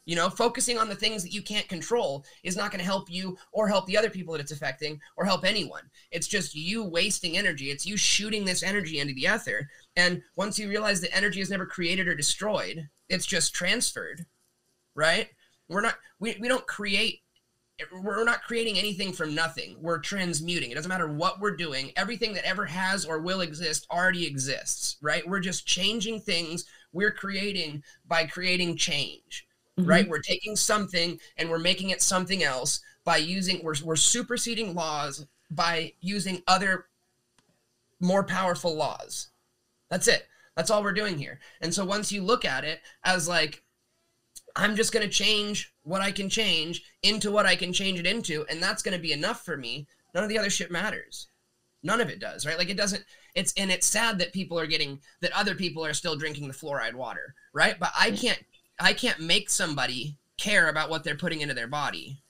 You 0.05 0.15
know 0.15 0.29
focusing 0.29 0.77
on 0.77 0.89
the 0.89 0.95
things 0.95 1.23
that 1.23 1.33
you 1.33 1.41
can't 1.41 1.67
control 1.67 2.25
is 2.43 2.55
not 2.55 2.71
going 2.71 2.79
to 2.79 2.85
help 2.85 3.11
you 3.11 3.37
or 3.51 3.67
help 3.67 3.85
the 3.85 3.97
other 3.97 4.09
people 4.09 4.33
that 4.33 4.41
it's 4.41 4.51
affecting 4.51 4.99
or 5.17 5.25
help 5.25 5.45
anyone. 5.45 5.83
It's 6.11 6.27
just 6.27 6.55
you 6.55 6.83
wasting 6.83 7.37
energy. 7.37 7.69
It's 7.69 7.85
you 7.85 7.97
shooting 7.97 8.45
this 8.45 8.63
energy 8.63 8.99
into 8.99 9.13
the 9.13 9.25
ether. 9.25 9.67
And 9.95 10.21
once 10.35 10.57
you 10.57 10.69
realize 10.69 11.01
that 11.01 11.15
energy 11.15 11.41
is 11.41 11.49
never 11.49 11.65
created 11.65 12.07
or 12.07 12.15
destroyed 12.15 12.87
it's 13.09 13.25
just 13.25 13.53
transferred 13.53 14.25
right 14.95 15.29
we're 15.69 15.81
not 15.81 15.95
we, 16.19 16.37
we 16.39 16.47
don't 16.47 16.65
create 16.67 17.21
we're 17.91 18.23
not 18.23 18.41
creating 18.43 18.77
anything 18.77 19.11
from 19.11 19.35
nothing. 19.35 19.75
We're 19.81 19.99
transmuting. 19.99 20.71
It 20.71 20.75
doesn't 20.75 20.87
matter 20.87 21.11
what 21.11 21.41
we're 21.41 21.57
doing. 21.57 21.91
Everything 21.97 22.33
that 22.33 22.47
ever 22.47 22.65
has 22.65 23.03
or 23.03 23.19
will 23.19 23.41
exist 23.41 23.85
already 23.91 24.25
exists 24.25 24.97
right? 25.01 25.27
We're 25.27 25.41
just 25.41 25.65
changing 25.65 26.21
things. 26.21 26.65
We're 26.93 27.11
creating 27.11 27.83
by 28.07 28.25
creating 28.27 28.77
change 28.77 29.45
Mhm. 29.77 29.87
right? 29.89 30.07
We're 30.07 30.21
taking 30.21 30.55
something 30.55 31.19
and 31.37 31.49
we're 31.49 31.59
making 31.59 31.89
it 31.89 32.01
something 32.01 32.43
else 32.43 32.79
by 33.03 33.17
using 33.17 33.61
we're, 33.63 33.75
we're 33.83 33.97
superseding 33.97 34.73
laws 34.73 35.25
by 35.51 35.93
using 35.99 36.41
other 36.47 36.87
more 37.99 38.23
powerful 38.23 38.73
laws. 38.75 39.27
That's 39.89 40.07
it. 40.07 40.27
That's 40.55 40.69
all 40.69 40.81
we're 40.81 40.93
doing 40.93 41.17
here. 41.17 41.39
And 41.59 41.73
so 41.73 41.83
once 41.83 42.11
you 42.11 42.23
look 42.23 42.45
at 42.45 42.63
it 42.63 42.81
as 43.03 43.27
like 43.27 43.63
i'm 44.55 44.75
just 44.75 44.91
going 44.93 45.05
to 45.05 45.11
change 45.11 45.73
what 45.83 46.01
i 46.01 46.11
can 46.11 46.29
change 46.29 46.83
into 47.03 47.31
what 47.31 47.45
i 47.45 47.55
can 47.55 47.73
change 47.73 47.99
it 47.99 48.05
into 48.07 48.45
and 48.49 48.61
that's 48.61 48.81
going 48.83 48.95
to 48.95 49.01
be 49.01 49.11
enough 49.11 49.43
for 49.43 49.57
me. 49.57 49.87
None 50.13 50.23
of 50.23 50.29
the 50.29 50.39
other 50.39 50.49
shit 50.49 50.71
matters. 50.71 51.27
None 51.83 51.99
of 52.01 52.09
it 52.09 52.19
does 52.19 52.45
right? 52.45 52.57
Like 52.57 52.69
it 52.69 52.77
doesn't 52.77 53.03
it's 53.35 53.53
and 53.57 53.69
it's 53.69 53.85
sad 53.85 54.17
that 54.19 54.31
people 54.33 54.57
are 54.57 54.65
getting 54.67 54.99
that 55.21 55.31
other 55.33 55.55
people 55.55 55.85
are 55.85 55.93
still 55.93 56.15
drinking 56.15 56.47
the 56.47 56.53
fluoride 56.53 56.93
water 56.95 57.35
right? 57.53 57.77
But 57.79 57.91
i 57.99 58.11
can't 58.11 58.39
i 58.79 58.93
can't 58.93 59.19
make 59.19 59.49
somebody 59.49 60.17
care 60.37 60.69
about 60.69 60.89
what 60.89 61.03
they're 61.03 61.15
putting 61.17 61.41
into 61.41 61.53
their 61.53 61.67
body. 61.67 62.21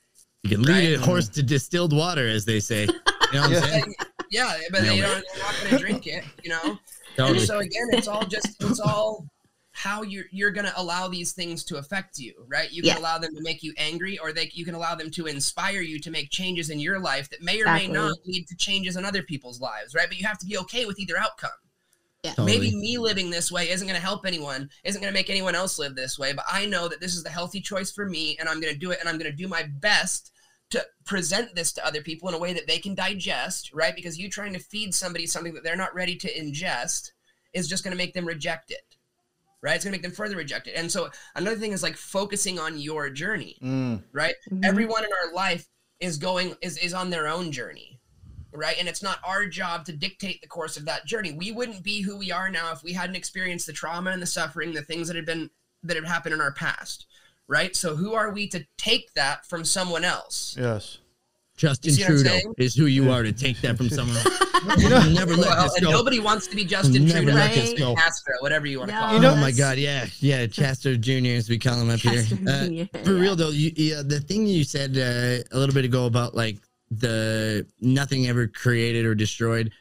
You 0.43 0.49
can 0.51 0.63
lead 0.63 0.93
a 0.95 1.01
horse 1.01 1.27
to 1.29 1.41
distilled 1.43 1.91
water, 1.95 2.27
as 2.27 2.45
they 2.45 2.59
say. 2.59 2.83
You 2.83 2.87
know 3.33 3.41
what 3.41 3.45
I'm 3.45 3.51
Yeah. 3.53 3.59
saying? 3.61 3.95
yeah 4.31 4.57
but 4.71 4.81
they 4.81 4.99
don't 4.99 4.99
they're 4.99 5.43
not 5.43 5.55
going 5.61 5.71
to 5.71 5.77
drink 5.77 6.07
it 6.07 6.23
you 6.43 6.49
know? 6.49 6.79
And 7.17 7.39
so 7.41 7.59
again 7.59 7.87
it's 7.91 8.07
all 8.07 8.25
just 8.25 8.55
it's 8.63 8.79
all 8.79 9.27
how 9.75 10.01
you're 10.03 10.25
you're 10.31 10.51
going 10.51 10.65
to 10.65 10.79
allow 10.79 11.07
these 11.07 11.33
things 11.33 11.63
to 11.65 11.75
affect 11.77 12.17
you 12.17 12.33
right? 12.47 12.71
You 12.71 12.81
can 12.81 12.91
Yeah. 12.93 12.99
allow 12.99 13.17
them 13.17 13.35
to 13.35 13.41
make 13.41 13.61
you 13.61 13.73
angry 13.77 14.17
or 14.17 14.31
they 14.31 14.49
you 14.53 14.65
can 14.65 14.73
allow 14.75 14.95
them 14.95 15.11
to 15.11 15.27
inspire 15.27 15.81
you 15.81 15.99
to 15.99 16.09
make 16.11 16.29
changes 16.29 16.69
in 16.69 16.79
your 16.79 16.99
life 16.99 17.29
that 17.29 17.41
may 17.41 17.61
or 17.61 17.65
may 17.65 17.87
not 17.87 18.17
lead 18.25 18.47
to 18.47 18.55
changes 18.55 18.95
in 18.95 19.05
other 19.05 19.21
people's 19.21 19.59
lives 19.59 19.93
right? 19.93 20.07
But 20.07 20.17
you 20.17 20.25
have 20.27 20.39
to 20.39 20.45
be 20.45 20.57
okay 20.59 20.85
with 20.85 20.99
either 20.99 21.17
outcome. 21.17 21.51
Totally. 22.23 22.57
maybe 22.57 22.75
me 22.75 22.97
living 22.97 23.29
this 23.29 23.51
way 23.51 23.69
isn't 23.69 23.87
going 23.87 23.99
to 23.99 24.01
help 24.01 24.25
anyone 24.25 24.67
isn't 24.83 24.99
going 24.99 25.13
to 25.13 25.17
make 25.19 25.29
anyone 25.29 25.53
else 25.53 25.77
live 25.77 25.95
this 25.95 26.17
way 26.17 26.33
but 26.33 26.43
i 26.51 26.65
know 26.65 26.87
that 26.87 26.99
this 26.99 27.15
is 27.15 27.21
the 27.21 27.29
healthy 27.29 27.61
choice 27.61 27.91
for 27.91 28.09
me 28.09 28.35
and 28.39 28.49
i'm 28.49 28.59
going 28.59 28.73
to 28.73 28.79
do 28.79 28.89
it 28.89 28.99
and 28.99 29.07
i'm 29.07 29.19
going 29.19 29.29
to 29.29 29.37
do 29.37 29.47
my 29.47 29.61
best 29.79 30.31
to 30.71 30.83
present 31.05 31.53
this 31.53 31.71
to 31.73 31.85
other 31.85 32.01
people 32.01 32.27
in 32.27 32.33
a 32.33 32.39
way 32.39 32.51
that 32.51 32.65
they 32.65 32.79
can 32.79 32.95
digest 32.95 33.71
right? 33.73 33.95
Because 33.95 34.17
you 34.17 34.27
trying 34.29 34.53
to 34.53 34.59
feed 34.59 34.95
somebody 34.95 35.27
something 35.27 35.53
that 35.53 35.63
they're 35.63 35.75
not 35.75 35.93
ready 35.93 36.15
to 36.15 36.33
ingest 36.33 37.11
is 37.53 37.67
just 37.67 37.83
going 37.83 37.91
to 37.91 37.97
make 37.97 38.13
them 38.15 38.25
reject 38.25 38.71
it 38.71 38.94
right? 39.65 39.75
It's 39.75 39.83
going 39.83 39.91
to 39.91 39.97
make 39.97 40.03
them 40.03 40.11
further 40.11 40.37
reject 40.37 40.67
it 40.67 40.75
and 40.75 40.89
so 40.91 41.09
another 41.35 41.57
thing 41.57 41.71
is 41.71 41.81
like 41.83 41.97
focusing 41.97 42.59
on 42.59 42.77
your 42.79 43.09
journey 43.09 43.57
Mm. 43.61 44.03
right? 44.13 44.35
Mhm. 44.51 44.63
everyone 44.63 45.03
in 45.03 45.09
our 45.11 45.33
life 45.33 45.65
is 45.99 46.17
going 46.17 46.55
is 46.61 46.77
is 46.77 46.93
on 46.93 47.09
their 47.09 47.27
own 47.27 47.51
journey 47.51 47.99
right? 48.51 48.77
And 48.79 48.87
it's 48.87 49.03
not 49.03 49.19
our 49.25 49.45
job 49.47 49.83
to 49.85 49.91
dictate 49.91 50.39
the 50.41 50.47
course 50.47 50.77
of 50.77 50.85
that 50.85 51.05
journey. 51.05 51.33
We 51.33 51.51
wouldn't 51.51 51.83
be 51.83 51.99
who 51.99 52.15
we 52.15 52.31
are 52.31 52.49
now 52.49 52.71
if 52.71 52.83
we 52.83 52.93
hadn't 52.93 53.17
experienced 53.17 53.67
the 53.67 53.73
trauma 53.73 54.11
and 54.11 54.21
the 54.21 54.25
suffering 54.27 54.73
the 54.73 54.81
things 54.81 55.07
that 55.07 55.17
had 55.17 55.25
been 55.25 55.49
that 55.83 55.97
had 55.97 56.05
happened 56.05 56.33
in 56.35 56.39
our 56.41 56.53
past 56.53 57.05
right? 57.47 57.75
So 57.75 57.95
who 57.95 58.13
are 58.15 58.31
we 58.31 58.47
to 58.47 58.65
take 58.77 59.13
that 59.13 59.45
from 59.45 59.65
someone 59.65 60.03
else? 60.03 60.55
Yes. 60.59 60.97
Justin 61.57 61.89
You 61.91 61.95
see 61.95 62.03
what 62.03 62.11
I'm 62.11 62.17
Trudeau 62.41 62.53
is 62.57 62.75
who 62.75 62.85
you 62.87 63.11
are 63.11 63.23
to 63.23 63.31
take 63.45 63.61
that 63.61 63.77
from 63.77 63.89
someone 63.89 64.17
else. 64.17 64.41
You 64.77 64.89
know- 64.89 65.07
never 65.13 65.35
let 65.35 65.49
well, 65.49 65.63
this 65.63 65.75
and 65.75 65.85
go. 65.85 65.91
nobody 65.91 66.19
wants 66.19 66.47
to 66.47 66.55
be 66.55 66.65
justin 66.65 67.05
Never 67.05 67.21
trudeau 67.25 67.33
let 67.37 67.53
this 67.53 67.73
go. 67.77 67.93
Castro, 67.93 68.33
whatever 68.39 68.65
you 68.65 68.79
want 68.79 68.89
to 68.89 68.95
No. 68.95 69.01
call 69.01 69.11
You 69.11 69.17
it 69.17 69.21
know- 69.21 69.33
oh 69.33 69.35
my 69.35 69.51
God, 69.51 69.77
yeah, 69.77 70.07
yeah, 70.21 70.47
Chester 70.47 70.97
Jr. 70.97 71.35
as 71.37 71.49
we 71.49 71.59
call 71.59 71.79
him 71.79 71.89
up 71.91 71.99
Chester 71.99 72.35
here. 72.35 72.89
Uh, 72.93 73.03
for 73.03 73.13
yeah. 73.13 73.21
real 73.21 73.35
though, 73.35 73.49
you, 73.49 73.71
yeah, 73.75 74.01
the 74.03 74.19
thing 74.21 74.47
you 74.47 74.63
said 74.63 74.97
uh, 74.97 75.43
a 75.55 75.59
little 75.59 75.75
bit 75.75 75.85
ago 75.85 76.07
about 76.07 76.33
like 76.33 76.57
the 76.89 77.65
nothing 77.79 78.25
ever 78.27 78.47
created 78.47 79.05
or 79.05 79.13
destroyed, 79.13 79.71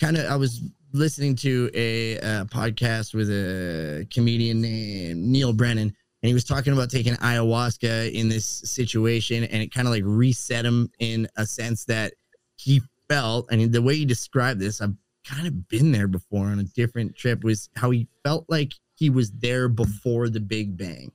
kind 0.00 0.16
of. 0.16 0.24
I 0.30 0.36
was 0.36 0.62
listening 0.92 1.36
to 1.36 1.70
a, 1.74 2.18
uh 2.20 2.44
podcast 2.46 3.12
with 3.14 3.28
a 3.30 4.06
comedian 4.12 4.60
named 4.62 5.22
Neil 5.22 5.52
Brennan, 5.52 5.94
and 6.22 6.28
he 6.28 6.34
was 6.34 6.44
talking 6.44 6.72
about 6.72 6.90
taking 6.90 7.14
ayahuasca 7.14 8.12
in 8.12 8.28
this 8.28 8.46
situation, 8.46 9.44
and 9.44 9.62
it 9.62 9.72
kind 9.72 9.88
of 9.88 9.94
like 9.94 10.02
reset 10.04 10.64
him 10.64 10.90
in 10.98 11.28
a 11.36 11.46
sense 11.46 11.84
that 11.86 12.12
he 12.56 12.82
felt, 13.08 13.50
and 13.50 13.72
the 13.72 13.82
way 13.82 13.96
he 13.96 14.04
described 14.04 14.60
this, 14.60 14.80
I've 14.80 14.94
kind 15.24 15.46
of 15.46 15.68
been 15.68 15.92
there 15.92 16.08
before 16.08 16.46
on 16.46 16.58
a 16.58 16.64
different 16.64 17.16
trip, 17.16 17.42
was 17.44 17.68
how 17.76 17.90
he 17.90 18.06
felt 18.24 18.44
like 18.48 18.74
he 18.94 19.10
was 19.10 19.30
there 19.32 19.68
before 19.68 20.28
the 20.28 20.40
Big 20.40 20.76
Bang. 20.76 21.10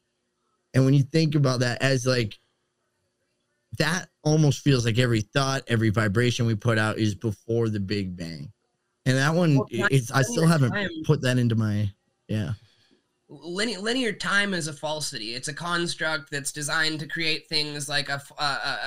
And 0.73 0.85
when 0.85 0.93
you 0.93 1.03
think 1.03 1.35
about 1.35 1.61
that 1.61 1.81
as 1.81 2.05
like 2.05 2.37
that 3.77 4.09
almost 4.23 4.61
feels 4.61 4.85
like 4.85 4.97
every 4.97 5.21
thought, 5.21 5.63
every 5.67 5.89
vibration 5.89 6.45
we 6.45 6.55
put 6.55 6.77
out 6.77 6.97
is 6.97 7.15
before 7.15 7.69
the 7.69 7.79
Big 7.79 8.15
Bang. 8.15 8.51
And 9.05 9.17
that 9.17 9.35
one 9.35 9.57
Well, 9.57 9.67
it's 9.71 10.11
I 10.11 10.23
still 10.23 10.47
haven't 10.47 10.73
put 11.05 11.21
that 11.21 11.37
into 11.37 11.55
my 11.55 11.91
yeah. 12.27 12.53
Linear, 13.29 13.79
linear 13.79 14.13
time 14.13 14.53
is 14.53 14.67
a 14.67 14.73
falsity. 14.73 15.33
It's 15.33 15.47
a 15.47 15.53
construct 15.53 16.31
that's 16.31 16.51
designed 16.51 16.99
to 16.99 17.07
create 17.07 17.47
things 17.47 17.89
like 17.89 18.09
a 18.09 18.21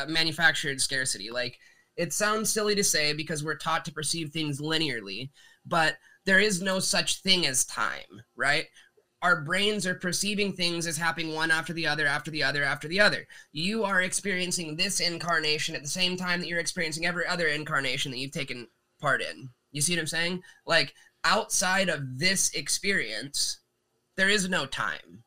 manufactured 0.09 0.80
scarcity. 0.80 1.30
Like 1.30 1.59
it 1.97 2.12
sounds 2.12 2.53
silly 2.53 2.74
to 2.76 2.84
say 2.84 3.12
because 3.12 3.43
we're 3.43 3.57
taught 3.57 3.84
to 3.86 3.93
perceive 3.93 4.30
things 4.30 4.61
linearly, 4.61 5.30
but 5.66 5.97
there 6.24 6.39
is 6.39 6.62
no 6.62 6.78
such 6.78 7.22
thing 7.22 7.47
as 7.47 7.64
time, 7.64 8.22
right? 8.36 8.66
Our 9.20 9.43
brains 9.43 9.84
are 9.84 9.97
perceiving 9.97 10.53
things 10.53 10.86
as 10.86 10.97
happening 10.97 11.34
one 11.34 11.51
after 11.51 11.72
the 11.72 11.89
other, 11.89 12.07
after 12.07 12.30
the 12.30 12.45
other, 12.45 12.62
after 12.62 12.86
the 12.86 13.01
other. 13.01 13.26
You 13.51 13.82
are 13.82 14.03
experiencing 14.03 14.76
this 14.76 15.01
incarnation 15.01 15.74
at 15.74 15.82
the 15.82 15.89
same 15.89 16.16
time 16.16 16.39
that 16.39 16.49
you're 16.49 16.61
experiencing 16.61 17.05
every 17.05 17.26
other 17.26 17.49
incarnation 17.49 18.12
that 18.12 18.18
you've 18.18 18.30
taken 18.30 18.68
part 19.01 19.20
in. 19.20 19.49
You 19.72 19.80
see 19.80 19.95
what 19.95 20.03
I'm 20.03 20.07
saying? 20.07 20.43
Like 20.66 20.95
outside 21.24 21.89
of 21.89 22.18
this 22.18 22.51
experience, 22.55 23.59
there 24.19 24.29
is 24.29 24.49
no 24.49 24.66
time, 24.66 25.23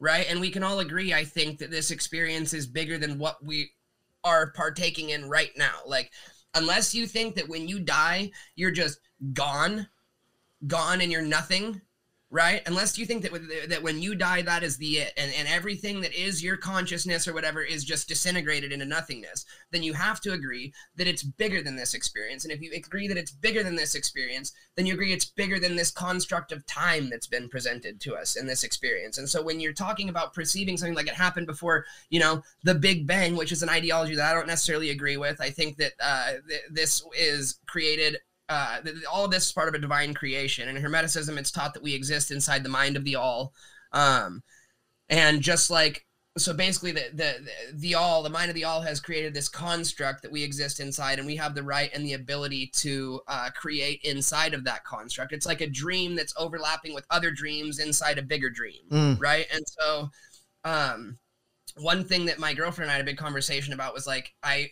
right? 0.00 0.26
And 0.28 0.40
we 0.40 0.50
can 0.50 0.64
all 0.64 0.80
agree, 0.80 1.12
I 1.12 1.24
think, 1.24 1.58
that 1.58 1.70
this 1.70 1.90
experience 1.90 2.54
is 2.54 2.66
bigger 2.66 2.96
than 2.96 3.18
what 3.18 3.44
we 3.44 3.70
are 4.24 4.50
partaking 4.52 5.10
in 5.10 5.28
right 5.28 5.50
now. 5.56 5.80
Like, 5.86 6.10
unless 6.54 6.94
you 6.94 7.06
think 7.06 7.34
that 7.34 7.50
when 7.50 7.68
you 7.68 7.80
die, 7.80 8.30
you're 8.56 8.70
just 8.70 8.98
gone, 9.34 9.86
gone, 10.66 11.02
and 11.02 11.12
you're 11.12 11.20
nothing, 11.20 11.82
right? 12.30 12.62
Unless 12.66 12.96
you 12.96 13.06
think 13.06 13.22
that 13.22 13.68
that 13.68 13.82
when 13.82 14.00
you 14.00 14.14
die, 14.14 14.42
that 14.42 14.62
is 14.62 14.76
the 14.76 14.98
it, 14.98 15.12
and, 15.16 15.32
and 15.36 15.48
everything 15.48 16.00
that 16.00 16.14
is 16.14 16.42
your 16.42 16.56
consciousness 16.56 17.26
or 17.26 17.34
whatever 17.34 17.62
is 17.62 17.84
just 17.84 18.08
disintegrated 18.08 18.72
into 18.72 18.84
nothingness, 18.84 19.44
then 19.72 19.82
you 19.82 19.92
have 19.94 20.20
to 20.20 20.32
agree 20.32 20.72
that 20.96 21.08
it's 21.08 21.24
bigger 21.24 21.60
than 21.60 21.74
this 21.74 21.92
experience. 21.92 22.44
And 22.44 22.52
if 22.52 22.60
you 22.60 22.70
agree 22.72 23.08
that 23.08 23.16
it's 23.16 23.32
bigger 23.32 23.64
than 23.64 23.74
this 23.74 23.96
experience, 23.96 24.52
then 24.76 24.86
you 24.86 24.94
agree 24.94 25.12
it's 25.12 25.24
bigger 25.24 25.58
than 25.58 25.74
this 25.74 25.90
construct 25.90 26.52
of 26.52 26.64
time 26.66 27.10
that's 27.10 27.26
been 27.26 27.48
presented 27.48 28.00
to 28.02 28.14
us 28.14 28.36
in 28.36 28.46
this 28.46 28.62
experience. 28.62 29.18
And 29.18 29.28
so 29.28 29.42
when 29.42 29.58
you're 29.58 29.72
talking 29.72 30.08
about 30.08 30.32
perceiving 30.32 30.76
something 30.76 30.94
like 30.94 31.08
it 31.08 31.14
happened 31.14 31.48
before, 31.48 31.84
you 32.10 32.20
know, 32.20 32.42
the 32.62 32.76
Big 32.76 33.08
Bang, 33.08 33.34
which 33.34 33.50
is 33.50 33.62
an 33.64 33.68
ideology 33.68 34.14
that 34.14 34.30
I 34.30 34.34
don't 34.34 34.46
necessarily 34.46 34.90
agree 34.90 35.16
with, 35.16 35.40
I 35.40 35.50
think 35.50 35.78
that 35.78 35.92
uh, 36.00 36.32
th- 36.48 36.62
this 36.70 37.04
is 37.18 37.58
created 37.66 38.18
uh, 38.50 38.80
all 39.10 39.24
of 39.24 39.30
this 39.30 39.46
is 39.46 39.52
part 39.52 39.68
of 39.68 39.74
a 39.74 39.78
divine 39.78 40.12
creation. 40.12 40.68
And 40.68 40.76
in 40.76 40.84
Hermeticism, 40.84 41.38
it's 41.38 41.52
taught 41.52 41.72
that 41.74 41.82
we 41.82 41.94
exist 41.94 42.30
inside 42.32 42.64
the 42.64 42.68
mind 42.68 42.96
of 42.96 43.04
the 43.04 43.16
all. 43.16 43.54
Um, 43.92 44.42
and 45.08 45.40
just 45.40 45.70
like, 45.70 46.04
so 46.36 46.52
basically, 46.52 46.92
the, 46.92 47.04
the, 47.14 47.34
the 47.74 47.94
all, 47.94 48.22
the 48.22 48.30
mind 48.30 48.50
of 48.50 48.54
the 48.54 48.64
all 48.64 48.80
has 48.80 49.00
created 49.00 49.34
this 49.34 49.48
construct 49.48 50.22
that 50.22 50.30
we 50.30 50.42
exist 50.42 50.80
inside, 50.80 51.18
and 51.18 51.26
we 51.26 51.36
have 51.36 51.54
the 51.54 51.62
right 51.62 51.90
and 51.92 52.04
the 52.06 52.14
ability 52.14 52.70
to 52.74 53.20
uh, 53.28 53.50
create 53.54 54.00
inside 54.04 54.54
of 54.54 54.64
that 54.64 54.84
construct. 54.84 55.32
It's 55.32 55.46
like 55.46 55.60
a 55.60 55.66
dream 55.66 56.14
that's 56.14 56.34
overlapping 56.36 56.94
with 56.94 57.04
other 57.10 57.30
dreams 57.30 57.78
inside 57.78 58.18
a 58.18 58.22
bigger 58.22 58.50
dream, 58.50 58.82
Mm. 58.90 59.20
right? 59.20 59.46
And 59.52 59.64
so, 59.66 60.10
um, 60.64 61.18
one 61.76 62.04
thing 62.04 62.26
that 62.26 62.38
my 62.38 62.54
girlfriend 62.54 62.86
and 62.86 62.92
I 62.92 62.96
had 62.96 63.02
a 63.02 63.10
big 63.10 63.16
conversation 63.16 63.74
about 63.74 63.94
was 63.94 64.06
like, 64.06 64.32
I 64.42 64.70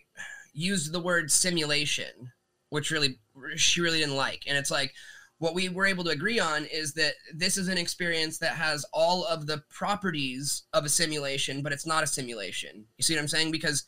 used 0.53 0.93
the 0.93 1.01
word 1.01 1.31
simulation 1.31 2.33
which 2.71 2.91
really 2.91 3.19
she 3.57 3.81
really 3.81 3.99
didn't 4.01 4.17
like. 4.17 4.45
And 4.47 4.57
it's 4.57 4.71
like 4.71 4.93
what 5.39 5.55
we 5.55 5.69
were 5.69 5.87
able 5.87 6.05
to 6.05 6.11
agree 6.11 6.41
on 6.41 6.65
is 6.67 6.93
that 6.95 7.15
this 7.35 7.57
is 7.57 7.69
an 7.69 7.79
experience 7.79 8.39
that 8.39 8.53
has 8.57 8.85
all 8.93 9.25
of 9.25 9.47
the 9.47 9.63
properties 9.71 10.65
of 10.73 10.85
a 10.85 10.89
simulation, 10.89 11.63
but 11.63 11.73
it's 11.73 11.87
not 11.87 12.03
a 12.03 12.07
simulation. 12.09 12.85
You 12.97 13.03
see 13.05 13.15
what 13.15 13.21
I'm 13.21 13.29
saying? 13.29 13.53
Because 13.53 13.85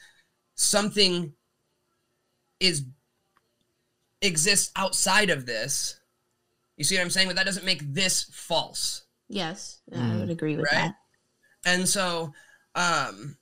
something 0.55 1.33
is 2.61 2.85
exists 4.23 4.71
outside 4.77 5.31
of 5.31 5.47
this. 5.47 5.99
You 6.77 6.85
see 6.85 6.97
what 6.97 7.03
I'm 7.03 7.11
saying? 7.11 7.27
But 7.27 7.37
that 7.37 7.47
doesn't 7.47 7.65
make 7.67 7.83
this 7.93 8.25
false. 8.33 9.03
Yes, 9.29 9.81
I 9.93 9.97
Mm. 9.97 10.21
would 10.21 10.31
agree 10.31 10.57
with 10.57 10.67
Right? 10.73 10.93
that. 10.93 10.95
And 11.65 11.89
so, 11.89 12.33
um, 12.75 13.37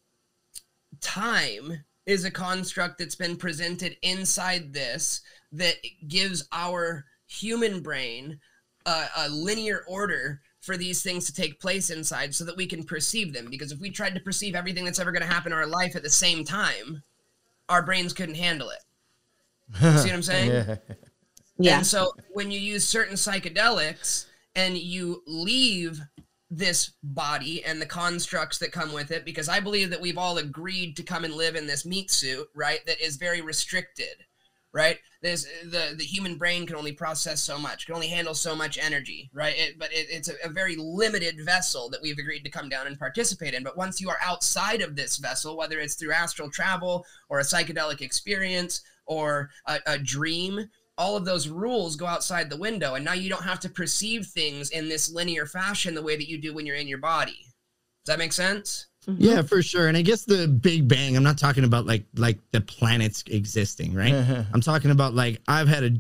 time 1.01 1.84
is 2.09 2.24
a 2.24 2.30
construct 2.30 2.98
that's 2.98 3.14
been 3.14 3.36
presented 3.36 3.94
inside 4.02 4.72
this 4.72 5.20
that 5.52 5.76
gives 6.09 6.48
our 6.52 7.04
human 7.26 7.80
brain 7.80 8.40
a, 8.86 9.04
a 9.18 9.28
linear 9.28 9.84
order 9.86 10.40
for 10.62 10.78
these 10.78 11.02
things 11.02 11.26
to 11.26 11.34
take 11.34 11.61
place 11.61 11.90
inside 11.90 12.34
so 12.34 12.46
that 12.46 12.56
we 12.56 12.66
can 12.66 12.82
perceive 12.82 13.34
them. 13.34 13.48
Because 13.50 13.72
if 13.72 13.78
we 13.78 13.90
tried 13.90 14.14
to 14.14 14.20
perceive 14.20 14.54
everything 14.54 14.86
that's 14.86 14.98
ever 14.98 15.12
going 15.12 15.22
to 15.22 15.32
happen 15.32 15.52
in 15.52 15.59
our 15.59 15.66
life 15.66 15.94
at 15.96 16.02
the 16.02 16.09
same 16.09 16.44
time, 16.44 17.02
our 17.68 17.82
brains 17.82 18.14
couldn't 18.14 18.36
handle 18.36 18.70
it. 18.70 18.80
You 19.82 19.98
see 19.98 20.09
what 20.09 20.14
I'm 20.14 20.22
saying? 20.22 20.50
Yeah. 20.50 20.76
Yeah. 21.59 21.76
And 21.78 21.86
so 21.86 22.12
when 22.30 22.50
you 22.50 22.59
use 22.59 22.88
certain 22.88 23.16
psychedelics 23.16 24.24
and 24.54 24.78
you 24.78 25.22
leave 25.26 26.00
this 26.51 26.92
body 27.03 27.62
and 27.64 27.80
the 27.80 27.86
constructs 27.86 28.59
that 28.59 28.72
come 28.72 28.92
with 28.92 29.11
it, 29.11 29.24
because 29.24 29.49
I 29.49 29.61
believe 29.61 29.90
that 29.90 30.01
we've 30.01 30.16
all 30.16 30.38
agreed 30.38 30.96
to 30.96 31.03
come 31.03 31.24
and 31.24 31.34
live 31.34 31.57
in 31.57 31.66
this 31.66 31.84
meat 31.84 32.11
suit, 32.11 32.49
right? 32.55 32.80
That 32.86 33.01
is 33.05 33.16
very 33.16 33.42
restricted, 33.42 34.24
right? 34.72 34.99
This 35.20 35.46
the 35.64 35.94
the 35.96 36.05
human 36.05 36.38
brain 36.38 36.66
can 36.66 36.76
only 36.76 36.92
process 36.92 37.42
so 37.42 37.59
much, 37.59 37.84
can 37.84 37.94
only 37.94 38.07
handle 38.09 38.34
so 38.34 38.57
much 38.57 38.78
energy, 38.78 39.30
right? 39.34 39.55
It, 39.59 39.78
but 39.78 39.92
it, 39.92 40.07
it's 40.09 40.28
a, 40.28 40.34
a 40.44 40.49
very 40.49 40.76
limited 40.76 41.36
vessel 41.44 41.90
that 41.90 42.01
we've 42.01 42.18
agreed 42.18 42.44
to 42.44 42.51
come 42.51 42.68
down 42.68 42.86
and 42.86 42.99
participate 42.99 43.53
in. 43.53 43.62
But 43.62 43.76
once 43.76 44.01
you 44.01 44.09
are 44.09 44.18
outside 44.22 44.80
of 44.80 44.96
this 44.96 45.16
vessel, 45.18 45.57
whether 45.57 45.80
it's 45.80 45.96
through 45.96 46.12
astral 46.12 46.51
travel 46.51 47.05
or 47.28 47.40
a 47.40 47.44
psychedelic 47.44 48.01
experience 48.01 48.82
or 49.07 49.51
a, 49.66 49.80
a 49.86 49.99
dream, 49.99 50.68
all 50.99 51.16
of 51.16 51.24
those 51.24 51.49
rules 51.49 51.96
go 51.96 52.05
outside 52.05 52.51
the 52.51 52.57
window 52.57 52.94
and 52.94 53.05
now 53.05 53.14
you 53.14 53.30
don't 53.30 53.44
have 53.44 53.61
to 53.61 53.68
perceive 53.68 54.26
things 54.26 54.70
in 54.70 54.88
this 54.88 55.11
linear 55.11 55.46
fashion 55.46 55.94
the 55.94 56.03
way 56.03 56.16
that 56.16 56.28
you 56.28 56.36
do 56.36 56.53
when 56.53 56.66
you're 56.66 56.76
in 56.76 56.88
your 56.88 56.99
body 56.99 57.38
does 58.05 58.14
that 58.14 58.18
make 58.18 58.32
sense 58.32 58.86
mm-hmm. 59.07 59.16
Yeah, 59.16 59.40
for 59.40 59.62
sure. 59.62 59.88
And 59.88 59.96
I 59.96 60.03
guess 60.03 60.26
the 60.26 60.46
Big 60.46 60.86
Bang, 60.86 61.16
I'm 61.16 61.22
not 61.22 61.38
talking 61.38 61.64
about 61.64 61.86
like 61.86 62.05
like 62.16 62.38
the 62.53 62.61
planets 62.61 63.24
existing, 63.26 63.94
right? 63.94 64.12
Uh-huh. 64.12 64.42
I'm 64.53 64.61
talking 64.61 64.90
about 64.90 65.14
like 65.14 65.40
I've 65.49 65.66
had 65.66 65.82
a 65.82 65.90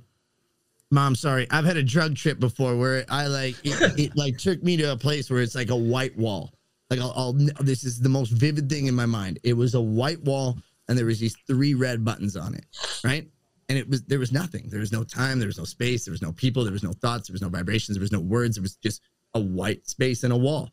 mom, 0.90 1.14
sorry, 1.14 1.46
I've 1.50 1.64
had 1.64 1.78
a 1.78 1.82
drug 1.82 2.16
trip 2.16 2.38
before 2.38 2.76
where 2.76 3.06
I 3.08 3.26
like 3.26 3.54
it, 3.64 3.98
it 3.98 4.16
like 4.16 4.36
took 4.36 4.62
me 4.62 4.76
to 4.78 4.92
a 4.92 4.96
place 4.96 5.30
where 5.30 5.40
it's 5.40 5.54
like 5.54 5.70
a 5.70 5.76
white 5.76 6.18
wall. 6.18 6.52
Like 6.90 7.00
I'll, 7.00 7.12
I'll 7.16 7.32
this 7.32 7.84
is 7.84 8.00
the 8.00 8.08
most 8.10 8.30
vivid 8.30 8.68
thing 8.68 8.86
in 8.86 8.94
my 8.94 9.06
mind. 9.06 9.38
It 9.42 9.54
was 9.54 9.74
a 9.74 9.80
white 9.80 10.22
wall 10.24 10.58
and 10.88 10.98
there 10.98 11.06
was 11.06 11.18
these 11.18 11.36
three 11.46 11.74
red 11.74 12.04
buttons 12.04 12.36
on 12.36 12.54
it, 12.54 12.64
right? 13.04 13.26
And 13.68 13.76
it 13.76 13.88
was 13.88 14.02
there 14.04 14.18
was 14.18 14.32
nothing. 14.32 14.68
There 14.68 14.80
was 14.80 14.92
no 14.92 15.04
time, 15.04 15.38
there 15.38 15.48
was 15.48 15.58
no 15.58 15.64
space, 15.64 16.04
there 16.04 16.12
was 16.12 16.22
no 16.22 16.32
people, 16.32 16.64
there 16.64 16.72
was 16.72 16.82
no 16.82 16.92
thoughts, 16.92 17.28
there 17.28 17.34
was 17.34 17.42
no 17.42 17.50
vibrations, 17.50 17.96
there 17.96 18.02
was 18.02 18.12
no 18.12 18.20
words, 18.20 18.56
there 18.56 18.62
was 18.62 18.76
just 18.76 19.02
a 19.34 19.40
white 19.40 19.86
space 19.86 20.24
and 20.24 20.32
a 20.32 20.36
wall. 20.36 20.70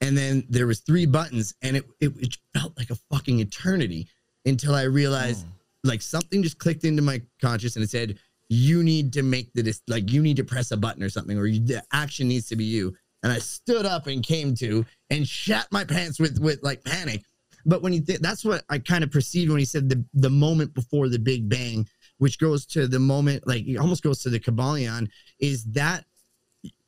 And 0.00 0.16
then 0.16 0.44
there 0.48 0.66
was 0.66 0.80
three 0.80 1.06
buttons 1.06 1.54
and 1.62 1.76
it, 1.76 1.84
it, 2.00 2.12
it 2.18 2.36
felt 2.54 2.76
like 2.78 2.90
a 2.90 2.98
fucking 3.12 3.40
eternity 3.40 4.08
until 4.46 4.74
i 4.74 4.82
realized 4.82 5.44
hmm. 5.44 5.50
like 5.88 6.00
something 6.00 6.42
just 6.42 6.58
clicked 6.58 6.84
into 6.84 7.02
my 7.02 7.20
conscious 7.40 7.74
and 7.74 7.84
it 7.84 7.90
said 7.90 8.16
you 8.48 8.82
need 8.82 9.12
to 9.12 9.22
make 9.22 9.52
the 9.52 9.78
like 9.88 10.10
you 10.10 10.22
need 10.22 10.36
to 10.36 10.44
press 10.44 10.70
a 10.70 10.76
button 10.76 11.02
or 11.02 11.10
something 11.10 11.38
or 11.38 11.46
you, 11.46 11.60
the 11.60 11.82
action 11.92 12.28
needs 12.28 12.48
to 12.48 12.56
be 12.56 12.64
you. 12.64 12.94
And 13.22 13.32
i 13.32 13.38
stood 13.38 13.84
up 13.84 14.06
and 14.06 14.22
came 14.22 14.54
to 14.56 14.86
and 15.10 15.26
shat 15.26 15.66
my 15.70 15.84
pants 15.84 16.18
with 16.18 16.38
with 16.38 16.62
like 16.62 16.84
panic. 16.84 17.24
But 17.66 17.82
when 17.82 17.92
you 17.92 18.00
th- 18.00 18.20
that's 18.20 18.44
what 18.44 18.64
i 18.70 18.78
kind 18.78 19.04
of 19.04 19.10
perceived 19.10 19.50
when 19.50 19.58
he 19.58 19.64
said 19.64 19.88
the 19.88 20.02
the 20.14 20.30
moment 20.30 20.72
before 20.72 21.08
the 21.08 21.18
big 21.18 21.48
bang 21.48 21.86
which 22.18 22.38
goes 22.38 22.66
to 22.66 22.86
the 22.86 22.98
moment 22.98 23.46
like 23.46 23.66
it 23.66 23.76
almost 23.76 24.02
goes 24.02 24.20
to 24.22 24.30
the 24.30 24.38
Kybalion 24.40 25.08
is 25.40 25.64
that 25.72 26.04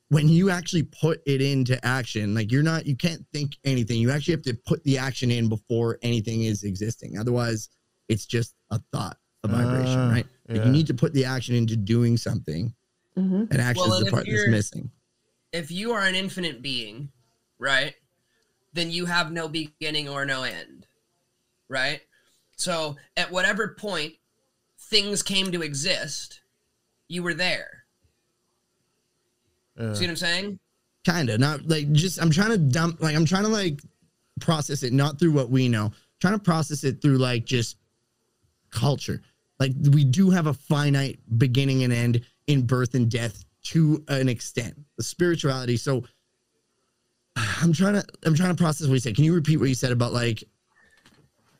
when 0.08 0.28
you 0.28 0.50
actually 0.50 0.82
put 0.82 1.22
it 1.24 1.40
into 1.40 1.82
action, 1.86 2.34
like 2.34 2.50
you're 2.50 2.64
not, 2.64 2.84
you 2.84 2.96
can't 2.96 3.24
think 3.32 3.52
anything. 3.64 4.00
You 4.00 4.10
actually 4.10 4.34
have 4.34 4.42
to 4.42 4.54
put 4.66 4.82
the 4.82 4.98
action 4.98 5.30
in 5.30 5.48
before 5.48 5.98
anything 6.02 6.42
is 6.42 6.64
existing. 6.64 7.16
Otherwise, 7.16 7.68
it's 8.08 8.26
just 8.26 8.56
a 8.72 8.80
thought, 8.92 9.18
a 9.44 9.48
vibration, 9.48 10.00
Ah, 10.00 10.10
right? 10.10 10.26
Like 10.48 10.58
yeah. 10.58 10.64
you 10.64 10.70
need 10.72 10.88
to 10.88 10.94
put 10.94 11.12
the 11.14 11.24
action 11.24 11.54
into 11.54 11.76
doing 11.76 12.16
something, 12.16 12.74
hmm 13.14 13.44
and 13.52 13.60
action 13.60 13.84
Well, 13.88 13.98
is 13.98 14.04
the 14.04 14.10
part 14.10 14.26
that's 14.28 14.48
missing. 14.48 14.90
if 15.52 15.70
you 15.70 15.92
are 15.92 16.02
an 16.02 16.16
infinite 16.16 16.60
being 16.60 17.10
right 17.58 17.94
then 18.72 18.90
you 18.90 19.04
have 19.06 19.30
no 19.32 19.46
beginning 19.48 20.08
or 20.08 20.24
no 20.24 20.42
end 20.44 20.86
right 21.68 22.00
so 22.56 22.96
at 23.16 23.30
whatever 23.30 23.74
point 23.78 24.14
things 24.90 25.22
came 25.22 25.50
to 25.52 25.62
exist 25.62 26.40
you 27.08 27.22
were 27.22 27.34
there 27.34 27.84
Yeah. 29.78 29.94
see 29.94 30.04
what 30.04 30.10
i'm 30.10 30.16
saying 30.16 30.58
Kind 31.06 31.30
of 31.30 31.40
not 31.40 31.66
like 31.66 31.90
just. 31.92 32.20
I'm 32.20 32.30
trying 32.30 32.50
to 32.50 32.58
dump. 32.58 33.00
Like 33.00 33.16
I'm 33.16 33.24
trying 33.24 33.44
to 33.44 33.48
like 33.48 33.80
process 34.38 34.82
it 34.82 34.92
not 34.92 35.18
through 35.18 35.32
what 35.32 35.48
we 35.48 35.66
know. 35.66 35.92
trying 36.20 36.34
to 36.34 36.38
process 36.38 36.84
it 36.84 37.00
through 37.00 37.16
like 37.16 37.46
just 37.46 37.78
culture. 38.68 39.22
Like 39.58 39.72
we 39.94 40.04
do 40.04 40.28
have 40.28 40.46
a 40.46 40.52
finite 40.52 41.18
beginning 41.38 41.84
and 41.84 41.92
end 41.92 42.20
in 42.48 42.66
birth 42.66 42.94
and 42.94 43.10
death 43.10 43.46
to 43.72 44.04
an 44.08 44.28
extent. 44.28 44.74
The 44.98 45.02
spirituality. 45.02 45.78
So 45.78 46.04
I'm 47.62 47.72
trying 47.72 47.94
to 47.94 48.04
I'm 48.24 48.34
trying 48.34 48.54
to 48.54 48.62
process 48.62 48.86
what 48.86 48.92
you 48.92 49.00
said. 49.00 49.16
Can 49.16 49.24
you 49.24 49.32
repeat 49.34 49.56
what 49.56 49.70
you 49.70 49.74
said 49.74 49.92
about 49.92 50.12
like 50.12 50.44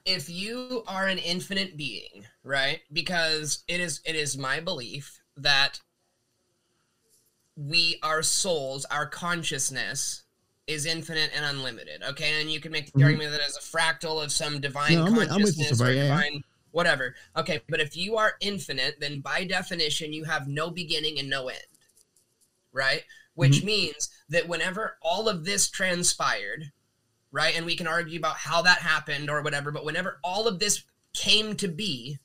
if 0.04 0.28
you 0.28 0.84
are 0.86 1.06
an 1.06 1.16
infinite 1.16 1.78
being 1.78 2.26
right 2.42 2.80
because 2.92 3.64
it 3.68 3.80
is 3.80 4.00
it 4.04 4.14
is 4.16 4.36
my 4.38 4.60
belief 4.60 5.20
that 5.36 5.80
we 7.56 7.98
our 8.02 8.22
souls 8.22 8.84
our 8.86 9.06
consciousness 9.06 10.22
is 10.66 10.86
infinite 10.86 11.30
and 11.34 11.44
unlimited 11.44 12.02
okay 12.02 12.40
and 12.40 12.50
you 12.50 12.60
can 12.60 12.72
make 12.72 12.90
the 12.92 13.00
Mhm. 13.00 13.04
argument 13.04 13.30
that 13.32 13.40
as 13.40 13.56
a 13.56 13.60
fractal 13.60 14.22
of 14.22 14.32
some 14.32 14.60
divine 14.60 14.94
No, 14.94 15.06
I'm 15.06 15.16
with- 15.16 15.30
I'm 15.30 15.42
with 15.42 15.58
you 15.58 15.64
consciousness 15.64 15.80
or 15.80 15.92
yeah, 15.92 16.02
yeah. 16.04 16.08
divine 16.08 16.42
whatever 16.70 17.14
okay 17.36 17.60
but 17.68 17.80
if 17.80 17.96
you 17.96 18.16
are 18.16 18.36
infinite 18.40 19.00
then 19.00 19.20
by 19.20 19.44
definition 19.44 20.12
you 20.12 20.24
have 20.24 20.46
no 20.48 20.70
beginning 20.70 21.18
and 21.18 21.28
no 21.28 21.48
end 21.48 21.60
right 22.72 23.04
which 23.34 23.58
Mm-hmm. 23.58 23.66
means 23.66 24.08
that 24.28 24.48
whenever 24.48 24.96
all 25.02 25.28
of 25.28 25.44
this 25.44 25.68
transpired 25.68 26.72
right? 27.32 27.54
And 27.56 27.64
we 27.64 27.76
can 27.76 27.86
argue 27.86 28.18
about 28.18 28.38
how 28.38 28.60
that 28.62 28.78
happened 28.78 29.30
or 29.30 29.40
whatever, 29.40 29.70
but 29.70 29.84
whenever 29.84 30.18
all 30.24 30.48
of 30.48 30.58
this 30.58 30.82
came 31.14 31.56
to 31.56 31.68
be, 31.68 32.18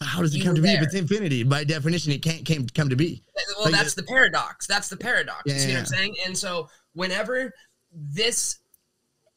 how 0.00 0.20
does 0.20 0.34
it 0.34 0.40
come 0.40 0.54
to 0.54 0.62
be 0.62 0.70
if 0.70 0.82
it's 0.82 0.94
infinity? 0.94 1.42
By 1.44 1.64
definition, 1.64 2.12
it 2.12 2.22
can't 2.22 2.44
came 2.44 2.66
come 2.68 2.88
to 2.88 2.96
be. 2.96 3.22
well, 3.56 3.66
Like, 3.66 3.74
that's 3.74 3.94
the 3.94 4.02
paradox. 4.02 4.66
That's 4.66 4.88
the 4.88 4.96
paradox. 4.96 5.42
Yeah, 5.46 5.54
you 5.54 5.60
see 5.60 5.70
what. 5.70 5.78
I'm 5.78 5.86
saying? 5.86 6.14
And 6.26 6.36
so 6.36 6.68
whenever 6.94 7.52
this, 7.92 8.58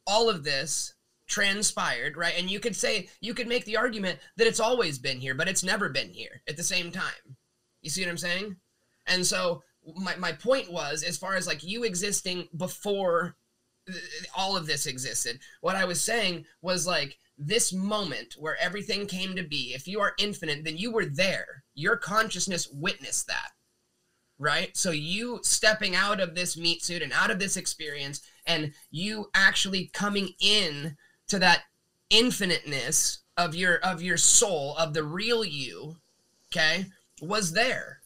all 0.06 0.28
of 0.28 0.42
this 0.44 0.94
transpired, 1.28 2.16
right? 2.16 2.34
And 2.36 2.50
you 2.50 2.60
could 2.60 2.74
say, 2.74 3.08
you 3.20 3.34
could 3.34 3.48
make 3.48 3.64
the 3.64 3.76
argument 3.76 4.18
that 4.36 4.46
it's 4.46 4.60
always 4.60 4.98
been 4.98 5.18
here, 5.20 5.34
but 5.34 5.48
it's 5.48 5.62
never 5.62 5.88
been 5.88 6.10
here 6.10 6.42
at 6.48 6.56
the 6.56 6.62
same 6.64 6.90
time. 6.90 7.36
You 7.82 7.90
see 7.90 8.02
what 8.02 8.10
I'm 8.10 8.18
saying? 8.18 8.56
And 9.06 9.24
so 9.24 9.62
my, 9.94 10.16
my 10.16 10.32
point 10.32 10.70
was 10.70 11.02
as 11.02 11.16
far 11.16 11.36
as 11.36 11.46
like 11.46 11.62
you 11.62 11.84
existing 11.84 12.48
before 12.56 13.36
all 14.36 14.56
of 14.56 14.66
this 14.66 14.86
existed 14.86 15.38
what 15.60 15.76
i 15.76 15.84
was 15.84 16.00
saying 16.00 16.44
was 16.60 16.86
like 16.86 17.18
this 17.38 17.72
moment 17.72 18.34
where 18.38 18.56
everything 18.60 19.06
came 19.06 19.36
to 19.36 19.42
be 19.42 19.72
if 19.74 19.86
you 19.86 20.00
are 20.00 20.14
infinite 20.18 20.64
then 20.64 20.76
you 20.76 20.90
were 20.90 21.06
there. 21.06 21.64
Your 21.74 21.96
consciousness 21.96 22.68
witnessed 22.72 23.26
that 23.26 23.50
right? 24.38 24.76
So 24.76 24.90
you 24.90 25.40
stepping 25.42 25.94
out 25.94 26.20
of 26.20 26.34
this 26.34 26.56
meat 26.56 26.82
suit 26.82 27.02
and 27.02 27.12
out 27.12 27.30
of 27.30 27.38
this 27.38 27.56
experience 27.56 28.20
and 28.46 28.72
you 28.90 29.30
actually 29.34 29.90
coming 29.92 30.30
in 30.40 30.96
to 31.28 31.38
that 31.38 31.62
infiniteness 32.10 33.20
of 33.36 33.54
your 33.54 33.76
of 33.76 34.00
your 34.02 34.16
soul 34.16 34.76
of 34.76 34.94
the 34.94 35.02
real 35.02 35.44
you 35.44 35.96
okay 36.52 36.86
was 37.20 37.52
there. 37.52 38.00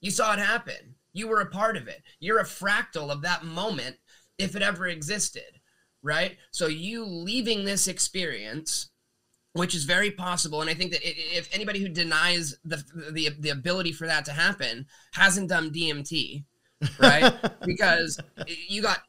You 0.00 0.10
saw 0.10 0.32
it 0.32 0.38
happen. 0.38 0.94
You 1.12 1.28
were 1.28 1.40
a 1.40 1.46
part 1.46 1.76
of 1.76 1.88
it. 1.88 2.02
You're 2.20 2.40
a 2.40 2.44
fractal 2.44 3.10
of 3.10 3.22
that 3.22 3.44
moment 3.44 3.96
if 4.38 4.56
it 4.56 4.62
ever 4.62 4.86
existed 4.86 5.57
right 6.02 6.36
so 6.50 6.66
you 6.66 7.04
leaving 7.04 7.64
this 7.64 7.88
experience 7.88 8.90
which 9.54 9.74
is 9.74 9.84
very 9.84 10.10
possible 10.10 10.60
and 10.60 10.70
i 10.70 10.74
think 10.74 10.92
that 10.92 11.00
if 11.02 11.52
anybody 11.54 11.80
who 11.80 11.88
denies 11.88 12.56
the 12.64 12.82
the, 13.12 13.30
the 13.40 13.50
ability 13.50 13.92
for 13.92 14.06
that 14.06 14.24
to 14.24 14.32
happen 14.32 14.86
hasn't 15.12 15.48
done 15.48 15.70
dmt 15.70 16.44
right 17.00 17.34
because 17.64 18.20
you 18.68 18.80
got 18.80 19.00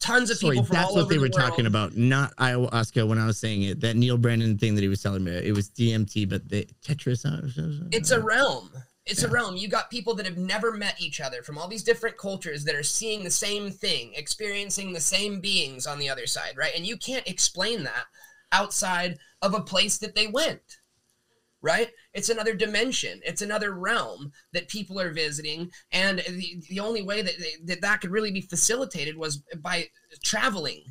tons 0.00 0.30
of 0.30 0.40
people 0.40 0.64
Sorry, 0.64 0.82
that's 0.82 0.94
what 0.94 1.08
they 1.08 1.18
were 1.18 1.22
world. 1.22 1.34
talking 1.34 1.66
about, 1.66 1.96
not 1.96 2.34
ayahuasca 2.36 3.06
when 3.06 3.18
I 3.18 3.26
was 3.26 3.38
saying 3.38 3.62
it. 3.62 3.80
That 3.80 3.96
Neil 3.96 4.18
Brennan 4.18 4.58
thing 4.58 4.74
that 4.74 4.82
he 4.82 4.88
was 4.88 5.02
telling 5.02 5.24
me, 5.24 5.32
it 5.32 5.54
was 5.54 5.70
DMT, 5.70 6.28
but 6.28 6.48
the 6.48 6.66
Tetris. 6.84 7.24
uh, 7.24 7.88
it's 7.92 8.10
a 8.10 8.20
realm 8.20 8.70
it's 9.06 9.22
a 9.22 9.28
realm. 9.28 9.56
You 9.56 9.68
got 9.68 9.90
people 9.90 10.14
that 10.16 10.26
have 10.26 10.36
never 10.36 10.72
met 10.72 11.00
each 11.00 11.20
other 11.20 11.42
from 11.42 11.56
all 11.56 11.68
these 11.68 11.84
different 11.84 12.18
cultures 12.18 12.64
that 12.64 12.74
are 12.74 12.82
seeing 12.82 13.22
the 13.22 13.30
same 13.30 13.70
thing 13.70 14.12
experiencing 14.14 14.92
the 14.92 15.00
same 15.00 15.40
beings 15.40 15.86
on 15.86 15.98
the 15.98 16.08
other 16.08 16.26
side 16.26 16.54
right? 16.56 16.72
And 16.74 16.86
you 16.86 16.96
can't 16.96 17.28
explain 17.28 17.84
that 17.84 18.04
outside 18.52 19.18
of 19.42 19.54
a 19.54 19.60
place 19.60 19.98
that 19.98 20.14
they 20.14 20.26
went 20.26 20.78
right? 21.62 21.90
It's 22.14 22.28
another 22.28 22.54
dimension. 22.54 23.20
It's 23.24 23.42
another 23.42 23.72
realm 23.72 24.30
that 24.52 24.68
people 24.68 25.00
are 25.00 25.12
visiting. 25.12 25.70
And 25.90 26.20
the, 26.20 26.62
the 26.68 26.78
only 26.78 27.02
way 27.02 27.22
that, 27.22 27.34
that 27.64 27.80
that 27.80 28.00
could 28.00 28.12
really 28.12 28.30
be 28.30 28.42
facilitated 28.42 29.16
was 29.16 29.42
by 29.58 29.88
traveling 30.22 30.84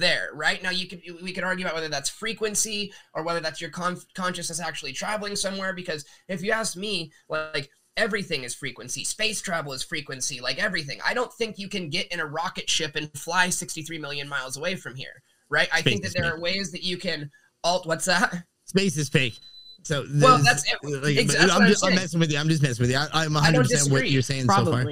there 0.00 0.30
right 0.34 0.62
now 0.62 0.70
you 0.70 0.88
could 0.88 1.00
we 1.22 1.32
could 1.32 1.44
argue 1.44 1.64
about 1.64 1.74
whether 1.74 1.88
that's 1.88 2.08
frequency 2.08 2.92
or 3.14 3.22
whether 3.22 3.38
that's 3.40 3.60
your 3.60 3.70
con- 3.70 3.96
consciousness 4.14 4.60
actually 4.60 4.92
traveling 4.92 5.36
somewhere 5.36 5.72
because 5.72 6.04
if 6.28 6.42
you 6.42 6.50
ask 6.50 6.76
me 6.76 7.12
like 7.28 7.70
everything 7.96 8.44
is 8.44 8.54
frequency 8.54 9.04
space 9.04 9.40
travel 9.40 9.72
is 9.72 9.82
frequency 9.82 10.40
like 10.40 10.58
everything 10.62 10.98
i 11.06 11.12
don't 11.12 11.32
think 11.34 11.58
you 11.58 11.68
can 11.68 11.88
get 11.90 12.10
in 12.12 12.18
a 12.20 12.26
rocket 12.26 12.68
ship 12.68 12.96
and 12.96 13.10
fly 13.16 13.48
63 13.50 13.98
million 13.98 14.28
miles 14.28 14.56
away 14.56 14.74
from 14.74 14.94
here 14.94 15.22
right 15.50 15.68
i 15.72 15.80
Space 15.80 15.92
think 15.92 16.02
that 16.04 16.14
there 16.14 16.24
fake. 16.24 16.32
are 16.32 16.40
ways 16.40 16.72
that 16.72 16.82
you 16.82 16.96
can 16.96 17.30
alt 17.62 17.86
what's 17.86 18.06
that 18.06 18.44
Space 18.66 18.96
is 18.96 19.08
fake. 19.08 19.36
So 19.82 20.04
Well, 20.20 20.38
that's- 20.38 20.64
like, 20.84 21.16
ex- 21.16 21.32
but 21.34 21.38
that's 21.40 21.52
I'm, 21.52 21.62
I'm 21.62 21.68
just, 21.68 21.84
I'm 21.84 21.94
messing 21.96 22.20
with 22.20 22.30
you. 22.30 22.38
I'm 22.38 22.48
just 22.48 22.62
messing 22.62 22.82
with 22.84 22.90
you. 22.92 22.98
I, 22.98 23.08
I'm 23.24 23.32
100 23.34 23.48
I 23.48 23.50
don't 23.52 23.62
percent 23.68 23.90
what 23.92 24.08
you're 24.08 24.22
saying 24.22 24.42
so 24.46 24.64
far. 24.70 24.84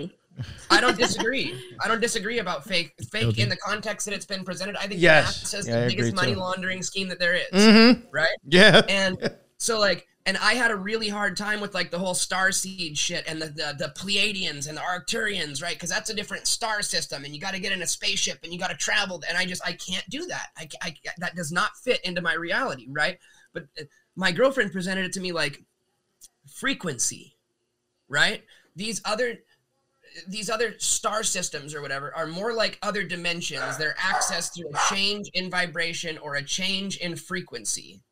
I 0.70 0.80
don't 0.80 0.96
disagree. 0.98 1.54
I 1.82 1.88
don't 1.88 2.00
disagree 2.00 2.38
about 2.38 2.64
fake. 2.64 2.94
Fake 3.12 3.24
Okay. 3.24 3.42
in 3.42 3.48
the 3.48 3.56
context 3.56 4.06
that 4.06 4.14
it's 4.14 4.26
been 4.26 4.44
presented. 4.44 4.76
I 4.76 4.86
think 4.86 5.00
Yes. 5.00 5.42
NASA's 5.44 5.66
Yeah, 5.68 5.82
the 5.82 5.88
biggest 5.88 6.14
money 6.14 6.34
too. 6.34 6.40
laundering 6.40 6.82
scheme 6.82 7.08
that 7.08 7.18
there 7.18 7.34
is, 7.34 7.46
Mm-hmm. 7.52 8.06
right? 8.12 8.36
Yeah. 8.44 8.82
And 8.88 9.30
so 9.58 9.78
like, 9.80 10.06
and 10.26 10.36
I 10.36 10.54
had 10.54 10.70
a 10.70 10.76
really 10.76 11.08
hard 11.08 11.38
time 11.38 11.58
with 11.60 11.72
like 11.74 11.90
the 11.90 11.98
whole 11.98 12.12
star 12.14 12.52
seed 12.52 12.98
shit 12.98 13.24
and 13.26 13.40
the 13.40 13.46
the, 13.46 13.74
the 13.78 13.92
Pleiadians 13.98 14.68
and 14.68 14.76
the 14.76 14.82
Arcturians, 14.82 15.62
right? 15.62 15.74
Because 15.74 15.88
that's 15.88 16.10
a 16.10 16.14
different 16.14 16.46
star 16.46 16.82
system, 16.82 17.24
and 17.24 17.34
you 17.34 17.40
got 17.40 17.54
to 17.54 17.60
get 17.60 17.72
in 17.72 17.80
a 17.80 17.86
spaceship 17.86 18.38
and 18.44 18.52
you 18.52 18.58
got 18.58 18.68
to 18.68 18.76
travel. 18.76 19.22
And 19.26 19.38
I 19.38 19.46
just 19.46 19.62
I 19.66 19.72
can't 19.72 20.04
do 20.10 20.26
that. 20.26 20.48
I, 20.58 20.68
I 20.82 20.94
that 21.16 21.34
does 21.34 21.50
not 21.50 21.70
fit 21.82 22.00
into 22.04 22.20
my 22.20 22.34
reality, 22.34 22.86
right? 22.90 23.18
But 23.54 23.68
uh, 23.80 23.84
my 24.16 24.30
girlfriend 24.30 24.70
presented 24.70 25.06
it 25.06 25.14
to 25.14 25.20
me 25.20 25.32
like 25.32 25.62
frequency, 26.46 27.36
right? 28.08 28.44
These 28.76 29.00
other 29.04 29.38
these 30.26 30.50
other 30.50 30.74
star 30.78 31.22
systems 31.22 31.74
or 31.74 31.82
whatever 31.82 32.14
are 32.14 32.26
more 32.26 32.52
like 32.52 32.78
other 32.82 33.04
dimensions. 33.04 33.76
They're 33.76 33.94
accessed 33.98 34.54
through 34.54 34.70
a 34.70 34.94
change 34.94 35.28
in 35.34 35.50
vibration 35.50 36.18
or 36.18 36.34
a 36.36 36.42
change 36.42 36.96
in 36.98 37.16
frequency. 37.16 38.02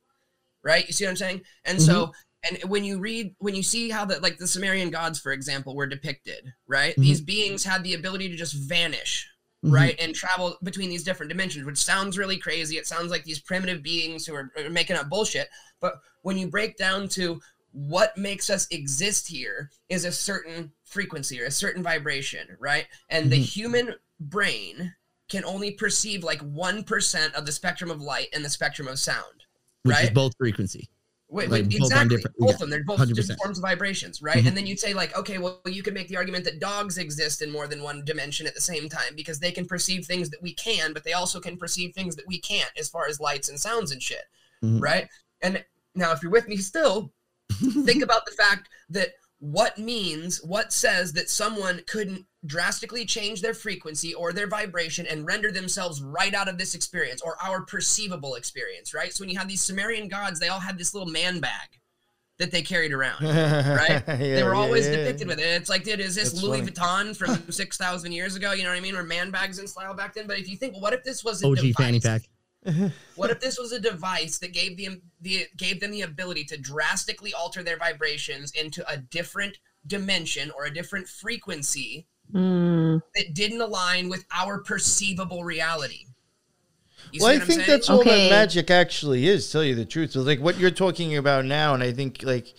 Right? 0.63 0.87
You 0.87 0.93
see 0.93 1.05
what 1.05 1.11
I'm 1.11 1.17
saying? 1.17 1.43
And 1.65 1.81
so 1.81 2.13
and 2.49 2.59
when 2.71 2.85
you 2.85 2.99
read 2.99 3.35
when 3.39 3.55
you 3.55 3.63
see 3.63 3.91
how 3.91 4.05
the 4.05 4.21
like 4.21 4.39
the 4.39 4.47
Sumerian 4.47 4.91
gods, 4.91 5.21
for 5.21 5.33
example, 5.33 5.75
were 5.75 5.87
depicted, 5.87 6.53
right? 6.67 6.97
Mhm. 6.97 7.03
These 7.03 7.21
beings 7.21 7.65
had 7.65 7.83
the 7.83 7.95
ability 7.95 8.29
to 8.29 8.37
just 8.37 8.55
vanish, 8.55 9.29
Mhm. 9.65 9.73
right? 9.73 9.97
And 9.99 10.15
travel 10.15 10.57
between 10.63 10.91
these 10.91 11.05
different 11.05 11.31
dimensions, 11.31 11.65
which 11.65 11.79
sounds 11.79 12.19
really 12.19 12.39
crazy. 12.39 12.77
It 12.79 12.87
sounds 12.87 13.11
like 13.11 13.25
these 13.25 13.41
primitive 13.41 13.83
beings 13.83 14.27
who 14.27 14.35
are, 14.35 14.51
are 14.57 14.71
making 14.71 14.97
up 14.97 15.09
bullshit. 15.09 15.49
But 15.81 16.01
when 16.23 16.37
you 16.37 16.49
break 16.49 16.77
down 16.77 17.09
to 17.11 17.41
what 17.77 18.17
makes 18.17 18.49
us 18.49 18.67
exist 18.71 19.29
here 19.29 19.71
is 19.91 20.07
a 20.07 20.11
certain 20.13 20.73
frequency 20.85 21.39
or 21.43 21.45
a 21.45 21.51
certain 21.51 21.83
vibration, 21.83 22.57
right? 22.59 22.87
And 23.11 23.31
the 23.31 23.39
Mhm. 23.39 23.45
human 23.53 23.95
brain 24.19 24.95
can 25.29 25.45
only 25.45 25.73
perceive 25.73 26.25
like 26.25 26.41
1% 26.41 27.35
of 27.35 27.45
the 27.45 27.53
spectrum 27.53 27.91
of 27.91 28.01
light 28.01 28.29
and 28.33 28.43
the 28.43 28.49
spectrum 28.49 28.89
of 28.89 28.99
sound, 28.99 29.45
Which 29.83 29.95
is 29.99 30.05
right? 30.05 30.15
both 30.15 30.33
frequency. 30.39 30.89
Wait, 31.29 31.51
like, 31.51 31.65
wait, 31.65 31.79
both 31.79 31.91
exactly. 31.91 32.17
both 32.39 32.49
yeah, 32.49 32.55
of 32.55 32.61
them. 32.61 32.71
They're 32.71 32.83
both 32.85 32.99
100%. 33.01 33.15
different 33.15 33.43
forms 33.43 33.59
of 33.59 33.63
vibrations, 33.63 34.23
right? 34.23 34.43
Mhm. 34.43 34.49
And 34.49 34.57
then 34.57 34.67
you'd 34.67 34.81
say, 34.81 34.95
like, 34.95 35.15
okay, 35.15 35.37
well, 35.37 35.61
you 35.67 35.83
could 35.83 35.93
make 35.93 36.09
the 36.09 36.17
argument 36.17 36.45
that 36.47 36.61
dogs 36.61 36.97
exist 36.97 37.43
in 37.43 37.51
more 37.51 37.67
than 37.69 37.83
one 37.83 38.07
dimension 38.07 38.47
at 38.47 38.55
the 38.55 38.61
same 38.63 38.89
time 38.89 39.15
because 39.15 39.39
they 39.39 39.53
can 39.53 39.67
perceive 39.67 40.07
things 40.07 40.31
that 40.31 40.41
we 40.41 40.55
can, 40.55 40.95
but 40.95 41.05
they 41.05 41.13
also 41.13 41.41
can 41.41 41.59
perceive 41.59 41.93
things 41.95 42.17
that 42.17 42.27
we 42.27 42.41
can't 42.41 42.71
as 42.79 42.89
far 42.89 43.07
as 43.07 43.21
lights 43.21 43.51
and 43.51 43.61
sounds 43.61 43.91
and 43.91 44.03
shit, 44.03 44.25
Mhm. 44.63 44.81
right? 44.81 45.09
And 45.43 45.63
now, 45.95 46.13
if 46.13 46.23
you're 46.23 46.33
with 46.33 46.49
me 46.49 46.57
still, 46.57 47.13
think 47.53 48.03
about 48.05 48.27
the 48.27 48.33
fact 48.33 48.69
that 48.91 49.11
what 49.39 49.79
means, 49.79 50.43
what 50.43 50.73
says 50.73 51.13
that 51.13 51.29
someone 51.29 51.83
couldn't 51.87 52.25
drastically 52.47 53.05
change 53.05 53.43
their 53.43 53.55
frequency 53.55 54.15
or 54.15 54.33
their 54.33 54.47
vibration 54.47 55.07
and 55.07 55.27
render 55.27 55.51
themselves 55.51 56.01
right 56.01 56.35
out 56.35 56.49
of 56.49 56.59
this 56.59 56.75
experience 56.75 57.21
or 57.21 57.37
our 57.45 57.63
perceivable 57.63 58.35
experience, 58.37 58.95
right? 58.95 59.13
So 59.13 59.23
when 59.23 59.29
you 59.29 59.39
have 59.39 59.49
these 59.49 59.63
Sumerian 59.63 60.09
gods, 60.09 60.41
they 60.41 60.49
all 60.49 60.61
had 60.61 60.79
this 60.79 60.95
little 60.95 61.09
man 61.09 61.41
bag 61.41 61.81
that 62.39 62.51
they 62.51 62.63
carried 62.63 62.93
around. 62.93 63.23
right? 63.23 64.05
they 64.07 64.43
were 64.43 64.55
always 64.55 64.87
depicted 64.87 65.27
with 65.27 65.39
it. 65.39 65.47
It's 65.47 65.71
like, 65.71 65.85
dude, 65.85 66.01
is 66.01 66.15
this 66.15 66.33
That's 66.33 66.43
Louis 66.43 66.61
funny. 66.61 66.73
Vuitton 66.73 67.17
from 67.17 67.41
six 67.53 67.77
thousand 67.77 68.13
years 68.13 68.37
ago? 68.37 68.53
You 68.53 68.65
know 68.65 68.71
what 68.71 68.77
I 68.77 68.81
mean? 68.81 68.95
Or 68.95 69.03
man 69.03 69.31
bags 69.31 69.59
in 69.59 69.67
style 69.67 69.95
back 69.95 70.15
then. 70.15 70.27
But 70.27 70.39
if 70.39 70.49
you 70.49 70.57
think, 70.57 70.75
well, 70.75 70.83
what 70.83 70.93
if 70.93 71.03
this 71.03 71.25
was 71.25 71.43
a 71.43 71.47
OG 71.47 71.57
device? 71.57 71.75
fanny 71.77 72.01
pack. 72.01 72.23
What 73.17 73.31
if 73.31 73.41
this 73.41 73.59
was 73.59 73.73
a 73.73 73.81
device 73.81 74.39
that 74.39 74.53
gave 74.53 74.77
them 74.77 75.01
the 75.23 75.47
gave 75.57 75.81
them 75.81 75.91
the 75.91 76.03
ability 76.03 76.45
to 76.45 76.59
drastically 76.59 77.33
alter 77.33 77.63
their 77.63 77.79
vibrations 77.79 78.53
into 78.53 78.87
a 78.91 78.99
different 78.99 79.59
dimension 79.87 80.51
or 80.51 80.67
a 80.67 80.75
different 80.75 81.09
frequency 81.09 82.07
Mm, 82.33 83.03
that 83.15 83.35
didn't 83.35 83.61
align 83.61 84.09
with 84.09 84.25
our 84.35 84.59
perceivable 84.59 85.45
reality? 85.45 86.07
You 87.13 87.21
Well, 87.23 87.31
I 87.31 87.39
think 87.39 87.61
saying? 87.61 87.71
that's 87.71 87.89
all 87.89 88.03
that 88.03 88.31
magic 88.31 88.71
actually 88.71 89.29
is. 89.29 89.51
Tell 89.51 89.63
you 89.63 89.75
the 89.75 89.85
truth, 89.85 90.13
so 90.13 90.23
like 90.23 90.41
what 90.41 90.59
you're 90.59 90.71
talking 90.71 91.17
about 91.17 91.45
now, 91.45 91.73
and 91.73 91.83
I 91.83 91.93
think 91.93 92.23
like 92.23 92.55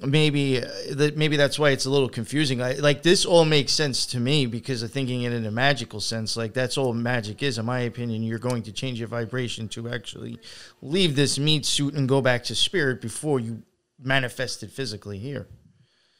maybe 0.00 0.62
uh, 0.62 0.68
that 0.92 1.16
maybe 1.16 1.36
that's 1.36 1.58
why 1.58 1.70
it's 1.70 1.84
a 1.86 1.90
little 1.90 2.08
confusing. 2.08 2.62
I, 2.62 2.74
like 2.74 3.02
this 3.02 3.24
all 3.24 3.44
makes 3.44 3.72
sense 3.72 4.06
to 4.06 4.20
me 4.20 4.46
because 4.46 4.82
of 4.82 4.92
thinking 4.92 5.22
it 5.22 5.32
in 5.32 5.44
a 5.46 5.50
magical 5.50 6.00
sense. 6.00 6.36
Like 6.36 6.54
that's 6.54 6.78
all 6.78 6.92
magic 6.94 7.42
is, 7.42 7.58
in 7.58 7.66
my 7.66 7.80
opinion. 7.80 8.22
You're 8.22 8.38
going 8.38 8.62
to 8.64 8.72
change 8.72 8.98
your 8.98 9.08
vibration 9.08 9.68
to 9.70 9.88
actually 9.88 10.38
leave 10.82 11.16
this 11.16 11.38
meat 11.38 11.66
suit 11.66 11.94
and 11.94 12.08
go 12.08 12.20
back 12.20 12.44
to 12.44 12.54
spirit 12.54 13.00
before 13.00 13.40
you 13.40 13.62
manifest 14.00 14.62
it 14.62 14.70
physically 14.70 15.18
here. 15.18 15.48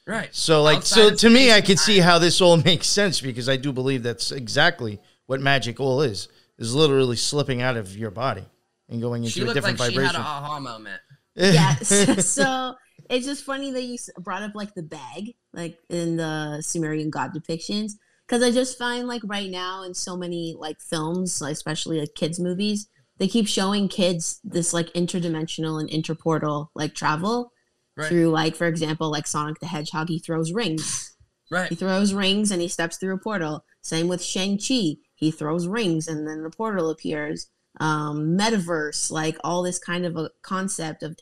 right. 0.06 0.28
So 0.32 0.62
like 0.62 0.78
Outside 0.78 1.18
so 1.18 1.28
to 1.28 1.30
me 1.30 1.52
I 1.52 1.56
and 1.58 1.66
can 1.66 1.76
see 1.76 1.98
how 2.00 2.18
this 2.18 2.40
all 2.40 2.56
makes 2.72 2.88
sense 2.88 3.20
because 3.20 3.48
I 3.48 3.56
do 3.56 3.72
believe 3.72 4.02
that's 4.02 4.32
exactly 4.32 4.98
what 5.26 5.40
magic 5.40 5.78
all 5.78 6.02
is. 6.02 6.28
Is 6.58 6.74
literally 6.74 7.14
slipping 7.14 7.62
out 7.62 7.76
of 7.76 7.96
your 7.96 8.10
body 8.10 8.44
and 8.88 9.00
going 9.00 9.22
into 9.22 9.32
She 9.32 9.42
a 9.42 9.44
looked 9.44 9.54
different 9.54 9.78
like 9.78 9.92
she 9.92 9.96
had 9.96 10.12
vibration. 10.14 10.20
an 10.20 10.26
aha 10.26 10.58
moment. 10.58 11.00
yes. 11.36 12.26
so 12.34 12.74
it's 13.08 13.26
just 13.26 13.44
funny 13.44 13.70
that 13.72 13.82
you 13.82 13.96
brought 14.18 14.42
up 14.42 14.54
like 14.54 14.74
the 14.74 14.82
bag, 14.82 15.34
like 15.52 15.78
in 15.88 16.16
the 16.16 16.60
Sumerian 16.62 17.10
god 17.10 17.32
depictions, 17.34 17.92
because 18.26 18.42
I 18.42 18.50
just 18.50 18.78
find 18.78 19.06
like 19.08 19.22
right 19.24 19.50
now 19.50 19.82
in 19.82 19.94
so 19.94 20.16
many 20.16 20.54
like 20.58 20.80
films, 20.80 21.40
like, 21.40 21.52
especially 21.52 22.00
like 22.00 22.14
kids 22.14 22.38
movies, 22.38 22.88
they 23.18 23.28
keep 23.28 23.48
showing 23.48 23.88
kids 23.88 24.40
this 24.44 24.72
like 24.72 24.92
interdimensional 24.92 25.80
and 25.80 25.90
interportal 25.90 26.68
like 26.74 26.94
travel 26.94 27.52
Right. 27.96 28.06
through 28.06 28.30
like 28.30 28.54
for 28.54 28.68
example 28.68 29.10
like 29.10 29.26
Sonic 29.26 29.58
the 29.58 29.66
Hedgehog, 29.66 30.08
he 30.08 30.20
throws 30.20 30.52
rings. 30.52 31.16
Right. 31.50 31.68
He 31.68 31.74
throws 31.74 32.12
rings 32.14 32.50
and 32.52 32.62
he 32.62 32.68
steps 32.68 32.96
through 32.98 33.14
a 33.14 33.18
portal. 33.18 33.64
Same 33.80 34.06
with 34.06 34.22
Shang 34.22 34.56
Chi. 34.58 34.98
He 35.14 35.30
throws 35.32 35.66
rings 35.66 36.06
and 36.06 36.28
then 36.28 36.42
the 36.44 36.50
portal 36.50 36.90
appears. 36.90 37.48
Um, 37.80 38.36
metaverse, 38.38 39.10
like 39.10 39.36
all 39.42 39.62
this 39.62 39.78
kind 39.78 40.04
of 40.04 40.16
a 40.16 40.30
concept 40.42 41.02
of 41.02 41.16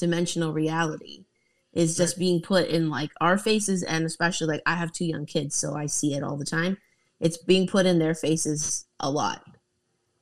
interdimensional 0.00 0.52
reality. 0.54 1.24
is 1.72 1.94
just 1.94 2.18
being 2.18 2.40
put 2.40 2.68
in 2.68 2.88
like 2.88 3.10
our 3.20 3.36
faces 3.36 3.82
and 3.82 4.06
especially 4.06 4.46
like 4.46 4.62
I 4.64 4.76
have 4.76 4.92
two 4.92 5.04
young 5.04 5.26
kids 5.26 5.54
so 5.54 5.74
I 5.76 5.84
see 5.84 6.14
it 6.14 6.22
all 6.22 6.38
the 6.38 6.44
time. 6.46 6.78
It's 7.20 7.36
being 7.36 7.66
put 7.66 7.84
in 7.84 7.98
their 7.98 8.14
faces 8.14 8.86
a 8.98 9.10
lot. 9.10 9.42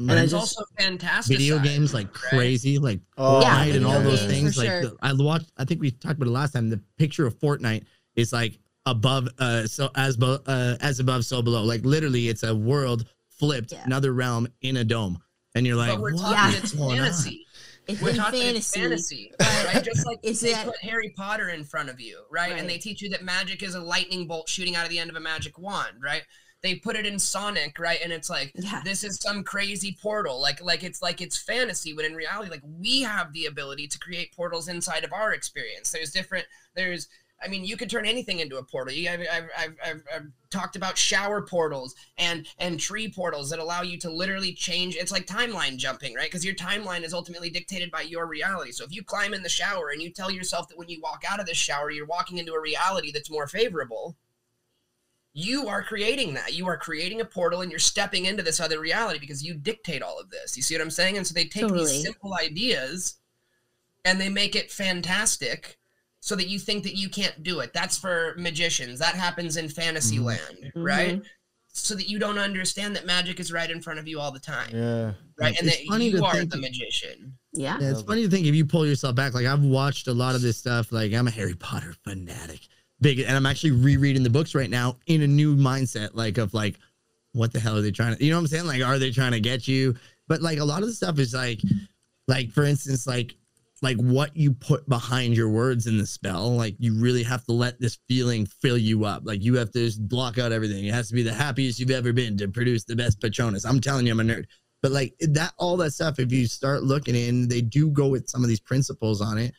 And 0.00 0.10
I 0.10 0.22
It's 0.24 0.32
just 0.32 0.58
also 0.58 0.64
fantastic. 0.76 1.38
video 1.38 1.60
games 1.60 1.94
like 1.94 2.12
crazy, 2.12 2.78
like 2.80 2.98
Oh, 3.16 3.40
Yeah, 3.40 3.66
Fortnite 3.66 3.76
and 3.76 3.86
all 3.86 4.00
those 4.00 4.20
games, 4.22 4.32
things. 4.32 4.54
for 4.56 4.60
Like 4.62 4.68
sure. 4.68 4.82
the, 4.82 4.96
I 5.00 5.12
watched. 5.12 5.52
I 5.56 5.64
think 5.64 5.80
we 5.80 5.92
talked 5.92 6.16
about 6.16 6.26
it 6.26 6.32
last 6.32 6.54
time. 6.54 6.70
The 6.70 6.80
picture 6.98 7.24
of 7.24 7.38
Fortnite 7.38 7.84
is 8.16 8.32
like 8.32 8.58
above, 8.86 9.28
uh, 9.38 9.68
so 9.68 9.90
as 9.94 10.16
bo- 10.16 10.42
uh, 10.46 10.76
as 10.80 10.98
above, 10.98 11.24
so 11.24 11.40
below. 11.40 11.62
Like 11.62 11.84
literally, 11.84 12.28
it's 12.28 12.42
a 12.42 12.52
world 12.52 13.06
flipped, 13.28 13.70
Yeah. 13.70 13.84
another 13.84 14.12
realm 14.12 14.48
in 14.62 14.76
a 14.78 14.84
dome, 14.84 15.18
and 15.54 15.64
you're 15.64 15.76
like, 15.76 15.92
but 15.92 16.00
we're 16.00 16.14
what 16.14 16.20
talking 16.22 16.52
Yeah. 16.52 16.58
it's 16.58 16.72
is 16.72 16.78
going 16.80 16.98
on? 16.98 17.06
fantasy. 17.06 17.46
It's 17.86 18.00
We're 18.00 18.14
talking 18.14 18.40
fantasy. 18.40 18.80
fantasy, 18.80 19.32
right? 19.40 19.82
Just 19.84 20.06
like 20.06 20.18
Is 20.22 20.40
they 20.40 20.52
that- 20.52 20.66
put 20.66 20.78
Harry 20.78 21.10
Potter 21.16 21.48
in 21.50 21.64
front 21.64 21.88
of 21.90 22.00
you, 22.00 22.22
right? 22.30 22.52
Right. 22.52 22.60
And 22.60 22.68
they 22.68 22.78
teach 22.78 23.02
you 23.02 23.08
that 23.10 23.22
magic 23.24 23.62
is 23.62 23.74
a 23.74 23.80
lightning 23.80 24.26
bolt 24.26 24.48
shooting 24.48 24.74
out 24.76 24.84
of 24.84 24.90
the 24.90 24.98
end 24.98 25.10
of 25.10 25.16
a 25.16 25.20
magic 25.20 25.58
wand, 25.58 26.02
right? 26.02 26.22
They 26.62 26.76
put 26.76 26.96
it 26.96 27.04
in 27.04 27.18
Sonic, 27.18 27.78
right? 27.78 27.98
And 28.02 28.10
it's 28.10 28.30
like 28.30 28.52
Yeah. 28.54 28.80
this 28.84 29.04
is 29.04 29.18
some 29.20 29.44
crazy 29.44 29.96
portal, 30.00 30.40
like 30.40 30.62
like 30.62 30.82
it's 30.82 31.02
like 31.02 31.20
it's 31.20 31.36
fantasy, 31.36 31.92
but 31.92 32.06
in 32.06 32.14
reality, 32.14 32.50
like 32.50 32.62
we 32.64 33.02
have 33.02 33.32
the 33.34 33.44
ability 33.44 33.86
to 33.88 33.98
create 33.98 34.34
portals 34.34 34.66
inside 34.68 35.04
of 35.04 35.12
our 35.12 35.34
experience. 35.34 35.90
There's 35.92 36.10
different. 36.10 36.46
There's 36.74 37.06
I 37.44 37.48
mean, 37.48 37.64
you 37.64 37.76
could 37.76 37.90
turn 37.90 38.06
anything 38.06 38.40
into 38.40 38.56
a 38.56 38.62
portal. 38.62 38.94
You, 38.94 39.10
I've, 39.10 39.20
I've, 39.20 39.48
I've, 39.58 40.02
I've, 40.14 40.26
talked 40.50 40.76
about 40.76 40.96
shower 40.96 41.42
portals 41.42 41.96
and 42.16 42.46
and 42.60 42.78
tree 42.78 43.10
portals 43.10 43.50
that 43.50 43.58
allow 43.58 43.82
you 43.82 43.98
to 43.98 44.08
literally 44.08 44.52
change. 44.52 44.94
It's 44.94 45.10
like 45.10 45.26
timeline 45.26 45.78
jumping, 45.78 46.14
right? 46.14 46.26
Because 46.26 46.44
your 46.44 46.54
timeline 46.54 47.02
is 47.02 47.12
ultimately 47.12 47.50
dictated 47.50 47.90
by 47.90 48.02
your 48.02 48.26
reality. 48.26 48.70
So 48.70 48.84
if 48.84 48.94
you 48.94 49.02
climb 49.02 49.34
in 49.34 49.42
the 49.42 49.48
shower 49.48 49.90
and 49.92 50.00
you 50.00 50.10
tell 50.10 50.30
yourself 50.30 50.68
that 50.68 50.78
when 50.78 50.88
you 50.88 51.00
walk 51.02 51.24
out 51.28 51.40
of 51.40 51.46
the 51.46 51.54
shower, 51.54 51.90
you're 51.90 52.06
walking 52.06 52.38
into 52.38 52.52
a 52.52 52.60
reality 52.60 53.10
that's 53.10 53.30
more 53.30 53.48
favorable, 53.48 54.16
you 55.32 55.66
are 55.66 55.82
creating 55.82 56.34
that. 56.34 56.54
You 56.54 56.68
are 56.68 56.78
creating 56.78 57.20
a 57.20 57.24
portal 57.24 57.60
and 57.60 57.70
you're 57.70 57.80
stepping 57.80 58.26
into 58.26 58.44
this 58.44 58.60
other 58.60 58.78
reality 58.78 59.18
because 59.18 59.42
you 59.42 59.54
dictate 59.54 60.02
all 60.02 60.20
of 60.20 60.30
this. 60.30 60.56
You 60.56 60.62
see 60.62 60.76
what 60.76 60.82
I'm 60.82 60.90
saying? 60.90 61.16
And 61.16 61.26
so 61.26 61.34
they 61.34 61.46
take 61.46 61.62
Totally. 61.62 61.90
these 61.90 62.02
simple 62.04 62.34
ideas 62.34 63.16
and 64.04 64.20
they 64.20 64.28
make 64.28 64.54
it 64.54 64.70
fantastic 64.70 65.78
so 66.24 66.34
that 66.34 66.48
you 66.48 66.58
think 66.58 66.82
that 66.84 66.96
you 66.96 67.10
can't 67.10 67.42
do 67.42 67.60
it. 67.60 67.74
That's 67.74 67.98
for 67.98 68.34
magicians. 68.38 68.98
That 68.98 69.14
happens 69.14 69.58
in 69.58 69.68
fantasy 69.68 70.16
Mhm. 70.16 70.24
land, 70.24 70.72
right? 70.74 71.22
So 71.74 71.94
that 71.94 72.08
you 72.08 72.18
don't 72.18 72.38
understand 72.38 72.96
that 72.96 73.04
magic 73.04 73.38
is 73.40 73.52
right 73.52 73.70
in 73.70 73.82
front 73.82 73.98
of 73.98 74.08
you 74.08 74.18
all 74.18 74.32
the 74.32 74.38
time, 74.38 74.70
Yeah. 74.72 75.12
right? 75.38 75.54
And 75.58 75.68
It's 75.68 75.76
that 75.80 75.86
funny 75.86 76.06
you 76.08 76.16
to 76.16 76.24
are 76.24 76.32
think- 76.32 76.50
the 76.52 76.56
magician. 76.56 77.34
Yeah. 77.52 77.76
Yeah, 77.78 77.90
it's 77.90 78.00
funny 78.00 78.22
to 78.22 78.30
think 78.30 78.46
if 78.46 78.54
you 78.54 78.64
pull 78.64 78.86
yourself 78.86 79.14
back. 79.14 79.34
Like 79.34 79.44
I've 79.44 79.60
watched 79.62 80.08
a 80.08 80.14
lot 80.14 80.34
of 80.34 80.40
this 80.40 80.56
stuff. 80.56 80.92
Like 80.92 81.12
I'm 81.12 81.28
a 81.28 81.30
Harry 81.30 81.54
Potter 81.56 81.94
fanatic, 82.04 82.60
big, 83.02 83.18
and 83.18 83.36
I'm 83.36 83.44
actually 83.44 83.72
rereading 83.72 84.22
the 84.22 84.30
books 84.30 84.54
right 84.54 84.70
now 84.70 84.96
in 85.06 85.20
a 85.20 85.26
new 85.26 85.54
mindset. 85.56 86.12
Like 86.14 86.38
of 86.38 86.54
like, 86.54 86.76
what 87.32 87.52
the 87.52 87.60
hell 87.60 87.76
are 87.76 87.82
they 87.82 87.90
trying 87.90 88.16
to? 88.16 88.24
You 88.24 88.30
know 88.30 88.38
what 88.38 88.44
I'm 88.44 88.46
saying? 88.46 88.66
Like, 88.66 88.80
are 88.82 88.98
they 88.98 89.10
trying 89.10 89.32
to 89.32 89.40
get 89.40 89.68
you? 89.68 89.94
But 90.26 90.40
like 90.40 90.58
a 90.58 90.64
lot 90.64 90.80
of 90.80 90.88
the 90.88 90.94
stuff 90.94 91.18
is 91.18 91.34
like, 91.34 91.60
like 92.28 92.50
for 92.50 92.64
instance, 92.64 93.06
like 93.06 93.34
like 93.84 93.98
what 93.98 94.36
you 94.36 94.52
put 94.52 94.88
behind 94.88 95.36
your 95.36 95.48
words 95.48 95.86
in 95.86 95.98
the 95.98 96.06
spell. 96.06 96.50
Like 96.56 96.74
you 96.78 96.98
really 96.98 97.22
have 97.22 97.44
to 97.44 97.52
let 97.52 97.78
this 97.78 97.98
feeling 98.08 98.46
fill 98.46 98.78
you 98.78 99.04
up. 99.04 99.22
Like 99.24 99.42
you 99.42 99.54
have 99.56 99.70
to 99.72 99.84
just 99.84 100.08
block 100.08 100.38
out 100.38 100.50
everything. 100.50 100.86
It 100.86 100.94
has 100.94 101.08
to 101.08 101.14
be 101.14 101.22
the 101.22 101.32
happiest 101.32 101.78
you've 101.78 101.90
ever 101.90 102.12
been 102.12 102.36
to 102.38 102.48
produce 102.48 102.84
the 102.84 102.96
best 102.96 103.20
Patronus. 103.20 103.64
I'm 103.64 103.80
telling 103.80 104.06
you, 104.06 104.12
I'm 104.12 104.20
a 104.20 104.24
nerd. 104.24 104.46
But 104.82 104.92
like 104.92 105.14
that, 105.20 105.52
all 105.58 105.76
that 105.78 105.92
stuff, 105.92 106.18
if 106.18 106.32
you 106.32 106.46
start 106.46 106.82
looking 106.82 107.14
in, 107.14 107.48
they 107.48 107.60
do 107.60 107.90
go 107.90 108.08
with 108.08 108.28
some 108.28 108.42
of 108.42 108.48
these 108.48 108.60
principles 108.60 109.20
on 109.20 109.38
it. 109.38 109.54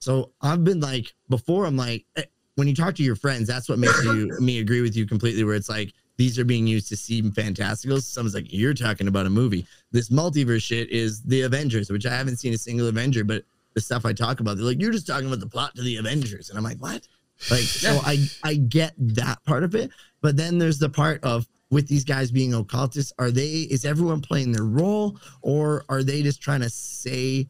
So 0.00 0.32
I've 0.40 0.62
been 0.62 0.80
like, 0.80 1.14
before 1.28 1.64
I'm 1.64 1.76
like, 1.76 2.04
eh, 2.16 2.24
when 2.56 2.68
you 2.68 2.74
talk 2.74 2.94
to 2.96 3.02
your 3.02 3.16
friends, 3.16 3.46
that's 3.48 3.68
what 3.68 3.78
makes 3.78 4.04
you 4.04 4.36
me 4.40 4.58
agree 4.58 4.80
with 4.80 4.96
you 4.96 5.06
completely. 5.06 5.44
Where 5.44 5.54
it's 5.54 5.68
like 5.68 5.92
these 6.16 6.38
are 6.38 6.44
being 6.44 6.66
used 6.66 6.88
to 6.88 6.96
seem 6.96 7.30
fantastical. 7.32 8.00
Someone's 8.00 8.34
like, 8.34 8.52
you're 8.52 8.74
talking 8.74 9.06
about 9.06 9.26
a 9.26 9.30
movie. 9.30 9.66
This 9.92 10.10
multiverse 10.10 10.62
shit 10.62 10.90
is 10.90 11.22
the 11.22 11.42
Avengers, 11.42 11.90
which 11.90 12.06
I 12.06 12.14
haven't 12.14 12.38
seen 12.38 12.52
a 12.52 12.58
single 12.58 12.88
Avenger, 12.88 13.22
but 13.24 13.44
the 13.78 13.84
stuff 13.84 14.04
I 14.04 14.12
talk 14.12 14.40
about, 14.40 14.56
they're 14.56 14.66
like, 14.66 14.80
you're 14.80 14.92
just 14.92 15.06
talking 15.06 15.26
about 15.26 15.40
the 15.40 15.46
plot 15.46 15.74
to 15.76 15.82
the 15.82 15.96
Avengers, 15.96 16.50
and 16.50 16.58
I'm 16.58 16.64
like, 16.64 16.78
what? 16.78 17.06
Like, 17.50 17.60
so 17.62 18.00
I 18.04 18.26
I 18.42 18.54
get 18.54 18.94
that 18.98 19.42
part 19.44 19.62
of 19.64 19.74
it, 19.74 19.90
but 20.20 20.36
then 20.36 20.58
there's 20.58 20.78
the 20.78 20.88
part 20.90 21.22
of 21.24 21.46
with 21.70 21.86
these 21.86 22.04
guys 22.04 22.30
being 22.30 22.54
occultists, 22.54 23.12
are 23.18 23.30
they 23.30 23.66
is 23.70 23.84
everyone 23.84 24.20
playing 24.20 24.52
their 24.52 24.64
role, 24.64 25.18
or 25.42 25.84
are 25.88 26.02
they 26.02 26.22
just 26.22 26.40
trying 26.40 26.60
to 26.60 26.70
say 26.70 27.48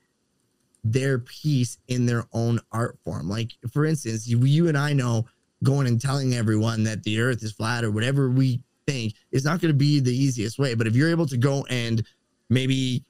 their 0.85 1.19
piece 1.21 1.79
in 1.89 2.07
their 2.07 2.25
own 2.33 2.61
art 2.73 2.99
form? 3.05 3.29
Like, 3.29 3.53
for 3.73 3.85
instance, 3.85 4.27
you, 4.27 4.39
you 4.45 4.69
and 4.69 4.77
I 4.77 4.93
know 4.93 5.27
going 5.63 5.87
and 5.87 6.01
telling 6.01 6.35
everyone 6.35 6.85
that 6.85 7.03
the 7.03 7.21
earth 7.21 7.43
is 7.43 7.53
flat 7.53 7.85
or 7.85 7.91
whatever 7.91 8.31
we 8.31 8.61
think 8.87 9.15
is 9.33 9.45
not 9.45 9.61
going 9.61 9.73
to 9.73 9.79
be 9.79 10.01
the 10.01 10.17
easiest 10.17 10.59
way. 10.59 10.75
But 10.75 10.87
if 10.87 10.97
you're 10.97 11.11
able 11.11 11.27
to 11.27 11.37
go 11.37 11.65
and 11.69 12.05
maybe 12.49 13.05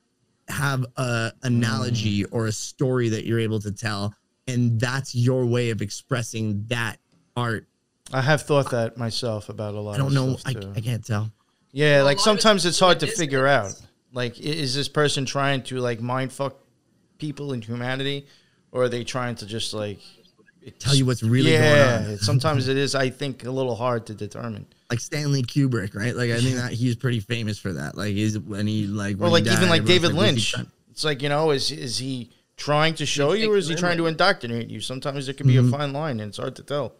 have 0.49 0.85
a 0.97 1.33
analogy 1.43 2.25
mm. 2.25 2.29
or 2.33 2.47
a 2.47 2.53
story 2.53 3.09
that 3.11 3.25
you're 3.25 3.41
able 3.41 3.61
to 3.61 3.73
tell, 3.73 4.15
and 4.47 4.81
that's 4.81 5.15
your 5.15 5.47
way 5.47 5.71
of 5.71 5.83
expressing 5.83 6.65
that 6.69 6.99
art. 7.37 7.67
I 8.13 8.23
have 8.23 8.43
thought 8.43 8.71
that 8.71 8.97
myself 8.97 9.49
about 9.49 9.75
a 9.75 9.81
lot. 9.81 9.95
I 9.95 9.99
don't 9.99 10.09
of 10.09 10.13
know. 10.13 10.37
stuff, 10.37 10.57
I, 10.57 10.61
too. 10.61 10.73
I 10.77 10.81
can't 10.81 11.05
tell. 11.05 11.31
Yeah, 11.73 11.97
Well, 11.97 12.05
like 12.07 12.19
lot 12.19 12.29
of 12.29 12.35
it's 12.35 12.43
sometimes 12.43 12.67
it's 12.67 12.81
hard 12.81 13.01
to 13.01 13.07
distance. 13.07 13.21
figure 13.21 13.47
out. 13.47 13.75
Like, 14.13 14.41
is 14.41 14.75
this 14.75 14.89
person 14.89 15.27
trying 15.27 15.63
to 15.65 15.79
like 15.79 16.01
mind 16.01 16.33
fuck 16.33 16.57
people 17.19 17.53
in 17.53 17.61
humanity, 17.61 18.27
or 18.73 18.85
are 18.85 18.89
they 18.89 19.05
trying 19.05 19.35
to 19.37 19.47
just 19.47 19.75
like 19.75 19.99
Tell 20.79 20.95
you 20.95 21.07
what's 21.07 21.23
really 21.23 21.53
yeah, 21.53 21.99
going 21.99 22.11
on. 22.11 22.19
sometimes 22.19 22.69
it 22.69 22.77
is. 22.77 22.95
I 22.95 23.11
think 23.11 23.45
a 23.45 23.51
little 23.51 23.77
hard 23.77 24.07
to 24.07 24.15
determine. 24.15 24.67
Like 24.91 25.01
Stanley 25.01 25.43
Kubrick, 25.43 25.95
right? 25.95 26.17
Like 26.17 26.31
I 26.31 26.41
think 26.41 26.57
that 26.57 26.73
he's 26.73 26.97
pretty 26.97 27.21
famous 27.21 27.59
for 27.59 27.73
that. 27.75 27.97
Like 27.97 28.15
is 28.17 28.39
when 28.39 28.67
he 28.67 28.87
like 28.87 29.21
Or 29.21 29.29
like 29.29 29.45
he 29.45 29.53
even 29.53 29.69
like 29.69 29.85
David 29.85 30.15
"What's 30.15 30.31
he 30.31 30.33
Lynch. 30.33 30.55
It's 30.91 31.05
like 31.05 31.21
you 31.23 31.29
know, 31.29 31.51
is 31.51 31.71
is 31.71 31.99
he 31.99 32.31
trying 32.57 32.95
to 32.95 33.07
show 33.07 33.33
you, 33.35 33.53
or 33.53 33.57
is 33.57 33.69
he 33.69 33.75
trying 33.75 33.99
to 33.99 34.07
indoctrinate 34.07 34.69
you? 34.69 34.81
Sometimes 34.81 35.27
there 35.27 35.35
can 35.35 35.47
be 35.47 35.55
Mhm. 35.55 35.69
a 35.69 35.71
fine 35.71 35.93
line, 35.93 36.21
and 36.21 36.31
it's 36.31 36.39
hard 36.39 36.57
to 36.57 36.63
tell. 36.63 36.95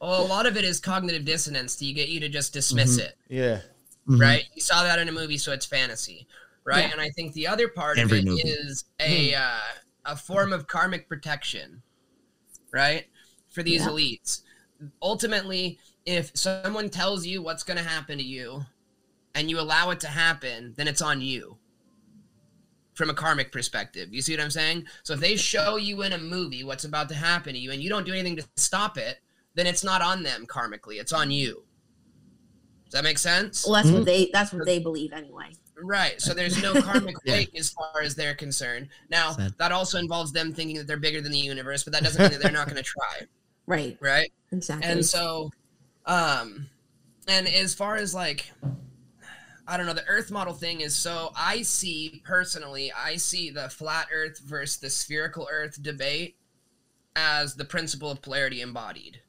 Well, 0.00 0.22
a 0.24 0.26
lot 0.26 0.46
of 0.46 0.56
it 0.56 0.64
is 0.64 0.80
cognitive 0.80 1.24
dissonance 1.24 1.76
to 1.76 1.92
get 1.92 2.08
you 2.08 2.20
to 2.20 2.28
just 2.28 2.52
dismiss 2.54 2.96
it. 2.98 3.16
Yeah, 3.28 3.60
Mhm. 4.08 4.20
right? 4.20 4.44
You 4.54 4.62
saw 4.62 4.82
that 4.82 4.98
in 4.98 5.08
a 5.08 5.12
movie, 5.12 5.38
so 5.38 5.52
it's 5.52 5.66
fantasy, 5.66 6.26
right? 6.64 6.84
Yeah. 6.86 6.92
And 6.92 7.00
I 7.00 7.10
think 7.10 7.34
the 7.34 7.46
other 7.48 7.68
part 7.68 7.98
Every 7.98 8.20
of 8.20 8.24
it 8.24 8.28
movie. 8.30 8.42
is 8.48 8.84
a 8.98 9.34
uh, 9.34 9.60
a 10.06 10.16
form 10.16 10.52
of 10.54 10.66
karmic 10.66 11.06
protection, 11.08 11.82
right? 12.72 13.06
For 13.50 13.62
these 13.62 13.82
Yeah. 13.82 13.88
elites. 13.88 14.40
Ultimately, 15.02 15.78
if 16.08 16.30
someone 16.34 16.88
tells 16.88 17.26
you 17.26 17.42
what's 17.42 17.62
going 17.62 17.76
to 17.76 17.82
happen 17.88 18.16
to 18.18 18.24
you, 18.24 18.62
and 19.34 19.50
you 19.50 19.60
allow 19.60 19.90
it 19.90 20.00
to 20.00 20.06
happen, 20.08 20.72
then 20.76 20.88
it's 20.88 21.02
on 21.02 21.20
you. 21.20 21.58
From 22.94 23.10
a 23.10 23.14
karmic 23.14 23.52
perspective, 23.52 24.08
you 24.12 24.22
see 24.22 24.32
what 24.34 24.42
I'm 24.42 24.50
saying? 24.50 24.86
So 25.04 25.12
if 25.14 25.20
they 25.20 25.36
show 25.36 25.76
you 25.76 26.02
in 26.02 26.14
a 26.14 26.18
movie 26.18 26.64
what's 26.64 26.84
about 26.84 27.08
to 27.10 27.14
happen 27.14 27.52
to 27.52 27.58
you, 27.58 27.70
and 27.70 27.80
you 27.82 27.88
don't 27.90 28.06
do 28.06 28.12
anything 28.12 28.36
to 28.36 28.48
stop 28.56 28.96
it, 28.96 29.18
then 29.54 29.66
it's 29.66 29.84
not 29.84 30.00
on 30.02 30.22
them 30.22 30.46
karmically; 30.46 30.98
it's 30.98 31.12
on 31.12 31.30
you. 31.30 31.62
Does 32.86 32.92
that 32.92 33.04
make 33.04 33.18
sense? 33.18 33.64
Well, 33.66 33.74
that's 33.74 33.88
Mhm. 33.88 33.94
what 33.98 34.04
they 34.06 34.30
that's 34.32 34.52
what 34.52 34.64
they 34.64 34.78
believe 34.78 35.12
anyway. 35.12 35.52
Right. 35.76 36.20
So 36.20 36.32
there's 36.34 36.60
no 36.62 36.80
karmic 36.82 37.16
Yeah. 37.24 37.34
weight 37.34 37.54
as 37.54 37.68
far 37.70 38.00
as 38.02 38.14
they're 38.14 38.34
concerned. 38.34 38.88
Now, 39.10 39.32
Sad. 39.32 39.54
that 39.58 39.70
also 39.72 39.98
involves 39.98 40.32
them 40.32 40.52
thinking 40.54 40.76
that 40.78 40.86
they're 40.88 40.96
bigger 40.96 41.20
than 41.20 41.30
the 41.32 41.38
universe, 41.38 41.84
but 41.84 41.92
that 41.92 42.02
doesn't 42.02 42.20
mean 42.20 42.32
that 42.32 42.40
they're 42.40 42.50
not 42.50 42.66
going 42.66 42.82
to 42.82 42.82
try. 42.82 43.26
Right. 43.66 43.98
Right. 44.00 44.32
Exactly. 44.50 44.90
And 44.90 45.04
so, 45.04 45.50
um, 46.08 46.66
and 47.28 47.46
as 47.46 47.74
far 47.74 47.96
as 47.96 48.14
like, 48.14 48.50
I 49.66 49.76
don't 49.76 49.86
know, 49.86 49.92
the 49.92 50.06
Earth 50.06 50.30
model 50.30 50.54
thing 50.54 50.80
is 50.80 50.96
so 50.96 51.30
I 51.36 51.62
see 51.62 52.22
personally, 52.24 52.90
I 52.96 53.16
see 53.16 53.50
the 53.50 53.68
flat 53.68 54.08
Earth 54.12 54.40
versus 54.40 54.78
the 54.78 54.90
spherical 54.90 55.46
Earth 55.52 55.80
debate 55.82 56.36
as 57.14 57.54
the 57.54 57.64
principle 57.64 58.10
of 58.10 58.22
polarity 58.22 58.62
embodied. 58.62 59.20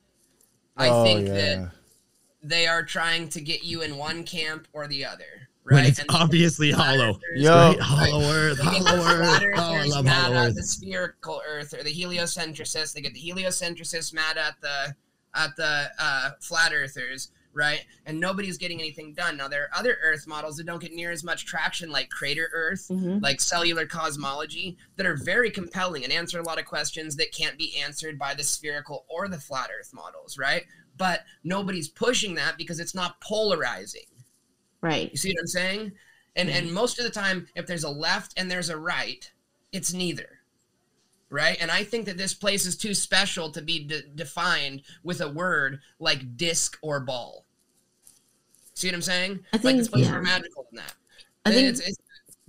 I 0.78 0.90
Oh, 0.90 1.04
think 1.04 1.28
yeah. 1.28 1.34
that 1.34 1.72
they 2.42 2.68
are 2.68 2.84
trying 2.84 3.28
to 3.30 3.42
get 3.42 3.64
you 3.64 3.82
in 3.82 3.98
one 3.98 4.24
camp 4.24 4.68
or 4.72 4.88
the 4.88 5.04
other. 5.06 5.50
When 5.64 5.76
Right. 5.82 5.90
it's 5.90 6.00
And- 6.00 6.08
obviously 6.12 6.72
hollow. 6.72 7.20
Yo. 7.36 7.52
Right? 7.54 7.80
Hollow 7.80 8.22
Earth, 8.32 8.58
the 8.58 8.64
hollow 8.64 9.02
flat 9.04 9.44
Earth. 9.44 9.56
Oh, 9.60 9.74
I 9.74 9.84
love 9.84 10.06
mad 10.06 10.14
hollow 10.24 10.36
at 10.38 10.48
Earth. 10.50 10.56
the 10.56 10.64
spherical 10.64 11.42
Earth 11.46 11.74
or 11.74 11.84
the 11.84 11.94
heliocentricists. 11.94 12.94
They 12.94 13.02
get 13.02 13.14
the 13.14 13.20
heliocentricists 13.22 14.14
mad 14.14 14.38
at 14.38 14.56
the 14.62 14.96
at 15.36 15.56
the 15.56 15.90
uh, 16.00 16.32
flat 16.42 16.74
earthers, 16.74 17.32
right? 17.54 17.86
And 18.06 18.20
nobody's 18.20 18.58
getting 18.58 18.80
anything 18.80 19.14
done. 19.14 19.38
Now 19.38 19.48
there 19.48 19.64
are 19.64 19.78
other 19.80 19.98
Earth 20.04 20.28
models 20.28 20.58
that 20.58 20.66
don't 20.66 20.82
get 20.82 20.94
near 20.94 21.12
as 21.12 21.24
much 21.24 21.46
traction, 21.46 21.90
like 21.90 22.10
Crater 22.10 22.50
Earth, 22.54 22.88
Mhm. 22.90 23.22
like 23.22 23.42
cellular 23.42 23.86
cosmology, 23.86 24.78
that 24.98 25.06
are 25.06 25.16
very 25.18 25.50
compelling 25.52 26.04
and 26.04 26.14
answer 26.14 26.40
a 26.40 26.44
lot 26.44 26.60
of 26.60 26.66
questions 26.66 27.16
that 27.18 27.32
can't 27.34 27.58
be 27.58 27.78
answered 27.80 28.18
by 28.20 28.34
the 28.34 28.44
spherical 28.44 29.06
or 29.10 29.28
the 29.28 29.40
flat 29.40 29.70
Earth 29.78 29.92
models, 29.94 30.38
right? 30.38 30.66
But 30.98 31.24
nobody's 31.44 31.88
pushing 31.90 32.36
that 32.36 32.58
because 32.58 32.80
it's 32.80 32.96
not 32.96 33.20
polarizing. 33.22 34.06
right. 34.82 35.12
You 35.12 35.18
see 35.18 35.30
what 35.34 35.42
I'm 35.42 35.48
saying? 35.48 35.92
And 36.36 36.50
and 36.50 36.72
most 36.72 37.00
of 37.00 37.06
the 37.06 37.12
time, 37.12 37.48
if 37.56 37.66
there's 37.68 37.84
a 37.84 37.90
left 37.90 38.34
and 38.38 38.50
there's 38.50 38.70
a 38.70 38.78
right, 38.78 39.30
it's 39.72 39.92
neither. 39.94 40.39
Right? 41.30 41.58
And 41.62 41.70
I 41.72 41.84
think 41.84 42.06
that 42.06 42.18
this 42.18 42.34
place 42.34 42.66
is 42.66 42.76
too 42.76 42.94
special 42.94 43.52
to 43.52 43.62
be 43.62 43.86
de- 43.86 44.02
defined 44.16 44.82
with 45.04 45.22
a 45.22 45.30
word 45.30 45.80
like 46.00 46.38
disc 46.38 46.78
or 46.82 47.00
ball. 47.00 47.46
See 48.74 48.88
what 48.88 48.96
I'm 48.96 49.02
saying? 49.02 49.40
I 49.54 49.58
think- 49.58 49.78
this 49.80 49.88
place 49.90 50.04
is 50.04 50.08
yeah. 50.08 50.14
more 50.14 50.24
magical 50.24 50.66
than 50.72 50.84
that. 50.84 50.94
I 51.46 51.52
think 51.52 51.68
it's, 51.70 51.80
it's, 51.80 51.98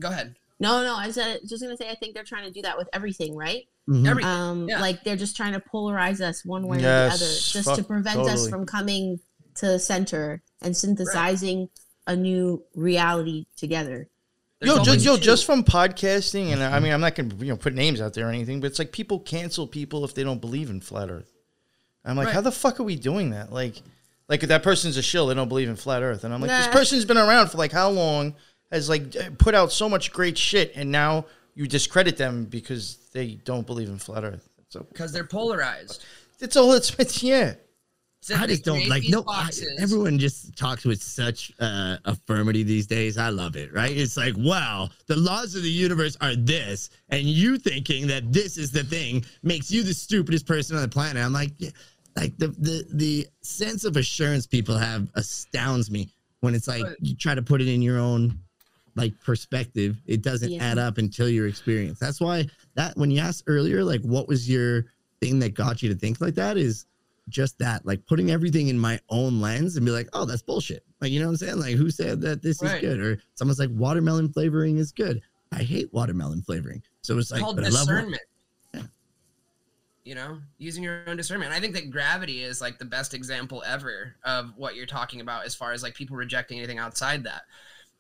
go 0.01 0.09
ahead. 0.09 0.37
no, 0.59 0.83
no. 0.83 0.95
I 0.97 1.11
said 1.11 1.41
just 1.47 1.63
gonna 1.63 1.77
say 1.77 1.89
I 1.91 1.95
think 1.95 2.15
they're 2.15 2.25
trying 2.25 2.45
to 2.45 2.51
do 2.51 2.63
that 2.63 2.77
with 2.77 2.89
everything, 2.93 3.35
right? 3.37 3.67
Mhm. 3.89 4.07
Everything. 4.07 4.31
Um, 4.31 4.69
Yeah. 4.69 4.81
like 4.81 5.03
they're 5.05 5.17
just 5.17 5.37
trying 5.37 5.53
to 5.55 5.61
polarize 5.61 6.21
us 6.21 6.45
one 6.45 6.67
way 6.67 6.79
or 6.79 6.81
the 6.83 6.89
other, 6.89 7.17
just 7.19 7.65
fuck, 7.65 7.77
to 7.77 7.85
prevent 7.85 8.21
us 8.21 8.49
from 8.49 8.67
coming 8.67 9.21
to 9.57 9.79
center 9.79 10.43
and 10.63 10.77
synthesizing 10.77 11.69
a 12.07 12.15
new 12.17 12.63
reality 12.75 13.47
together. 13.57 14.09
There's 14.61 14.77
yo, 14.77 14.85
just, 14.85 15.05
yo, 15.05 15.17
two. 15.17 15.23
just 15.23 15.47
from 15.47 15.65
podcasting, 15.65 16.53
and 16.53 16.63
I 16.63 16.73
mm-hmm. 16.73 16.85
mean, 16.85 16.93
I'm 16.93 17.01
not 17.01 17.15
gonna 17.15 17.35
you 17.37 17.47
know 17.47 17.57
put 17.57 17.75
names 17.75 18.01
out 18.01 18.13
there 18.13 18.27
or 18.27 18.31
anything, 18.31 18.61
but 18.61 18.67
it's 18.67 18.79
like 18.79 18.93
people 18.93 19.19
cancel 19.19 19.67
people 19.67 20.05
if 20.05 20.15
they 20.15 20.23
don't 20.23 20.41
believe 20.41 20.69
in 20.69 20.81
flat 20.81 21.11
Earth. 21.11 21.31
I'm 22.05 22.17
like, 22.17 22.27
Right. 22.27 22.35
how 22.35 22.41
the 22.43 22.53
fuck 22.53 22.79
are 22.79 22.83
we 22.83 22.97
doing 22.97 23.31
that? 23.31 23.53
Like, 23.53 23.81
like 24.29 24.41
that 24.43 24.63
person's 24.63 24.97
a 24.97 25.03
shill. 25.03 25.27
They 25.27 25.35
don't 25.35 25.49
believe 25.49 25.69
in 25.69 25.77
flat 25.77 26.03
Earth, 26.03 26.25
and 26.25 26.35
I'm 26.35 26.41
like, 26.43 26.51
this 26.51 26.69
person's 26.69 27.07
been 27.07 27.19
around 27.19 27.51
for 27.51 27.57
like 27.59 27.73
how 27.73 27.89
long? 27.89 28.35
Has 28.71 28.89
like 28.89 29.39
put 29.39 29.55
out 29.55 29.73
so 29.73 29.89
much 29.89 30.13
great 30.13 30.37
shit, 30.37 30.73
and 30.77 30.93
now 30.93 31.25
you 31.55 31.67
discredit 31.67 32.17
them 32.17 32.45
because 32.45 32.99
they 33.13 33.35
don't 33.45 33.67
believe 33.67 33.89
in 33.89 33.99
flat 33.99 34.25
Earth. 34.25 34.49
So 34.69 34.87
because 34.89 35.13
they're 35.13 35.25
polarized. 35.25 36.05
it's 36.39 36.57
all 36.57 36.73
it's, 36.73 36.95
it's 36.99 37.23
yeah. 37.23 37.55
So 38.23 38.35
I 38.37 38.47
just 38.47 38.65
don't 38.65 38.87
like 38.89 39.05
no. 39.09 39.25
I- 39.27 39.51
everyone 39.79 40.19
just 40.19 40.55
talks 40.57 40.85
with 40.85 41.03
such 41.03 41.53
uh, 41.59 41.97
affirmity 42.05 42.65
these 42.65 42.87
days. 42.87 43.17
I 43.17 43.31
love 43.31 43.57
it. 43.57 43.73
Right? 43.73 43.97
It's 43.97 44.17
like, 44.17 44.35
wow, 44.37 44.91
the 45.07 45.17
laws 45.17 45.55
of 45.55 45.63
the 45.63 45.71
universe 45.71 46.19
are 46.21 46.37
this, 46.37 46.91
and 47.09 47.23
you 47.23 47.57
thinking 47.59 48.07
that 48.09 48.31
this 48.33 48.59
is 48.59 48.71
the 48.71 48.85
thing 48.85 49.25
makes 49.43 49.71
you 49.71 49.83
the 49.83 49.95
stupidest 49.95 50.47
person 50.47 50.77
on 50.77 50.83
the 50.83 50.89
planet. 50.89 51.25
I'm 51.25 51.33
like, 51.33 51.53
yeah, 51.59 51.71
like 52.15 52.37
the 52.37 52.49
the 52.49 52.85
the 52.93 53.27
sense 53.41 53.85
of 53.85 53.97
assurance 53.97 54.47
people 54.47 54.77
have 54.77 55.09
astounds 55.15 55.91
me 55.91 56.11
when 56.41 56.55
it's 56.55 56.69
like 56.69 56.83
But- 56.83 56.97
you 57.03 57.15
try 57.17 57.35
to 57.35 57.43
put 57.43 57.63
it 57.63 57.69
in 57.69 57.81
your 57.81 57.99
own 57.99 58.39
like 58.97 59.19
perspective. 59.25 59.97
It 60.07 60.21
doesn't 60.21 60.51
Yeah. 60.53 60.63
add 60.73 60.79
up 60.79 60.99
until 60.99 61.29
your 61.29 61.47
experience. 61.47 61.99
That's 61.99 62.21
why 62.21 62.49
that 62.75 62.99
when 62.99 63.11
you 63.11 63.21
asked 63.21 63.45
earlier, 63.47 63.83
like, 63.83 64.03
what 64.03 64.29
was 64.29 64.47
your 64.51 64.85
thing 65.23 65.39
that 65.39 65.55
got 65.55 65.83
you 65.83 65.89
to 65.89 65.95
think 65.95 66.21
like 66.21 66.35
that 66.35 66.59
is 66.59 66.85
just 67.31 67.59
that, 67.59 67.87
like 67.87 68.05
putting 68.07 68.31
everything 68.31 68.69
in 68.69 68.79
my 68.79 69.01
own 69.09 69.41
lens 69.41 69.77
and 69.77 69.87
be 69.87 69.93
like, 69.93 70.09
oh, 70.13 70.25
that's 70.25 70.43
bullshit. 70.43 70.85
Like, 71.01 71.11
you 71.11 71.21
know 71.21 71.27
what 71.27 71.33
I'm 71.33 71.37
saying? 71.39 71.59
Like, 71.59 71.77
who 71.77 71.91
said 71.91 72.21
that 72.21 72.43
this 72.43 72.63
Right. 72.63 72.75
is 72.75 72.81
good? 72.81 73.01
Or 73.01 73.19
someone's 73.35 73.59
like, 73.59 73.71
watermelon 73.73 74.33
flavoring 74.33 74.77
is 74.77 74.93
good. 74.93 75.23
I 75.53 75.63
hate 75.63 75.93
watermelon 75.93 76.43
flavoring. 76.43 76.83
So 77.03 77.17
it's 77.19 77.31
like, 77.31 77.41
called 77.41 77.57
but 77.57 77.65
I 77.65 77.69
love 77.69 77.87
discernment. 77.87 78.23
Yeah. 78.75 78.83
You 80.05 80.15
know, 80.15 80.39
using 80.59 80.85
your 80.85 81.03
own 81.07 81.17
discernment. 81.17 81.53
I 81.53 81.61
think 81.61 81.75
that 81.75 81.91
gravity 81.91 82.43
is 82.43 82.61
like 82.61 82.79
the 82.79 82.85
best 82.85 83.15
example 83.15 83.63
ever 83.67 84.15
of 84.25 84.53
what 84.57 84.77
you're 84.77 84.87
talking 84.87 85.21
about 85.21 85.47
as 85.47 85.55
far 85.55 85.73
as 85.73 85.83
like 85.83 85.95
people 85.95 86.17
rejecting 86.17 86.59
anything 86.59 86.79
outside 86.79 87.25
that. 87.25 87.43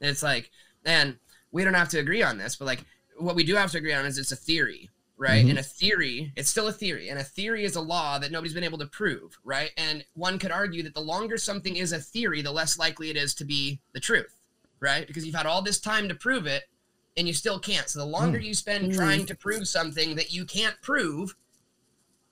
It's 0.00 0.22
like, 0.22 0.50
and 0.84 1.16
we 1.52 1.64
don't 1.64 1.74
have 1.74 1.88
to 1.90 1.98
agree 1.98 2.22
on 2.22 2.38
this, 2.38 2.56
but 2.56 2.66
like 2.66 2.84
what 3.18 3.34
we 3.34 3.44
do 3.44 3.54
have 3.56 3.70
to 3.72 3.78
agree 3.78 3.92
on 3.92 4.06
is 4.06 4.18
it's 4.18 4.32
a 4.32 4.36
theory, 4.36 4.88
right? 5.20 5.44
Mhm. 5.44 5.50
And 5.50 5.58
a 5.58 5.62
theory, 5.62 6.32
it's 6.34 6.48
still 6.48 6.66
a 6.68 6.72
theory, 6.72 7.10
and 7.10 7.18
a 7.20 7.22
theory 7.22 7.64
is 7.64 7.76
a 7.76 7.80
law 7.80 8.18
that 8.18 8.32
nobody's 8.32 8.54
been 8.54 8.64
able 8.64 8.78
to 8.78 8.86
prove, 8.86 9.38
right? 9.44 9.70
And 9.76 10.02
one 10.14 10.38
could 10.38 10.50
argue 10.50 10.82
that 10.84 10.94
the 10.94 11.02
longer 11.02 11.36
something 11.36 11.76
is 11.76 11.92
a 11.92 11.98
theory, 12.00 12.40
the 12.40 12.50
less 12.50 12.78
likely 12.78 13.10
it 13.10 13.16
is 13.18 13.34
to 13.34 13.44
be 13.44 13.80
the 13.92 14.00
truth, 14.00 14.34
right? 14.80 15.06
Because 15.06 15.26
you've 15.26 15.34
had 15.34 15.44
all 15.44 15.60
this 15.60 15.78
time 15.78 16.08
to 16.08 16.14
prove 16.14 16.46
it, 16.46 16.64
and 17.18 17.28
you 17.28 17.34
still 17.34 17.58
can't. 17.58 17.86
So 17.90 17.98
the 17.98 18.06
longer 18.06 18.38
you 18.38 18.54
spend 18.54 18.92
Mm. 18.92 18.96
trying 18.96 19.26
to 19.26 19.34
prove 19.34 19.68
something 19.68 20.14
that 20.16 20.32
you 20.32 20.46
can't 20.46 20.80
prove 20.80 21.34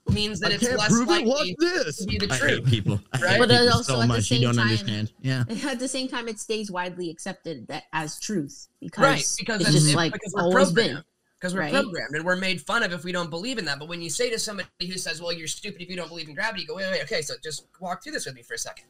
means 0.09 0.41
that 0.41 0.53
I 0.53 0.55
it's 0.55 0.67
can't 0.67 0.79
less 0.79 0.89
prove 0.89 1.09
it. 1.09 1.11
likely 1.27 1.55
What's 1.59 1.85
this? 1.85 1.97
to 1.99 2.07
be 2.07 2.17
the 2.17 2.33
I 2.33 2.37
hate 2.37 2.41
truth. 2.41 2.71
people. 2.71 3.01
I 3.13 3.19
Right? 3.21 3.31
hate 3.33 3.39
But 3.41 3.49
then 3.51 3.61
people 3.65 3.77
also 3.77 3.93
so 3.93 3.99
at 4.01 4.03
the 4.05 4.09
much. 4.09 4.17
You 4.19 4.23
same 4.23 4.41
don't 4.41 4.55
time- 4.55 4.63
understand. 4.69 5.13
Yeah. 5.21 5.45
At 5.71 5.79
the 5.79 5.89
same 5.89 6.09
time, 6.09 6.29
it 6.29 6.41
stays 6.41 6.71
widely 6.71 7.11
accepted 7.11 7.67
that 7.69 7.85
as 7.93 8.19
truth 8.19 8.69
because, 8.81 9.03
right 9.05 9.35
because 9.39 9.61
it's 9.61 9.69
it's, 9.71 9.79
just 9.81 9.93
it- 9.93 9.97
like 9.97 10.15
because 10.15 10.33
we're 10.33 10.43
always 10.45 10.73
programmed 10.73 10.95
been. 10.97 11.05
Because 11.41 11.55
we're 11.55 11.61
right? 11.61 11.73
programmed 11.73 12.15
and 12.15 12.25
we're 12.25 12.37
made 12.37 12.61
fun 12.61 12.83
of 12.83 12.93
if 12.93 13.05
we 13.05 13.13
don't 13.13 13.31
believe 13.31 13.59
in 13.59 13.65
that. 13.65 13.79
But 13.79 13.89
when 13.89 14.03
you 14.03 14.11
say 14.11 14.31
to 14.31 14.39
somebody 14.39 14.69
who 14.81 14.99
says 14.99 15.21
well 15.21 15.33
you're 15.33 15.47
stupid 15.47 15.83
if 15.83 15.89
you 15.89 15.97
don't 15.97 16.09
believe 16.09 16.29
in 16.29 16.35
gravity 16.35 16.63
you 16.63 16.69
go 16.69 16.75
wait 16.75 16.91
wait 16.91 17.03
okay 17.03 17.23
so 17.23 17.35
just 17.43 17.67
walk 17.81 18.03
through 18.03 18.13
this 18.13 18.27
with 18.27 18.35
me 18.35 18.43
for 18.43 18.55
a 18.55 18.59
second. 18.59 18.87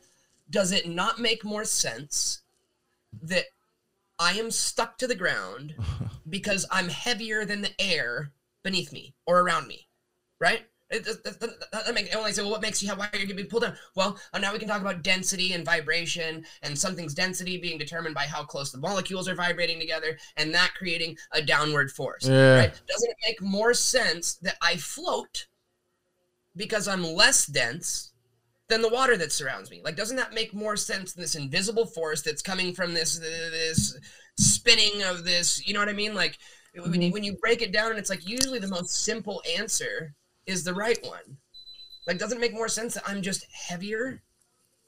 Does 0.51 0.73
it 0.73 0.89
not 0.89 1.19
make 1.19 1.45
more 1.45 1.65
sense 1.65 2.43
that 3.23 3.45
i 4.19 4.33
am 4.33 4.51
stuck 4.51 4.99
to 4.99 5.07
the 5.07 5.15
ground 5.15 5.75
because 6.29 6.66
i'm 6.70 6.89
heavier 6.89 7.45
than 7.45 7.62
the 7.62 7.81
air 7.81 8.33
beneath 8.62 8.93
me 8.93 9.15
or 9.27 9.41
around 9.41 9.66
me 9.66 9.87
right 10.41 10.66
it, 10.90 11.05
that, 11.05 11.23
that, 11.24 11.40
that, 11.40 11.70
that 11.73 11.94
make, 11.94 12.10
and 12.10 12.20
when 12.20 12.28
I 12.28 12.32
say, 12.32 12.43
well, 12.43 12.51
what 12.51 12.62
makes 12.62 12.82
you, 12.82 12.89
why 12.90 13.09
are 13.12 13.19
you 13.19 13.27
going 13.27 13.36
to 13.36 13.43
be 13.43 13.44
pulled 13.44 13.65
down? 13.65 13.74
Well, 13.94 14.19
uh, 14.32 14.39
now 14.39 14.52
we 14.52 14.59
can 14.59 14.69
talk 14.69 14.81
about 14.81 15.02
density 15.02 15.52
and 15.52 15.65
vibration 15.65 16.44
and 16.62 16.78
something's 16.78 17.15
density 17.15 17.59
being 17.59 17.78
determined 17.78 18.15
by 18.15 18.23
how 18.23 18.43
close 18.44 18.73
the 18.73 18.78
molecules 18.78 19.28
are 19.28 19.35
vibrating 19.35 19.78
together 19.78 20.19
and 20.36 20.55
that 20.55 20.73
creating 20.74 21.16
a 21.32 21.43
downward 21.43 21.90
force. 21.90 22.27
Yeah. 22.27 22.59
Right? 22.59 22.82
Doesn't 22.89 23.10
it 23.10 23.16
make 23.27 23.43
more 23.43 23.74
sense 23.74 24.36
that 24.36 24.56
I 24.62 24.77
float 24.77 25.47
because 26.56 26.89
I'm 26.89 27.05
less 27.05 27.47
dense 27.47 28.12
than 28.69 28.82
the 28.82 28.89
water 28.89 29.16
that 29.19 29.32
surrounds 29.32 29.70
me? 29.70 29.82
Like, 29.85 29.97
doesn't 29.97 30.16
that 30.16 30.35
make 30.35 30.55
more 30.55 30.77
sense 30.77 31.12
than 31.12 31.23
this 31.23 31.35
invisible 31.35 31.86
force 31.86 32.23
that's 32.23 32.43
coming 32.43 32.74
from 32.74 32.94
this, 32.94 33.19
this 33.19 33.98
spinning 34.39 35.02
of 35.02 35.24
this, 35.24 35.66
you 35.66 35.74
know 35.74 35.81
what 35.81 35.89
I 35.89 35.93
mean? 35.93 36.15
Like, 36.15 36.39
when, 36.74 37.02
you, 37.02 37.10
when 37.10 37.24
you 37.24 37.36
break 37.36 37.60
it 37.60 37.73
down 37.73 37.90
and 37.90 37.98
it's 37.98 38.10
like 38.10 38.28
usually 38.28 38.59
the 38.59 38.69
most 38.69 39.05
simple 39.05 39.43
answer 39.59 40.15
is 40.49 40.65
the 40.65 40.75
right 40.75 40.99
one. 41.07 41.37
Like, 42.07 42.19
doesn't 42.19 42.41
make 42.41 42.55
more 42.55 42.69
sense 42.69 42.95
that 42.95 43.05
I'm 43.07 43.23
just 43.23 43.47
heavier? 43.53 44.23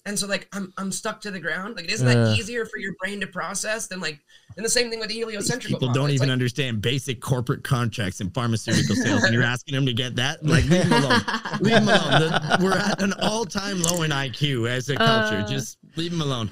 And 0.07 0.19
so 0.19 0.27
like 0.27 0.49
I'm 0.55 0.73
I'm 0.79 0.91
stuck 0.91 1.21
to 1.21 1.31
the 1.31 1.39
ground. 1.39 1.77
Like 1.77 1.93
isn't 1.93 2.07
that 2.07 2.17
Yeah. 2.17 2.35
easier 2.35 2.65
for 2.65 2.79
your 2.79 2.95
brain 2.99 3.21
to 3.21 3.27
process 3.27 3.87
than 3.87 4.01
like 4.01 4.19
and 4.57 4.65
the 4.65 4.71
same 4.71 4.89
thing 4.89 4.99
with 4.99 5.11
the 5.11 5.15
heliocentric 5.17 5.75
people 5.75 5.89
model. 5.89 6.03
don't 6.05 6.11
It's 6.11 6.15
even 6.17 6.29
like, 6.29 6.33
understand 6.33 6.81
basic 6.81 7.21
corporate 7.21 7.63
contracts 7.63 8.23
and 8.23 8.33
pharmaceutical 8.33 8.97
sales, 8.97 9.25
and 9.25 9.35
you're 9.35 9.43
asking 9.43 9.75
them 9.75 9.85
to 9.85 9.93
get 9.93 10.17
that. 10.17 10.43
Like, 10.43 10.65
leave 10.65 10.89
them 10.89 11.05
alone. 11.05 11.21
Leave 11.61 11.75
them 11.75 11.89
alone. 11.89 12.21
The- 12.31 12.59
we're 12.65 12.73
at 12.79 13.03
an 13.03 13.13
all-time 13.21 13.83
low 13.83 14.01
in 14.01 14.11
IQ 14.11 14.71
as 14.71 14.89
a 14.89 14.97
culture. 14.97 15.45
Uh. 15.45 15.47
Just 15.47 15.77
leave 15.97 16.11
them 16.13 16.23
alone. 16.23 16.49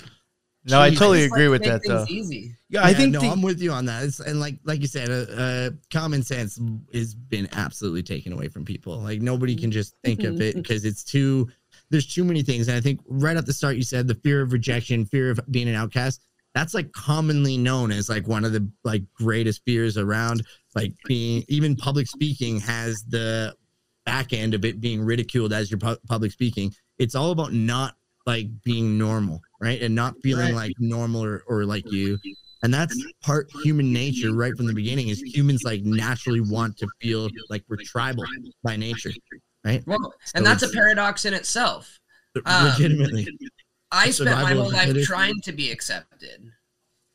No, 0.64 0.80
I 0.80 0.90
totally 0.90 1.20
just 1.20 1.30
like 1.30 1.38
agree 1.38 1.46
to 1.46 1.50
with 1.50 1.64
that 1.64 1.82
though. 1.86 2.04
Easy. 2.08 2.54
Yeah, 2.68 2.82
I 2.84 2.90
Yeah, 2.90 2.96
think 2.96 3.12
no, 3.12 3.20
the, 3.20 3.28
I'm 3.28 3.42
with 3.42 3.60
you 3.60 3.72
on 3.72 3.86
that. 3.86 4.04
It's, 4.04 4.20
and 4.20 4.40
like 4.40 4.58
like 4.64 4.80
you 4.80 4.86
said, 4.86 5.08
uh, 5.10 5.32
uh, 5.32 5.70
common 5.90 6.22
sense 6.22 6.60
has 6.92 7.14
been 7.14 7.48
absolutely 7.52 8.02
taken 8.02 8.32
away 8.32 8.48
from 8.48 8.64
people. 8.64 8.98
Like 8.98 9.22
nobody 9.22 9.56
can 9.56 9.70
just 9.70 9.94
think 10.04 10.24
of 10.24 10.40
it 10.40 10.54
because 10.62 10.84
it's 10.84 11.04
too. 11.04 11.48
There's 11.90 12.06
too 12.06 12.24
many 12.24 12.42
things, 12.42 12.68
and 12.68 12.76
I 12.76 12.80
think 12.80 13.00
right 13.06 13.36
at 13.36 13.46
the 13.46 13.52
start 13.52 13.76
you 13.76 13.82
said 13.82 14.06
the 14.06 14.14
fear 14.16 14.42
of 14.42 14.52
rejection, 14.52 15.06
fear 15.06 15.30
of 15.30 15.40
being 15.50 15.68
an 15.68 15.74
outcast. 15.74 16.20
That's 16.54 16.74
like 16.74 16.90
commonly 16.92 17.56
known 17.56 17.92
as 17.92 18.08
like 18.08 18.26
one 18.26 18.44
of 18.44 18.52
the 18.52 18.68
like 18.84 19.02
greatest 19.14 19.62
fears 19.64 19.96
around. 19.96 20.42
Like 20.74 20.92
being 21.06 21.44
even 21.48 21.76
public 21.76 22.06
speaking 22.08 22.60
has 22.60 23.04
the 23.08 23.54
back 24.04 24.32
end 24.32 24.54
of 24.54 24.64
it 24.64 24.80
being 24.80 25.00
ridiculed 25.02 25.52
as 25.52 25.70
your 25.70 25.78
pu- 25.78 25.98
public 26.08 26.32
speaking. 26.32 26.72
It's 26.98 27.14
all 27.14 27.30
about 27.30 27.52
not 27.52 27.94
like 28.28 28.46
being 28.62 28.98
normal, 28.98 29.40
right, 29.60 29.82
and 29.82 29.94
not 29.94 30.14
feeling 30.22 30.54
like 30.54 30.74
normal 30.78 31.24
or, 31.24 31.42
or 31.48 31.64
like 31.64 31.90
you 31.90 32.20
and 32.62 32.74
that's 32.74 33.06
part 33.22 33.50
human 33.50 33.92
nature 33.92 34.32
right 34.32 34.56
from 34.56 34.66
the 34.66 34.72
beginning 34.72 35.08
is 35.08 35.22
humans 35.22 35.64
like 35.64 35.82
naturally 35.82 36.40
want 36.40 36.76
to 36.76 36.88
feel 37.00 37.30
like 37.48 37.62
we're 37.68 37.76
tribal 37.76 38.24
by 38.62 38.76
nature 38.76 39.12
right 39.64 39.82
Well, 39.86 40.14
So 40.24 40.32
and 40.36 40.46
that's 40.46 40.62
a 40.62 40.68
paradox 40.68 41.24
in 41.24 41.34
itself. 41.34 41.98
Um, 42.44 42.72
legitimately 42.72 43.28
I 43.90 44.10
spent 44.10 44.42
my 44.42 44.52
whole 44.52 44.72
life 44.72 45.04
trying 45.04 45.40
to 45.42 45.52
be 45.52 45.70
accepted. 45.70 46.52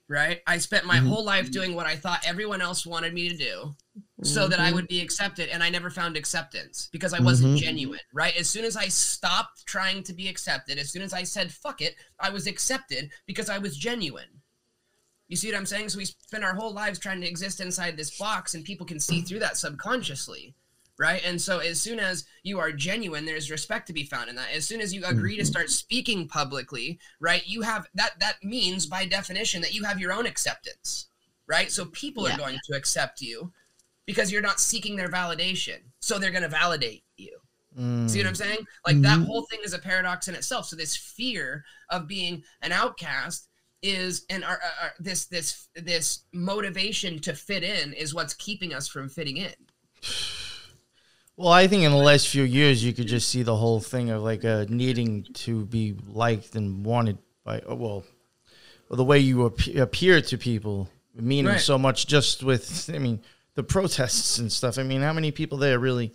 Right? 0.09 0.41
I 0.47 0.57
spent 0.57 0.85
my 0.85 0.97
Mhm. 0.97 1.07
whole 1.07 1.23
life 1.23 1.51
doing 1.51 1.75
what 1.75 1.85
I 1.85 1.95
thought 1.95 2.21
everyone 2.25 2.61
else 2.61 2.85
wanted 2.85 3.13
me 3.13 3.29
to 3.29 3.37
do 3.37 3.75
so 4.23 4.47
that 4.47 4.59
I 4.59 4.71
Mhm. 4.71 4.73
would 4.73 4.87
be 4.87 5.01
accepted 5.01 5.49
and 5.49 5.63
I 5.63 5.69
never 5.69 5.89
found 5.89 6.17
acceptance 6.17 6.89
because 6.91 7.13
I 7.13 7.19
wasn't 7.19 7.57
Mhm. 7.57 7.61
genuine, 7.61 7.99
right? 8.13 8.35
As 8.35 8.49
soon 8.49 8.65
as 8.65 8.75
I 8.75 8.87
stopped 8.87 9.65
trying 9.65 10.03
to 10.03 10.13
be 10.13 10.27
accepted, 10.27 10.77
as 10.77 10.91
soon 10.91 11.01
as 11.01 11.13
I 11.13 11.23
said 11.23 11.53
fuck 11.53 11.81
it, 11.81 11.95
I 12.19 12.29
was 12.29 12.47
accepted 12.47 13.11
because 13.25 13.49
I 13.49 13.57
was 13.57 13.77
genuine. 13.77 14.41
You 15.27 15.37
see 15.37 15.47
what 15.51 15.57
I'm 15.57 15.65
saying? 15.65 15.89
So 15.89 15.97
we 15.97 16.05
spend 16.05 16.43
our 16.43 16.55
whole 16.55 16.73
lives 16.73 16.99
trying 16.99 17.21
to 17.21 17.27
exist 17.27 17.59
inside 17.59 17.97
this 17.97 18.17
box 18.17 18.53
and 18.53 18.63
people 18.65 18.85
can 18.85 18.99
see 18.99 19.21
through 19.21 19.39
that 19.39 19.57
subconsciously. 19.57 20.55
Right. 20.99 21.23
And 21.25 21.41
so 21.41 21.57
as 21.57 21.81
soon 21.81 21.99
as 21.99 22.25
you 22.43 22.59
are 22.59 22.71
genuine, 22.71 23.25
there's 23.25 23.49
respect 23.49 23.87
to 23.87 23.93
be 23.93 24.03
found 24.03 24.29
in 24.29 24.35
that. 24.35 24.51
As 24.51 24.67
soon 24.67 24.79
as 24.79 24.93
you 24.93 25.03
agree 25.05 25.35
to 25.37 25.45
start 25.45 25.71
speaking 25.71 26.27
publicly, 26.27 26.99
right, 27.19 27.45
you 27.47 27.61
have 27.63 27.87
that 27.95 28.19
that 28.19 28.43
means 28.43 28.85
by 28.85 29.05
definition 29.05 29.59
that 29.63 29.73
you 29.73 29.83
have 29.85 29.99
your 29.99 30.13
own 30.13 30.27
acceptance. 30.27 31.07
Right. 31.47 31.71
So 31.71 31.85
people 31.85 32.27
Yeah. 32.27 32.35
are 32.35 32.37
going 32.37 32.59
to 32.65 32.77
accept 32.77 33.21
you 33.21 33.51
because 34.05 34.31
you're 34.31 34.41
not 34.41 34.59
seeking 34.59 34.95
their 34.95 35.09
validation. 35.09 35.77
So 35.99 36.19
they're 36.19 36.31
going 36.31 36.43
to 36.43 36.49
validate 36.49 37.03
you. 37.17 37.37
Mm. 37.79 38.09
See 38.09 38.19
what 38.19 38.27
I'm 38.27 38.35
saying? 38.35 38.59
Like 38.85 39.01
that 39.01 39.17
Mhm. 39.19 39.25
whole 39.25 39.43
thing 39.43 39.59
is 39.63 39.73
a 39.73 39.79
paradox 39.79 40.27
in 40.27 40.35
itself. 40.35 40.67
So 40.67 40.75
this 40.75 40.95
fear 40.95 41.63
of 41.89 42.07
being 42.07 42.43
an 42.61 42.71
outcast 42.71 43.47
is 43.81 44.25
and 44.29 44.43
our, 44.43 44.51
our, 44.51 44.73
our- 44.83 44.93
this 44.99 45.25
this 45.25 45.67
this 45.75 46.19
motivation 46.31 47.19
to 47.19 47.33
fit 47.33 47.63
in 47.63 47.93
is 47.93 48.13
what's 48.13 48.33
keeping 48.35 48.73
us 48.73 48.87
from 48.87 49.09
fitting 49.09 49.37
in. 49.37 49.53
Well, 51.35 51.51
I 51.51 51.65
think 51.67 51.81
in 51.83 51.91
the 51.91 51.97
last 51.97 52.27
few 52.27 52.43
years, 52.43 52.83
you 52.83 52.93
could 52.93 53.07
just 53.07 53.27
see 53.27 53.41
the 53.41 53.55
whole 53.55 53.79
thing 53.79 54.11
of 54.11 54.21
like 54.21 54.45
uh, 54.45 54.65
needing 54.69 55.23
to 55.33 55.65
be 55.65 55.95
liked 56.05 56.53
and 56.55 56.85
wanted 56.85 57.17
by, 57.43 57.59
uh, 57.61 57.73
well, 57.73 58.03
well 58.87 58.97
the 58.97 59.03
way 59.03 59.17
you 59.17 59.43
appear 59.45 60.21
to 60.21 60.37
people, 60.37 60.89
meaning 61.15 61.53
Right. 61.53 61.59
so 61.59 61.79
much 61.79 62.05
just 62.05 62.43
with, 62.43 62.87
I 62.93 62.99
mean, 62.99 63.19
the 63.55 63.63
protests 63.63 64.39
and 64.39 64.51
stuff. 64.51 64.77
I 64.77 64.83
mean, 64.83 65.01
how 65.01 65.13
many 65.13 65.31
people 65.31 65.57
there 65.57 65.79
really, 65.79 66.13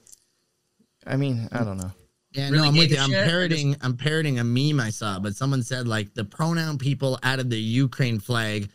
I 1.07 1.17
mean, 1.17 1.49
I 1.53 1.65
don't 1.65 1.79
know. 1.79 1.93
Yeah, 2.33 2.51
really 2.51 2.59
no, 2.59 2.65
I'm 2.65 2.77
with 2.77 2.91
you. 2.91 2.99
a 2.99 3.01
I'm 3.01 3.11
shit 3.11 3.27
or 3.27 3.31
parroting. 3.31 3.77
I'm 3.81 3.97
parroting 3.97 4.39
a 4.39 4.45
meme 4.45 4.81
I 4.81 4.91
saw, 4.91 5.19
but 5.19 5.35
someone 5.35 5.63
said 5.63 5.89
like 5.89 6.13
the 6.15 6.25
pronoun 6.25 6.77
people 6.79 7.19
added 7.23 7.49
the 7.49 7.59
Ukraine 7.59 8.19
flag 8.21 8.71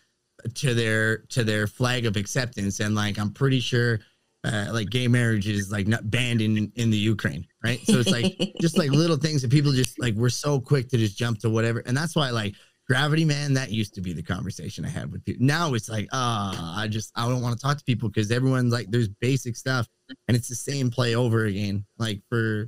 to 0.56 0.74
their 0.74 1.18
to 1.30 1.44
their 1.44 1.68
flag 1.68 2.06
of 2.06 2.16
acceptance, 2.16 2.80
and 2.80 2.96
like 2.96 3.20
I'm 3.20 3.32
pretty 3.32 3.60
sure, 3.60 4.00
uh, 4.44 4.70
like 4.72 4.90
gay 4.90 5.08
marriage 5.08 5.48
is 5.48 5.72
like 5.72 5.88
not 5.88 6.10
banned 6.10 6.42
in 6.42 6.72
in 6.76 6.90
the 6.90 6.98
Ukraine, 6.98 7.46
right? 7.64 7.80
So 7.86 8.00
it's 8.00 8.10
like 8.10 8.36
just 8.62 8.78
like 8.78 8.90
little 8.90 9.18
things 9.18 9.44
that 9.44 9.52
people 9.52 9.72
just 9.72 10.00
like 10.00 10.16
we're 10.16 10.30
so 10.30 10.60
quick 10.60 10.90
to 10.90 10.98
just 10.98 11.16
jump 11.16 11.38
to 11.40 11.50
whatever, 11.52 11.84
and 11.86 11.96
that's 11.96 12.16
why 12.16 12.32
like 12.32 12.56
gravity, 12.88 13.26
man, 13.26 13.54
that 13.54 13.72
used 13.72 13.94
to 13.96 14.02
be 14.02 14.14
the 14.14 14.24
conversation 14.24 14.86
I 14.86 14.90
had 14.90 15.12
with 15.12 15.24
people. 15.26 15.46
Now 15.46 15.74
it's 15.74 15.90
like, 15.90 16.08
ah, 16.12 16.80
I 16.80 16.88
just 16.88 17.12
I 17.16 17.28
don't 17.28 17.42
want 17.42 17.58
to 17.58 17.62
talk 17.62 17.78
to 17.78 17.84
people 17.84 18.10
because 18.10 18.32
everyone's 18.32 18.74
like 18.74 18.92
there's 18.92 19.08
basic 19.10 19.56
stuff, 19.56 19.88
and 20.28 20.36
it's 20.36 20.50
the 20.50 20.56
same 20.56 20.90
play 20.90 21.16
over 21.16 21.46
again, 21.46 21.86
like 21.98 22.22
for 22.30 22.68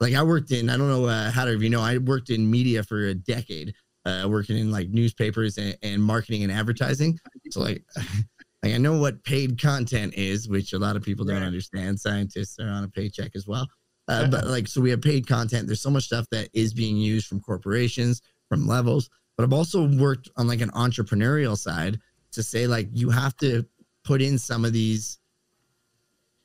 like 0.00 0.14
I 0.14 0.22
worked 0.22 0.50
in, 0.50 0.68
I 0.68 0.76
don't 0.76 0.88
know 0.88 1.06
uh, 1.06 1.30
how 1.30 1.44
to, 1.44 1.56
you 1.56 1.70
know, 1.70 1.80
I 1.80 1.98
worked 1.98 2.30
in 2.30 2.50
media 2.50 2.82
for 2.82 3.06
a 3.06 3.14
decade, 3.14 3.72
uh, 4.04 4.26
working 4.28 4.58
in 4.58 4.72
like 4.72 4.88
newspapers 4.88 5.58
and, 5.58 5.78
and 5.82 6.02
marketing 6.02 6.42
and 6.42 6.50
advertising. 6.50 7.16
So 7.50 7.60
like, 7.60 7.84
like 8.64 8.74
I 8.74 8.78
know 8.78 8.98
what 8.98 9.22
paid 9.22 9.60
content 9.62 10.14
is, 10.14 10.48
which 10.48 10.72
a 10.72 10.78
lot 10.78 10.96
of 10.96 11.04
people 11.04 11.24
don't 11.24 11.36
Right. 11.36 11.46
understand. 11.46 12.00
Scientists 12.00 12.58
are 12.58 12.68
on 12.68 12.82
a 12.82 12.88
paycheck 12.88 13.30
as 13.36 13.46
well. 13.46 13.68
Uh, 14.08 14.26
but 14.26 14.48
like, 14.48 14.66
so 14.66 14.80
we 14.80 14.90
have 14.90 15.00
paid 15.00 15.28
content. 15.28 15.68
There's 15.68 15.80
so 15.80 15.90
much 15.90 16.06
stuff 16.06 16.26
that 16.32 16.48
is 16.52 16.74
being 16.74 16.96
used 16.96 17.28
from 17.28 17.38
corporations, 17.40 18.20
from 18.48 18.66
levels. 18.66 19.08
But 19.36 19.44
I've 19.44 19.52
also 19.52 19.86
worked 19.86 20.28
on 20.36 20.46
like 20.46 20.60
an 20.60 20.70
entrepreneurial 20.70 21.56
side 21.56 22.00
to 22.32 22.42
say 22.42 22.66
like 22.66 22.88
you 22.92 23.10
have 23.10 23.36
to 23.38 23.66
put 24.04 24.20
in 24.22 24.38
some 24.38 24.64
of 24.64 24.72
these 24.72 25.18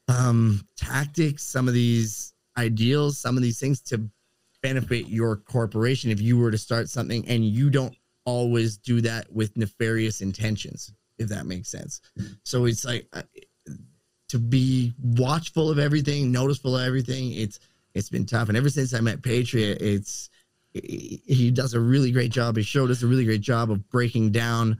um 0.07 0.67
tactics, 0.77 1.43
some 1.43 1.67
of 1.67 1.73
these 1.73 2.33
ideals, 2.57 3.17
some 3.17 3.37
of 3.37 3.43
these 3.43 3.59
things 3.59 3.81
to 3.81 4.09
benefit 4.61 5.07
your 5.07 5.35
corporation 5.35 6.11
if 6.11 6.21
you 6.21 6.37
were 6.37 6.51
to 6.51 6.57
start 6.57 6.89
something 6.89 7.27
and 7.27 7.45
you 7.45 7.69
don't 7.69 7.95
always 8.25 8.77
do 8.77 8.99
that 9.01 9.31
with 9.31 9.55
nefarious 9.55 10.21
intentions, 10.21 10.91
if 11.17 11.29
that 11.29 11.45
makes 11.45 11.69
sense. 11.69 12.01
So 12.43 12.65
it's 12.65 12.83
like 12.83 13.07
uh, 13.13 13.21
to 14.29 14.39
be 14.39 14.93
watchful 15.01 15.69
of 15.69 15.79
everything, 15.79 16.31
noticeable 16.31 16.77
of 16.77 16.85
everything. 16.85 17.31
It's 17.33 17.59
it's 17.93 18.09
been 18.09 18.25
tough, 18.25 18.49
and 18.49 18.57
ever 18.57 18.69
since 18.69 18.93
I 18.93 18.99
met 18.99 19.23
Patriot, 19.23 19.81
it's 19.81 20.29
he 20.73 21.51
does 21.51 21.73
a 21.73 21.79
really 21.79 22.11
great 22.11 22.31
job. 22.31 22.55
His 22.55 22.67
show 22.67 22.87
does 22.87 23.03
a 23.03 23.07
really 23.07 23.25
great 23.25 23.41
job 23.41 23.71
of 23.71 23.87
breaking 23.89 24.31
down. 24.31 24.79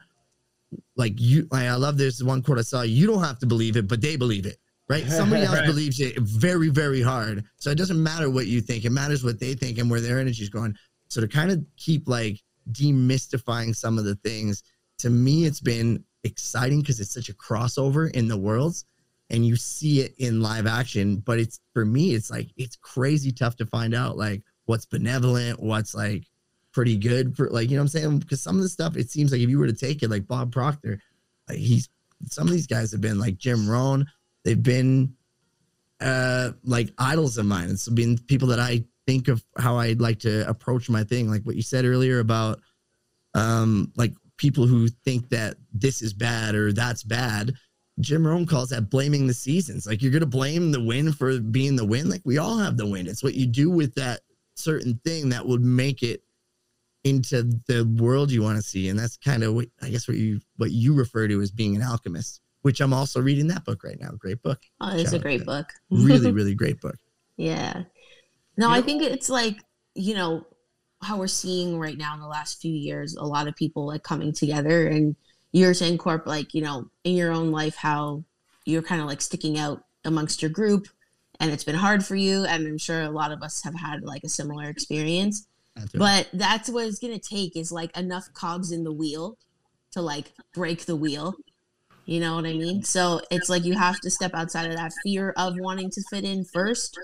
Like 0.95 1.14
you, 1.18 1.47
like 1.51 1.68
I 1.68 1.76
love 1.76 1.97
this 1.97 2.22
one 2.22 2.41
quote 2.43 2.59
I 2.59 2.61
saw. 2.61 2.81
You 2.81 3.07
don't 3.07 3.23
have 3.23 3.39
to 3.39 3.45
believe 3.45 3.77
it, 3.77 3.88
but 3.88 4.01
they 4.01 4.15
believe 4.15 4.45
it 4.45 4.57
right? 4.89 5.05
Somebody 5.05 5.43
else 5.45 5.57
Right. 5.57 5.65
believes 5.65 5.99
it 5.99 6.18
very, 6.19 6.69
very 6.69 7.01
hard. 7.01 7.43
So 7.57 7.69
it 7.69 7.77
doesn't 7.77 8.01
matter 8.01 8.30
what 8.30 8.47
you 8.47 8.61
think. 8.61 8.85
It 8.85 8.91
matters 8.91 9.23
what 9.23 9.39
they 9.39 9.53
think 9.53 9.77
and 9.80 9.89
where 9.91 10.01
their 10.01 10.19
energy 10.19 10.43
is 10.43 10.49
going. 10.49 10.76
So 11.09 11.22
to 11.22 11.27
kind 11.27 11.51
of 11.51 11.64
keep 11.76 12.07
like 12.07 12.39
demystifying 12.72 13.76
some 13.76 13.97
of 13.97 14.05
the 14.05 14.15
things, 14.15 14.64
to 14.99 15.09
me, 15.09 15.45
it's 15.45 15.59
been 15.59 16.03
exciting 16.23 16.81
because 16.81 16.99
it's 16.99 17.14
such 17.14 17.30
a 17.30 17.34
crossover 17.34 18.09
in 18.11 18.27
the 18.27 18.38
worlds 18.38 18.85
and 19.30 19.45
you 19.45 19.55
see 19.55 20.01
it 20.01 20.14
in 20.18 20.41
live 20.41 20.65
action. 20.65 21.18
But 21.18 21.39
it's 21.39 21.59
for 21.73 21.85
me, 21.85 22.14
it's 22.14 22.31
like 22.31 22.49
it's 22.57 22.76
crazy 22.77 23.31
tough 23.31 23.55
to 23.57 23.65
find 23.65 23.93
out 23.93 24.18
like 24.18 24.41
what's 24.68 24.85
benevolent, 24.85 25.60
what's 25.60 25.95
like 25.95 26.26
pretty 26.72 26.95
good 26.95 27.35
for 27.35 27.49
like, 27.49 27.69
you 27.69 27.76
know 27.76 27.81
what 27.81 27.95
I'm 27.95 28.02
saying? 28.02 28.19
Because 28.19 28.41
some 28.41 28.57
of 28.57 28.61
the 28.61 28.69
stuff 28.69 28.95
it 28.95 29.10
seems 29.10 29.31
like 29.31 29.41
if 29.41 29.49
you 29.49 29.57
were 29.57 29.68
to 29.68 29.73
take 29.73 30.03
it, 30.03 30.11
like 30.11 30.27
Bob 30.27 30.52
Proctor, 30.52 31.02
like 31.49 31.57
he's 31.57 31.89
some 32.26 32.48
of 32.48 32.53
these 32.53 32.68
guys 32.68 32.91
have 32.91 33.02
been 33.02 33.19
like 33.19 33.38
Jim 33.38 33.68
Rohn, 33.68 34.06
they've 34.44 34.61
been 34.61 35.15
uh 36.02 36.52
like 36.64 36.94
idols 36.99 37.38
of 37.38 37.45
mine. 37.45 37.69
It's 37.69 37.89
been 37.89 38.18
people 38.18 38.49
that 38.49 38.60
I 38.60 38.84
think 39.07 39.27
of 39.27 39.44
how 39.57 39.77
I'd 39.77 40.02
like 40.02 40.19
to 40.19 40.48
approach 40.48 40.89
my 40.89 41.03
thing. 41.03 41.30
Like 41.30 41.44
what 41.44 41.56
you 41.56 41.64
said 41.64 41.85
earlier 41.85 42.19
about 42.19 42.60
um 43.34 43.91
like 43.95 44.14
people 44.38 44.68
who 44.68 44.88
think 44.88 45.30
that 45.30 45.56
this 45.73 46.02
is 46.02 46.14
bad 46.14 46.53
or 46.53 46.72
that's 46.72 47.03
bad. 47.03 47.53
Jim 47.99 48.27
Rohn 48.27 48.45
calls 48.45 48.69
that 48.69 48.91
blaming 48.91 49.26
the 49.26 49.34
seasons. 49.34 49.88
Like 49.88 50.03
you're 50.03 50.11
gonna 50.11 50.27
blame 50.27 50.72
the 50.72 50.84
win 50.84 51.11
for 51.11 51.39
being 51.39 51.76
the 51.76 51.85
win. 51.85 52.10
Like 52.10 52.22
we 52.26 52.38
all 52.38 52.57
have 52.57 52.77
the 52.77 52.85
win. 52.85 53.07
It's 53.07 53.23
what 53.23 53.34
you 53.34 53.48
do 53.48 53.72
with 53.72 53.95
that 53.95 54.19
certain 54.57 54.99
thing 55.03 55.29
that 55.29 55.45
would 55.45 55.61
make 55.61 56.03
it 56.03 56.21
into 57.03 57.43
the 57.67 57.85
world 57.99 58.31
you 58.31 58.41
want 58.41 58.57
to 58.57 58.67
see. 58.67 58.89
And 58.89 58.99
that's 58.99 59.17
kind 59.17 59.43
of 59.43 59.53
what 59.53 59.67
I 59.81 59.89
guess 59.89 60.07
what 60.07 60.17
you 60.17 60.39
what 60.57 60.71
you 60.71 60.93
refer 60.93 61.27
to 61.27 61.41
as 61.41 61.51
being 61.51 61.75
an 61.75 61.84
alchemist, 61.84 62.41
which 62.61 62.81
I'm 62.81 62.93
also 62.93 63.21
reading 63.21 63.47
that 63.47 63.65
book 63.65 63.84
right 63.84 63.99
now. 63.99 64.11
Great 64.17 64.41
book. 64.41 64.59
Oh, 64.81 64.95
it's 64.95 65.13
a 65.13 65.19
great 65.19 65.45
book. 65.45 65.67
Really, 65.89 66.31
really 66.34 66.55
great 66.55 66.81
book. 66.81 66.97
Yeah. 67.38 67.84
No, 68.57 68.69
I 68.69 68.81
think 68.81 69.03
it's 69.03 69.29
like, 69.29 69.57
you 69.93 70.15
know, 70.15 70.45
how 71.03 71.17
we're 71.17 71.27
seeing 71.27 71.77
right 71.77 71.97
now 71.97 72.15
in 72.15 72.19
the 72.19 72.27
last 72.27 72.59
few 72.59 72.73
years, 72.73 73.15
a 73.15 73.25
lot 73.25 73.47
of 73.47 73.55
people 73.55 73.85
like 73.85 74.01
coming 74.01 74.34
together 74.34 74.88
and 74.88 75.15
you're 75.51 75.75
saying 75.75 75.99
corp 75.99 76.25
like, 76.25 76.53
you 76.55 76.61
know, 76.61 76.89
in 77.03 77.15
your 77.15 77.31
own 77.31 77.51
life 77.51 77.75
how 77.75 78.23
you're 78.65 78.81
kind 78.81 78.99
of 78.99 79.07
like 79.07 79.21
sticking 79.21 79.59
out 79.59 79.84
amongst 80.03 80.41
your 80.41 80.49
group 80.49 80.88
and 81.39 81.51
it's 81.51 81.64
been 81.64 81.76
hard 81.76 82.05
for 82.05 82.15
you 82.15 82.45
and 82.45 82.68
I'm 82.68 82.77
sure 82.77 83.01
a 83.01 83.09
lot 83.09 83.31
of 83.31 83.41
us 83.41 83.61
have 83.64 83.76
had 83.76 84.03
like 84.03 84.23
a 84.23 84.30
similar 84.30 84.69
experience. 84.69 85.47
That's 85.76 85.93
right. 85.93 86.26
But 86.31 86.39
that's 86.39 86.69
what 86.69 86.85
it's 86.85 86.99
gonna 86.99 87.19
take 87.19 87.55
is 87.55 87.72
like 87.72 87.95
enough 87.97 88.31
cogs 88.34 88.72
in 88.72 88.84
the 88.84 88.91
wheel 88.91 89.38
to 89.91 90.01
like 90.01 90.31
break 90.53 90.85
the 90.85 90.95
wheel. 90.95 91.35
You 92.05 92.22
know 92.22 92.35
what 92.35 92.45
I 92.45 92.53
mean? 92.53 92.84
So 92.84 93.22
it's 93.30 93.49
like 93.49 93.65
you 93.65 93.76
have 93.76 93.99
to 93.99 94.09
step 94.09 94.31
outside 94.34 94.69
of 94.69 94.77
that 94.77 94.93
fear 95.03 95.34
of 95.38 95.55
wanting 95.59 95.89
to 95.91 96.01
fit 96.09 96.23
in 96.23 96.45
first. 96.45 96.97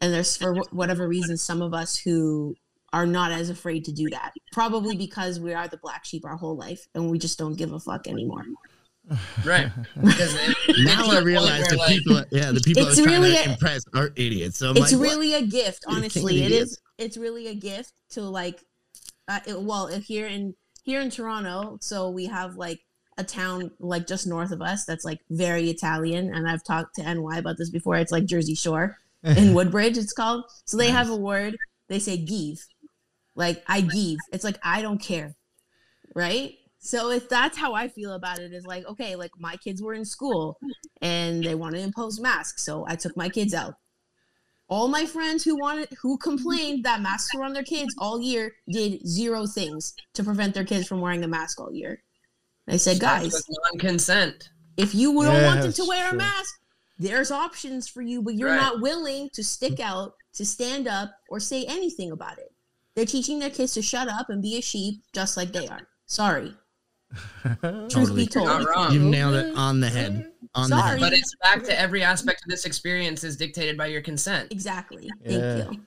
And 0.00 0.12
there's 0.12 0.36
for 0.36 0.56
whatever 0.70 1.08
reason 1.08 1.38
some 1.38 1.62
of 1.62 1.72
us 1.72 1.96
who 1.96 2.54
are 2.92 3.06
not 3.06 3.32
as 3.32 3.48
afraid 3.48 3.84
to 3.86 3.92
do 3.92 4.08
that. 4.10 4.32
Probably 4.52 4.96
because 4.96 5.40
we 5.40 5.54
are 5.54 5.66
the 5.66 5.78
black 5.78 6.04
sheep 6.04 6.24
our 6.24 6.36
whole 6.36 6.56
life 6.56 6.86
and 6.94 7.10
we 7.10 7.18
just 7.18 7.38
don't 7.38 7.56
give 7.56 7.72
a 7.72 7.80
fuck 7.80 8.06
anymore. 8.06 8.44
Right. 9.44 9.70
Because 10.02 10.34
now 10.84 11.10
I 11.10 11.20
realize 11.20 11.68
the 11.68 11.76
like, 11.76 11.88
people, 11.88 12.24
yeah, 12.30 12.52
the 12.52 12.60
people 12.60 12.84
I 12.84 12.88
It's 12.88 12.96
was 12.96 13.06
trying 13.06 13.22
to 13.22 13.28
a- 13.28 13.52
impress 13.52 13.84
are 13.94 14.10
idiots. 14.16 14.58
So 14.58 14.70
I'm 14.70 14.76
it's 14.76 14.92
like, 14.92 15.00
what? 15.00 15.08
really 15.08 15.34
a 15.34 15.42
gift, 15.42 15.84
You're 15.88 16.00
the 16.00 16.08
king 16.08 16.22
of 16.22 16.26
honestly. 16.26 16.42
It 16.42 16.52
is. 16.52 16.78
It's 16.98 17.16
really 17.16 17.48
a 17.48 17.54
gift 17.54 17.92
to 18.10 18.22
like, 18.22 18.62
uh, 19.28 19.40
it, 19.46 19.60
well, 19.60 19.88
here 19.88 20.26
in 20.26 20.54
here 20.84 21.00
in 21.00 21.10
Toronto, 21.10 21.78
so 21.80 22.10
we 22.10 22.26
have 22.26 22.56
like 22.56 22.80
a 23.16 23.24
town 23.24 23.70
like 23.78 24.06
just 24.06 24.26
north 24.26 24.50
of 24.52 24.60
us 24.60 24.84
that's 24.84 25.04
like 25.04 25.20
very 25.30 25.70
Italian, 25.70 26.34
and 26.34 26.48
I've 26.48 26.64
talked 26.64 26.96
to 26.96 27.02
NY 27.14 27.38
about 27.38 27.56
this 27.58 27.70
before. 27.70 27.96
It's 27.96 28.12
like 28.12 28.26
Jersey 28.26 28.54
Shore 28.54 28.96
in 29.22 29.54
Woodbridge. 29.54 29.96
It's 29.98 30.12
called. 30.12 30.44
So 30.64 30.76
they 30.76 30.90
have 30.90 31.10
a 31.10 31.16
word. 31.16 31.56
They 31.88 31.98
say 31.98 32.16
give, 32.16 32.58
like 33.34 33.62
I 33.66 33.80
give. 33.82 34.18
It's 34.32 34.44
like 34.44 34.58
I 34.62 34.82
don't 34.82 35.00
care, 35.00 35.34
right? 36.14 36.54
So 36.84 37.10
if 37.10 37.28
that's 37.28 37.56
how 37.56 37.72
I 37.74 37.88
feel 37.88 38.12
about 38.12 38.38
it, 38.38 38.52
is 38.52 38.64
like 38.66 38.84
okay, 38.86 39.16
like 39.16 39.30
my 39.38 39.56
kids 39.56 39.82
were 39.82 39.94
in 39.94 40.04
school 40.04 40.58
and 41.00 41.42
they 41.42 41.54
want 41.54 41.74
to 41.74 41.80
impose 41.80 42.20
masks, 42.20 42.62
so 42.64 42.84
I 42.86 42.96
took 42.96 43.16
my 43.16 43.28
kids 43.28 43.54
out 43.54 43.74
all 44.68 44.88
my 44.88 45.04
friends 45.04 45.44
who 45.44 45.58
wanted 45.60 45.88
who 46.00 46.16
complained 46.16 46.84
that 46.84 47.02
masks 47.02 47.34
were 47.34 47.44
on 47.44 47.52
their 47.52 47.62
kids 47.62 47.94
all 47.98 48.18
year 48.20 48.50
did 48.70 49.06
zero 49.06 49.46
things 49.46 49.94
to 50.14 50.24
prevent 50.24 50.54
their 50.54 50.64
kids 50.64 50.88
from 50.88 51.00
wearing 51.02 51.22
a 51.22 51.28
mask 51.28 51.60
all 51.60 51.72
year. 51.72 52.02
I 52.66 52.76
said, 52.78 52.98
guys, 52.98 53.44
non-consent. 53.72 54.48
if 54.78 54.94
you 54.94 55.12
don't 55.12 55.34
Yeah, 55.34 55.46
want 55.48 55.60
them 55.60 55.72
to 55.74 55.84
wear 55.86 56.08
true. 56.08 56.18
a 56.18 56.22
mask, 56.22 56.54
there's 56.98 57.30
options 57.30 57.88
for 57.88 58.00
you, 58.00 58.22
but 58.22 58.34
you're 58.36 58.48
Right. 58.48 58.56
not 58.56 58.80
willing 58.80 59.28
to 59.34 59.44
stick 59.44 59.80
out, 59.80 60.14
to 60.32 60.46
stand 60.46 60.88
up, 60.88 61.10
or 61.28 61.40
say 61.40 61.66
anything 61.66 62.10
about 62.10 62.38
it. 62.38 62.50
They're 62.94 63.04
teaching 63.04 63.40
their 63.40 63.50
kids 63.50 63.74
to 63.74 63.82
shut 63.82 64.08
up 64.08 64.30
and 64.30 64.40
be 64.40 64.56
a 64.56 64.62
sheep 64.62 65.02
just 65.12 65.36
like 65.36 65.52
they 65.52 65.68
are. 65.68 65.88
Sorry. 66.06 66.54
Truth 67.42 67.90
Totally. 67.90 68.24
be 68.24 68.26
told. 68.26 68.46
Not 68.46 68.66
wrong. 68.68 68.92
You 68.92 69.00
nailed 69.00 69.34
it 69.34 69.54
on 69.56 69.80
the 69.80 69.90
head. 69.90 70.12
Mm-hmm. 70.12 70.28
On 70.54 70.70
the 70.70 70.78
Sorry. 70.78 70.90
head. 70.90 71.00
But 71.00 71.12
it's 71.12 71.34
back 71.42 71.62
to 71.64 71.78
every 71.78 72.02
aspect 72.02 72.42
of 72.44 72.50
this 72.50 72.64
experience 72.64 73.24
is 73.24 73.36
dictated 73.36 73.76
by 73.76 73.86
your 73.86 74.02
consent. 74.02 74.52
Exactly. 74.52 75.10
Yeah. 75.24 75.64
Thank 75.64 75.72
you. 75.72 75.84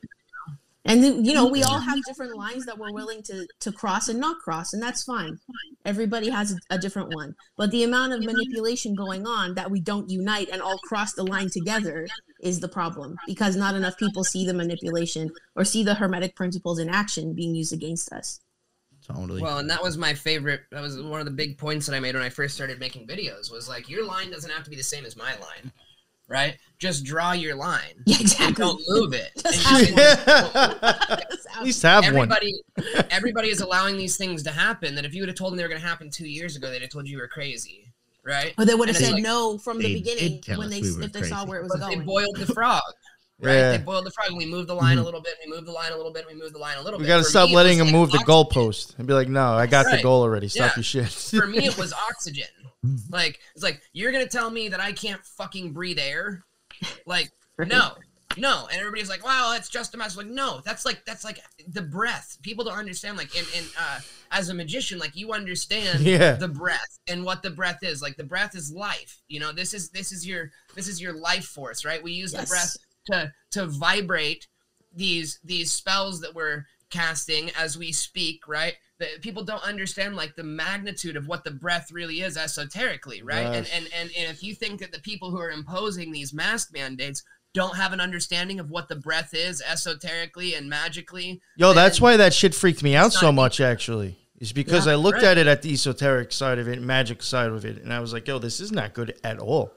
And 0.88 1.26
you 1.28 1.34
know, 1.34 1.46
we 1.46 1.64
all 1.64 1.80
have 1.80 2.00
different 2.06 2.38
lines 2.38 2.66
that 2.66 2.78
we're 2.78 2.94
willing 2.94 3.22
to 3.24 3.46
to 3.60 3.72
cross 3.74 4.08
and 4.08 4.22
not 4.22 4.40
cross, 4.40 4.72
and 4.72 4.82
that's 4.82 5.04
fine. 5.04 5.38
Everybody 5.84 6.30
has 6.30 6.54
a, 6.54 6.76
a 6.76 6.78
different 6.78 7.14
one. 7.14 7.36
But 7.58 7.72
the 7.72 7.84
amount 7.84 8.14
of 8.14 8.24
manipulation 8.24 8.96
going 8.96 9.28
on 9.28 9.56
that 9.56 9.70
we 9.70 9.82
don't 9.82 10.10
unite 10.10 10.48
and 10.50 10.62
all 10.62 10.78
cross 10.80 11.14
the 11.14 11.26
line 11.26 11.50
together 11.52 12.08
is 12.42 12.62
the 12.62 12.70
problem 12.70 13.18
because 13.26 13.58
not 13.58 13.76
enough 13.76 13.98
people 13.98 14.24
see 14.24 14.46
the 14.46 14.54
manipulation 14.54 15.30
or 15.58 15.66
see 15.66 15.84
the 15.84 15.96
hermetic 15.96 16.36
principles 16.38 16.80
in 16.80 16.88
action 16.88 17.34
being 17.34 17.54
used 17.54 17.74
against 17.74 18.14
us. 18.14 18.40
Totally. 19.14 19.42
Well, 19.42 19.60
and 19.60 19.70
that 19.70 19.82
was 19.82 19.98
my 19.98 20.14
favorite. 20.14 20.62
That 20.72 20.82
was 20.82 21.02
one 21.02 21.20
of 21.22 21.26
the 21.26 21.32
big 21.32 21.58
points 21.58 21.86
that 21.86 21.96
I 21.96 22.00
made 22.00 22.14
when 22.16 22.24
I 22.24 22.30
first 22.30 22.56
started 22.56 22.80
making 22.80 23.08
videos. 23.08 23.52
Was 23.52 23.70
like 23.70 23.90
your 23.90 24.06
line 24.06 24.30
doesn't 24.32 24.52
have 24.52 24.64
to 24.66 24.70
be 24.70 24.76
the 24.76 24.84
same 24.84 25.06
as 25.06 25.16
my 25.16 25.32
line. 25.38 25.72
right? 26.28 26.58
Just 26.78 27.06
draw 27.06 27.32
your 27.32 27.56
line. 27.56 28.04
Yeah, 28.06 28.18
exactly. 28.20 28.64
don't 28.66 28.82
move 28.90 29.14
it. 29.14 29.32
Just 29.42 29.72
And 29.72 29.88
you 29.90 29.96
have 29.96 30.26
can- 30.26 31.24
At 31.58 31.64
least 31.64 31.82
have 31.84 32.04
one. 32.04 32.16
everybody 32.16 32.54
everybody 33.10 33.50
is 33.50 33.62
allowing 33.62 33.98
these 33.98 34.18
things 34.18 34.44
to 34.44 34.52
happen 34.52 34.94
that 34.96 35.06
if 35.06 35.14
you 35.16 35.22
would 35.22 35.30
have 35.30 35.38
told 35.38 35.54
them 35.54 35.58
they 35.58 35.64
were 35.64 35.70
going 35.70 35.82
to 35.82 35.88
happen 35.88 36.10
two 36.12 36.28
years 36.28 36.56
ago 36.56 36.70
they'd 36.70 36.82
have 36.82 36.92
told 36.92 37.08
you 37.08 37.14
you 37.14 37.18
were 37.18 37.28
crazy 37.28 37.92
right 38.24 38.54
Or 38.60 38.66
they 38.66 38.76
would 38.76 38.90
have 38.90 38.98
said 38.98 39.14
like- 39.14 39.24
no 39.24 39.58
from 39.58 39.80
the 39.80 39.92
beginning 39.94 40.44
when 40.56 40.70
they 40.70 40.82
we 40.82 40.90
if 40.90 41.12
they 41.14 41.24
saw 41.24 41.46
where 41.46 41.60
it 41.60 41.64
was 41.64 41.76
but 41.80 41.90
they 41.90 41.96
boiled 41.96 42.36
the 42.36 42.46
frog 42.46 42.82
right 43.40 43.54
Yeah. 43.54 43.72
they 43.72 43.78
boiled 43.84 44.06
the 44.06 44.12
frog 44.12 44.30
and 44.30 44.38
we 44.38 44.46
moved 44.46 44.68
the 44.70 44.74
line 44.74 44.98
a 44.98 45.04
little 45.04 45.22
bit 45.22 45.36
we 45.46 45.52
moved 45.52 45.68
the 45.68 45.72
line 45.72 45.92
a 45.92 45.98
little 45.98 46.12
bit 46.12 46.26
we 46.28 46.34
moved 46.34 46.54
the 46.56 46.60
line 46.60 46.78
a 46.78 46.82
little 46.82 46.98
We 47.00 47.04
bit 47.06 47.10
We 47.10 47.14
gotta 47.16 47.24
stop 47.24 47.50
me, 47.50 47.56
letting 47.56 47.78
him 47.80 47.86
like 47.88 47.94
move 47.94 48.12
the 48.12 48.18
oxygen. 48.18 48.34
goalpost 48.64 48.98
and 48.98 49.08
be 49.08 49.14
like, 49.14 49.28
no, 49.28 49.54
I 49.54 49.68
got 49.68 49.86
the 49.92 50.02
goal 50.02 50.22
already. 50.24 50.48
Stop 50.48 50.72
Yeah. 50.72 50.74
your 50.78 50.84
shit. 50.84 51.10
for 51.40 51.48
me 51.48 51.66
it 51.66 51.78
was 51.78 51.94
oxygen 52.10 52.48
like 53.10 53.40
it's 53.54 53.64
like 53.64 53.82
you're 53.94 54.12
gonna 54.12 54.28
tell 54.28 54.50
me 54.50 54.70
that 54.70 54.80
i 54.80 54.92
can't 54.92 55.24
fucking 55.26 55.74
breathe 55.74 56.00
air 56.00 56.46
like 57.06 57.32
no 57.58 57.92
no 58.38 58.68
and 58.72 58.80
everybody's 58.80 59.10
like 59.10 59.26
"Wow, 59.26 59.50
that's 59.52 59.68
just 59.68 59.96
a 59.96 59.98
mess 59.98 60.16
like 60.16 60.28
no 60.28 60.62
that's 60.64 60.86
like 60.86 61.04
that's 61.06 61.24
like 61.26 61.40
the 61.70 61.82
breath 61.82 62.38
people 62.44 62.64
don't 62.64 62.78
understand 62.78 63.18
like 63.18 63.36
in, 63.36 63.44
in 63.58 63.64
uh 63.80 64.00
as 64.32 64.50
a 64.50 64.54
magician 64.54 65.00
like 65.00 65.16
you 65.16 65.34
understand 65.34 66.00
Yeah. 66.06 66.34
the 66.34 66.48
breath 66.48 67.00
and 67.08 67.26
what 67.26 67.42
the 67.42 67.50
breath 67.50 67.80
is 67.82 68.02
like 68.02 68.16
the 68.16 68.24
breath 68.24 68.56
is 68.56 68.72
life 68.72 69.22
you 69.28 69.40
know 69.40 69.52
this 69.52 69.74
is 69.74 69.90
this 69.90 70.12
is 70.12 70.26
your 70.28 70.52
this 70.76 70.88
is 70.88 71.02
your 71.02 71.14
life 71.14 71.46
force 71.46 71.84
right 71.84 72.02
we 72.04 72.12
use 72.12 72.32
Yes. 72.34 72.44
the 72.44 72.48
breath 72.48 72.78
to 73.08 73.32
to 73.52 73.66
vibrate 73.66 74.48
these 74.96 75.40
these 75.44 75.72
spells 75.72 76.22
that 76.22 76.34
we're 76.34 76.66
casting 76.90 77.50
as 77.58 77.78
we 77.78 77.92
speak 77.92 78.48
right 78.48 78.76
that 79.00 79.22
people 79.22 79.44
don't 79.44 79.64
understand 79.64 80.16
like 80.16 80.36
the 80.36 80.44
magnitude 80.44 81.16
of 81.18 81.28
what 81.28 81.44
the 81.44 81.52
breath 81.52 81.92
really 81.92 82.22
is 82.22 82.38
esoterically 82.38 83.22
right 83.22 83.46
and, 83.46 83.68
Yes. 83.68 83.72
and 83.76 83.90
and 84.00 84.10
and 84.18 84.32
if 84.32 84.42
you 84.42 84.56
think 84.56 84.80
that 84.80 84.92
the 84.94 85.00
people 85.00 85.30
who 85.30 85.40
are 85.40 85.52
imposing 85.52 86.12
these 86.12 86.34
mask 86.34 86.74
mandates 86.74 87.24
don't 87.54 87.76
have 87.76 87.92
an 87.92 88.00
understanding 88.00 88.60
of 88.60 88.70
what 88.70 88.88
the 88.88 88.96
breath 88.96 89.34
is 89.34 89.62
esoterically 89.62 90.54
and 90.54 90.70
magically 90.70 91.42
Yo, 91.58 91.74
that's 91.74 92.00
why 92.00 92.16
that 92.18 92.34
shit 92.34 92.56
freaked 92.56 92.84
me 92.84 92.96
out 92.96 93.12
so 93.14 93.32
much. 93.32 93.60
Actually, 93.60 94.18
is 94.40 94.54
because 94.54 94.86
Yeah, 94.86 94.94
I 94.94 94.96
looked 94.96 95.18
right. 95.24 95.32
at 95.32 95.38
it 95.40 95.48
at 95.48 95.62
the 95.64 95.74
esoteric 95.74 96.32
side 96.32 96.60
of 96.60 96.68
it, 96.68 96.82
magic 96.82 97.22
side 97.24 97.50
of 97.50 97.66
it, 97.66 97.82
and 97.82 97.92
I 97.92 98.00
was 98.00 98.14
like, 98.14 98.28
yo, 98.28 98.38
this 98.40 98.60
is 98.60 98.72
not 98.72 98.94
good 98.94 99.18
at 99.24 99.40
all. 99.40 99.72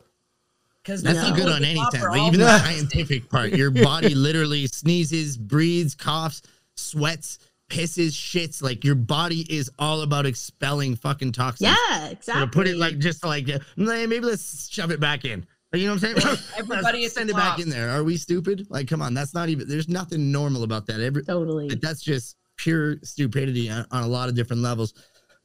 Because 0.82 1.02
That's 1.02 1.18
not 1.18 1.36
good 1.36 1.48
on 1.48 1.64
anything. 1.64 2.00
Like 2.00 2.22
even 2.22 2.40
the 2.40 2.58
scientific 2.58 3.28
part, 3.28 3.52
your 3.52 3.70
body 3.70 4.14
literally 4.14 4.66
sneezes, 4.66 5.36
breathes, 5.36 5.94
coughs, 5.94 6.42
sweats, 6.76 7.38
pisses, 7.68 8.10
shits. 8.12 8.62
Like 8.62 8.84
your 8.84 8.94
body 8.94 9.46
is 9.54 9.70
all 9.78 10.02
about 10.02 10.26
expelling 10.26 10.96
fucking 10.96 11.32
toxins. 11.32 11.70
yeah, 11.70 12.06
So 12.06 12.12
exactly. 12.12 12.42
to 12.42 12.46
put 12.50 12.66
it 12.68 12.76
like 12.76 12.98
just 12.98 13.24
like 13.24 13.48
uh, 13.48 13.58
maybe 13.76 14.20
let's 14.20 14.68
shove 14.70 14.90
it 14.90 15.00
back 15.00 15.24
in. 15.24 15.46
You 15.72 15.86
know 15.86 15.94
what 15.94 16.04
I'm 16.04 16.16
saying? 16.16 16.38
Everybody 16.58 17.02
Let's 17.02 17.14
send 17.14 17.30
it 17.30 17.36
back 17.36 17.60
in 17.60 17.68
there. 17.68 17.90
Are 17.90 18.02
we 18.02 18.16
stupid? 18.16 18.66
Like, 18.70 18.88
come 18.88 19.02
on, 19.02 19.14
that's 19.14 19.34
not 19.34 19.48
even. 19.48 19.68
There's 19.68 19.88
nothing 19.88 20.32
normal 20.32 20.64
about 20.64 20.86
that. 20.86 21.00
Every 21.00 21.22
totally. 21.22 21.68
that's 21.76 22.02
just 22.02 22.36
pure 22.56 22.96
stupidity 23.02 23.70
on, 23.70 23.86
on 23.92 24.02
a 24.02 24.08
lot 24.08 24.28
of 24.28 24.34
different 24.34 24.62
levels. 24.62 24.94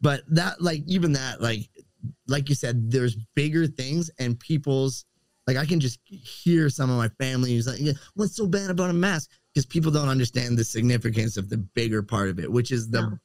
But 0.02 0.24
that, 0.30 0.62
like, 0.62 0.82
even 0.88 1.14
that, 1.14 1.42
like, 1.42 1.70
like 2.28 2.50
you 2.50 2.56
said, 2.56 2.92
there's 2.92 3.16
bigger 3.36 3.68
things 3.68 4.10
and 4.18 4.40
people's 4.40 5.06
like 5.48 5.58
I 5.58 5.66
can 5.66 5.80
just 5.80 6.00
hear 6.06 6.70
some 6.70 6.90
of 6.90 6.98
my 6.98 7.10
family 7.24 7.54
who's 7.54 7.68
like, 7.68 7.80
yeah, 7.80 7.94
what's 8.16 8.36
so 8.36 8.48
bad 8.48 8.70
about 8.70 8.90
a 8.90 8.94
mask? 8.94 9.30
Because 9.54 9.66
people 9.66 9.92
don't 9.92 10.10
understand 10.10 10.58
the 10.58 10.64
significance 10.64 11.38
of 11.38 11.50
the 11.50 11.58
bigger 11.58 12.02
part 12.02 12.30
of 12.30 12.40
it, 12.40 12.52
which 12.52 12.72
is 12.72 12.90
the 12.90 13.02
No. 13.02 13.18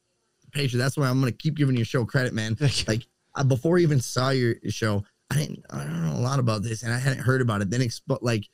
patient. 0.51 0.79
That's 0.81 0.97
why 0.97 1.07
I'm 1.09 1.19
gonna 1.19 1.31
keep 1.31 1.55
giving 1.55 1.75
your 1.75 1.85
show 1.85 2.05
credit, 2.05 2.33
man. 2.33 2.57
Like 2.87 3.07
uh, 3.35 3.43
before 3.43 3.77
I 3.77 3.81
even 3.81 3.99
saw 4.01 4.29
your 4.29 4.55
show, 4.69 5.03
I 5.29 5.35
didn't 5.35 5.63
I 5.69 5.83
don't 5.83 6.05
know 6.05 6.15
a 6.17 6.21
lot 6.21 6.39
about 6.39 6.61
this 6.63 6.83
and 6.83 6.93
I 6.93 6.99
hadn't 6.99 7.23
heard 7.23 7.41
about 7.41 7.61
it. 7.61 7.69
Then 7.69 7.81
expo- 7.81 8.19
like 8.21 8.47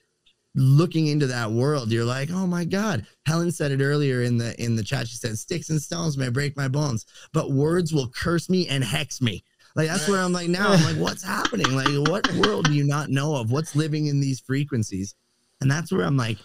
looking 0.55 1.07
into 1.07 1.27
that 1.27 1.51
world, 1.51 1.91
you're 1.91 2.05
like, 2.05 2.29
oh 2.31 2.47
my 2.47 2.65
God. 2.65 3.05
Helen 3.25 3.51
said 3.51 3.71
it 3.71 3.81
earlier 3.83 4.23
in 4.23 4.37
the 4.37 4.59
in 4.63 4.75
the 4.75 4.83
chat. 4.83 5.07
She 5.07 5.17
said, 5.17 5.37
Sticks 5.37 5.69
and 5.69 5.81
stones 5.81 6.17
may 6.17 6.29
break 6.29 6.55
my 6.57 6.67
bones, 6.67 7.05
but 7.33 7.51
words 7.51 7.93
will 7.93 8.07
curse 8.09 8.49
me 8.49 8.67
and 8.67 8.83
hex 8.83 9.21
me. 9.21 9.43
Like 9.77 9.87
that's 9.87 10.09
where 10.09 10.19
I'm 10.19 10.33
like 10.33 10.49
now. 10.49 10.71
I'm 10.71 10.83
like, 10.83 10.95
what's 10.97 11.23
happening? 11.23 11.75
Like, 11.75 11.87
what 12.09 12.27
world 12.33 12.65
do 12.65 12.73
you 12.73 12.83
not 12.83 13.09
know 13.09 13.35
of? 13.35 13.51
What's 13.51 13.75
living 13.75 14.07
in 14.07 14.19
these 14.19 14.39
frequencies? 14.39 15.13
And 15.61 15.69
that's 15.69 15.91
where 15.91 16.03
I'm 16.03 16.17
like, 16.17 16.39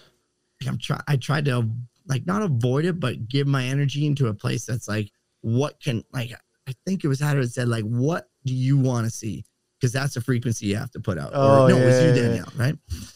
I'm 0.69 0.79
try 0.79 1.01
I 1.09 1.17
tried 1.17 1.47
to 1.47 1.69
like 2.07 2.27
not 2.27 2.43
avoid 2.43 2.85
it, 2.85 3.01
but 3.01 3.29
give 3.29 3.47
my 3.47 3.65
energy 3.65 4.07
into 4.07 4.27
a 4.27 4.35
place 4.35 4.67
that's 4.67 4.87
like, 4.87 5.11
what 5.41 5.81
can 5.81 6.05
like 6.13 6.33
I 6.69 6.75
think 6.85 7.05
it 7.05 7.09
was 7.09 7.21
how 7.21 7.35
it 7.35 7.49
said, 7.49 7.69
like, 7.69 7.85
what 7.85 8.29
do 8.45 8.55
you 8.55 8.77
want 8.79 9.07
to 9.07 9.11
see? 9.11 9.45
Because 9.81 9.93
that's 9.93 10.15
a 10.17 10.21
frequency 10.21 10.67
you 10.67 10.77
have 10.77 10.91
to 10.93 11.01
put 11.01 11.19
out. 11.19 11.31
Oh, 11.35 11.65
or, 11.65 11.69
no, 11.71 11.77
it 11.77 11.87
was 11.87 11.95
yeah, 11.95 12.01
you, 12.01 12.09
yeah, 12.09 12.15
yeah. 12.15 12.23
Danielle, 12.23 12.53
right? 12.57 12.75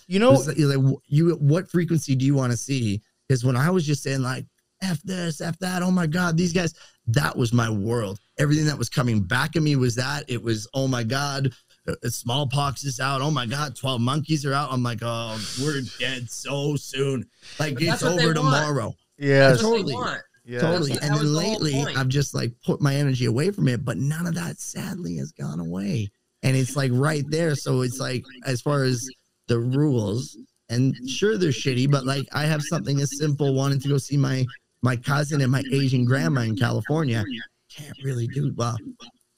You 0.08 0.18
know, 0.18 0.32
like, 0.32 0.56
like, 0.58 0.96
you 1.06 1.34
what 1.34 1.70
frequency 1.70 2.16
do 2.16 2.24
you 2.24 2.34
want 2.34 2.52
to 2.52 2.56
see? 2.56 3.02
Because 3.28 3.44
when 3.44 3.56
I 3.56 3.70
was 3.70 3.86
just 3.86 4.02
saying 4.02 4.22
like 4.22 4.46
F 4.82 5.00
this, 5.02 5.40
F 5.40 5.58
that, 5.60 5.82
oh 5.82 5.90
my 5.90 6.06
God, 6.06 6.36
these 6.36 6.52
guys, 6.52 6.74
that 7.08 7.36
was 7.36 7.52
my 7.52 7.70
world. 7.70 8.18
Everything 8.38 8.66
that 8.66 8.76
was 8.78 8.88
coming 8.88 9.22
back 9.22 9.56
at 9.56 9.62
me 9.62 9.76
was 9.76 9.94
that. 9.94 10.24
It 10.28 10.42
was, 10.42 10.68
oh 10.74 10.86
my 10.88 11.02
God, 11.02 11.52
uh, 11.88 11.94
smallpox 12.08 12.84
is 12.84 13.00
out. 13.00 13.20
Oh 13.22 13.30
my 13.30 13.46
God, 13.46 13.76
12 13.76 14.00
monkeys 14.00 14.44
are 14.44 14.52
out. 14.52 14.72
I'm 14.72 14.82
like, 14.82 14.98
oh, 15.02 15.38
we're 15.62 15.82
dead 15.98 16.30
so 16.30 16.76
soon. 16.76 17.24
Like 17.58 17.74
But 17.74 17.82
it's 17.82 17.90
that's 17.92 18.02
what 18.02 18.16
they 18.16 18.24
over 18.24 18.34
tomorrow. 18.34 18.94
yeah, 19.18 19.48
That's 19.50 19.62
what 19.62 19.70
they 19.70 19.76
totally. 19.78 19.94
want. 19.94 20.20
yeah. 20.44 20.60
Totally. 20.60 20.92
That 20.94 21.02
And 21.04 21.14
then 21.16 21.32
lately, 21.32 21.72
point. 21.72 21.96
I've 21.96 22.08
just 22.08 22.34
like 22.34 22.52
put 22.64 22.80
my 22.80 22.94
energy 22.94 23.24
away 23.26 23.50
from 23.50 23.68
it, 23.68 23.84
but 23.84 23.96
none 23.96 24.26
of 24.26 24.34
that 24.34 24.58
sadly 24.60 25.16
has 25.16 25.32
gone 25.32 25.60
away. 25.60 26.08
And 26.42 26.56
it's 26.56 26.76
like 26.76 26.90
right 26.94 27.24
there. 27.30 27.54
So 27.54 27.80
it's 27.82 27.98
like, 27.98 28.24
as 28.44 28.60
far 28.60 28.82
as 28.84 29.08
the 29.48 29.58
rules, 29.58 30.36
and 30.68 30.94
sure 31.08 31.38
they're 31.38 31.50
shitty, 31.50 31.88
but 31.90 32.04
like 32.04 32.26
I 32.32 32.44
have 32.46 32.60
something 32.62 33.00
as 33.00 33.16
simple 33.16 33.54
wanting 33.54 33.78
to 33.80 33.88
go 33.88 33.98
see 33.98 34.16
my 34.16 34.44
my 34.86 34.96
cousin 34.96 35.40
and 35.40 35.50
my 35.50 35.64
Asian 35.72 36.04
grandma 36.04 36.42
in 36.42 36.56
California. 36.56 37.24
Can't 37.68 37.98
really 38.04 38.28
do 38.28 38.52
well. 38.54 38.76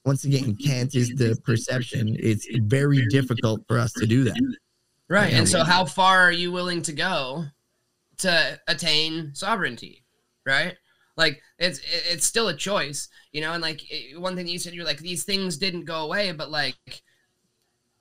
Once 0.05 0.25
again, 0.25 0.55
can't 0.57 0.95
is 0.95 1.09
the 1.17 1.41
perception. 1.43 2.17
It's 2.21 2.47
very 2.65 3.07
difficult 3.07 3.63
for 3.67 3.79
us 3.79 3.93
to 3.95 4.07
do 4.07 4.25
that. 4.25 4.39
Right. 5.09 5.33
And 5.33 5.49
so 5.49 5.65
how 5.65 5.87
far 5.87 6.21
are 6.21 6.33
you 6.33 6.53
willing 6.53 6.83
to 6.83 6.93
go 6.93 7.47
to 8.19 8.61
attain 8.69 9.35
sovereignty? 9.35 10.05
Right? 10.45 10.77
Like 11.17 11.41
it's 11.59 11.81
it's 12.11 12.27
still 12.27 12.49
a 12.49 12.55
choice, 12.55 13.09
you 13.33 13.41
know, 13.41 13.53
and 13.55 13.63
like 13.63 13.81
one 14.19 14.37
thing 14.37 14.47
you 14.47 14.59
said 14.59 14.75
you're 14.75 14.85
like 14.85 14.99
these 14.99 15.25
things 15.25 15.57
didn't 15.57 15.87
go 15.87 16.05
away, 16.05 16.31
but 16.33 16.51
like 16.51 16.77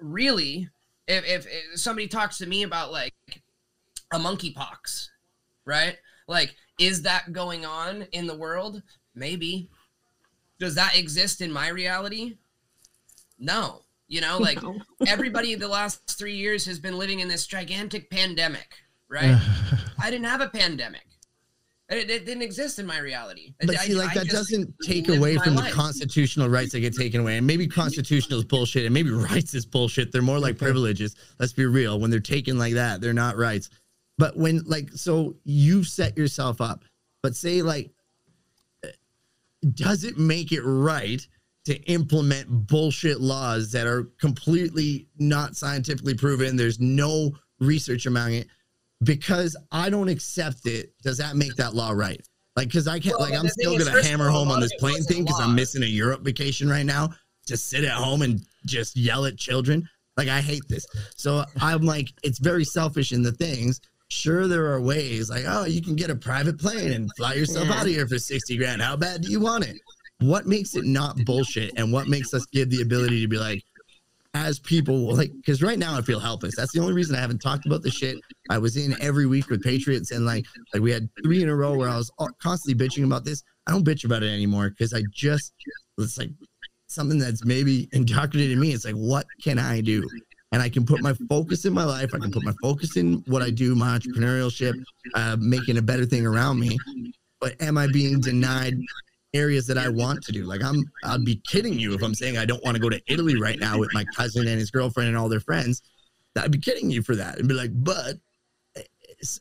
really 0.02 0.70
if 1.08 1.26
if, 1.26 1.48
if 1.48 1.80
somebody 1.80 2.10
talks 2.10 2.38
to 2.40 2.46
me 2.46 2.64
about 2.64 2.92
like 2.92 3.16
a 4.14 4.20
monkeypox, 4.20 5.08
right? 5.66 5.96
Like 6.28 6.54
is 6.78 7.02
that 7.04 7.32
going 7.34 7.66
on 7.66 8.04
in 8.12 8.28
the 8.28 8.36
world? 8.36 8.82
Maybe. 9.16 9.70
Does 10.60 10.76
that 10.76 10.96
exist 10.98 11.42
in 11.42 11.52
my 11.52 11.70
reality? 11.70 12.38
No. 13.40 13.82
You 14.08 14.22
know, 14.22 14.38
like 14.38 14.62
No. 14.62 14.80
everybody 15.08 15.56
the 15.56 15.68
last 15.68 16.18
three 16.18 16.36
years 16.36 16.66
has 16.66 16.80
been 16.80 16.98
living 16.98 17.20
in 17.20 17.28
this 17.28 17.46
gigantic 17.46 18.10
pandemic, 18.10 18.76
right? 19.10 19.40
I 20.02 20.10
didn't 20.10 20.26
have 20.28 20.42
a 20.42 20.50
pandemic. 20.50 21.04
It, 21.90 22.10
it 22.10 22.26
didn't 22.26 22.42
exist 22.42 22.80
in 22.80 22.86
my 22.86 23.00
reality. 23.00 23.54
But 23.62 23.78
I- 23.80 23.86
see, 23.86 23.96
like 23.96 24.12
I 24.12 24.20
that 24.20 24.30
doesn't 24.30 24.74
take 24.84 25.08
away 25.10 25.36
my 25.36 25.44
from 25.44 25.56
the 25.56 25.70
constitutional 25.72 26.50
rights 26.50 26.74
that 26.74 26.82
get 26.82 26.96
taken 26.96 27.22
away. 27.22 27.38
And 27.38 27.48
maybe 27.48 27.68
constitutional 27.68 28.40
is 28.40 28.46
bullshit, 28.46 28.86
and 28.86 28.94
maybe 28.94 29.12
rights 29.32 29.54
is 29.54 29.66
bullshit. 29.66 30.12
They're 30.12 30.22
more 30.22 30.40
like 30.40 30.58
privileges. 30.58 31.16
Let's 31.40 31.54
be 31.54 31.66
real. 31.66 32.00
When 32.00 32.12
they're 32.12 32.20
taken 32.20 32.58
like 32.58 32.74
that, 32.74 33.00
they're 33.00 33.14
not 33.14 33.38
rights. 33.38 33.70
But 34.18 34.36
when 34.38 34.64
like 34.66 34.90
so 34.94 35.36
you 35.44 35.84
set 35.84 36.18
yourself 36.18 36.62
up, 36.62 36.84
but 37.22 37.36
say 37.36 37.62
like 37.62 37.92
does 39.74 40.04
it 40.04 40.18
make 40.18 40.52
it 40.52 40.62
right 40.62 41.26
to 41.66 41.76
implement 41.84 42.48
bullshit 42.68 43.20
laws 43.20 43.72
that 43.72 43.88
are 43.88 44.04
completely 44.20 45.08
not 45.18 45.56
scientifically 45.56 46.14
proven? 46.14 46.56
There's 46.56 46.80
no 46.80 47.32
research 47.60 48.06
among 48.06 48.34
it. 48.34 48.48
Because 49.04 49.56
I 49.72 49.90
don't 49.90 50.10
accept 50.10 50.66
it, 50.66 50.94
does 51.04 51.18
that 51.18 51.36
make 51.36 51.56
that 51.56 51.76
law 51.76 51.92
right? 51.92 52.20
Like, 52.56 52.70
because 52.70 52.88
I 52.88 53.00
can't, 53.00 53.20
Well, 53.20 53.30
like, 53.30 53.40
I'm 53.40 53.48
still 53.48 53.78
gonna 53.78 54.02
hammer 54.02 54.30
home 54.30 54.50
on 54.50 54.60
this 54.60 54.74
plane 54.80 55.04
thing 55.04 55.24
because 55.24 55.40
I'm 55.40 55.54
missing 55.54 55.84
a 55.84 55.88
Europe 55.88 56.22
vacation 56.22 56.68
right 56.68 56.86
now. 56.86 57.10
To 57.46 57.56
sit 57.56 57.86
at 57.86 57.92
home 57.94 58.24
and 58.24 58.42
just 58.66 58.98
yell 58.98 59.26
at 59.26 59.38
children, 59.38 59.88
like 60.18 60.28
I 60.28 60.42
hate 60.42 60.68
this. 60.68 60.86
So 61.16 61.46
I'm 61.62 61.84
like, 61.84 62.12
it's 62.24 62.40
very 62.40 62.66
selfish 62.66 63.14
in 63.14 63.22
the 63.22 63.32
things. 63.32 63.80
Sure, 64.10 64.48
there 64.48 64.68
are 64.72 64.80
ways 64.82 65.30
like, 65.30 65.44
oh, 65.48 65.66
you 65.66 65.82
can 65.82 65.96
get 65.96 66.10
a 66.10 66.16
private 66.16 66.58
plane 66.60 66.92
and 66.94 67.10
fly 67.18 67.34
yourself 67.34 67.68
Yeah. 67.68 67.74
out 67.76 67.82
of 67.86 67.92
here 67.92 68.08
for 68.08 68.18
60 68.18 68.58
grand. 68.58 68.82
How 68.82 68.96
bad 68.96 69.22
do 69.22 69.30
you 69.32 69.40
want 69.40 69.66
it? 69.68 69.78
What 70.20 70.48
makes 70.48 70.76
it 70.76 70.86
not 70.86 71.18
bullshit? 71.26 71.74
And 71.78 71.92
what 71.92 72.08
makes 72.08 72.34
us 72.34 72.46
give 72.54 72.70
the 72.70 72.82
ability 72.82 73.22
to 73.22 73.28
be 73.28 73.38
like, 73.38 73.62
as 74.34 74.60
people, 74.60 75.14
like, 75.16 75.32
because 75.36 75.62
right 75.64 75.80
now 75.80 75.98
I 75.98 76.02
feel 76.02 76.20
helpless. 76.20 76.56
That's 76.56 76.72
the 76.72 76.80
only 76.80 76.94
reason 76.94 77.16
I 77.16 77.20
haven't 77.20 77.40
talked 77.40 77.66
about 77.66 77.82
the 77.82 77.90
shit. 77.90 78.18
I 78.50 78.58
was 78.60 78.78
in 78.78 78.96
every 79.02 79.26
week 79.26 79.50
with 79.50 79.64
Patriots, 79.64 80.12
and 80.12 80.26
like, 80.26 80.46
like 80.74 80.82
we 80.84 80.92
had 80.92 81.10
three 81.24 81.42
in 81.44 81.50
a 81.50 81.56
row 81.56 81.76
where 81.76 81.90
I 81.90 81.98
was 81.98 82.12
constantly 82.42 82.88
bitching 82.88 83.04
about 83.04 83.26
this. 83.26 83.44
I 83.66 83.72
don't 83.72 83.86
bitch 83.86 84.06
about 84.06 84.24
it 84.24 84.32
anymore 84.32 84.70
because 84.70 84.94
I 84.94 85.02
just, 85.12 85.54
it's 85.98 86.18
like 86.18 86.30
something 86.88 87.18
that's 87.20 87.44
maybe 87.46 87.90
indoctrinated 87.94 88.58
me. 88.58 88.74
It's 88.74 88.86
like, 88.86 88.96
what 88.96 89.26
can 89.44 89.58
I 89.60 89.82
do? 89.82 90.08
And 90.52 90.62
I 90.62 90.70
can 90.70 90.86
put 90.86 91.02
my 91.02 91.14
focus 91.30 91.66
in 91.66 91.74
my 91.74 91.84
life. 91.84 92.14
I 92.14 92.20
can 92.20 92.32
put 92.32 92.44
my 92.44 92.54
focus 92.62 92.98
in 92.98 93.24
what 93.28 93.42
I 93.42 93.50
do, 93.50 93.76
my 93.76 93.98
entrepreneurship, 93.98 94.82
uh, 95.14 95.38
making 95.40 95.78
a 95.78 95.82
better 95.82 96.06
thing 96.06 96.26
around 96.26 96.60
me. 96.60 96.78
But 97.40 97.62
am 97.62 97.78
I 97.78 97.88
being 97.88 98.20
denied 98.20 98.76
areas 99.34 99.68
that 99.68 99.78
I 99.78 99.90
want 99.90 100.24
to 100.24 100.32
do? 100.32 100.46
Like 100.46 100.64
I'm, 100.64 100.84
I'd 101.04 101.26
be 101.26 101.42
kidding 101.48 101.78
you 101.78 101.94
if 101.94 102.02
I'm 102.02 102.16
saying 102.16 102.38
I 102.38 102.46
don't 102.46 102.64
want 102.64 102.76
to 102.76 102.82
go 102.82 102.90
to 102.90 103.02
Italy 103.08 103.40
right 103.40 103.60
now 103.60 103.78
with 103.78 103.94
my 103.94 104.06
cousin 104.16 104.48
and 104.48 104.58
his 104.58 104.72
girlfriend 104.72 105.10
and 105.10 105.18
all 105.18 105.30
their 105.30 105.40
friends. 105.40 105.82
I'd 106.36 106.52
be 106.52 106.60
kidding 106.60 106.90
you 106.92 107.02
for 107.02 107.16
that 107.16 107.40
and 107.40 107.48
be 107.48 107.56
like, 107.56 107.72
but 107.74 108.16
it's, 109.20 109.40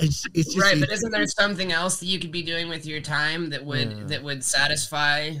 it's, 0.00 0.26
it's 0.34 0.54
just, 0.54 0.58
right, 0.58 0.80
but 0.80 0.90
isn't 0.90 1.12
there 1.12 1.26
something 1.26 1.70
else 1.72 1.98
that 2.00 2.06
you 2.06 2.18
could 2.18 2.32
be 2.32 2.42
doing 2.42 2.68
with 2.68 2.86
your 2.86 3.00
time 3.00 3.50
that 3.50 3.64
would 3.64 3.92
Yeah. 3.92 4.04
that 4.06 4.22
would 4.22 4.42
satisfy 4.42 5.34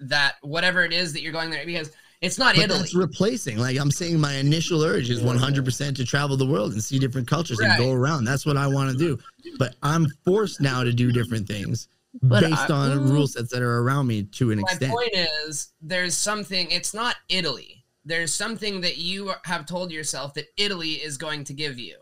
that 0.00 0.34
whatever 0.42 0.84
it 0.84 0.92
is 0.92 1.12
that 1.14 1.22
you're 1.22 1.32
going 1.32 1.50
there 1.50 1.64
because 1.64 1.90
it's 2.26 2.38
not 2.38 2.54
But 2.56 2.64
Italy. 2.64 2.78
that's 2.80 2.94
replacing. 2.94 3.58
Like 3.58 3.78
I'm 3.78 3.90
saying, 3.90 4.20
my 4.20 4.34
initial 4.34 4.82
urge 4.84 5.08
is 5.10 5.20
100% 5.22 5.96
to 5.96 6.04
travel 6.04 6.36
the 6.36 6.46
world 6.46 6.72
and 6.72 6.82
see 6.82 6.98
different 6.98 7.26
cultures 7.28 7.58
and 7.60 7.76
go 7.78 7.92
around. 7.92 8.24
That's 8.24 8.44
what 8.44 8.56
I 8.56 8.66
want 8.66 8.90
to 8.92 8.98
do. 8.98 9.18
But 9.58 9.76
I'm 9.82 10.06
forced 10.24 10.60
now 10.60 10.84
to 10.84 10.92
do 10.92 11.12
different 11.12 11.46
things 11.46 11.88
But 12.22 12.42
based 12.42 12.70
I- 12.70 12.74
on 12.90 13.10
rule 13.10 13.26
sets 13.26 13.50
that 13.52 13.62
are 13.62 13.78
around 13.80 14.06
me 14.08 14.24
to 14.24 14.50
an 14.50 14.58
My 14.60 14.62
extent. 14.70 14.92
point 14.92 15.10
is, 15.14 15.68
there's 15.80 16.14
something. 16.14 16.70
It's 16.70 16.92
not 16.92 17.16
Italy. 17.28 17.84
There's 18.04 18.32
something 18.32 18.82
that 18.82 18.98
you 18.98 19.32
have 19.44 19.66
told 19.66 19.90
yourself 19.90 20.34
that 20.34 20.46
Italy 20.56 20.92
is 20.92 21.16
going 21.16 21.44
to 21.44 21.52
give 21.54 21.78
you. 21.78 21.96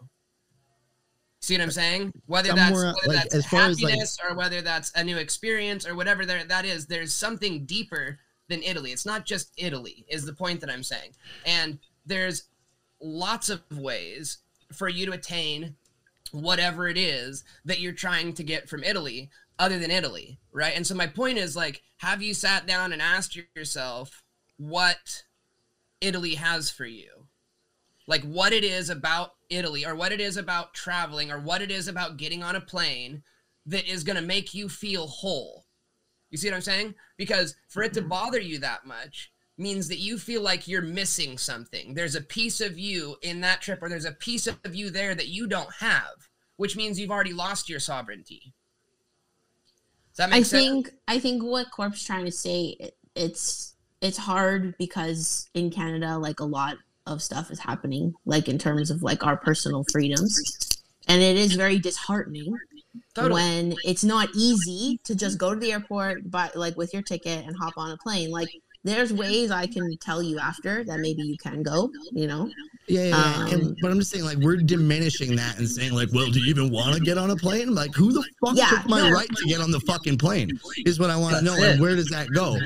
See 1.41 1.55
what 1.55 1.63
I'm 1.63 1.71
saying? 1.71 2.13
Whether 2.27 2.55
that's 2.55 2.73
whether 2.75 2.93
like, 3.07 3.17
that's 3.17 3.35
as 3.35 3.47
far 3.47 3.63
as, 3.63 3.81
like- 3.83 3.91
happiness 3.91 4.19
or 4.27 4.35
whether 4.35 4.63
that's 4.63 4.91
a 4.95 5.05
new 5.05 5.19
experience 5.19 5.87
or 5.87 5.95
whatever 5.95 6.25
there 6.25 6.43
that 6.45 6.65
is, 6.65 6.87
there's 6.87 7.13
something 7.13 7.65
deeper 7.67 8.19
than 8.49 8.63
Italy. 8.63 8.93
It's 8.93 9.07
not 9.07 9.25
just 9.25 9.53
Italy, 9.57 10.05
is 10.09 10.25
the 10.25 10.33
point 10.33 10.61
that 10.61 10.71
I'm 10.71 10.83
saying. 10.83 11.13
And 11.47 11.79
there's 12.05 12.45
lots 13.01 13.51
of 13.51 13.63
ways 13.71 14.39
for 14.73 14.89
you 14.89 15.07
to 15.07 15.13
attain 15.13 15.77
whatever 16.33 16.89
it 16.89 16.99
is 16.99 17.45
that 17.65 17.81
you're 17.81 17.93
trying 17.93 18.33
to 18.35 18.43
get 18.43 18.69
from 18.69 18.83
Italy 18.83 19.31
other 19.59 19.79
than 19.79 19.91
Italy, 19.91 20.39
right? 20.53 20.75
And 20.75 20.87
so 20.87 20.95
my 20.95 21.07
point 21.07 21.39
is 21.39 21.55
like 21.55 21.83
have 21.99 22.23
you 22.23 22.35
sat 22.35 22.67
down 22.67 22.93
and 22.93 23.01
asked 23.01 23.39
yourself 23.55 24.23
what 24.57 25.25
Italy 26.01 26.35
has 26.35 26.71
for 26.71 26.87
you? 26.87 27.29
Like 28.07 28.23
what 28.23 28.53
it 28.53 28.65
is 28.65 28.91
about 28.91 29.33
Italy 29.49 29.87
or 29.87 29.95
what 29.95 30.13
it 30.13 30.21
is 30.21 30.37
about 30.37 30.75
traveling 30.75 31.31
or 31.31 31.39
what 31.39 31.63
it 31.63 31.71
is 31.71 31.89
about 31.89 32.17
getting 32.17 32.43
on 32.43 32.57
a 32.57 32.61
plane 32.61 33.23
that 33.67 33.87
is 33.87 34.05
going 34.05 34.17
to 34.17 34.23
make 34.23 34.53
you 34.53 34.69
feel 34.69 35.07
whole. 35.07 35.64
You 36.35 36.39
see 36.39 36.51
what 36.51 36.57
I'm 36.57 36.63
saying? 36.63 36.95
Because 37.17 37.55
for 37.69 37.85
it 37.85 37.95
to 37.95 38.01
mm-hmm. 38.01 38.09
bother 38.09 38.41
you 38.41 38.59
that 38.59 38.85
much 38.85 39.31
means 39.57 39.87
that 39.87 40.01
you 40.01 40.19
feel 40.19 40.43
like 40.43 40.67
you're 40.67 40.83
missing 40.83 41.39
something. 41.39 41.95
There's 41.95 42.17
a 42.17 42.21
piece 42.21 42.61
of 42.61 42.77
you 42.77 43.15
in 43.23 43.41
that 43.43 43.61
trip, 43.61 43.81
or 43.81 43.89
there's 43.89 44.05
a 44.05 44.11
piece 44.11 44.49
of 44.49 44.75
you 44.75 44.91
there 44.91 45.15
that 45.15 45.29
you 45.29 45.47
don't 45.47 45.73
have, 45.75 46.29
which 46.57 46.75
means 46.75 46.99
you've 46.99 47.13
already 47.13 47.33
lost 47.33 47.69
your 47.69 47.79
sovereignty. 47.79 48.53
Does 50.11 50.17
that 50.17 50.31
make 50.31 50.41
I 50.41 50.43
sense? 50.43 50.65
think 50.65 50.91
I 51.07 51.21
think 51.21 51.45
what 51.45 51.71
Corp's 51.71 52.05
trying 52.05 52.25
to 52.25 52.33
say 52.33 52.77
it, 52.81 52.97
it's 53.15 53.77
it's 54.01 54.19
hard 54.19 54.77
because 54.77 55.49
in 55.55 55.71
Canada 55.71 56.19
like 56.19 56.41
a 56.41 56.45
lot 56.45 56.79
of 57.07 57.23
stuff 57.23 57.53
is 57.53 57.61
happening 57.61 58.13
like 58.27 58.49
in 58.49 58.59
terms 58.59 58.91
of 58.91 59.05
like 59.05 59.25
our 59.25 59.37
personal 59.37 59.85
freedoms 59.93 60.81
and 61.07 61.23
it 61.23 61.37
is 61.37 61.53
very 61.53 61.79
disheartening 61.79 62.57
Totally. 63.15 63.35
when 63.35 63.75
it's 63.85 64.05
not 64.05 64.29
easy 64.35 65.01
to 65.05 65.15
just 65.15 65.39
go 65.39 65.55
to 65.55 65.61
the 65.61 65.73
airport 65.73 66.31
but 66.31 66.57
like 66.57 66.77
with 66.77 66.93
your 66.93 67.03
ticket 67.03 67.47
and 67.47 67.57
hop 67.57 67.75
on 67.77 67.91
a 67.91 67.97
plane 67.97 68.31
like 68.31 68.49
there's 68.83 69.13
ways 69.13 69.51
I 69.51 69.67
can 69.67 69.97
tell 69.99 70.23
you 70.23 70.39
after 70.39 70.85
that 70.85 71.01
maybe 71.01 71.23
you 71.23 71.37
can 71.39 71.63
go 71.63 71.91
you 72.13 72.27
know 72.27 72.51
Yeah, 72.87 73.05
yeah, 73.05 73.09
yeah. 73.09 73.45
Um, 73.45 73.53
and, 73.53 73.77
but 73.81 73.91
I'm 73.91 73.99
just 73.99 74.11
saying, 74.11 74.25
like, 74.25 74.37
we're 74.39 74.57
diminishing 74.57 75.37
that 75.37 75.59
and 75.59 75.69
saying, 75.69 75.93
like, 75.95 76.09
well, 76.13 76.31
do 76.31 76.39
you 76.41 76.51
even 76.51 76.71
want 76.71 76.95
to 76.95 77.01
get 77.01 77.17
on 77.17 77.31
a 77.31 77.37
plane? 77.37 77.75
Like, 77.75 77.95
who 77.95 78.13
the 78.13 78.23
fuck 78.45 78.57
Yeah, 78.57 78.69
took 78.69 78.87
my 78.89 79.01
no. 79.09 79.11
right 79.15 79.29
to 79.29 79.45
get 79.47 79.61
on 79.61 79.71
the 79.71 79.81
fucking 79.81 80.19
plane? 80.19 80.51
Is 80.85 80.99
what 81.01 81.09
I 81.11 81.17
want 81.17 81.37
to 81.37 81.43
know. 81.43 81.53
That's 81.57 81.65
And 81.75 81.81
where 81.81 81.97
does 81.97 82.09
that 82.09 82.31
go? 82.33 82.59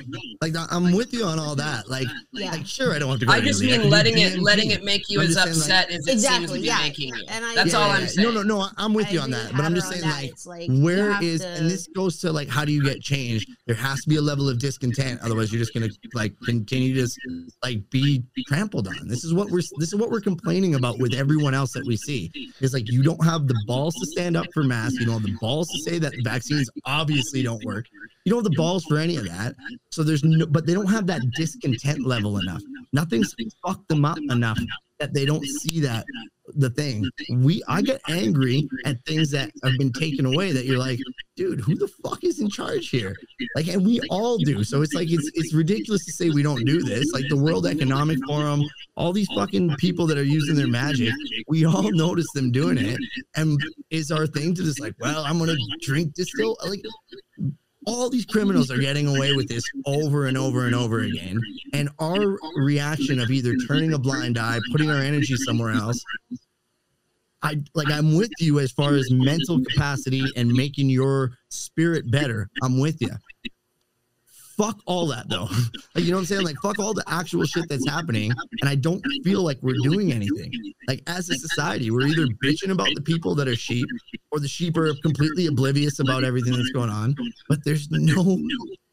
Like, 0.42 0.56
I- 0.56 0.66
I'm 0.70 0.92
with 0.92 1.12
you 1.12 1.24
on 1.24 1.38
all 1.38 1.54
that. 1.56 1.88
Like, 1.88 2.08
yeah 2.32 2.50
like 2.52 2.66
sure, 2.66 2.94
I 2.94 2.98
don't 2.98 3.10
have 3.10 3.20
to 3.20 3.26
go. 3.26 3.32
I 3.32 3.40
to 3.40 3.46
just 3.46 3.60
mean 3.62 3.80
can 3.80 3.90
letting 3.90 4.18
it 4.18 4.34
DMT. 4.34 4.42
letting 4.42 4.70
it 4.70 4.82
make 4.84 5.08
you 5.08 5.20
I'm 5.20 5.26
as 5.28 5.34
just 5.34 5.44
saying, 5.46 5.56
like- 5.56 5.84
upset 5.86 5.90
as 5.90 6.00
it 6.00 6.04
seems 6.06 6.22
to 6.24 6.28
Exactly, 6.30 6.60
be 6.60 6.66
yeah. 6.66 6.78
making 6.80 7.14
you. 7.14 7.24
And 7.28 7.44
I 7.44 7.54
That's 7.54 7.70
agree 7.74 7.82
all 7.84 7.90
I'm 7.90 8.06
saying. 8.06 8.26
No, 8.34 8.42
no, 8.42 8.42
no. 8.42 8.68
I'm 8.76 8.94
with 8.94 9.06
I 9.08 9.10
you 9.10 9.20
on 9.20 9.30
that. 9.30 9.52
But 9.52 9.60
I'm 9.64 9.74
just 9.74 9.88
saying, 9.88 10.02
that. 10.02 10.14
like, 10.16 10.30
It's 10.30 10.46
like 10.46 10.68
you 10.68 10.82
where 10.82 11.12
have 11.12 11.22
is 11.22 11.40
to- 11.42 11.48
and 11.48 11.70
this 11.70 11.86
goes 11.94 12.18
to 12.20 12.32
like 12.32 12.48
how 12.48 12.64
do 12.64 12.72
you 12.72 12.82
get 12.82 13.00
change 13.00 13.46
there 13.66 13.76
has 13.76 14.00
to 14.02 14.08
be 14.08 14.16
a 14.16 14.20
level 14.22 14.48
of 14.48 14.58
discontent 14.58 15.20
otherwise 15.22 15.52
you're 15.52 15.58
just 15.60 15.72
gonna 15.74 15.88
like 16.14 16.32
continue 16.44 16.94
to 16.94 17.08
like 17.62 17.88
be 17.90 18.22
trampled 18.46 18.88
on 18.88 19.06
this 19.08 19.24
is 19.24 19.32
what 19.34 19.48
we're 19.50 19.60
this 19.78 19.88
is 19.92 19.94
what 19.96 20.07
we're 20.10 20.20
complaining 20.20 20.74
about 20.74 20.98
with 20.98 21.14
everyone 21.14 21.55
else 21.55 21.72
that 21.72 21.86
we 21.86 21.97
see 21.97 22.30
is 22.60 22.72
like 22.72 22.90
you 22.90 23.02
don't 23.02 23.22
have 23.24 23.47
the 23.48 23.60
balls 23.66 23.94
to 23.94 24.06
stand 24.06 24.36
up 24.36 24.47
for 24.52 24.62
masks. 24.62 24.98
You 24.98 25.06
don't 25.06 25.14
have 25.14 25.22
the 25.22 25.36
balls 25.40 25.68
to 25.68 25.78
say 25.90 25.98
that 25.98 26.12
vaccines 26.24 26.70
obviously 26.85 27.43
don't 27.43 27.62
work. 27.64 27.86
You 28.24 28.30
don't 28.30 28.44
have 28.44 28.51
the 28.51 28.56
balls 28.56 28.85
for 28.85 28.98
any 28.98 29.16
of 29.16 29.24
that. 29.28 29.55
So 29.90 30.02
there's 30.02 30.24
no 30.24 30.47
but 30.47 30.66
they 30.66 30.74
don't 30.74 30.86
have 30.86 31.06
that 31.06 31.22
discontent 31.36 32.06
level 32.06 32.39
enough. 32.39 32.62
Nothing's 32.93 33.35
fucked 33.64 33.89
them 33.89 34.05
up 34.05 34.18
enough 34.18 34.59
that 34.98 35.14
they 35.14 35.24
don't 35.24 35.44
see 35.44 35.80
that 35.80 36.05
the 36.56 36.70
thing. 36.70 37.08
We 37.30 37.62
i 37.68 37.82
get 37.82 38.00
angry 38.08 38.68
at 38.84 39.04
things 39.04 39.30
that 39.30 39.50
have 39.62 39.78
been 39.78 39.92
taken 39.92 40.26
away 40.26 40.52
that 40.52 40.64
you're 40.64 40.78
like 40.78 40.98
dude 41.36 41.60
who 41.60 41.74
the 41.74 41.88
fuck 42.02 42.24
is 42.24 42.40
in 42.40 42.48
charge 42.48 42.88
here? 42.88 43.14
like 43.54 43.68
and 43.68 43.84
we 43.84 44.00
all 44.10 44.38
do. 44.38 44.64
so 44.64 44.82
it's 44.82 44.94
like 44.94 45.10
it's 45.10 45.30
it's 45.34 45.54
ridiculous 45.54 46.04
to 46.06 46.12
say 46.12 46.30
we 46.30 46.42
don't 46.42 46.64
do 46.64 46.82
this. 46.82 47.12
Like 47.12 47.28
the 47.28 47.36
world 47.36 47.66
economic 47.66 48.18
forum 48.26 48.62
all 48.96 49.12
these 49.12 49.28
fucking 49.34 49.76
people 49.76 50.06
that 50.06 50.18
are 50.18 50.24
using 50.24 50.56
their 50.56 50.68
magic 50.68 51.12
we 51.46 51.64
all 51.64 51.90
notice 51.92 52.26
them 52.34 52.50
doing 52.50 52.78
it. 52.78 52.98
and 53.36 53.60
is 53.90 54.10
our 54.10 54.26
thing 54.26 54.54
to 54.54 54.62
just 54.62 54.80
like 54.80 54.94
well 55.00 55.24
i'm 55.24 55.38
gonna 55.38 55.54
drink 55.80 56.14
distill 56.14 56.56
like 56.66 56.82
all 57.89 58.10
these 58.10 58.27
criminals 58.27 58.70
are 58.70 58.78
getting 58.78 59.06
away 59.06 59.32
with 59.32 59.48
this 59.48 59.65
over 59.86 60.27
and 60.27 60.36
over 60.36 60.66
and 60.66 60.74
over 60.74 61.01
again 61.01 61.40
and 61.73 61.89
our 61.98 62.39
reaction 62.56 63.19
of 63.19 63.31
either 63.31 63.55
turning 63.66 63.94
a 63.94 63.98
blind 63.98 64.36
eye 64.36 64.59
putting 64.70 64.90
our 64.90 65.01
energy 65.01 65.35
somewhere 65.36 65.73
else 65.73 66.05
I 67.43 67.62
like 67.74 67.90
I'm 67.90 68.16
with 68.16 68.31
you 68.40 68.59
as 68.59 68.73
far 68.73 68.94
as 68.94 69.10
mental 69.10 69.60
capacity 69.65 70.24
and 70.36 70.52
making 70.52 70.90
your 70.90 71.31
spirit 71.51 72.10
better. 72.10 72.51
I'm 72.62 72.81
with 72.81 73.01
you. 73.01 73.10
Fuck 74.59 74.80
all 74.86 75.06
that 75.06 75.28
though. 75.28 75.48
Like, 75.94 76.05
you 76.05 76.10
know 76.10 76.18
what 76.18 76.20
I'm 76.20 76.26
saying? 76.26 76.44
Like 76.44 76.56
fuck 76.62 76.78
all 76.78 76.94
the 76.94 77.02
actual 77.09 77.44
shit 77.44 77.68
that's 77.68 77.89
happening. 77.89 78.30
And 78.60 78.68
I 78.68 78.74
don't 78.74 79.02
feel 79.24 79.43
like 79.43 79.59
we're 79.62 79.78
doing 79.82 80.12
anything. 80.12 80.52
Like 80.86 81.02
as 81.06 81.28
a 81.30 81.35
society, 81.35 81.90
we're 81.90 82.06
either 82.06 82.26
bitching 82.44 82.70
about 82.70 82.89
the 82.94 83.01
people 83.01 83.35
that 83.36 83.48
are 83.48 83.56
sheep 83.56 83.86
or 84.30 84.39
the 84.39 84.47
sheep 84.47 84.76
are 84.76 84.94
completely 85.02 85.47
oblivious 85.47 85.98
about 85.98 86.22
everything 86.24 86.52
that's 86.52 86.70
going 86.70 86.90
on. 86.90 87.16
But 87.48 87.64
there's 87.64 87.90
no 87.90 88.39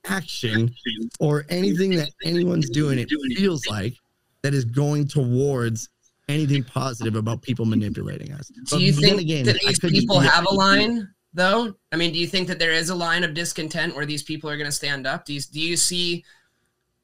action 0.07 0.73
or 1.19 1.45
anything 1.49 1.91
that 1.91 2.09
anyone's 2.23 2.69
doing, 2.69 2.97
it 2.97 3.09
feels 3.35 3.65
like, 3.67 3.93
that 4.41 4.53
is 4.53 4.65
going 4.65 5.07
towards 5.07 5.89
anything 6.29 6.63
positive 6.63 7.15
about 7.15 7.41
people 7.41 7.65
manipulating 7.65 8.31
us. 8.31 8.47
Do 8.47 8.63
But 8.71 8.81
you 8.81 8.93
think 8.93 9.27
that 9.45 9.59
I 9.63 9.67
these 9.67 9.79
people 9.79 10.19
have 10.19 10.45
a 10.49 10.53
line 10.53 11.07
though? 11.35 11.75
I 11.91 11.95
mean, 11.97 12.11
do 12.11 12.19
you 12.19 12.27
think 12.27 12.47
that 12.47 12.59
there 12.59 12.71
is 12.71 12.89
a 12.89 12.95
line 12.95 13.23
of 13.23 13.33
discontent 13.33 13.95
where 13.95 14.05
these 14.05 14.23
people 14.23 14.49
are 14.49 14.57
going 14.57 14.65
to 14.69 14.71
stand 14.71 15.05
up? 15.05 15.25
Do 15.25 15.33
you, 15.33 15.41
do 15.41 15.59
you 15.59 15.77
see 15.77 16.23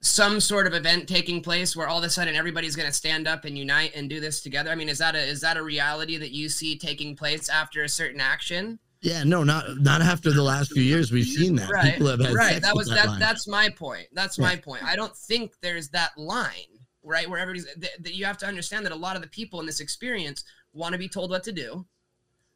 some 0.02 0.40
sort 0.40 0.66
of 0.66 0.74
event 0.74 1.08
taking 1.08 1.42
place 1.42 1.76
where 1.76 1.88
all 1.88 2.00
of 2.00 2.04
a 2.04 2.10
sudden 2.10 2.36
everybody's 2.36 2.76
going 2.76 2.88
to 2.88 2.94
stand 2.94 3.28
up 3.28 3.46
and 3.46 3.58
unite 3.58 3.92
and 3.96 4.10
do 4.10 4.20
this 4.20 4.42
together? 4.42 4.72
I 4.72 4.76
mean, 4.76 4.90
is 4.90 4.98
that 4.98 5.16
a 5.16 5.20
is 5.20 5.42
that 5.42 5.58
a 5.58 5.64
reality 5.64 6.18
that 6.18 6.32
you 6.32 6.50
see 6.50 6.78
taking 6.78 7.16
place 7.16 7.50
after 7.50 7.84
a 7.84 7.90
certain 7.90 8.20
action? 8.20 8.80
Yeah, 9.02 9.24
no, 9.24 9.44
not 9.44 9.80
not 9.80 10.02
after 10.02 10.32
the 10.32 10.44
last 10.44 10.72
few 10.74 10.84
years. 10.84 11.12
We've 11.12 11.26
seen 11.26 11.56
that 11.56 11.70
Right, 11.70 11.94
people 11.94 12.08
have 12.08 12.20
had 12.20 12.34
right. 12.34 12.62
That 12.62 12.76
was 12.76 12.88
that, 12.90 13.06
that. 13.06 13.20
That's 13.20 13.48
my 13.48 13.70
point. 13.70 14.08
That's 14.14 14.38
Yeah. 14.38 14.46
my 14.46 14.56
point. 14.56 14.84
I 14.84 14.96
don't 14.96 15.16
think 15.16 15.54
there's 15.62 15.90
that 15.90 16.18
line, 16.18 16.52
right? 17.04 17.30
Where 17.30 17.40
everybody's 17.40 17.66
that, 17.76 18.04
that 18.04 18.14
you 18.14 18.26
have 18.26 18.38
to 18.40 18.48
understand 18.48 18.86
that 18.86 18.92
a 18.92 18.96
lot 18.96 19.16
of 19.16 19.22
the 19.22 19.28
people 19.28 19.60
in 19.60 19.66
this 19.66 19.80
experience 19.80 20.44
want 20.74 20.94
to 20.94 21.00
be 21.00 21.10
told 21.10 21.30
what 21.32 21.44
to 21.44 21.52
do. 21.52 21.86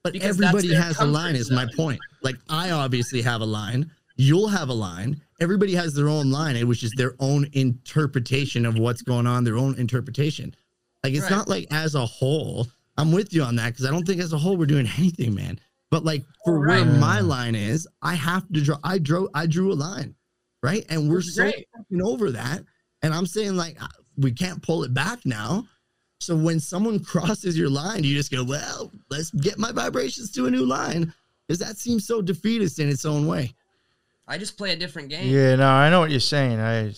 But 0.06 0.14
because 0.14 0.40
everybody 0.40 0.72
has 0.76 0.92
a 0.92 1.00
comfort 1.00 1.12
line, 1.14 1.36
is 1.36 1.50
my 1.50 1.66
point. 1.76 2.00
Like 2.22 2.36
I 2.48 2.70
obviously 2.70 3.24
have 3.24 3.42
a 3.42 3.46
line. 3.46 3.90
You'll 4.18 4.50
have 4.50 4.70
a 4.70 4.74
line. 4.74 5.20
Everybody 5.42 5.74
has 5.74 5.96
their 5.96 6.10
own 6.10 6.30
line, 6.30 6.56
eh, 6.56 6.62
which 6.62 6.84
is 6.84 6.92
their 6.96 7.16
own 7.20 7.50
interpretation 7.54 8.68
of 8.68 8.78
what's 8.78 9.02
going 9.02 9.26
on, 9.26 9.44
their 9.44 9.58
own 9.58 9.74
interpretation. 9.80 10.54
Like 11.04 11.14
it's 11.14 11.24
Right. 11.24 11.32
not 11.32 11.48
like 11.48 11.66
as 11.72 11.96
a 11.96 12.06
whole. 12.06 12.68
I'm 12.98 13.12
with 13.12 13.34
you 13.34 13.42
on 13.42 13.56
that 13.56 13.72
because 13.74 13.88
I 13.88 13.90
don't 13.90 14.06
think 14.06 14.22
as 14.22 14.32
a 14.32 14.38
whole 14.38 14.58
we're 14.58 14.68
doing 14.68 14.88
anything, 14.98 15.34
man. 15.34 15.60
But 15.90 16.06
like 16.06 16.24
for 16.46 16.60
where 16.60 16.86
my 16.86 17.20
line 17.22 17.56
is, 17.56 17.88
I 18.04 18.14
have 18.14 18.48
to 18.54 18.62
draw. 18.62 18.78
I 18.84 19.00
drew. 19.00 19.28
I 19.34 19.48
drew 19.48 19.74
a 19.74 19.74
line, 19.74 20.14
right? 20.62 20.86
And 20.88 21.10
we're 21.10 21.16
Which 21.16 21.26
so 21.30 21.52
over 22.04 22.30
that. 22.30 22.64
And 23.02 23.12
I'm 23.12 23.26
saying 23.26 23.56
like 23.56 23.80
we 24.18 24.32
can't 24.32 24.62
pull 24.62 24.84
it 24.84 24.94
back 24.94 25.26
now. 25.26 25.66
So 26.20 26.36
when 26.36 26.60
someone 26.60 27.00
crosses 27.04 27.58
your 27.58 27.70
line, 27.70 28.04
you 28.04 28.16
just 28.16 28.32
go, 28.32 28.44
well, 28.44 28.92
let's 29.10 29.32
get 29.32 29.58
my 29.60 29.72
vibrations 29.72 30.32
to 30.32 30.46
a 30.48 30.52
new 30.52 30.66
line. 30.66 31.14
Because 31.48 31.60
that 31.60 31.78
seems 31.78 32.08
so 32.08 32.22
defeatist 32.22 32.80
in 32.80 32.90
its 32.90 33.06
own 33.06 33.28
way. 33.28 33.54
I 34.28 34.40
just 34.40 34.58
play 34.58 34.74
a 34.74 34.76
different 34.76 35.10
game. 35.10 35.32
Yeah, 35.32 35.56
no, 35.56 35.68
I 35.70 35.90
know 35.92 36.00
what 36.00 36.10
you're 36.10 36.20
saying. 36.20 36.60
I, 36.60 36.92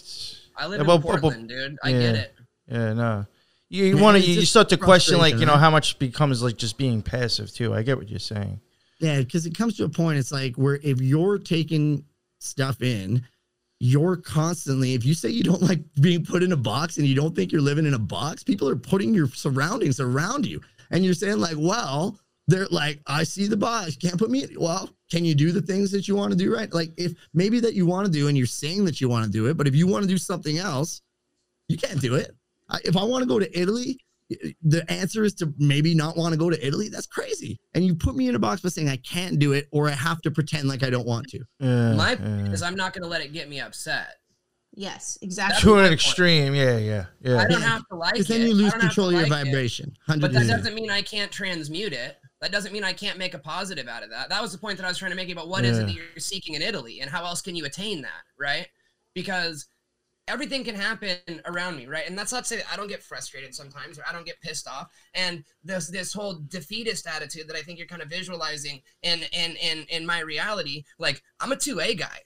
I 0.57 0.67
live 0.67 0.79
Yeah, 0.79 0.81
in 0.81 0.85
but- 0.85 0.97
but- 0.99 1.01
but- 1.03 1.19
Portland, 1.21 1.49
dude. 1.49 1.77
I 1.83 1.91
get 1.91 2.01
yeah. 2.01 2.21
it. 2.21 2.35
yeah, 2.71 2.93
no, 2.93 3.25
You, 3.67 3.83
you 3.85 3.97
want 3.97 4.17
to 4.17 4.23
you 4.23 4.45
start 4.45 4.69
to 4.69 4.77
question 4.77 5.17
like 5.17 5.35
you 5.35 5.45
know 5.45 5.57
how 5.57 5.69
much 5.69 5.99
becomes 5.99 6.41
like 6.41 6.55
just 6.55 6.77
being 6.77 7.01
passive 7.01 7.51
too. 7.53 7.73
I 7.73 7.83
get 7.83 7.97
what 7.97 8.07
you're 8.09 8.19
saying. 8.19 8.61
Yeah, 8.99 9.19
because 9.19 9.45
it 9.45 9.55
comes 9.57 9.75
to 9.77 9.83
a 9.83 9.89
point, 9.89 10.17
it's 10.19 10.31
like 10.31 10.55
where 10.55 10.79
if 10.81 11.01
you're 11.01 11.37
taking 11.37 12.05
stuff 12.39 12.81
in, 12.81 13.23
you're 13.79 14.15
constantly, 14.15 14.93
if 14.93 15.05
you 15.05 15.13
say 15.13 15.29
you 15.29 15.43
don't 15.43 15.61
like 15.61 15.81
being 16.01 16.25
put 16.25 16.43
in 16.43 16.51
a 16.51 16.57
box 16.57 16.97
and 16.97 17.05
you 17.05 17.15
don't 17.15 17.35
think 17.35 17.51
you're 17.51 17.61
living 17.61 17.85
in 17.85 17.93
a 17.93 17.99
box, 17.99 18.43
people 18.43 18.67
are 18.67 18.75
putting 18.75 19.13
your 19.13 19.27
surroundings 19.27 19.99
around 19.99 20.45
you. 20.45 20.61
And 20.89 21.05
you're 21.05 21.13
saying, 21.13 21.39
like, 21.39 21.57
well, 21.57 22.17
they're 22.47 22.67
like, 22.67 23.01
I 23.07 23.23
see 23.23 23.47
the 23.47 23.57
box, 23.57 23.97
you 24.01 24.09
can't 24.09 24.19
put 24.19 24.31
me 24.31 24.43
in. 24.43 24.59
Well, 24.59 24.89
can 25.11 25.25
you 25.25 25.35
do 25.35 25.51
the 25.51 25.61
things 25.61 25.91
that 25.91 26.07
you 26.07 26.15
want 26.15 26.31
to 26.31 26.37
do 26.37 26.53
right? 26.53 26.73
Like, 26.73 26.91
if 26.97 27.13
maybe 27.33 27.59
that 27.59 27.73
you 27.73 27.85
want 27.85 28.05
to 28.05 28.11
do 28.11 28.27
and 28.27 28.37
you're 28.37 28.47
saying 28.47 28.85
that 28.85 28.99
you 29.01 29.09
want 29.09 29.25
to 29.25 29.31
do 29.31 29.47
it, 29.47 29.57
but 29.57 29.67
if 29.67 29.75
you 29.75 29.85
want 29.85 30.03
to 30.03 30.09
do 30.09 30.17
something 30.17 30.57
else, 30.57 31.01
you 31.67 31.77
can't 31.77 32.01
do 32.01 32.15
it. 32.15 32.35
I, 32.69 32.79
if 32.83 32.97
I 32.97 33.03
want 33.03 33.21
to 33.23 33.27
go 33.27 33.39
to 33.39 33.59
Italy, 33.59 33.99
the 34.29 34.85
answer 34.89 35.23
is 35.23 35.33
to 35.35 35.53
maybe 35.57 35.95
not 35.95 36.17
want 36.17 36.33
to 36.33 36.37
go 36.37 36.49
to 36.49 36.65
Italy. 36.67 36.89
That's 36.89 37.07
crazy. 37.07 37.59
And 37.73 37.85
you 37.85 37.95
put 37.95 38.15
me 38.15 38.27
in 38.27 38.35
a 38.35 38.39
box 38.39 38.61
by 38.61 38.69
saying 38.69 38.89
I 38.89 38.97
can't 38.97 39.39
do 39.39 39.53
it 39.53 39.67
or 39.71 39.87
I 39.87 39.93
have 39.93 40.21
to 40.21 40.31
pretend 40.31 40.67
like 40.67 40.83
I 40.83 40.89
don't 40.89 41.07
want 41.07 41.27
to. 41.29 41.39
Yeah, 41.59 41.93
My 41.93 42.11
yeah. 42.13 42.51
is 42.51 42.61
I'm 42.61 42.75
not 42.75 42.93
going 42.93 43.03
to 43.03 43.07
let 43.07 43.21
it 43.21 43.33
get 43.33 43.49
me 43.49 43.59
upset. 43.59 44.15
Yes, 44.73 45.17
exactly. 45.21 45.61
to 45.61 45.75
my 45.75 45.81
an 45.81 45.83
point. 45.85 45.93
extreme. 45.93 46.53
Yeah, 46.53 46.77
yeah, 46.77 47.05
yeah. 47.21 47.37
I 47.37 47.47
don't 47.47 47.61
have 47.61 47.87
to 47.87 47.95
like 47.95 48.11
it. 48.11 48.13
Because 48.13 48.27
then 48.27 48.41
you 48.41 48.53
lose 48.53 48.71
don't 48.71 48.81
have 48.81 48.81
to 48.81 48.87
control 48.87 49.07
of 49.07 49.13
your 49.13 49.27
like 49.27 49.45
vibration. 49.45 49.93
But 50.07 50.19
100%. 50.19 50.33
that 50.33 50.47
doesn't 50.47 50.75
mean 50.75 50.91
I 50.91 51.01
can't 51.01 51.31
transmute 51.31 51.93
it. 51.93 52.17
That 52.41 52.51
doesn't 52.51 52.71
mean 52.71 52.83
I 52.83 52.93
can't 52.93 53.17
make 53.17 53.33
a 53.33 53.39
positive 53.39 53.87
out 53.87 54.03
of 54.03 54.11
that. 54.11 54.29
That 54.29 54.41
was 54.41 54.51
the 54.51 54.59
point 54.59 54.77
that 54.77 54.85
I 54.85 54.89
was 54.89 54.99
trying 54.99 55.09
to 55.11 55.17
make 55.17 55.31
about 55.31 55.47
what 55.47 55.65
is 55.65 55.79
it 55.79 55.87
that 55.87 55.93
you're 55.93 56.05
seeking 56.17 56.53
in 56.53 56.61
Italy 56.61 57.01
and 57.01 57.09
how 57.09 57.25
else 57.25 57.41
can 57.41 57.55
you 57.55 57.65
attain 57.65 58.03
that, 58.03 58.21
right? 58.37 58.67
Because 59.15 59.67
everything 60.27 60.63
can 60.63 60.75
happen 60.75 61.17
around 61.45 61.77
me, 61.77 61.87
right? 61.87 62.07
And 62.07 62.17
that's 62.17 62.31
not 62.31 62.43
to 62.43 62.47
say 62.47 62.57
that 62.57 62.71
I 62.71 62.75
don't 62.75 62.87
get 62.87 63.01
frustrated 63.01 63.55
sometimes 63.55 63.97
or 63.97 64.03
I 64.07 64.11
don't 64.11 64.25
get 64.25 64.41
pissed 64.41 64.67
off. 64.67 64.89
And 65.13 65.43
this 65.63 65.89
this 65.89 66.13
whole 66.13 66.41
defeatist 66.47 67.07
attitude 67.07 67.47
that 67.47 67.55
I 67.55 67.61
think 67.61 67.77
you're 67.77 67.87
kind 67.87 68.01
of 68.01 68.09
visualizing 68.09 68.81
in 69.01 69.21
in 69.31 69.55
in 69.55 69.85
in 69.89 70.05
my 70.05 70.19
reality, 70.19 70.83
like 70.99 71.21
I'm 71.39 71.51
a 71.51 71.55
2A 71.55 71.97
guy. 71.97 72.19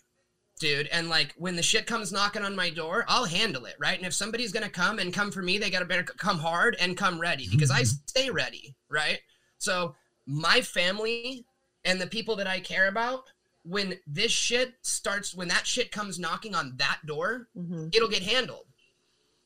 Dude, 0.60 0.88
and 0.92 1.10
like 1.10 1.34
when 1.38 1.56
the 1.56 1.64
shit 1.64 1.88
comes 1.88 2.12
knocking 2.12 2.44
on 2.44 2.56
my 2.56 2.70
door, 2.70 3.04
I'll 3.08 3.26
handle 3.26 3.66
it, 3.66 3.76
right? 3.80 3.98
And 3.98 4.06
if 4.06 4.14
somebody's 4.14 4.52
gonna 4.52 4.70
come 4.70 5.00
and 5.00 5.12
come 5.12 5.32
for 5.32 5.42
me, 5.42 5.58
they 5.58 5.72
gotta 5.72 5.86
better 5.86 6.04
come 6.04 6.38
hard 6.38 6.78
and 6.80 6.96
come 6.96 7.20
ready 7.20 7.48
because 7.50 7.72
I 7.72 7.82
mm-hmm. 7.82 7.96
stay 8.06 8.30
ready, 8.30 8.76
right? 8.88 9.20
So 9.58 9.96
my 10.28 10.62
family 10.62 11.46
and 11.84 12.00
the 12.00 12.08
people 12.08 12.36
that 12.36 12.48
I 12.48 12.60
care 12.60 12.88
about, 12.88 13.24
when 13.64 14.00
this 14.08 14.32
shit 14.32 14.76
starts, 14.82 15.36
when 15.36 15.48
that 15.50 15.68
shit 15.68 15.92
comes 15.92 16.18
knocking 16.18 16.56
on 16.56 16.78
that 16.78 17.02
door, 17.06 17.50
Mhm. 17.56 17.96
it'll 17.96 18.10
get 18.10 18.24
handled. 18.24 18.68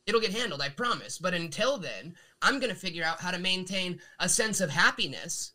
It'll 0.05 0.21
get 0.21 0.31
handled, 0.31 0.61
I 0.61 0.69
promise. 0.69 1.17
But 1.17 1.33
until 1.33 1.77
then, 1.77 2.15
I'm 2.41 2.59
going 2.59 2.73
to 2.73 2.79
figure 2.79 3.03
out 3.03 3.21
how 3.21 3.31
to 3.31 3.39
maintain 3.39 4.01
a 4.19 4.29
sense 4.29 4.61
of 4.61 4.69
happiness 4.69 5.53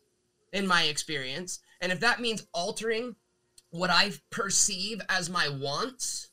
in 0.51 0.67
my 0.67 0.83
experience. 0.83 1.59
And 1.79 1.91
if 1.91 1.99
that 2.01 2.19
means 2.19 2.45
altering 2.53 3.15
what 3.69 3.89
I 3.89 4.11
perceive 4.29 5.01
as 5.07 5.29
my 5.29 5.47
wants, 5.47 6.29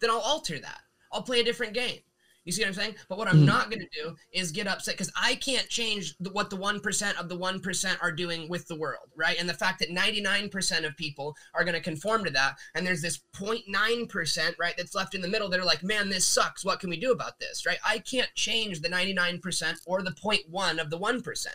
then 0.00 0.10
I'll 0.10 0.20
alter 0.20 0.58
that. 0.58 0.82
I'll 1.10 1.22
play 1.22 1.40
a 1.40 1.44
different 1.44 1.72
game. 1.72 2.02
You 2.44 2.52
see 2.52 2.62
what 2.62 2.68
I'm 2.68 2.74
saying? 2.74 2.94
But 3.08 3.18
what 3.18 3.28
I'm 3.28 3.42
Mhm. 3.42 3.46
not 3.46 3.70
going 3.70 3.80
to 3.80 4.02
do 4.02 4.16
is 4.32 4.50
get 4.50 4.66
upset 4.66 4.94
because 4.94 5.12
I 5.14 5.34
can't 5.34 5.68
change 5.68 6.16
the, 6.18 6.30
what 6.30 6.48
the 6.48 6.56
1% 6.56 7.16
of 7.18 7.28
the 7.28 7.36
1% 7.36 7.98
are 8.00 8.10
doing 8.10 8.48
with 8.48 8.66
the 8.66 8.76
world, 8.76 9.10
right? 9.14 9.38
And 9.38 9.48
the 9.48 9.54
fact 9.54 9.78
that 9.80 9.90
99% 9.90 10.86
of 10.86 10.96
people 10.96 11.36
are 11.52 11.64
going 11.64 11.74
to 11.74 11.82
conform 11.82 12.24
to 12.24 12.30
that. 12.30 12.56
And 12.74 12.86
there's 12.86 13.02
this 13.02 13.20
0.9%, 13.32 14.58
right, 14.58 14.74
that's 14.76 14.94
left 14.94 15.14
in 15.14 15.20
the 15.20 15.28
middle 15.28 15.50
that 15.50 15.60
are 15.60 15.66
like, 15.66 15.82
man, 15.82 16.08
this 16.08 16.26
sucks. 16.26 16.64
What 16.64 16.80
can 16.80 16.88
we 16.88 16.98
do 16.98 17.12
about 17.12 17.38
this, 17.40 17.66
right? 17.66 17.78
I 17.84 17.98
can't 17.98 18.34
change 18.34 18.80
the 18.80 18.88
99% 18.88 19.76
or 19.86 20.02
the 20.02 20.12
0.1 20.12 20.78
of 20.80 20.88
the 20.88 20.98
1%. 20.98 21.46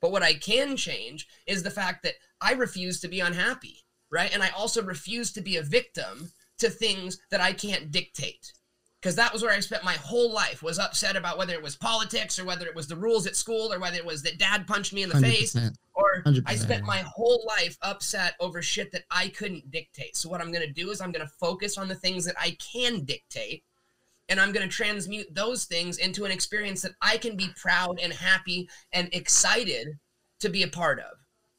But 0.00 0.12
what 0.12 0.22
I 0.22 0.34
can 0.34 0.76
change 0.76 1.26
is 1.46 1.62
the 1.62 1.70
fact 1.70 2.02
that 2.02 2.14
I 2.40 2.52
refuse 2.52 3.00
to 3.00 3.08
be 3.08 3.20
unhappy, 3.20 3.86
right? 4.10 4.32
And 4.32 4.42
I 4.42 4.50
also 4.50 4.82
refuse 4.82 5.32
to 5.32 5.40
be 5.40 5.56
a 5.56 5.62
victim 5.62 6.32
to 6.58 6.68
things 6.68 7.18
that 7.30 7.40
I 7.40 7.54
can't 7.54 7.90
dictate. 7.90 8.52
Because 9.06 9.14
that 9.14 9.32
was 9.32 9.40
where 9.40 9.52
I 9.52 9.60
spent 9.60 9.84
my 9.84 9.92
whole 9.92 10.32
life 10.34 10.64
was 10.64 10.80
upset 10.80 11.14
about 11.14 11.38
whether 11.38 11.52
it 11.52 11.62
was 11.62 11.76
politics 11.76 12.40
or 12.40 12.44
whether 12.44 12.66
it 12.66 12.74
was 12.74 12.88
the 12.88 12.96
rules 12.96 13.24
at 13.28 13.36
school 13.36 13.72
or 13.72 13.78
whether 13.78 13.96
it 13.96 14.04
was 14.04 14.20
that 14.24 14.36
dad 14.36 14.66
punched 14.66 14.92
me 14.92 15.04
in 15.04 15.08
the 15.08 15.20
face 15.20 15.54
100%. 15.54 15.76
or 15.94 16.22
I 16.26 16.54
100%. 16.54 16.58
spent 16.58 16.84
my 16.84 17.04
whole 17.06 17.44
life 17.46 17.78
upset 17.82 18.34
over 18.40 18.60
shit 18.62 18.90
that 18.90 19.04
I 19.08 19.28
couldn't 19.28 19.70
dictate. 19.70 20.16
So 20.16 20.28
what 20.28 20.40
I'm 20.40 20.50
going 20.50 20.66
to 20.66 20.72
do 20.72 20.90
is 20.90 21.00
I'm 21.00 21.12
going 21.12 21.24
to 21.24 21.32
focus 21.38 21.78
on 21.78 21.86
the 21.86 21.94
things 21.94 22.24
that 22.24 22.34
I 22.36 22.56
can 22.72 23.04
dictate 23.04 23.62
and 24.28 24.40
I'm 24.40 24.50
going 24.50 24.68
to 24.68 24.74
transmute 24.74 25.32
those 25.32 25.66
things 25.66 25.98
into 25.98 26.24
an 26.24 26.32
experience 26.32 26.82
that 26.82 26.90
I 27.00 27.16
can 27.16 27.36
be 27.36 27.46
proud 27.54 28.00
and 28.02 28.12
happy 28.12 28.68
and 28.92 29.08
excited 29.12 29.86
to 30.40 30.48
be 30.48 30.64
a 30.64 30.68
part 30.68 30.98
of. 30.98 31.12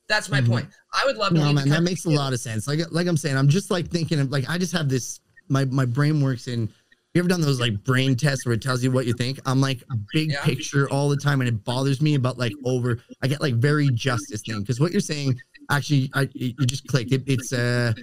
That's 0.10 0.28
my 0.28 0.42
Mhm. 0.42 0.48
point. 0.48 0.70
I 0.94 1.06
would 1.06 1.16
love 1.16 1.30
to 1.30 1.40
No, 1.40 1.54
man, 1.54 1.70
that 1.70 1.84
makes 1.84 2.04
a 2.04 2.10
lot 2.10 2.34
of 2.34 2.42
sense. 2.42 2.68
Like, 2.68 2.82
like 2.92 3.08
I'm 3.08 3.16
saying, 3.16 3.38
I'm 3.38 3.48
just 3.48 3.72
like 3.72 3.88
thinking 3.90 4.20
of 4.20 4.32
like 4.32 4.50
I 4.50 4.58
just 4.58 4.74
have 4.74 4.90
this. 4.90 5.22
My 5.48 5.64
my 5.64 5.86
brain 5.86 6.20
works 6.20 6.50
in. 6.50 6.74
You 7.18 7.22
ever 7.22 7.30
done 7.30 7.42
those 7.42 7.60
like 7.60 7.84
brain 7.84 8.16
tests 8.16 8.46
where 8.46 8.54
it 8.54 8.62
tells 8.62 8.84
you 8.84 8.92
what 8.92 9.08
you 9.08 9.14
think? 9.14 9.40
I'm 9.48 9.60
like 9.60 9.84
big 10.14 10.30
Yeah. 10.30 10.44
picture 10.44 10.88
all 10.92 11.10
the 11.10 11.18
time, 11.18 11.42
and 11.42 11.48
it 11.48 11.64
bothers 11.64 12.00
me 12.00 12.14
about 12.14 12.38
like 12.38 12.52
over. 12.64 13.00
I 13.24 13.28
get 13.28 13.42
like 13.42 13.56
very 13.56 13.90
justice 13.90 14.44
thing 14.46 14.60
because 14.60 14.80
what 14.80 14.92
you're 14.92 15.02
saying 15.02 15.34
actually, 15.72 16.12
I 16.14 16.30
you 16.36 16.54
just 16.68 16.86
clicked. 16.86 17.12
It, 17.12 17.24
it's 17.26 17.54
a 17.54 17.96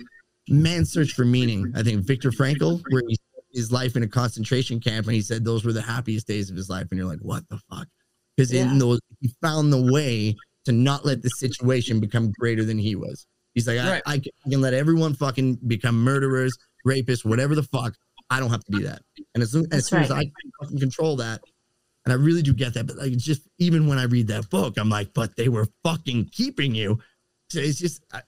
man's 0.48 0.90
search 0.90 1.12
for 1.12 1.24
meaning. 1.24 1.72
I 1.76 1.84
think 1.84 2.04
Viktor 2.04 2.32
Frankl, 2.32 2.82
where 2.90 3.02
he 3.06 3.14
spent 3.14 3.44
his 3.52 3.70
life 3.70 3.94
in 3.94 4.02
a 4.02 4.08
concentration 4.08 4.80
camp, 4.80 5.06
and 5.06 5.14
he 5.14 5.20
said 5.22 5.44
those 5.44 5.64
were 5.64 5.72
the 5.72 5.80
happiest 5.80 6.26
days 6.26 6.50
of 6.50 6.56
his 6.56 6.68
life, 6.68 6.88
and 6.90 6.98
you're 6.98 7.08
like, 7.08 7.20
what 7.20 7.48
the 7.50 7.60
fuck? 7.70 7.86
Because 8.36 8.52
Yeah. 8.52 8.62
in 8.72 8.78
those, 8.80 8.98
he 9.20 9.30
found 9.40 9.72
the 9.72 9.92
way 9.92 10.34
to 10.64 10.72
not 10.72 11.06
let 11.06 11.22
the 11.22 11.28
situation 11.30 12.00
become 12.00 12.32
greater 12.32 12.64
than 12.64 12.78
he 12.78 12.96
was. 12.96 13.28
He's 13.54 13.68
like, 13.68 13.78
Right. 13.78 14.02
I, 14.06 14.14
I, 14.14 14.18
can, 14.18 14.32
I 14.44 14.50
can 14.50 14.60
let 14.60 14.74
everyone 14.74 15.14
fucking 15.14 15.60
become 15.68 16.02
murderers, 16.02 16.52
rapists, 16.84 17.24
whatever 17.24 17.54
the 17.54 17.62
fuck. 17.62 17.94
I 18.30 18.40
don't 18.40 18.50
have 18.50 18.64
to 18.64 18.72
be 18.72 18.82
that. 18.84 19.02
And 19.34 19.42
as 19.42 19.52
soon 19.52 19.64
as, 19.64 19.68
That's 19.70 19.88
soon 19.88 20.02
as. 20.02 20.10
I 20.10 20.24
can 20.24 20.32
fucking 20.60 20.78
control 20.78 21.16
that, 21.16 21.40
and 22.04 22.12
I 22.12 22.16
really 22.16 22.42
do 22.42 22.52
get 22.54 22.74
that, 22.74 22.86
but 22.86 22.96
like 22.96 23.12
it's 23.12 23.24
just 23.24 23.42
even 23.58 23.86
when 23.86 23.98
I 23.98 24.04
read 24.04 24.28
that 24.28 24.48
book, 24.50 24.78
I'm 24.78 24.88
like, 24.88 25.12
but 25.14 25.36
they 25.36 25.48
were 25.48 25.66
fucking 25.84 26.30
keeping 26.32 26.74
you. 26.74 26.98
So 27.50 27.60
it's 27.60 27.78
just 27.78 28.02
uh, 28.12 28.20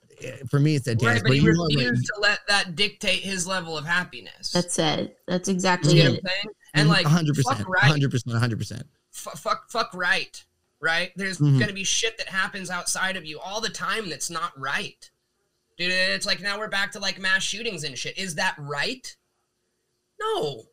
for 0.49 0.59
me, 0.59 0.75
it's 0.75 0.85
that 0.85 1.01
Right, 1.01 1.13
dance. 1.13 1.21
but 1.23 1.29
But 1.29 1.37
he 1.37 1.43
you 1.43 1.53
know, 1.53 1.61
like, 1.63 1.75
refused 1.77 2.05
to 2.05 2.21
let 2.21 2.39
that 2.47 2.75
dictate 2.75 3.21
his 3.21 3.47
level 3.47 3.77
of 3.77 3.85
happiness. 3.85 4.51
That's 4.51 4.77
it. 4.79 5.17
That's 5.27 5.49
exactly 5.49 5.93
see 5.93 5.99
what 5.99 6.07
I'm 6.07 6.15
it. 6.15 6.23
saying? 6.25 6.53
And 6.75 6.89
like, 6.89 7.03
100 7.05 7.35
percent, 7.35 7.67
100 7.67 8.11
percent, 8.11 8.33
100 8.33 8.57
percent. 8.57 8.83
Fuck, 9.11 9.69
fuck 9.71 9.91
right, 9.95 10.43
right? 10.79 11.11
There's 11.15 11.39
Mhm. 11.39 11.59
gonna 11.59 11.73
be 11.73 11.83
shit 11.83 12.17
that 12.19 12.27
happens 12.29 12.69
outside 12.69 13.17
of 13.17 13.25
you 13.25 13.39
all 13.39 13.59
the 13.61 13.69
time 13.69 14.09
that's 14.09 14.29
not 14.29 14.57
right, 14.59 15.09
dude. 15.77 15.91
It's 15.91 16.25
like 16.27 16.39
now 16.39 16.57
we're 16.59 16.67
back 16.67 16.91
to 16.91 16.99
like 16.99 17.19
mass 17.19 17.41
shootings 17.43 17.83
and 17.83 17.97
shit. 17.97 18.17
Is 18.17 18.35
that 18.35 18.55
right? 18.59 19.15
No, 20.19 20.63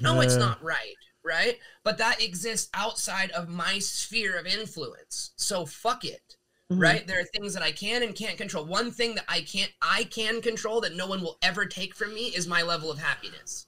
no, 0.00 0.20
it's 0.20 0.36
not 0.36 0.62
right, 0.62 0.94
right? 1.24 1.58
But 1.84 1.98
that 1.98 2.22
exists 2.22 2.68
outside 2.74 3.30
of 3.32 3.48
my 3.48 3.78
sphere 3.78 4.38
of 4.38 4.46
influence. 4.46 5.32
So 5.36 5.66
fuck 5.66 6.04
it. 6.04 6.36
Mhm. 6.70 6.80
Right? 6.82 7.06
There 7.06 7.18
are 7.20 7.24
things 7.24 7.54
that 7.54 7.62
I 7.62 7.72
can 7.72 8.02
and 8.02 8.14
can't 8.14 8.36
control. 8.36 8.64
One 8.66 8.90
thing 8.92 9.14
that 9.14 9.24
I 9.28 9.40
can't 9.40 9.72
I 9.80 10.04
can 10.04 10.42
control 10.42 10.80
that 10.82 10.94
no 10.94 11.06
one 11.06 11.22
will 11.22 11.38
ever 11.42 11.64
take 11.64 11.94
from 11.94 12.14
me 12.14 12.26
is 12.28 12.46
my 12.46 12.62
level 12.62 12.90
of 12.90 12.98
happiness. 12.98 13.66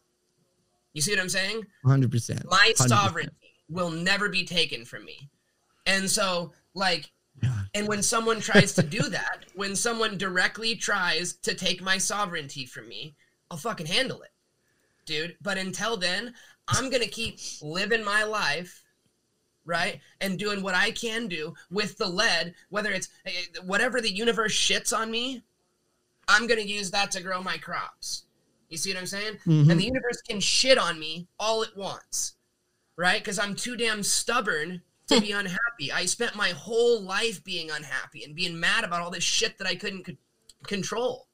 You 0.93 1.01
see 1.01 1.13
what 1.13 1.21
I'm 1.21 1.29
saying? 1.29 1.67
100 1.83 2.11
percent. 2.11 2.45
my 2.51 2.73
100%. 2.77 2.89
sovereignty 2.89 3.55
will 3.69 3.91
never 3.91 4.29
be 4.29 4.45
taken 4.45 4.85
from 4.85 5.05
me. 5.05 5.31
And 5.87 6.11
so, 6.11 6.53
like, 6.75 7.11
Yeah. 7.43 7.63
and 7.75 7.89
when 7.89 8.03
someone 8.03 8.41
tries 8.41 8.75
to 8.75 8.83
do 8.83 9.01
that, 9.09 9.47
when 9.55 9.75
someone 9.77 10.19
directly 10.19 10.75
tries 10.77 11.33
to 11.39 11.55
take 11.55 11.81
my 11.81 11.97
sovereignty 11.97 12.67
from 12.67 12.87
me, 12.89 13.17
I'll 13.51 13.57
fucking 13.57 13.87
handle 13.87 14.21
it, 14.23 14.31
dude. 15.11 15.37
But 15.43 15.59
until 15.59 15.97
then, 15.97 16.33
I'm 16.69 16.89
gonna 16.89 17.07
keep 17.07 17.39
living 17.61 18.05
my 18.05 18.23
life, 18.23 18.85
right? 19.65 20.01
And 20.21 20.39
doing 20.39 20.63
what 20.63 20.75
I 20.77 20.93
can 20.93 21.27
do 21.27 21.53
with 21.71 21.99
the 21.99 22.07
lead, 22.07 22.55
whether 22.71 22.93
it's 22.93 23.09
eh, 23.27 23.61
whatever 23.65 24.01
the 24.01 24.11
universe 24.13 24.53
shits 24.53 24.97
on 24.97 25.11
me, 25.11 25.43
I'm 26.29 26.47
gonna 26.47 26.61
use 26.63 26.91
that 26.93 27.11
to 27.13 27.23
grow 27.23 27.43
my 27.43 27.59
crops. 27.59 28.25
You 28.69 28.79
see 28.79 28.93
what 28.95 29.01
I'm 29.01 29.07
saying? 29.07 29.39
Mhm. 29.47 29.69
And 29.71 29.81
the 29.81 29.85
universe 29.85 30.23
can 30.29 30.39
shit 30.39 30.79
on 30.79 30.99
me 31.01 31.27
all 31.41 31.63
it 31.65 31.77
wants, 31.77 32.35
right? 32.97 33.21
Because 33.21 33.39
I'm 33.41 33.57
too 33.57 33.77
damn 33.77 34.05
stubborn 34.05 34.83
to 35.09 35.21
be 35.21 35.33
unhappy. 35.43 35.91
I 35.93 36.07
spent 36.07 36.37
my 36.37 36.51
whole 36.51 37.03
life 37.03 37.43
being 37.43 37.73
unhappy 37.73 38.23
and 38.23 38.37
being 38.37 38.61
mad 38.61 38.85
about 38.85 39.01
all 39.03 39.11
this 39.11 39.25
shit 39.25 39.59
that 39.59 39.67
I 39.67 39.75
couldn't 39.75 40.07
c- 40.07 40.19
control. 40.63 41.27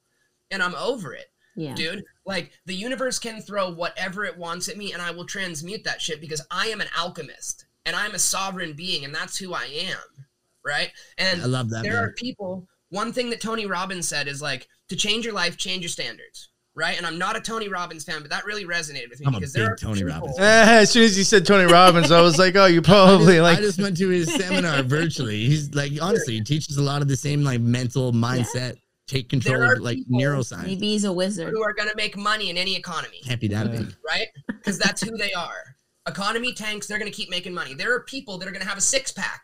And 0.49 0.63
I'm 0.63 0.73
over 0.75 1.13
it, 1.13 1.29
Yeah. 1.57 1.73
dude. 1.75 2.05
Like, 2.25 2.51
the 2.65 2.75
universe 2.75 3.19
can 3.19 3.41
throw 3.41 3.69
whatever 3.71 4.23
it 4.23 4.37
wants 4.37 4.69
at 4.69 4.77
me, 4.77 4.93
and 4.93 5.01
I 5.01 5.11
will 5.11 5.25
transmute 5.25 5.83
that 5.83 6.01
shit 6.01 6.21
because 6.21 6.45
I 6.51 6.67
am 6.67 6.79
an 6.79 6.87
alchemist 6.97 7.65
and 7.85 7.95
I'm 7.95 8.13
a 8.15 8.19
sovereign 8.19 8.73
being, 8.73 9.03
and 9.03 9.13
that's 9.13 9.37
who 9.37 9.53
I 9.53 9.65
am, 9.65 10.25
right? 10.63 10.91
And 11.17 11.41
I 11.41 11.45
love 11.45 11.69
that. 11.71 11.83
there 11.83 11.93
man. 11.93 12.03
are 12.03 12.11
people 12.13 12.67
one 12.89 13.11
thing 13.11 13.29
that 13.31 13.41
tony 13.41 13.65
robbins 13.65 14.07
said 14.07 14.29
is 14.29 14.41
like 14.41 14.65
to 14.87 14.95
change 14.95 15.25
your 15.25 15.33
life 15.33 15.57
change 15.57 15.81
your 15.81 15.89
standards 15.89 16.47
right? 16.77 16.95
And 16.95 17.05
I'm 17.05 17.17
not 17.17 17.35
a 17.35 17.41
Tony 17.41 17.67
Robbins 17.67 18.03
fan, 18.03 18.21
but 18.21 18.29
that 18.29 18.45
really 18.45 18.63
resonated 18.63 19.09
with 19.09 19.19
me 19.19 19.25
I'm 19.25 19.33
a 19.33 19.39
because 19.39 19.51
there 19.51 19.63
big 19.65 19.71
are 19.71 19.75
Tony 19.75 20.03
people- 20.03 20.13
Robbins 20.13 20.35
Eh, 20.39 20.79
as 20.81 20.91
soon 20.91 21.03
as 21.03 21.17
you 21.17 21.23
said 21.23 21.45
Tony 21.45 21.65
Robbins, 21.69 22.11
I 22.11 22.21
was 22.21 22.37
like, 22.37 22.55
oh, 22.55 22.67
you 22.67 22.79
I 22.81 22.83
probably 22.83 23.25
just, 23.33 23.41
like. 23.41 23.57
I 23.57 23.61
just 23.61 23.81
went 23.81 23.97
to 23.97 24.07
his 24.09 24.31
seminar 24.33 24.83
virtually. 24.83 25.43
He's 25.47 25.73
like, 25.73 25.91
honestly, 25.99 26.35
he 26.35 26.41
teaches 26.41 26.77
a 26.77 26.83
lot 26.83 27.01
of 27.01 27.07
the 27.07 27.17
same 27.17 27.43
like 27.43 27.59
mental 27.59 28.13
mindset, 28.13 28.75
take 29.07 29.29
control 29.29 29.61
of 29.71 29.79
like 29.79 29.99
neuroscience. 30.09 30.63
Maybe 30.63 30.89
he's 30.91 31.03
a 31.05 31.13
wizard. 31.13 31.49
who 31.53 31.63
are 31.63 31.73
going 31.73 31.89
to 31.89 31.95
make 31.95 32.17
money 32.17 32.49
in 32.49 32.57
any 32.57 32.75
economy, 32.75 33.21
Can't 33.23 33.41
be 33.41 33.47
that 33.49 33.65
Yeah. 33.67 33.79
big. 33.79 33.95
right? 34.05 34.27
Because 34.47 34.77
that's 34.77 35.01
who 35.01 35.17
they 35.17 35.33
are. 35.33 35.75
Economy 36.07 36.53
tanks, 36.53 36.87
they're 36.87 36.99
going 36.99 37.11
to 37.11 37.15
keep 37.15 37.29
making 37.29 37.53
money. 37.53 37.73
There 37.73 37.93
are 37.93 38.03
people 38.03 38.37
that 38.37 38.47
are 38.47 38.51
going 38.51 38.61
to 38.61 38.67
have 38.67 38.77
a 38.77 38.81
six 38.81 39.11
pack 39.11 39.43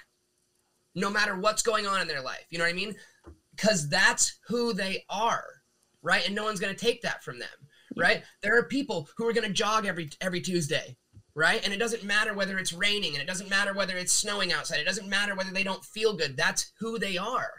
no 0.95 1.09
matter 1.09 1.35
what's 1.37 1.63
going 1.63 1.87
on 1.87 2.01
in 2.01 2.07
their 2.07 2.21
life. 2.21 2.45
You 2.49 2.59
know 2.59 2.65
what 2.65 2.69
I 2.69 2.73
mean? 2.73 2.93
Because 3.55 3.89
that's 3.89 4.37
who 4.47 4.73
they 4.73 5.03
are, 5.09 5.43
right? 6.01 6.25
And 6.25 6.35
no 6.35 6.43
one's 6.43 6.59
going 6.59 6.73
to 6.75 6.79
take 6.79 7.01
that 7.01 7.23
from 7.23 7.39
them, 7.39 7.49
right? 7.97 8.23
There 8.41 8.57
are 8.57 8.63
people 8.67 9.09
who 9.17 9.27
are 9.27 9.33
going 9.33 9.47
to 9.47 9.53
jog 9.53 9.85
every 9.85 10.09
every 10.21 10.39
Tuesday, 10.41 10.95
right? 11.35 11.63
And 11.63 11.73
it 11.73 11.77
doesn't 11.77 12.03
matter 12.03 12.33
whether 12.33 12.57
it's 12.59 12.73
raining 12.73 13.13
and 13.13 13.21
it 13.21 13.27
doesn't 13.27 13.49
matter 13.49 13.73
whether 13.73 13.97
it's 13.97 14.13
snowing 14.13 14.53
outside. 14.53 14.79
It 14.79 14.85
doesn't 14.85 15.09
matter 15.09 15.35
whether 15.35 15.51
they 15.51 15.63
don't 15.63 15.83
feel 15.83 16.15
good. 16.15 16.37
That's 16.37 16.71
who 16.79 16.99
they 16.99 17.17
are, 17.17 17.51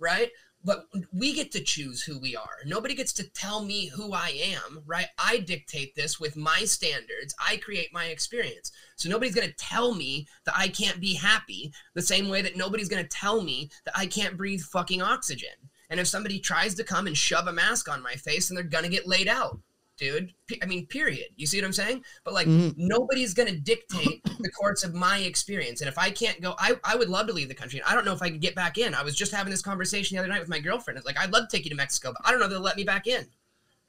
right? 0.00 0.30
But 0.64 0.86
we 1.12 1.32
get 1.34 1.52
to 1.52 1.62
choose 1.62 2.02
who 2.02 2.18
we 2.18 2.34
are. 2.34 2.58
Nobody 2.66 2.94
gets 2.94 3.12
to 3.14 3.30
tell 3.30 3.64
me 3.64 3.86
who 3.86 4.12
I 4.12 4.30
am, 4.56 4.82
right? 4.86 5.06
I 5.16 5.38
dictate 5.38 5.94
this 5.94 6.18
with 6.18 6.36
my 6.36 6.64
standards. 6.64 7.34
I 7.40 7.58
create 7.58 7.92
my 7.92 8.06
experience. 8.06 8.72
So 8.96 9.08
nobody's 9.08 9.34
going 9.34 9.48
to 9.48 9.54
tell 9.54 9.94
me 9.94 10.26
that 10.44 10.56
I 10.56 10.68
can't 10.68 11.00
be 11.00 11.14
happy 11.14 11.72
the 11.94 12.02
same 12.02 12.28
way 12.28 12.42
that 12.42 12.56
nobody's 12.56 12.88
going 12.88 13.02
to 13.02 13.08
tell 13.08 13.42
me 13.42 13.70
that 13.84 13.96
I 13.96 14.06
can't 14.06 14.36
breathe 14.36 14.60
fucking 14.60 15.00
oxygen. 15.00 15.70
And 15.90 16.00
if 16.00 16.08
somebody 16.08 16.38
tries 16.38 16.74
to 16.74 16.84
come 16.84 17.06
and 17.06 17.16
shove 17.16 17.46
a 17.46 17.52
mask 17.52 17.88
on 17.88 18.02
my 18.02 18.14
face, 18.14 18.48
then 18.48 18.56
they're 18.56 18.64
going 18.64 18.84
to 18.84 18.90
get 18.90 19.06
laid 19.06 19.28
out, 19.28 19.58
dude. 19.98 20.32
I 20.62 20.66
mean, 20.66 20.86
period. 20.86 21.26
You 21.36 21.46
see 21.46 21.58
what 21.60 21.66
I'm 21.66 21.72
saying? 21.72 22.04
But 22.24 22.32
like, 22.34 22.46
Mhm. 22.46 22.74
nobody's 22.76 23.34
going 23.34 23.48
to 23.52 23.58
dictate 23.60 24.22
the 24.40 24.50
course 24.50 24.84
of 24.84 24.94
my 24.94 25.18
experience. 25.18 25.80
And 25.80 25.88
if 25.88 25.98
I 25.98 26.10
can't 26.10 26.40
go, 26.40 26.54
I, 26.58 26.76
I 26.84 26.96
would 26.96 27.08
love 27.08 27.26
to 27.26 27.32
leave 27.32 27.48
the 27.48 27.54
country. 27.54 27.82
I 27.84 27.94
don't 27.94 28.04
know 28.04 28.12
if 28.14 28.22
I 28.22 28.30
could 28.30 28.40
get 28.40 28.54
back 28.54 28.78
in. 28.78 28.94
I 28.94 29.02
was 29.02 29.14
just 29.16 29.32
having 29.32 29.50
this 29.50 29.60
conversation 29.62 30.16
the 30.16 30.20
other 30.22 30.28
night 30.32 30.40
with 30.40 30.48
my 30.48 30.60
girlfriend. 30.60 30.96
It's 30.96 31.06
like, 31.06 31.18
I'd 31.18 31.32
love 31.32 31.48
to 31.48 31.56
take 31.56 31.64
you 31.64 31.70
to 31.70 31.76
Mexico, 31.76 32.12
but 32.16 32.26
I 32.26 32.30
don't 32.30 32.38
know 32.40 32.46
if 32.46 32.52
they'll 32.52 32.60
let 32.60 32.76
me 32.76 32.84
back 32.84 33.06
in. 33.06 33.26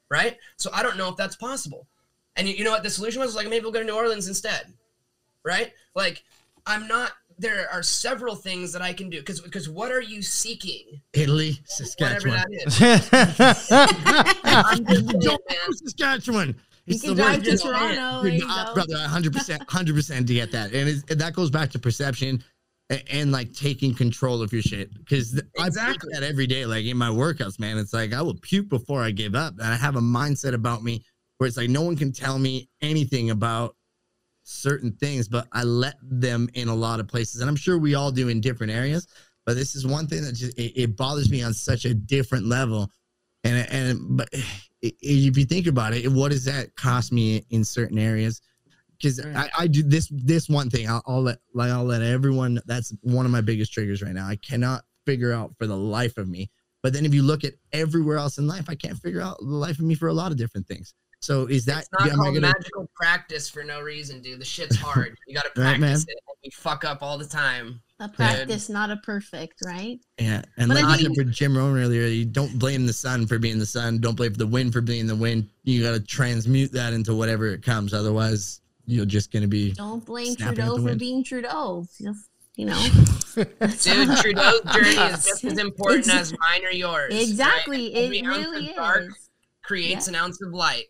Right. 0.09 0.37
So 0.57 0.71
I 0.73 0.81
don't 0.83 0.97
know 0.97 1.09
if 1.09 1.15
that's 1.17 1.35
possible. 1.35 1.87
And 2.35 2.47
you, 2.47 2.55
you 2.55 2.63
know 2.63 2.71
what 2.71 2.83
the 2.83 2.89
solution 2.89 3.21
was? 3.21 3.35
Like, 3.35 3.47
maybe 3.47 3.63
we'll 3.63 3.71
go 3.71 3.79
to 3.79 3.85
New 3.85 3.95
Orleans 3.95 4.27
instead. 4.27 4.73
Right. 5.45 5.71
Like, 5.95 6.23
I'm 6.65 6.87
not, 6.87 7.11
there 7.39 7.67
are 7.71 7.81
several 7.81 8.35
things 8.35 8.71
that 8.73 8.81
I 8.81 8.93
can 8.93 9.09
do. 9.09 9.19
Because, 9.19 9.39
because 9.41 9.67
what 9.69 9.91
are 9.91 10.01
you 10.01 10.21
seeking? 10.21 11.01
Italy, 11.13 11.51
Whatever 11.97 12.29
Saskatchewan. 12.29 12.43
that 12.51 12.67
is. 12.67 13.69
I'm 14.43 14.85
just 14.85 15.07
saying, 15.07 15.19
Don't 15.19 15.41
go 15.47 15.55
Saskatchewan. 15.71 16.55
You 16.85 16.99
can 16.99 17.15
drive 17.15 17.43
to 17.43 17.57
Toronto. 17.57 18.23
Dude, 18.23 18.31
There 18.31 18.39
you 18.39 18.47
uh, 18.49 18.73
brother, 18.73 18.95
100%, 18.95 19.65
100% 19.65 20.27
to 20.27 20.33
get 20.33 20.51
that. 20.51 20.73
And, 20.73 20.89
it's, 20.89 21.03
and 21.09 21.21
that 21.21 21.33
goes 21.33 21.49
back 21.51 21.69
to 21.71 21.79
perception 21.79 22.43
and, 22.89 23.03
and 23.11 23.31
like 23.31 23.53
taking 23.53 23.93
control 23.93 24.41
of 24.41 24.51
your 24.51 24.63
shit. 24.63 24.91
Because 24.97 25.39
I 25.59 25.67
Exactly. 25.67 25.97
preach 26.09 26.19
that 26.19 26.23
every 26.23 26.47
day, 26.47 26.65
like 26.65 26.85
in 26.85 26.97
my 26.97 27.09
workouts, 27.09 27.59
man. 27.59 27.77
It's 27.77 27.93
like 27.93 28.13
I 28.13 28.21
will 28.21 28.37
puke 28.41 28.69
before 28.69 29.03
I 29.03 29.11
give 29.11 29.35
up. 29.35 29.53
And 29.59 29.67
I 29.67 29.75
have 29.75 29.95
a 29.95 30.01
mindset 30.01 30.53
about 30.53 30.83
me 30.83 31.05
where 31.37 31.47
it's 31.47 31.57
like 31.57 31.69
no 31.69 31.83
one 31.83 31.95
can 31.95 32.11
tell 32.11 32.39
me 32.39 32.67
anything 32.81 33.29
about 33.29 33.75
certain 34.49 34.91
things, 34.93 35.27
but 35.27 35.47
I 35.51 35.63
let 35.63 35.95
them 36.01 36.49
in 36.53 36.67
a 36.67 36.75
lot 36.75 36.99
of 36.99 37.07
places. 37.07 37.41
And 37.41 37.49
I'm 37.49 37.55
sure 37.55 37.77
we 37.77 37.95
all 37.95 38.11
do 38.11 38.29
in 38.29 38.41
different 38.41 38.73
areas. 38.73 39.07
But 39.45 39.55
this 39.55 39.75
is 39.75 39.85
one 39.85 40.07
thing 40.07 40.23
that 40.23 40.33
just 40.33 40.57
it, 40.57 40.73
it 40.81 40.97
bothers 40.97 41.29
me 41.29 41.43
on 41.43 41.53
such 41.53 41.85
a 41.85 41.93
different 41.93 42.45
level. 42.45 42.89
And 43.43 43.67
and 43.71 44.17
but 44.17 44.29
if 44.81 45.37
you 45.37 45.45
think 45.45 45.67
about 45.67 45.93
it, 45.93 46.07
what 46.11 46.31
does 46.31 46.45
that 46.45 46.75
cost 46.75 47.11
me 47.11 47.45
in 47.49 47.63
certain 47.63 47.99
areas? 47.99 48.41
Because 48.97 49.25
I, 49.25 49.49
I 49.57 49.67
do 49.67 49.81
this 49.81 50.09
this 50.11 50.49
one 50.49 50.69
thing. 50.69 50.89
I'll, 50.89 51.03
I'll 51.07 51.21
let 51.21 51.39
like 51.53 51.71
I'll 51.71 51.85
let 51.85 52.01
everyone. 52.01 52.59
That's 52.65 52.93
one 53.01 53.25
of 53.25 53.31
my 53.31 53.41
biggest 53.41 53.71
triggers 53.71 54.01
right 54.01 54.13
now. 54.13 54.27
I 54.27 54.35
cannot 54.35 54.83
figure 55.05 55.31
out 55.31 55.55
for 55.57 55.67
the 55.67 55.77
life 55.77 56.17
of 56.17 56.27
me. 56.27 56.49
But 56.81 56.93
then 56.93 57.05
if 57.05 57.13
you 57.13 57.23
look 57.23 57.43
at 57.43 57.53
everywhere 57.71 58.17
else 58.17 58.37
in 58.37 58.47
life, 58.47 58.69
I 58.69 58.75
can't 58.75 58.97
figure 58.97 59.21
out 59.21 59.37
the 59.39 59.45
life 59.45 59.79
of 59.79 59.85
me 59.85 59.95
for 59.95 60.07
a 60.07 60.13
lot 60.13 60.31
of 60.31 60.37
different 60.37 60.67
things. 60.67 60.93
So 61.21 61.47
is 61.47 61.65
that 61.65 61.79
It's 61.79 61.89
not 61.91 62.09
am 62.09 62.15
called 62.15 62.35
gonna- 62.35 62.39
magical 62.41 62.89
practice 62.95 63.49
for 63.49 63.63
no 63.63 63.81
reason, 63.81 64.21
dude. 64.21 64.39
The 64.39 64.45
shit's 64.45 64.75
hard. 64.79 65.17
You 65.27 65.35
got 65.35 65.53
to 65.53 65.61
Right, 65.61 65.77
practice 65.77 66.05
man. 66.07 66.15
it. 66.17 66.23
We 66.43 66.49
fuck 66.51 66.85
up 66.85 67.03
all 67.03 67.17
the 67.17 67.25
time. 67.27 67.81
A 68.01 68.07
practice, 68.07 68.69
not 68.69 68.89
a 68.89 68.95
perfect, 68.97 69.55
right? 69.65 69.99
Yeah, 70.17 70.41
and 70.55 70.69
But 70.69 70.75
like 70.75 70.85
I 70.85 70.95
think- 70.95 71.17
said 71.17 71.25
for 71.25 71.29
Jim 71.29 71.57
Rohn 71.57 71.77
earlier, 71.77 72.03
you 72.07 72.23
don't 72.23 72.57
blame 72.57 72.85
the 72.85 72.93
sun 72.93 73.27
for 73.27 73.37
being 73.37 73.59
the 73.59 73.65
sun. 73.65 73.97
Don't 73.99 74.15
blame 74.15 74.31
the 74.33 74.47
wind 74.47 74.71
for 74.71 74.79
being 74.79 75.05
the 75.05 75.15
wind. 75.17 75.49
You 75.63 75.83
got 75.83 75.91
to 75.91 75.99
transmute 75.99 76.71
that 76.71 76.93
into 76.93 77.13
whatever 77.13 77.47
it 77.47 77.61
comes. 77.61 77.93
Otherwise, 77.93 78.61
you're 78.85 79.05
just 79.05 79.33
gonna 79.33 79.47
be. 79.49 79.73
Don't 79.73 80.05
blame 80.05 80.33
Trudeau 80.37 80.77
for 80.77 80.81
wind. 80.83 80.99
being 80.99 81.23
Trudeau. 81.25 81.85
Just, 82.01 82.29
you 82.55 82.67
know. 82.67 82.81
Dude, 83.35 84.17
Trudeau's 84.17 84.61
journey 84.73 84.89
is 84.95 85.25
just 85.25 85.43
as 85.43 85.57
important 85.57 86.07
Ex- 86.07 86.31
as 86.31 86.33
mine 86.39 86.65
or 86.65 86.71
yours. 86.71 87.13
right? 87.13 87.21
Exactly. 87.21 87.93
Every 87.95 88.19
It 88.19 88.25
ounce 88.25 88.37
really 88.37 88.69
of 88.69 88.75
dark 88.77 89.03
is. 89.09 89.29
creates 89.61 90.07
an 90.07 90.15
ounce 90.15 90.41
of 90.41 90.53
light. 90.53 90.85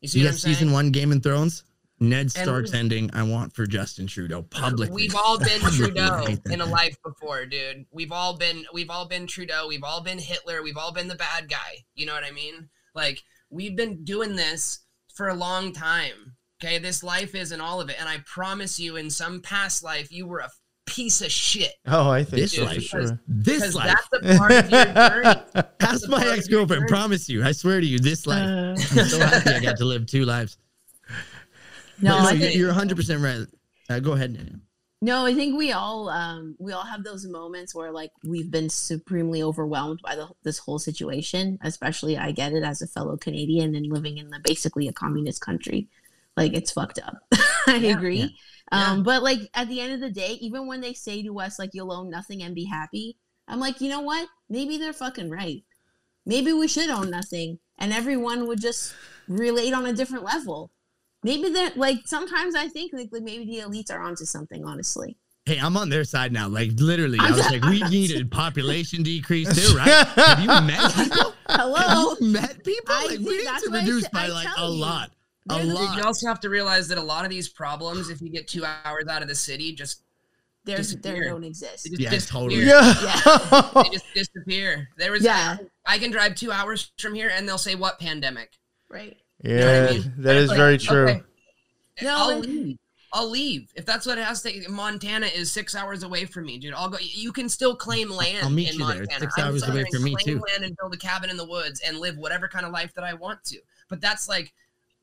You 0.00 0.08
see 0.08 0.20
You 0.20 0.28
I'm 0.28 0.34
saying? 0.34 0.54
season 0.54 0.72
one 0.72 0.90
Game 0.90 1.12
of 1.12 1.22
Thrones. 1.22 1.64
Ned 2.00 2.30
Stark's 2.30 2.72
we- 2.72 2.78
ending. 2.78 3.10
I 3.12 3.24
want 3.24 3.52
for 3.52 3.66
Justin 3.66 4.06
Trudeau 4.06 4.42
publicly. 4.42 4.94
We've 4.94 5.16
all 5.16 5.38
been 5.38 5.60
Trudeau 5.72 6.26
in 6.48 6.60
a 6.60 6.66
life 6.66 6.96
before, 7.04 7.44
dude. 7.44 7.86
We've 7.90 8.12
all 8.12 8.36
been 8.36 8.64
we've 8.72 8.90
all 8.90 9.06
been 9.08 9.26
Trudeau, 9.26 9.66
we've 9.66 9.82
all 9.82 10.00
been 10.02 10.18
Hitler, 10.18 10.62
we've 10.62 10.76
all 10.76 10.92
been 10.92 11.08
the 11.08 11.16
bad 11.16 11.48
guy. 11.48 11.84
You 11.94 12.06
know 12.06 12.14
what 12.14 12.22
I 12.24 12.30
mean? 12.30 12.68
Like 12.94 13.22
we've 13.50 13.74
been 13.76 14.04
doing 14.04 14.36
this 14.36 14.80
for 15.14 15.28
a 15.28 15.34
long 15.34 15.72
time. 15.72 16.36
Okay, 16.62 16.78
this 16.78 17.02
life 17.04 17.34
isn't 17.34 17.60
all 17.60 17.80
of 17.80 17.88
it, 17.88 17.96
and 18.00 18.08
I 18.08 18.18
promise 18.26 18.78
you, 18.80 18.96
in 18.96 19.10
some 19.10 19.40
past 19.40 19.82
life, 19.82 20.10
you 20.12 20.26
were 20.26 20.40
a 20.40 20.50
piece 20.88 21.20
of 21.22 21.30
shit. 21.30 21.72
oh, 21.86 22.08
I 22.10 22.24
think 22.24 22.40
This 22.42 22.52
so, 22.56 22.64
life. 22.64 22.74
for 22.76 22.80
sure. 23.06 23.20
This 23.28 23.74
life. 23.74 23.96
that's 24.12 24.34
a 24.34 24.38
part 24.38 24.52
of 24.52 24.70
your 24.70 24.84
journey. 24.84 25.40
That's 25.80 26.04
a 26.04 26.08
my 26.08 26.26
ex 26.26 26.48
girlfriend. 26.48 26.86
Promise 26.88 27.28
you. 27.28 27.44
I 27.44 27.52
swear 27.52 27.80
to 27.80 27.86
you. 27.86 27.98
This 27.98 28.26
life. 28.26 28.46
Uh, 28.46 28.70
I'm 29.00 29.08
so 29.08 29.18
happy 29.20 29.50
I 29.50 29.60
got 29.60 29.76
to 29.78 29.84
live 29.84 30.06
two 30.06 30.24
lives. 30.24 30.58
no, 32.00 32.10
But 32.18 32.20
I 32.26 32.30
you're- 32.32 32.38
think, 32.40 32.54
you're 32.56 32.68
100 32.68 32.96
percent 32.96 33.22
right. 33.22 33.46
Uh, 33.90 34.00
go 34.00 34.12
ahead. 34.12 34.34
Daniel. 34.34 34.56
no, 35.00 35.24
I 35.24 35.32
think 35.34 35.56
we 35.56 35.72
all 35.72 36.08
um 36.10 36.56
we 36.58 36.72
all 36.72 36.84
have 36.84 37.04
those 37.04 37.24
moments 37.26 37.74
where 37.74 37.90
like 37.90 38.10
we've 38.24 38.50
been 38.50 38.68
supremely 38.68 39.42
overwhelmed 39.42 40.00
by 40.02 40.14
the 40.16 40.28
this 40.42 40.58
whole 40.58 40.78
situation. 40.78 41.58
Especially 41.62 42.16
I 42.18 42.32
get 42.32 42.52
it 42.52 42.62
as 42.62 42.82
a 42.82 42.86
fellow 42.86 43.16
Canadian 43.16 43.74
and 43.74 43.86
living 43.86 44.18
in 44.18 44.28
the 44.30 44.40
basically 44.44 44.88
a 44.88 44.92
communist 44.92 45.40
country. 45.40 45.88
Like 46.36 46.52
it's 46.52 46.70
fucked 46.72 46.98
up. 46.98 47.16
I 47.66 47.76
Yeah. 47.76 47.96
agree. 47.96 48.18
Yeah. 48.20 48.26
Um, 48.70 49.02
but 49.02 49.22
like 49.22 49.40
at 49.54 49.68
the 49.68 49.80
end 49.80 49.92
of 49.94 50.00
the 50.00 50.10
day, 50.10 50.32
even 50.40 50.66
when 50.66 50.80
they 50.80 50.92
say 50.94 51.22
to 51.22 51.40
us 51.40 51.58
like 51.58 51.70
you'll 51.72 51.92
own 51.92 52.10
nothing 52.10 52.42
and 52.42 52.54
be 52.54 52.64
happy, 52.64 53.16
I'm 53.46 53.60
like, 53.60 53.80
you 53.80 53.88
know 53.88 54.00
what? 54.00 54.28
Maybe 54.50 54.76
they're 54.78 54.92
fucking 54.92 55.30
right. 55.30 55.62
Maybe 56.26 56.52
we 56.52 56.68
should 56.68 56.90
own 56.90 57.10
nothing 57.10 57.58
and 57.78 57.92
everyone 57.92 58.46
would 58.46 58.60
just 58.60 58.94
relate 59.26 59.72
on 59.72 59.86
a 59.86 59.92
different 59.92 60.24
level. 60.24 60.70
Maybe 61.22 61.48
they're 61.48 61.72
like 61.76 62.00
sometimes 62.06 62.54
I 62.54 62.68
think 62.68 62.92
like, 62.92 63.08
like 63.10 63.22
maybe 63.22 63.44
the 63.46 63.66
elites 63.66 63.90
are 63.90 64.00
onto 64.00 64.24
something, 64.24 64.64
honestly. 64.64 65.16
Hey, 65.46 65.58
I'm 65.58 65.78
on 65.78 65.88
their 65.88 66.04
side 66.04 66.30
now. 66.30 66.46
Like 66.46 66.72
literally, 66.76 67.18
I 67.20 67.30
was 67.30 67.38
like, 67.50 67.64
we 67.64 67.82
needed 67.84 68.30
population 68.30 69.02
decrease. 69.02 69.48
They're 69.48 69.76
right. 69.76 70.06
Have 70.08 70.40
you 70.40 70.46
met 70.46 70.92
people? 70.94 71.34
Hello. 71.48 72.10
Have 72.10 72.18
you 72.20 72.26
met 72.28 72.62
people? 72.62 72.94
Like 72.94 73.10
see, 73.12 73.18
we 73.24 73.38
need 73.38 73.46
to 73.46 73.70
reduce 73.72 74.02
said- 74.02 74.12
by 74.12 74.24
I 74.24 74.28
like 74.28 74.48
a 74.58 74.60
you. 74.60 74.68
lot. 74.68 75.10
A 75.50 75.64
lot. 75.64 75.96
You 75.96 76.04
also 76.04 76.26
have 76.26 76.40
to 76.40 76.50
realize 76.50 76.88
that 76.88 76.98
a 76.98 77.02
lot 77.02 77.24
of 77.24 77.30
these 77.30 77.48
problems, 77.48 78.10
if 78.10 78.20
you 78.20 78.28
get 78.30 78.48
two 78.48 78.64
hours 78.64 79.06
out 79.08 79.22
of 79.22 79.28
the 79.28 79.34
city, 79.34 79.72
just 79.74 80.02
They're, 80.64 80.78
they 80.82 81.20
don't 81.20 81.44
exist. 81.44 81.84
they 81.84 81.90
just 81.90 82.02
Yeah, 82.02 82.10
disappear. 82.10 82.40
totally. 82.40 82.64
Yeah. 82.64 82.94
yeah. 83.02 83.82
They 83.82 83.88
just 83.90 84.04
disappear. 84.14 84.88
There 84.98 85.12
was 85.12 85.22
Yeah. 85.22 85.56
I 85.86 85.98
can 85.98 86.10
drive 86.10 86.34
two 86.34 86.52
hours 86.52 86.90
from 86.98 87.14
here, 87.14 87.30
and 87.32 87.48
they'll 87.48 87.56
say, 87.58 87.74
"What 87.74 87.98
pandemic?" 87.98 88.52
Right. 88.90 89.16
You 89.42 89.56
know 89.56 89.68
I 89.68 89.74
yeah, 89.86 89.90
mean? 89.98 90.12
that 90.18 90.36
is 90.36 90.48
Like, 90.50 90.56
very 90.58 90.78
true. 90.78 91.08
okay, 91.08 91.22
No, 92.02 92.14
I'll 92.16 92.38
leave. 92.40 92.76
I'll 93.10 93.30
leave 93.30 93.72
if 93.74 93.86
that's 93.86 94.04
what 94.04 94.18
it 94.18 94.24
has 94.24 94.42
to. 94.42 94.68
Montana 94.68 95.26
is 95.26 95.50
six 95.50 95.74
hours 95.74 96.02
away 96.02 96.26
from 96.26 96.44
me, 96.44 96.58
dude. 96.58 96.74
I'll 96.74 96.90
go. 96.90 96.98
You 97.00 97.32
can 97.32 97.48
still 97.48 97.74
claim 97.74 98.10
land. 98.10 98.40
I'll 98.42 98.50
meet 98.50 98.74
in 98.74 98.80
you 98.80 98.86
there. 98.86 99.06
Six 99.18 99.32
I 99.38 99.40
can 99.40 99.48
hours 99.48 99.66
away 99.66 99.84
from 99.90 100.02
me, 100.04 100.14
claim 100.14 100.36
too. 100.38 100.44
Land 100.52 100.64
and 100.64 100.76
build 100.76 100.92
a 100.92 100.98
cabin 100.98 101.30
in 101.30 101.38
the 101.38 101.46
woods 101.46 101.80
and 101.86 101.98
live 101.98 102.18
whatever 102.18 102.48
kind 102.48 102.66
of 102.66 102.72
life 102.72 102.92
that 102.94 103.04
I 103.04 103.14
want 103.14 103.42
to. 103.44 103.58
But 103.88 104.02
that's 104.02 104.28
like, 104.28 104.52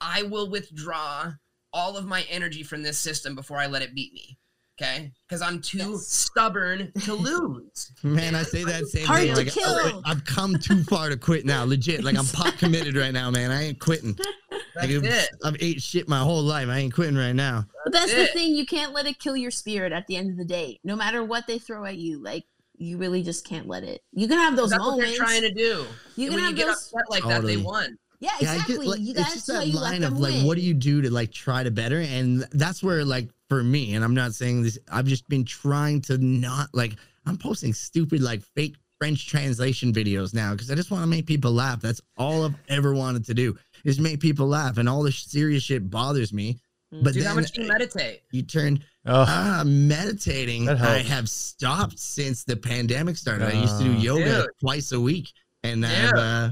I 0.02 0.24
will 0.24 0.50
withdraw 0.50 1.32
all 1.74 1.98
of 1.98 2.06
my 2.06 2.24
energy 2.30 2.64
from 2.64 2.84
this 2.84 2.98
system 2.98 3.36
before 3.36 3.58
I 3.58 3.68
let 3.68 3.82
it 3.82 3.94
beat 3.96 4.14
me. 4.14 4.38
Okay, 4.82 5.14
because 5.28 5.42
I'm 5.42 5.62
too 5.62 5.78
Yes. 5.78 6.08
stubborn 6.08 6.92
to 7.04 7.14
lose. 7.14 7.92
Man, 8.04 8.36
I 8.36 8.44
say 8.44 8.66
that 8.66 8.86
same 8.88 9.06
Hard 9.06 9.22
thing. 9.22 9.30
to 9.32 9.36
Like, 9.38 9.48
kill. 9.48 10.02
I, 10.06 10.10
have 10.10 10.26
come 10.26 10.60
too 10.60 10.84
far 10.84 11.08
to 11.08 11.16
quit 11.16 11.46
now. 11.46 11.64
Legit. 11.64 12.04
Like 12.04 12.18
I'm 12.18 12.26
pot 12.26 12.58
committed 12.58 12.98
right 12.98 13.14
now, 13.14 13.32
man. 13.32 13.52
I 13.52 13.64
ain't 13.68 13.80
quitting. 13.80 14.18
That's 14.52 14.64
Like, 14.76 14.90
I've, 14.90 15.04
it. 15.06 15.30
I've 15.46 15.56
ate 15.62 15.82
shit 15.82 16.10
my 16.10 16.20
whole 16.20 16.42
life. 16.42 16.68
I 16.68 16.80
ain't 16.80 16.94
quitting 16.94 17.16
right 17.16 17.32
now. 17.32 17.64
But 17.86 17.94
that's 17.94 18.14
the 18.14 18.28
thing, 18.28 18.54
you 18.54 18.66
can't 18.66 18.92
let 18.94 19.06
it 19.06 19.20
kill 19.20 19.38
your 19.38 19.52
spirit 19.52 19.94
at 19.94 20.08
the 20.08 20.18
end 20.18 20.30
of 20.32 20.38
the 20.38 20.44
day. 20.44 20.80
No 20.84 20.98
matter 20.98 21.24
what 21.24 21.48
they 21.48 21.58
throw 21.58 21.86
at 21.86 21.96
you, 21.98 22.22
like 22.22 22.44
you 22.78 22.98
really 22.98 23.24
just 23.24 23.48
can't 23.48 23.68
let 23.68 23.84
it. 23.84 24.02
You 24.12 24.28
can 24.28 24.38
have 24.38 24.58
those 24.58 24.72
That's 24.72 24.82
what 24.82 24.92
moments. 24.98 25.12
they're 25.18 25.26
trying 25.26 25.42
to 25.44 25.54
do. 25.54 25.86
you 26.18 26.28
can 26.30 26.36
when 26.36 26.44
have 26.44 26.52
you 26.52 26.58
get 26.58 26.68
those 26.68 26.76
upset 26.94 27.10
like 27.10 27.24
that, 27.24 27.44
they 27.44 27.54
Totally. 27.56 27.58
won. 27.58 27.98
Yeah, 28.20 28.32
Yeah, 28.40 28.52
I 28.52 28.54
exactly. 28.54 28.78
get, 28.78 28.86
like, 28.88 29.00
you 29.02 29.14
it's 29.16 29.34
just 29.34 29.50
why 29.50 29.56
that 29.56 29.68
you 29.68 29.74
let 29.76 29.82
line 29.92 30.02
them 30.02 30.14
of 30.14 30.20
like, 30.20 30.34
win. 30.34 30.46
what 30.46 30.56
do 30.56 30.62
you 30.62 30.74
do 30.74 31.02
to 31.02 31.12
like 31.12 31.32
try 31.32 31.64
to 31.64 31.72
better? 31.72 32.00
And 32.02 32.42
that's 32.52 32.82
where 32.84 33.04
like 33.06 33.30
for 33.50 33.64
me, 33.64 33.94
and 33.96 34.04
I'm 34.04 34.14
not 34.16 34.34
saying 34.34 34.64
this, 34.64 34.78
I've 34.92 35.06
just 35.06 35.28
been 35.30 35.46
trying 35.46 36.02
to 36.02 36.18
not 36.18 36.70
like 36.74 36.94
I'm 37.26 37.38
posting 37.38 37.74
stupid 37.74 38.22
like 38.22 38.42
fake 38.56 38.76
French 39.00 39.28
translation 39.28 39.92
videos 39.92 40.34
now 40.34 40.54
because 40.54 40.72
I 40.72 40.76
just 40.76 40.90
want 40.92 41.04
to 41.04 41.08
make 41.08 41.26
people 41.26 41.52
laugh. 41.52 41.82
That's 41.82 42.02
all 42.18 42.46
I've 42.46 42.56
ever 42.70 42.94
wanted 42.94 43.26
to 43.26 43.34
do 43.34 43.58
is 43.84 44.00
make 44.00 44.20
people 44.20 44.48
laugh, 44.48 44.78
and 44.78 44.88
all 44.88 45.04
the 45.04 45.12
serious 45.12 45.64
shit 45.64 45.90
bothers 45.90 46.32
me. 46.34 46.58
But 46.92 47.14
Dude, 47.14 47.24
then 47.24 47.30
how 47.30 47.36
much 47.36 47.58
you 47.58 47.68
meditate? 47.68 48.22
you 48.32 48.42
turn 48.44 48.80
Oh, 49.08 49.26
Ah, 49.28 49.64
meditating. 49.66 50.68
I 50.70 51.00
have 51.00 51.30
stopped 51.30 52.00
since 52.00 52.44
the 52.44 52.56
pandemic 52.56 53.18
started. 53.18 53.54
I 53.54 53.62
used 53.62 53.78
to 53.80 53.84
do 53.84 53.94
Ah. 53.96 54.00
yoga 54.02 54.42
Dude. 54.44 54.50
twice 54.62 54.92
a 54.94 55.00
week, 55.00 55.32
and 55.64 55.86
I've, 55.86 56.14
uh, 56.14 56.50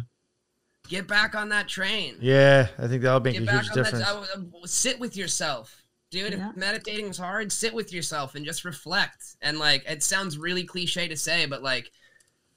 Get 0.90 1.08
back 1.08 1.34
on 1.36 1.50
that 1.50 1.68
train. 1.68 2.18
yeah. 2.20 2.68
I 2.78 2.88
think 2.88 3.02
that'll 3.04 3.20
make 3.22 3.34
Get 3.34 3.44
a 3.44 3.46
back 3.46 3.64
huge 3.64 3.70
on 3.72 3.84
difference. 3.84 4.06
that. 4.06 4.16
I- 4.16 4.20
I- 4.20 4.62
uh, 4.64 4.66
sit 4.68 5.00
with 5.00 5.16
yourself. 5.16 5.84
Dude, 6.12 6.34
Yeah. 6.34 6.50
if 6.52 6.56
meditating 6.58 7.08
is 7.08 7.18
hard, 7.18 7.52
sit 7.52 7.74
with 7.74 7.92
yourself 7.94 8.36
and 8.36 8.46
just 8.46 8.66
reflect. 8.66 9.36
And 9.42 9.58
like, 9.60 9.84
it 9.88 10.04
sounds 10.04 10.38
really 10.38 10.64
cliche 10.64 11.08
to 11.08 11.16
say, 11.18 11.46
but 11.46 11.64
like, 11.64 11.90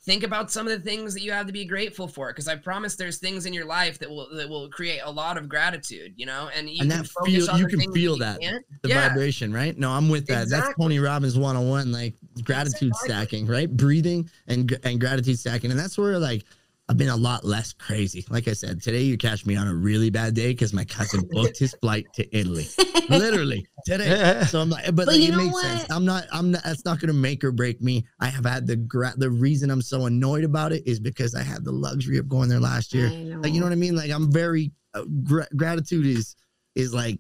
think 0.04 0.22
about 0.24 0.50
some 0.52 0.66
of 0.68 0.72
the 0.72 0.84
things 0.88 1.14
that 1.14 1.22
you 1.22 1.32
have 1.32 1.46
to 1.46 1.52
be 1.52 1.64
grateful 1.64 2.06
for. 2.08 2.28
Because 2.28 2.48
I 2.48 2.56
promise 2.56 2.96
there's 2.96 3.18
things 3.18 3.46
in 3.46 3.52
your 3.54 3.64
life 3.64 3.98
that 4.00 4.10
will 4.10 4.28
that 4.34 4.48
will 4.48 4.68
create 4.68 5.00
a 5.04 5.10
lot 5.10 5.38
of 5.38 5.48
gratitude. 5.48 6.12
You 6.16 6.26
know, 6.26 6.50
and 6.54 6.68
you 6.68 6.80
and 6.82 6.90
can 6.90 7.00
that 7.02 7.08
focus 7.08 7.32
feel 7.34 7.50
on 7.50 7.60
you 7.60 7.66
can 7.68 7.92
feel 7.92 8.12
you 8.14 8.18
that 8.18 8.40
the 8.82 8.88
yeah, 8.90 9.08
vibration, 9.08 9.52
right? 9.52 9.76
No, 9.78 9.90
I'm 9.90 10.08
with 10.08 10.26
that. 10.26 10.48
That's 10.50 10.74
Tony 10.78 10.98
Robbins 10.98 11.38
101, 11.38 11.90
like 11.92 12.14
gratitude 12.42 12.88
Exactly. 12.88 13.08
stacking, 13.08 13.46
right? 13.46 13.70
Breathing 13.74 14.28
and 14.48 14.78
and 14.82 15.00
gratitude 15.00 15.38
stacking, 15.38 15.70
and 15.70 15.78
that's 15.80 15.96
where 15.96 16.18
like. 16.18 16.44
I've 16.88 16.96
been 16.96 17.08
a 17.08 17.16
lot 17.16 17.44
less 17.44 17.72
crazy. 17.72 18.24
Like 18.30 18.46
I 18.46 18.52
said, 18.52 18.80
today 18.80 19.02
you 19.02 19.18
catch 19.18 19.44
me 19.44 19.56
on 19.56 19.66
a 19.66 19.74
really 19.74 20.08
bad 20.08 20.34
day 20.34 20.48
because 20.52 20.72
my 20.72 20.84
cousin 20.84 21.28
booked 21.30 21.58
his 21.58 21.74
flight 21.80 22.06
to 22.14 22.36
Italy. 22.36 22.68
Literally 23.08 23.66
today. 23.84 24.42
So 24.46 24.60
I'm 24.60 24.70
like, 24.70 24.84
but, 24.86 24.96
But 24.96 25.08
like, 25.08 25.20
it 25.20 25.34
makes 25.36 25.60
sense. 25.60 25.82
what? 25.82 25.92
I'm 25.92 26.04
not. 26.04 26.26
I'm 26.32 26.52
not. 26.52 26.62
That's 26.62 26.84
not 26.84 27.00
going 27.00 27.08
to 27.08 27.18
make 27.18 27.42
or 27.42 27.50
break 27.50 27.80
me. 27.80 28.06
I 28.20 28.26
have 28.28 28.44
had 28.44 28.66
the 28.66 28.76
gra- 28.76 29.14
the 29.16 29.30
reason 29.30 29.70
I'm 29.70 29.82
so 29.82 30.06
annoyed 30.06 30.44
about 30.44 30.72
it 30.72 30.84
is 30.86 31.00
because 31.00 31.34
I 31.34 31.42
had 31.42 31.64
the 31.64 31.72
luxury 31.72 32.18
of 32.18 32.28
going 32.28 32.48
there 32.48 32.60
last 32.60 32.94
year. 32.94 33.10
Know. 33.10 33.40
Like 33.40 33.52
you 33.52 33.58
know 33.60 33.66
what 33.66 33.72
I 33.72 33.76
mean? 33.76 33.96
Like 33.96 34.10
I'm 34.10 34.30
very 34.30 34.70
uh, 34.94 35.04
gra- 35.24 35.48
gratitude 35.56 36.06
is 36.06 36.36
is 36.76 36.94
like 36.94 37.18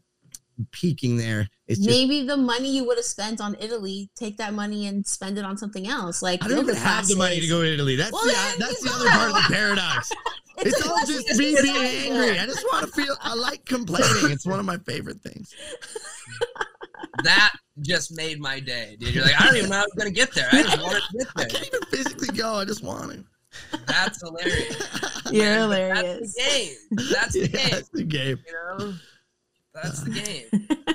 peaking 0.72 1.16
there. 1.16 1.48
It's 1.66 1.78
just 1.78 1.88
Maybe 1.90 2.22
the 2.26 2.36
money 2.36 2.74
you 2.74 2.84
would 2.86 2.96
have 2.98 3.04
spent 3.04 3.40
on 3.40 3.56
Italy, 3.60 4.10
take 4.14 4.36
that 4.38 4.54
money 4.54 4.86
and 4.86 5.06
spend 5.06 5.36
it 5.38 5.44
on 5.44 5.56
something 5.56 5.86
else. 5.88 6.22
Like 6.22 6.44
I 6.44 6.48
don't 6.48 6.60
even 6.60 6.74
have 6.76 7.06
the 7.06 7.16
money 7.16 7.40
to 7.40 7.46
go 7.48 7.62
to 7.62 7.72
Italy. 7.74 7.96
That's 7.96 8.12
Well, 8.12 8.24
the 8.24 8.32
then 8.32 8.58
that's 8.58 8.80
the 8.82 8.90
other 8.94 9.08
part 9.10 9.30
of 9.30 9.36
the 9.36 9.54
paradox. 9.54 10.10
It's, 10.58 10.74
It's 10.78 10.88
all 10.88 10.96
just 11.04 11.28
me 11.38 11.50
being 11.52 11.56
disguise. 11.56 12.06
angry. 12.06 12.38
I 12.38 12.46
just 12.46 12.64
want 12.72 12.86
to 12.86 12.92
feel. 12.92 13.14
I 13.20 13.34
like 13.34 13.66
complaining. 13.66 14.30
It's 14.30 14.46
one 14.46 14.58
of 14.58 14.64
my 14.64 14.78
favorite 14.78 15.20
things. 15.20 15.54
that 17.24 17.52
just 17.82 18.16
made 18.16 18.40
my 18.40 18.60
day, 18.60 18.96
dude. 18.98 19.14
You're 19.14 19.24
like, 19.24 19.38
I 19.38 19.46
don't 19.46 19.56
even 19.56 19.68
know 19.68 19.76
how 19.76 19.82
I 19.82 19.84
was 19.84 19.94
gonna 19.98 20.10
get 20.10 20.32
there. 20.34 20.48
I 20.52 20.62
just 20.62 20.80
want 20.82 20.96
to 20.96 21.18
get 21.18 21.26
I 21.36 21.40
there. 21.40 21.48
can't 21.48 21.66
even 21.66 21.82
physically 21.90 22.28
go. 22.36 22.54
I 22.54 22.64
just 22.64 22.82
want 22.82 23.12
to. 23.12 23.24
That's 23.86 24.20
hilarious. 24.22 25.22
You're 25.30 25.54
hilarious. 25.54 26.34
That's 26.34 26.34
the 26.34 26.42
game. 26.42 27.08
That's 27.10 27.32
the 27.34 27.40
Yeah, 27.40 27.46
game. 27.48 27.70
that's 27.70 27.88
the 27.90 28.04
game. 28.04 28.38
You 28.46 28.52
know, 28.78 28.94
that's 29.82 30.02
the 30.02 30.10
game. 30.10 30.68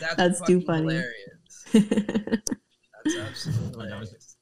That's, 0.00 0.16
That's 0.16 0.40
too 0.42 0.60
funny. 0.60 0.94
Hilarious. 0.94 1.64
That's 1.72 3.16
absolutely 3.18 3.88
hilarious. 3.88 4.36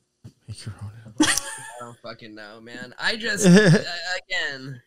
Make 0.47 0.67
your 0.67 0.75
own. 0.83 0.91
I 1.21 1.35
don't 1.81 1.99
fucking 2.03 2.35
know, 2.35 2.61
man. 2.61 2.95
I 2.99 3.17
just 3.17 3.47
uh, 3.47 3.81
again, 4.29 4.81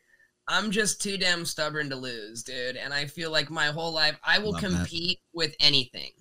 I'm 0.48 0.72
just 0.72 1.02
too 1.02 1.18
damn 1.18 1.46
stubborn 1.46 1.90
to 1.90 1.96
lose, 1.96 2.44
dude. 2.44 2.76
And 2.78 2.94
I 2.94 3.06
feel 3.06 3.32
like 3.32 3.50
my 3.50 3.68
whole 3.68 3.94
life 3.94 4.18
I 4.24 4.40
will 4.40 4.52
Love 4.52 4.62
that. 4.62 4.70
compete 4.70 5.20
with 5.34 5.56
anything. 5.60 6.12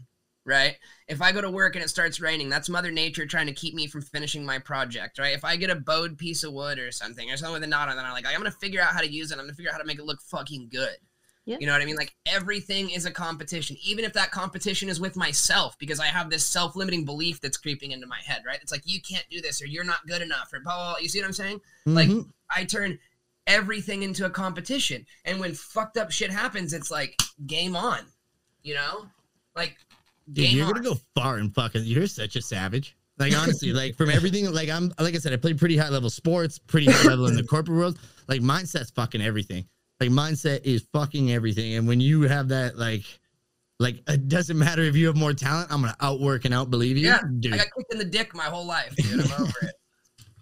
Right? 0.45 0.77
If 1.09 1.21
I 1.21 1.33
go 1.33 1.43
to 1.43 1.51
work 1.51 1.75
and 1.75 1.85
it 1.85 1.89
starts 1.89 2.21
raining, 2.21 2.49
that's 2.49 2.71
Mother 2.71 2.91
Nature 2.91 3.27
trying 3.27 3.49
to 3.49 3.53
keep 3.53 3.75
me 3.75 3.87
from 3.87 4.01
finishing 4.01 4.47
my 4.47 4.59
project, 4.59 5.19
right? 5.19 5.35
If 5.35 5.45
I 5.45 5.57
get 5.57 5.69
a 5.69 5.75
bowed 5.75 6.17
piece 6.17 6.43
of 6.43 6.55
wood 6.55 6.79
or 6.79 6.91
something, 6.91 7.31
or 7.31 7.37
something 7.37 7.53
with 7.53 7.65
a 7.65 7.67
knot 7.67 7.91
on 7.91 7.99
it, 7.99 8.01
I'm 8.01 8.13
like, 8.15 8.25
I'm 8.27 8.39
gonna 8.39 8.51
figure 8.51 8.81
out 8.81 8.95
how 8.95 9.01
to 9.01 9.13
use 9.13 9.31
it. 9.31 9.35
I'm 9.35 9.45
gonna 9.45 9.53
figure 9.53 9.71
out 9.71 9.75
how 9.75 9.81
to 9.81 9.87
make 9.87 9.99
it 9.99 10.07
look 10.07 10.23
fucking 10.23 10.71
good. 10.73 10.97
Yeah. 11.49 11.57
You 11.61 11.67
know 11.67 11.73
what 11.73 11.81
I 11.81 11.87
mean? 11.87 11.97
Like 11.97 12.15
everything 12.27 12.91
is 12.91 13.07
a 13.07 13.11
competition, 13.11 13.77
even 13.83 14.05
if 14.05 14.13
that 14.13 14.31
competition 14.31 14.91
is 14.91 15.01
with 15.01 15.17
myself, 15.17 15.79
because 15.79 15.99
I 15.99 16.05
have 16.07 16.29
this 16.29 16.45
self-limiting 16.45 17.07
belief 17.07 17.41
that's 17.41 17.57
creeping 17.57 17.93
into 17.93 18.07
my 18.07 18.21
head, 18.23 18.43
right? 18.47 18.59
It's 18.61 18.71
like 18.71 18.83
you 18.85 19.01
can't 19.01 19.25
do 19.31 19.41
this, 19.41 19.63
or 19.63 19.67
you're 19.67 19.83
not 19.83 20.07
good 20.07 20.21
enough, 20.21 20.53
or 20.53 20.61
blah 20.61 20.77
blah. 20.77 20.93
blah. 20.93 20.99
You 20.99 21.09
see 21.09 21.21
what 21.21 21.27
I'm 21.27 21.33
saying? 21.33 21.61
Like 21.87 22.09
Mhm. 22.11 22.29
I 22.55 22.65
turn 22.65 22.99
everything 23.47 24.03
into 24.03 24.27
a 24.27 24.31
competition, 24.31 25.07
and 25.25 25.41
when 25.41 25.55
fucked 25.55 25.97
up 25.97 26.11
shit 26.11 26.31
happens, 26.31 26.75
it's 26.75 26.91
like 26.91 27.19
game 27.47 27.75
on. 27.75 28.01
You 28.63 28.75
know, 28.75 29.07
like 29.57 29.79
Dude, 30.31 30.53
you're 30.53 30.67
on. 30.67 30.73
gonna 30.75 30.85
go 30.85 31.01
far 31.15 31.37
and 31.39 31.55
fucking. 31.55 31.85
You're 31.85 32.07
such 32.09 32.37
a 32.37 32.43
savage. 32.43 32.95
Like 33.19 33.35
honestly, 33.35 33.73
like 33.73 33.97
from 33.97 34.11
everything, 34.11 34.53
like 34.53 34.69
I'm 34.69 34.93
like 35.01 35.15
I 35.15 35.19
said, 35.19 35.33
I 35.33 35.37
play 35.39 35.55
pretty 35.55 35.79
high 35.79 35.89
level 35.89 36.11
sports, 36.11 36.59
pretty 36.59 36.91
high 36.93 37.09
level 37.09 37.27
in 37.27 37.37
the 37.37 37.43
corporate 37.43 37.79
world. 37.79 37.99
Like 38.29 38.43
mindset's 38.43 38.91
fucking 38.91 39.23
everything. 39.23 39.67
Like 40.01 40.11
mindset 40.11 40.65
is 40.65 40.87
fucking 40.93 41.33
everything. 41.33 41.75
And 41.75 41.89
when 41.89 42.01
you 42.01 42.23
have 42.23 42.49
that, 42.49 42.79
like, 42.79 43.05
like 43.81 44.03
it 44.09 44.29
doesn't 44.29 44.59
matter 44.59 44.83
if 44.83 44.97
you 44.97 45.07
have 45.07 45.17
more 45.17 45.33
talent. 45.33 45.73
I'm 45.73 45.81
gonna 45.81 45.97
outwork 46.01 46.45
and 46.45 46.55
outbelieve 46.55 46.97
you. 46.97 47.07
Yeah, 47.07 47.21
dude. 47.41 47.55
I 47.55 47.59
got 47.59 47.67
kicked 47.77 47.93
in 47.93 47.99
the 47.99 48.05
dick 48.05 48.35
my 48.35 48.45
whole 48.45 48.67
life, 48.67 48.95
dude. 48.97 49.21
I'm 49.21 49.43
over 49.43 49.59
it. 49.63 49.75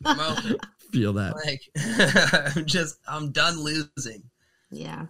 I'm 0.05 0.21
over 0.21 0.55
it. 0.55 0.61
feel 0.93 1.13
that. 1.15 1.35
Like 1.45 1.63
I'm 2.57 2.67
just 2.67 2.99
I'm 3.09 3.33
done 3.33 3.61
losing. 3.61 4.23
yeah. 4.71 5.07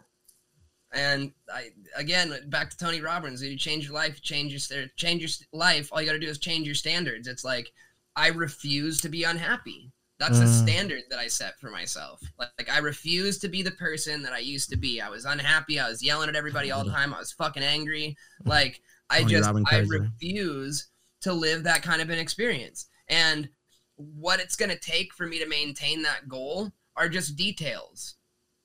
And 0.93 1.33
I 1.53 1.71
again 1.97 2.35
back 2.47 2.71
to 2.71 2.77
Tony 2.77 3.01
Robbins. 3.01 3.43
If 3.43 3.51
you 3.51 3.59
change 3.59 3.85
your 3.85 3.95
life, 3.95 4.23
change 4.23 4.53
your 4.53 4.61
st- 4.61 4.97
change 4.97 5.21
your 5.21 5.31
life. 5.53 5.91
All 5.93 6.01
you 6.01 6.07
got 6.07 6.15
to 6.15 6.19
do 6.19 6.29
is 6.29 6.39
change 6.39 6.67
your 6.67 6.75
standards. 6.75 7.29
It's 7.29 7.45
like 7.45 7.73
I 8.15 8.29
refuse 8.29 9.01
to 9.03 9.09
be 9.09 9.25
unhappy. 9.25 9.93
That's 10.19 10.39
a 10.39 10.45
Mm. 10.45 10.63
standard 10.63 11.03
that 11.11 11.19
I 11.19 11.29
set 11.29 11.61
for 11.61 11.71
myself. 11.71 12.23
Like, 12.39 12.51
like 12.59 12.71
I 12.71 12.79
refuse 12.79 13.39
to 13.41 13.49
be 13.49 13.63
the 13.63 13.73
person 13.73 14.23
that 14.23 14.33
I 14.33 14.39
used 14.39 14.71
to 14.71 14.77
be. 14.77 15.01
I 15.01 15.11
was 15.11 15.25
unhappy. 15.25 15.79
I 15.79 15.89
was 15.89 16.03
yelling 16.03 16.29
at 16.29 16.37
everybody 16.37 16.71
all 16.71 16.85
the 16.85 16.91
time. 16.91 17.13
I 17.13 17.19
was 17.19 17.33
fucking 17.33 17.63
angry. 17.63 18.17
Like 18.45 18.81
I 19.11 19.21
Tony 19.21 19.33
just 19.33 19.51
I 19.71 19.79
refuse 19.81 20.89
to 21.21 21.33
live 21.33 21.65
that 21.65 21.83
kind 21.83 22.01
of 22.01 22.11
an 22.11 22.19
experience. 22.19 22.87
And 23.09 23.49
what 23.97 24.41
it's 24.41 24.57
going 24.57 24.71
to 24.71 24.79
take 24.79 25.13
for 25.15 25.27
me 25.27 25.39
to 25.39 25.47
maintain 25.47 26.03
that 26.03 26.29
goal 26.29 26.73
are 26.97 27.09
just 27.09 27.37
details 27.37 28.15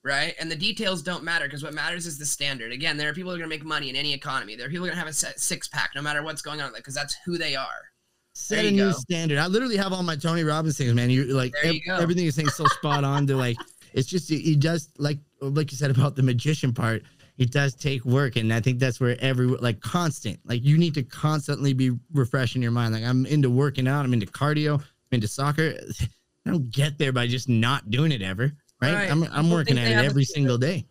right? 0.04 0.34
And 0.40 0.50
the 0.50 0.56
details 0.56 1.04
don't 1.04 1.24
matter 1.24 1.46
because 1.46 1.64
what 1.64 1.76
matters 1.76 2.08
is 2.08 2.18
the 2.18 2.26
standard. 2.26 2.72
Again, 2.72 2.98
there 2.98 3.08
are 3.10 3.14
people 3.14 3.30
who 3.30 3.36
are 3.36 3.38
going 3.38 3.50
to 3.50 3.56
make 3.56 3.64
money 3.64 3.90
in 3.90 3.96
any 3.96 4.14
economy. 4.14 4.56
There 4.56 4.66
are 4.66 4.70
people 4.70 4.86
who 4.86 4.92
are 4.92 4.96
going 4.96 5.06
to 5.06 5.20
have 5.22 5.34
a 5.34 5.40
six 5.40 5.68
pack 5.68 5.92
no 5.96 6.02
matter 6.02 6.24
what's 6.24 6.42
going 6.42 6.60
on 6.60 6.74
because 6.76 6.96
that's 6.96 7.16
who 7.24 7.38
they 7.38 7.56
are. 7.56 7.91
Set 8.34 8.66
a 8.66 8.70
you 8.70 8.72
new 8.72 8.92
go. 8.92 8.98
standard. 8.98 9.38
I 9.38 9.48
literally 9.48 9.78
have 9.78 9.92
all 9.94 10.04
my 10.04 10.16
Tony 10.16 10.44
Robbins 10.44 10.78
things, 10.78 10.94
man. 10.94 11.10
You 11.10 11.26
like 11.26 11.54
There 11.62 11.74
ev- 11.90 12.02
everything 12.02 12.24
you're 12.24 12.32
saying 12.32 12.48
is 12.48 12.56
so 12.56 12.66
spot 12.66 13.04
on. 13.04 13.28
To 13.28 13.36
like, 13.36 13.58
it's 13.94 14.08
just 14.08 14.30
he 14.30 14.56
does 14.56 14.90
like 14.98 15.20
like 15.42 15.72
you 15.72 15.78
said 15.78 15.92
about 15.92 16.16
the 16.16 16.24
magician 16.24 16.74
part. 16.74 17.04
It 17.38 17.52
does 17.52 17.74
take 17.74 18.06
work, 18.06 18.36
and 18.36 18.54
I 18.54 18.60
think 18.62 18.80
that's 18.80 19.00
where 19.00 19.18
every 19.20 19.48
like 19.48 19.80
constant. 19.82 20.40
Like 20.46 20.64
you 20.64 20.78
need 20.78 20.94
to 20.94 21.04
constantly 21.04 21.74
be 21.74 21.92
refreshing 22.14 22.62
your 22.62 22.72
mind. 22.72 22.94
Like 22.94 23.04
I'm 23.04 23.26
into 23.26 23.50
working 23.50 23.88
out. 23.88 24.06
I'm 24.06 24.14
into 24.14 24.28
cardio. 24.28 24.76
I'm 24.80 24.84
into 25.12 25.28
soccer. 25.28 25.74
I 26.46 26.50
don't 26.50 26.70
get 26.72 26.98
there 26.98 27.12
by 27.12 27.28
just 27.28 27.50
not 27.50 27.90
doing 27.92 28.12
it 28.12 28.22
ever. 28.22 28.52
Right? 28.82 28.94
Right. 28.94 29.12
I'm 29.12 29.24
I'm 29.24 29.30
People 29.46 29.52
working 29.52 29.78
at 29.78 29.92
it 29.92 30.06
every 30.06 30.24
single 30.24 30.58
day. 30.58 30.86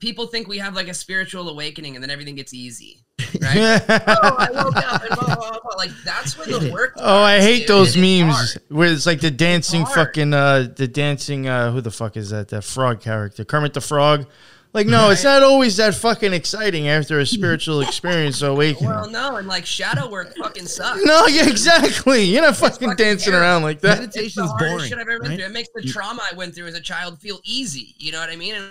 People 0.00 0.26
think 0.26 0.48
we 0.48 0.58
have 0.58 0.74
like 0.74 0.88
a 0.88 0.94
spiritual 0.94 1.48
awakening 1.48 1.94
and 1.94 2.02
then 2.02 2.10
everything 2.10 2.34
gets 2.34 2.52
easy. 2.54 3.00
Right? 3.40 3.82
oh, 3.88 4.36
I 4.38 4.48
woke 4.52 4.76
up 4.76 5.02
and 5.02 5.10
blah, 5.18 5.26
blah, 5.26 5.34
blah, 5.36 5.50
blah. 5.60 5.76
Like 5.76 5.90
that's 6.04 6.36
where 6.38 6.46
the 6.46 6.70
work. 6.72 6.94
Oh, 6.98 7.22
I 7.22 7.40
hate 7.40 7.60
dude. 7.60 7.68
those 7.68 7.96
It 7.96 8.00
is 8.04 8.22
memes 8.24 8.58
where 8.68 8.92
it's 8.92 9.06
like 9.06 9.20
the 9.20 9.30
dancing 9.30 9.82
hard. 9.82 9.94
fucking 9.94 10.32
uh 10.34 10.68
the 10.76 10.86
dancing 10.86 11.48
uh 11.48 11.72
who 11.72 11.80
the 11.80 11.90
fuck 11.90 12.16
is 12.16 12.30
that? 12.30 12.48
That 12.48 12.62
frog 12.62 13.00
character. 13.00 13.44
Kermit 13.44 13.72
the 13.74 13.80
Frog. 13.80 14.26
Like 14.72 14.86
no, 14.88 15.10
it's 15.10 15.22
not 15.24 15.42
always 15.44 15.76
that 15.76 15.94
fucking 15.94 16.32
exciting 16.32 16.88
after 16.88 17.18
a 17.20 17.26
spiritual 17.26 17.80
experience 17.88 18.42
or 18.42 18.48
awakening. 18.50 18.90
Well, 18.90 19.08
no, 19.10 19.36
and 19.36 19.46
like 19.48 19.66
shadow 19.66 20.08
work 20.10 20.34
fucking 20.36 20.66
sucks. 20.66 21.04
no, 21.04 21.26
yeah, 21.26 21.48
exactly. 21.48 22.24
You're 22.24 22.42
not 22.42 22.56
fucking 22.56 22.88
fucking 22.90 22.96
dancing 23.04 23.32
terrible. 23.32 23.46
around 23.48 23.62
like 23.62 23.80
that. 23.82 24.02
It's 24.02 24.14
the 24.14 24.20
Meditation's 24.22 24.52
boring. 24.58 24.88
shit 24.88 24.98
I've 24.98 25.08
ever 25.08 25.20
been 25.20 25.30
right? 25.30 25.38
through. 25.38 25.46
It 25.46 25.52
makes 25.52 25.68
the 25.74 25.84
You- 25.84 25.92
trauma 25.92 26.22
I 26.30 26.34
went 26.34 26.54
through 26.54 26.66
as 26.66 26.74
a 26.74 26.80
child 26.80 27.20
feel 27.20 27.40
easy. 27.44 27.94
You 27.98 28.12
know 28.12 28.20
what 28.20 28.30
I 28.30 28.36
mean? 28.36 28.54
And 28.56 28.64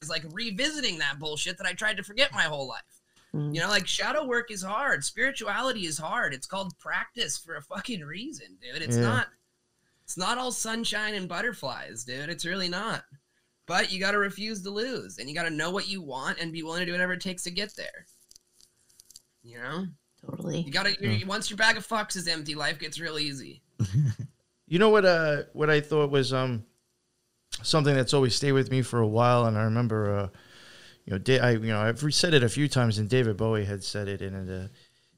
it's 0.00 0.10
like 0.10 0.24
revisiting 0.32 0.98
that 0.98 1.18
bullshit 1.18 1.58
that 1.58 1.66
I 1.66 1.72
tried 1.72 1.96
to 1.98 2.02
forget 2.02 2.32
my 2.32 2.42
whole 2.44 2.66
life. 2.68 2.80
Mm. 3.34 3.54
You 3.54 3.60
know, 3.60 3.68
like 3.68 3.86
shadow 3.86 4.24
work 4.24 4.50
is 4.50 4.62
hard. 4.62 5.04
Spirituality 5.04 5.86
is 5.86 5.98
hard. 5.98 6.32
It's 6.34 6.46
called 6.46 6.76
practice 6.78 7.36
for 7.36 7.56
a 7.56 7.62
fucking 7.62 8.00
reason, 8.02 8.56
dude. 8.60 8.82
It's 8.82 8.96
Yeah. 8.96 9.02
not 9.02 9.28
it's 10.04 10.16
not 10.16 10.38
all 10.38 10.50
sunshine 10.50 11.14
and 11.14 11.28
butterflies, 11.28 12.02
dude. 12.02 12.30
It's 12.30 12.44
really 12.44 12.68
not. 12.68 13.04
But 13.66 13.92
you 13.92 14.00
got 14.00 14.10
to 14.10 14.18
refuse 14.18 14.60
to 14.62 14.70
lose 14.70 15.18
and 15.18 15.28
you 15.28 15.36
got 15.36 15.44
to 15.44 15.50
know 15.50 15.70
what 15.70 15.88
you 15.88 16.02
want 16.02 16.40
and 16.40 16.52
be 16.52 16.64
willing 16.64 16.80
to 16.80 16.86
do 16.86 16.90
whatever 16.92 17.12
it 17.12 17.20
takes 17.20 17.44
to 17.44 17.52
get 17.52 17.76
there. 17.76 18.06
You 19.44 19.58
know? 19.58 19.86
Totally. 20.26 20.62
You 20.62 20.72
got 20.72 20.86
to 20.86 21.24
once 21.26 21.48
your 21.48 21.56
bag 21.56 21.76
of 21.76 21.86
fucks 21.86 22.16
is 22.16 22.26
empty, 22.26 22.56
life 22.56 22.80
gets 22.80 22.98
real 22.98 23.18
easy. 23.18 23.62
You 24.66 24.78
know 24.78 24.90
what? 24.90 25.04
Uh, 25.04 25.42
what 25.52 25.68
I 25.68 25.80
thought 25.80 26.12
was 26.12 26.32
um, 26.32 26.64
something 27.62 27.94
that's 27.94 28.14
always 28.14 28.34
stayed 28.34 28.52
with 28.52 28.70
me 28.70 28.82
for 28.82 29.00
a 29.00 29.06
while. 29.06 29.46
And 29.46 29.56
I 29.58 29.62
remember, 29.62 30.16
uh, 30.16 30.28
you 31.04 31.12
know, 31.12 31.18
Da- 31.18 31.40
I 31.40 31.50
you 31.52 31.58
know 31.60 31.80
I've 31.80 32.02
said 32.14 32.34
it 32.34 32.42
a 32.42 32.48
few 32.48 32.68
times, 32.68 32.98
and 32.98 33.08
David 33.08 33.36
Bowie 33.36 33.64
had 33.64 33.82
said 33.84 34.08
it, 34.08 34.22
and 34.22 34.48
it, 34.48 34.52
uh, 34.52 34.68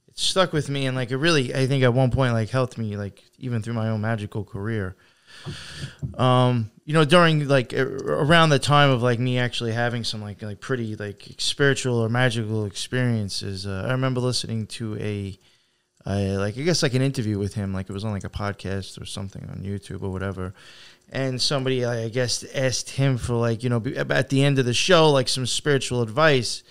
it 0.09 0.19
stuck 0.19 0.53
with 0.53 0.69
me. 0.69 0.87
And 0.87 0.97
like 0.97 1.11
it 1.11 1.17
really, 1.17 1.55
I 1.55 1.67
think 1.67 1.83
at 1.85 1.95
one 1.95 2.11
point 2.11 2.33
like 2.33 2.51
helped 2.51 2.79
me 2.79 2.97
like 2.97 3.23
even 3.39 3.63
through 3.63 3.75
my 3.75 3.89
own 3.89 4.01
magical 4.01 4.45
career. 4.45 4.97
Um, 6.19 6.71
you 6.85 6.93
know, 6.93 7.05
during 7.05 7.49
like 7.49 7.73
around 7.73 8.51
the 8.51 8.59
time 8.59 8.91
of 8.91 9.03
like 9.03 9.19
me 9.19 9.39
actually 9.39 9.73
having 9.73 10.05
some 10.05 10.21
like 10.21 10.43
like 10.43 10.61
pretty 10.61 10.95
like 10.97 11.35
spiritual 11.39 11.99
or 11.99 12.09
magical 12.09 12.65
experiences, 12.65 13.67
uh, 13.67 13.85
I 13.87 13.93
remember 13.93 14.21
listening 14.21 14.67
to 14.69 14.97
a 14.99 15.39
like 16.05 16.59
I 16.59 16.63
guess 16.63 16.83
like 16.83 16.95
an 16.95 17.03
interview 17.03 17.39
with 17.39 17.55
him, 17.55 17.73
like 17.73 17.89
it 17.89 17.93
was 17.93 18.05
on 18.05 18.13
like 18.13 18.25
a 18.25 18.31
podcast 18.31 19.01
or 19.01 19.07
something 19.07 19.49
on 19.49 19.63
YouTube 19.63 20.03
or 20.03 20.11
whatever. 20.11 20.55
And 21.15 21.41
somebody 21.41 21.85
I 21.85 22.09
guess 22.09 22.43
asked 22.55 22.89
him 22.89 23.19
for 23.19 23.35
like 23.35 23.63
you 23.63 23.69
know 23.69 23.83
at 24.09 24.31
the 24.31 24.43
end 24.43 24.59
of 24.59 24.65
the 24.65 24.73
show 24.73 25.11
like 25.11 25.29
some 25.29 25.45
spiritual 25.45 26.01
advice, 26.01 26.63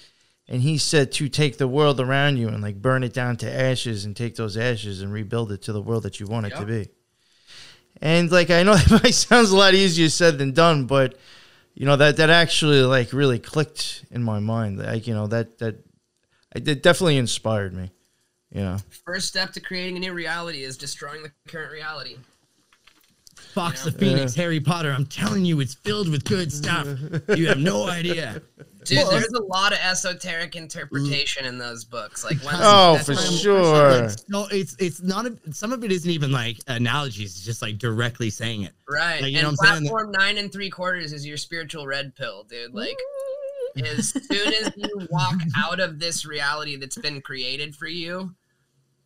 and 0.48 0.64
he 0.64 0.80
said 0.80 1.12
to 1.14 1.30
take 1.30 1.60
the 1.60 1.68
world 1.68 2.00
around 2.00 2.38
you 2.38 2.48
and 2.48 2.60
like 2.60 2.82
burn 2.82 3.04
it 3.04 3.14
down 3.14 3.38
to 3.38 3.52
ashes 3.52 4.04
and 4.04 4.16
take 4.16 4.36
those 4.36 4.58
ashes 4.58 5.04
and 5.04 5.14
rebuild 5.14 5.52
it 5.52 5.62
to 5.64 5.74
the 5.74 5.82
world 5.82 6.04
that 6.04 6.20
you 6.20 6.26
want 6.26 6.48
it 6.48 6.56
to 6.56 6.66
be. 6.66 6.90
And 8.02 8.32
like 8.32 8.50
I 8.50 8.64
know 8.64 8.76
that 8.76 9.04
might 9.04 9.14
sounds 9.14 9.52
a 9.52 9.56
lot 9.56 9.76
easier 9.76 10.10
said 10.10 10.40
than 10.40 10.54
done, 10.54 10.86
but 10.88 11.20
you 11.76 11.86
know 11.86 11.96
that 11.96 12.18
that 12.18 12.32
actually 12.32 12.82
like 12.82 13.14
really 13.14 13.38
clicked 13.38 14.06
in 14.10 14.24
my 14.24 14.40
mind. 14.40 14.80
Like 14.80 15.06
you 15.06 15.14
know 15.14 15.28
that 15.28 15.60
that 15.60 15.86
it 16.56 16.82
definitely 16.82 17.18
inspired 17.18 17.74
me. 17.74 17.92
You 18.52 18.62
know. 18.62 18.78
First 19.06 19.28
step 19.28 19.54
to 19.54 19.60
creating 19.60 19.98
a 19.98 20.00
new 20.00 20.14
reality 20.14 20.64
is 20.64 20.78
destroying 20.78 21.24
the 21.24 21.32
current 21.48 21.72
reality. 21.72 22.18
Fawkes 23.52 23.84
the 23.84 23.92
Phoenix, 23.92 24.34
Harry 24.36 24.60
Potter. 24.60 24.92
I'm 24.92 25.06
telling 25.06 25.46
you, 25.46 25.60
it's 25.60 25.74
filled 25.74 26.10
with 26.10 26.24
good 26.26 26.52
stuff. 26.52 26.88
You 27.36 27.48
have 27.48 27.60
no 27.60 27.88
idea. 27.88 28.42
Dude, 28.84 28.98
Well, 28.98 29.12
there's 29.12 29.28
a 29.28 29.44
lot 29.44 29.74
of 29.74 29.80
esoteric 29.80 30.56
interpretation 30.56 31.46
in 31.46 31.58
those 31.60 31.86
books. 31.86 32.24
Like, 32.24 32.42
when, 32.44 32.56
Oh, 32.58 32.98
for 32.98 33.16
sure. 33.16 34.08
Like, 34.08 34.18
no, 34.28 34.48
it's 34.52 34.76
it's 34.80 35.02
not. 35.02 35.28
A, 35.28 35.38
some 35.54 35.72
of 35.72 35.84
it 35.84 35.92
isn't 35.92 36.10
even 36.10 36.32
like 36.32 36.58
analogies. 36.68 37.36
It's 37.36 37.46
just 37.46 37.62
like 37.62 37.78
directly 37.78 38.30
saying 38.30 38.64
it. 38.64 38.74
Right. 38.90 39.22
Like, 39.22 39.32
you 39.32 39.42
know 39.42 39.50
and 39.50 39.58
what 39.58 39.68
I'm 39.70 39.78
saying? 39.78 39.90
platform 39.90 40.12
nine 40.12 40.38
and 40.38 40.52
three 40.52 40.70
quarters 40.70 41.14
is 41.14 41.26
your 41.26 41.38
spiritual 41.38 41.86
red 41.86 42.16
pill, 42.16 42.44
dude. 42.46 42.74
Like, 42.74 42.98
as 43.86 44.10
soon 44.10 44.54
as 44.54 44.72
you 44.76 45.08
walk 45.12 45.36
out 45.56 45.80
of 45.80 46.00
this 46.00 46.26
reality 46.26 46.76
that's 46.76 46.98
been 46.98 47.22
created 47.22 47.76
for 47.76 47.88
you, 47.88 48.34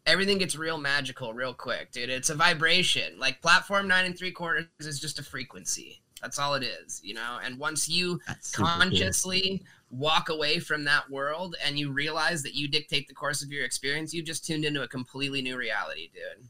everything 0.06 0.38
gets 0.38 0.56
real 0.56 0.78
magical 0.78 1.34
real 1.34 1.54
quick, 1.54 1.92
dude. 1.92 2.10
It's 2.10 2.30
a 2.30 2.36
vibration. 2.36 3.18
Like, 3.20 3.42
platform 3.42 3.88
nine 3.88 4.06
and 4.06 4.18
three 4.18 4.32
quarters 4.32 4.68
is 4.80 5.00
just 5.00 5.20
a 5.20 5.24
frequency. 5.24 6.02
That's 6.22 6.40
all 6.40 6.54
it 6.56 6.64
is, 6.64 7.02
you 7.04 7.14
know? 7.14 7.40
And 7.44 7.60
once 7.60 7.90
you 7.90 8.20
super 8.40 8.68
cool. 8.68 8.78
consciously 8.80 9.64
walk 9.92 10.30
away 10.30 10.60
from 10.60 10.84
that 10.84 11.10
world 11.10 11.56
and 11.64 11.78
you 11.78 11.92
realize 11.92 12.42
that 12.44 12.56
you 12.56 12.68
dictate 12.68 13.08
the 13.08 13.14
course 13.14 13.44
of 13.44 13.52
your 13.52 13.66
experience, 13.66 14.14
you 14.14 14.24
just 14.24 14.46
tuned 14.46 14.66
into 14.66 14.84
a 14.84 14.88
completely 14.88 15.42
new 15.42 15.58
reality, 15.58 16.10
dude. 16.14 16.48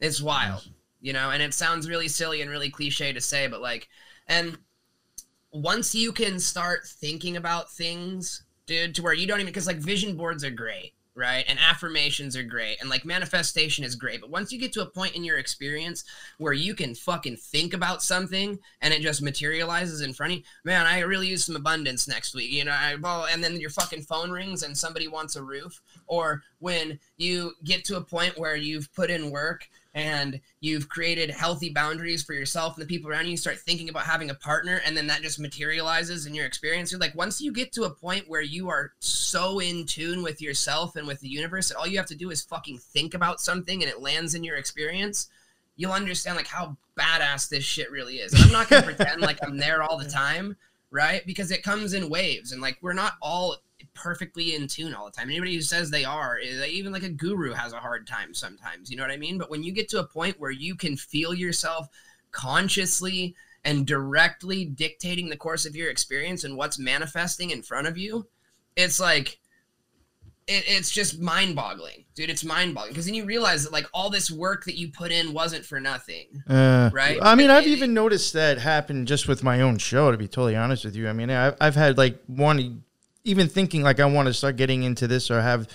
It's 0.00 0.22
wild, 0.22 0.68
you 1.00 1.12
know, 1.12 1.30
and 1.30 1.42
it 1.42 1.54
sounds 1.54 1.88
really 1.88 2.08
silly 2.08 2.42
and 2.42 2.50
really 2.50 2.70
cliche 2.70 3.12
to 3.12 3.20
say, 3.20 3.46
but 3.46 3.60
like, 3.60 3.88
and 4.28 4.56
once 5.50 5.94
you 5.94 6.12
can 6.12 6.38
start 6.38 6.86
thinking 6.86 7.36
about 7.36 7.70
things, 7.72 8.44
dude, 8.66 8.94
to 8.94 9.02
where 9.02 9.14
you 9.14 9.26
don't 9.26 9.40
even, 9.40 9.46
because 9.46 9.66
like 9.66 9.76
vision 9.76 10.16
boards 10.16 10.44
are 10.44 10.50
great, 10.50 10.94
right? 11.14 11.44
And 11.48 11.58
affirmations 11.58 12.36
are 12.36 12.42
great, 12.42 12.80
and 12.80 12.90
like 12.90 13.04
manifestation 13.04 13.84
is 13.84 13.94
great. 13.94 14.20
But 14.20 14.30
once 14.30 14.52
you 14.52 14.58
get 14.58 14.72
to 14.74 14.82
a 14.82 14.86
point 14.86 15.14
in 15.14 15.24
your 15.24 15.38
experience 15.38 16.04
where 16.38 16.52
you 16.52 16.74
can 16.74 16.94
fucking 16.94 17.36
think 17.36 17.72
about 17.72 18.02
something 18.02 18.58
and 18.80 18.92
it 18.92 19.00
just 19.02 19.22
materializes 19.22 20.00
in 20.00 20.12
front 20.12 20.32
of 20.32 20.38
you, 20.38 20.44
man, 20.64 20.86
I 20.86 21.00
really 21.00 21.28
use 21.28 21.44
some 21.44 21.56
abundance 21.56 22.08
next 22.08 22.34
week, 22.34 22.50
you 22.50 22.64
know, 22.64 22.72
I, 22.72 22.96
well, 22.96 23.26
and 23.30 23.42
then 23.44 23.60
your 23.60 23.70
fucking 23.70 24.02
phone 24.02 24.30
rings 24.30 24.62
and 24.62 24.76
somebody 24.76 25.08
wants 25.08 25.36
a 25.36 25.42
roof, 25.42 25.80
or 26.06 26.42
when 26.58 26.98
you 27.16 27.52
get 27.62 27.84
to 27.84 27.96
a 27.96 28.04
point 28.04 28.38
where 28.38 28.56
you've 28.56 28.92
put 28.94 29.10
in 29.10 29.30
work 29.30 29.68
and 29.94 30.40
you've 30.60 30.88
created 30.88 31.30
healthy 31.30 31.70
boundaries 31.70 32.22
for 32.24 32.34
yourself 32.34 32.74
and 32.74 32.82
the 32.82 32.88
people 32.88 33.08
around 33.08 33.26
you, 33.26 33.30
you 33.32 33.36
start 33.36 33.58
thinking 33.58 33.88
about 33.88 34.02
having 34.02 34.30
a 34.30 34.34
partner, 34.34 34.80
and 34.84 34.96
then 34.96 35.06
that 35.06 35.22
just 35.22 35.38
materializes 35.38 36.26
in 36.26 36.34
your 36.34 36.46
experience. 36.46 36.90
You're 36.90 37.00
like, 37.00 37.14
once 37.14 37.40
you 37.40 37.52
get 37.52 37.72
to 37.72 37.84
a 37.84 37.90
point 37.90 38.28
where 38.28 38.42
you 38.42 38.68
are 38.68 38.92
so 38.98 39.60
in 39.60 39.86
tune 39.86 40.22
with 40.22 40.42
yourself 40.42 40.96
and 40.96 41.06
with 41.06 41.20
the 41.20 41.28
universe, 41.28 41.68
that 41.68 41.78
all 41.78 41.86
you 41.86 41.96
have 41.96 42.06
to 42.06 42.16
do 42.16 42.30
is 42.30 42.42
fucking 42.42 42.78
think 42.78 43.14
about 43.14 43.40
something 43.40 43.82
and 43.82 43.90
it 43.90 44.00
lands 44.00 44.34
in 44.34 44.42
your 44.42 44.56
experience, 44.56 45.28
you'll 45.76 45.92
understand 45.92 46.36
like 46.36 46.48
how 46.48 46.76
badass 46.98 47.48
this 47.48 47.64
shit 47.64 47.90
really 47.90 48.16
is. 48.16 48.32
And 48.32 48.42
I'm 48.42 48.52
not 48.52 48.68
gonna 48.68 48.82
pretend 48.94 49.20
like 49.20 49.38
I'm 49.44 49.58
there 49.58 49.82
all 49.82 49.96
the 49.96 50.08
time, 50.08 50.56
right? 50.90 51.24
Because 51.26 51.50
it 51.52 51.62
comes 51.62 51.92
in 51.92 52.10
waves, 52.10 52.50
and 52.50 52.60
like 52.60 52.78
we're 52.80 52.94
not 52.94 53.14
all 53.22 53.56
perfectly 53.94 54.54
in 54.54 54.66
tune 54.66 54.94
all 54.94 55.06
the 55.06 55.10
time. 55.12 55.30
Anybody 55.30 55.54
who 55.54 55.60
says 55.62 55.90
they 55.90 56.04
are, 56.04 56.38
eh, 56.42 56.66
even 56.66 56.92
like 56.92 57.02
a 57.04 57.08
guru 57.08 57.52
has 57.52 57.72
a 57.72 57.78
hard 57.78 58.06
time 58.06 58.34
sometimes. 58.34 58.90
You 58.90 58.96
know 58.96 59.02
what 59.04 59.12
I 59.12 59.16
mean? 59.16 59.38
But 59.38 59.50
when 59.50 59.62
you 59.62 59.72
get 59.72 59.88
to 59.90 60.00
a 60.00 60.06
point 60.06 60.38
where 60.40 60.50
you 60.50 60.74
can 60.74 60.96
feel 60.96 61.32
yourself 61.34 61.88
consciously 62.32 63.34
and 63.64 63.86
directly 63.86 64.64
dictating 64.66 65.28
the 65.28 65.36
course 65.36 65.64
of 65.64 65.74
your 65.74 65.88
experience 65.90 66.44
and 66.44 66.56
what's 66.56 66.78
manifesting 66.78 67.50
in 67.50 67.62
front 67.62 67.86
of 67.86 67.96
you, 67.96 68.26
it's 68.76 69.00
like 69.00 69.38
it, 70.46 70.64
it's 70.66 70.90
just 70.90 71.18
mind-boggling, 71.20 72.04
dude. 72.14 72.28
It's 72.28 72.44
mind-boggling 72.44 72.92
because 72.92 73.06
then 73.06 73.14
you 73.14 73.24
realize 73.24 73.64
that 73.64 73.72
like 73.72 73.86
all 73.94 74.10
this 74.10 74.30
work 74.30 74.64
that 74.66 74.76
you 74.76 74.88
put 74.88 75.10
in 75.10 75.32
wasn't 75.32 75.64
for 75.64 75.80
nothing. 75.80 76.26
Uh, 76.46 76.90
Right? 76.92 77.18
I 77.22 77.34
mean, 77.34 77.48
I've 77.48 77.66
It- 77.66 77.70
even 77.70 77.94
noticed 77.94 78.34
that 78.34 78.58
happen 78.58 79.06
just 79.06 79.26
with 79.26 79.42
my 79.42 79.62
own 79.62 79.78
show. 79.78 80.10
To 80.10 80.18
be 80.18 80.28
totally 80.28 80.54
honest 80.54 80.84
with 80.84 80.94
you, 80.96 81.08
I 81.08 81.14
mean, 81.14 81.30
I've, 81.30 81.56
I've 81.62 81.74
had 81.76 81.96
like 81.96 82.22
one, 82.26 82.83
even 83.24 83.48
thinking 83.48 83.82
like 83.82 84.00
I 84.00 84.04
want 84.04 84.28
to 84.28 84.34
start 84.34 84.56
getting 84.56 84.82
into 84.82 85.06
this 85.06 85.30
or 85.30 85.40
have 85.40 85.66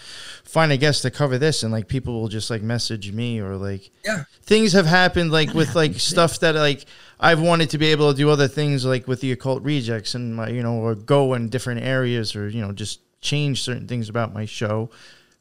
find 0.44 0.72
a 0.72 0.78
guest 0.78 1.02
to 1.02 1.12
cover 1.12 1.38
this, 1.40 1.64
and 1.64 1.72
like 1.72 1.88
people 1.88 2.22
will 2.22 2.28
just 2.28 2.50
like 2.50 2.62
message 2.62 3.12
me 3.12 3.40
or 3.42 3.56
like 3.56 3.90
Yeah. 4.06 4.24
things 4.44 4.74
have 4.74 4.86
happened 4.86 5.32
like 5.32 5.54
with 5.54 5.76
like 5.76 6.00
stuff 6.00 6.40
that 6.42 6.56
like 6.56 6.86
I've 7.20 7.42
wanted 7.42 7.72
to 7.72 7.78
be 7.80 7.88
able 7.88 8.12
to 8.12 8.18
do 8.18 8.30
other 8.30 8.48
things 8.48 8.86
like 8.86 9.08
with 9.08 9.22
the 9.22 9.32
occult 9.32 9.64
rejects 9.64 10.14
and 10.16 10.36
my 10.36 10.50
you 10.50 10.62
know 10.62 10.76
or 10.76 10.94
go 10.96 11.34
in 11.34 11.50
different 11.50 11.82
areas 11.82 12.36
or 12.36 12.48
you 12.48 12.62
know 12.62 12.72
just 12.72 13.00
change 13.20 13.64
certain 13.64 13.88
things 13.88 14.10
about 14.10 14.32
my 14.34 14.46
show. 14.46 14.90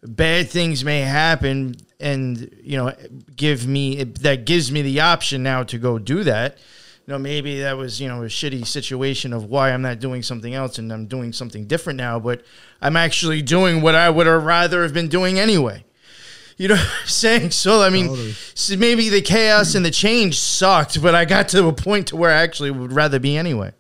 Bad 0.03 0.49
things 0.49 0.85
may 0.85 1.01
happen 1.01 1.77
and 2.01 2.51
you 2.63 2.79
know 2.79 2.93
give 3.37 3.67
me 3.67 4.05
that 4.05 4.47
gives 4.47 4.73
me 4.73 4.81
the 4.81 5.01
option 5.01 5.43
now 5.43 5.63
to 5.65 5.77
go 5.77 5.99
do 5.99 6.25
that 6.25 6.57
you 7.09 7.15
know 7.15 7.19
maybe 7.19 7.61
that 7.61 7.75
was 7.75 7.99
you 7.99 8.07
know 8.07 8.23
a 8.23 8.27
shitty 8.27 8.67
situation 8.67 9.33
of 9.33 9.47
why 9.47 9.73
i'm 9.73 9.81
not 9.81 9.99
doing 9.99 10.23
something 10.23 10.53
else 10.53 10.77
and 10.77 10.93
i'm 10.93 11.07
doing 11.07 11.33
something 11.33 11.65
different 11.65 11.97
now 11.97 12.21
but 12.21 12.45
i'm 12.83 12.99
actually 12.99 13.41
doing 13.41 13.81
what 13.81 13.95
i 13.95 14.11
would 14.11 14.27
have 14.27 14.45
rather 14.45 14.83
have 14.83 14.93
been 14.93 15.09
doing 15.09 15.39
anyway. 15.39 15.83
You 16.59 16.69
know 16.69 16.75
what 16.75 16.85
i'm 17.01 17.07
saying? 17.09 17.51
So 17.53 17.81
i 17.81 17.89
mean 17.89 18.09
Totally. 18.09 18.33
so 18.55 18.77
maybe 18.77 19.09
the 19.09 19.23
chaos 19.23 19.75
and 19.75 19.87
the 19.87 19.91
change 19.91 20.39
sucked 20.39 21.01
but 21.01 21.15
i 21.15 21.25
got 21.25 21.49
to 21.49 21.67
a 21.67 21.73
point 21.73 22.09
to 22.09 22.17
where 22.17 22.31
i 22.31 22.43
actually 22.43 22.71
would 22.71 22.93
rather 22.93 23.19
be 23.19 23.39
anyway 23.39 23.73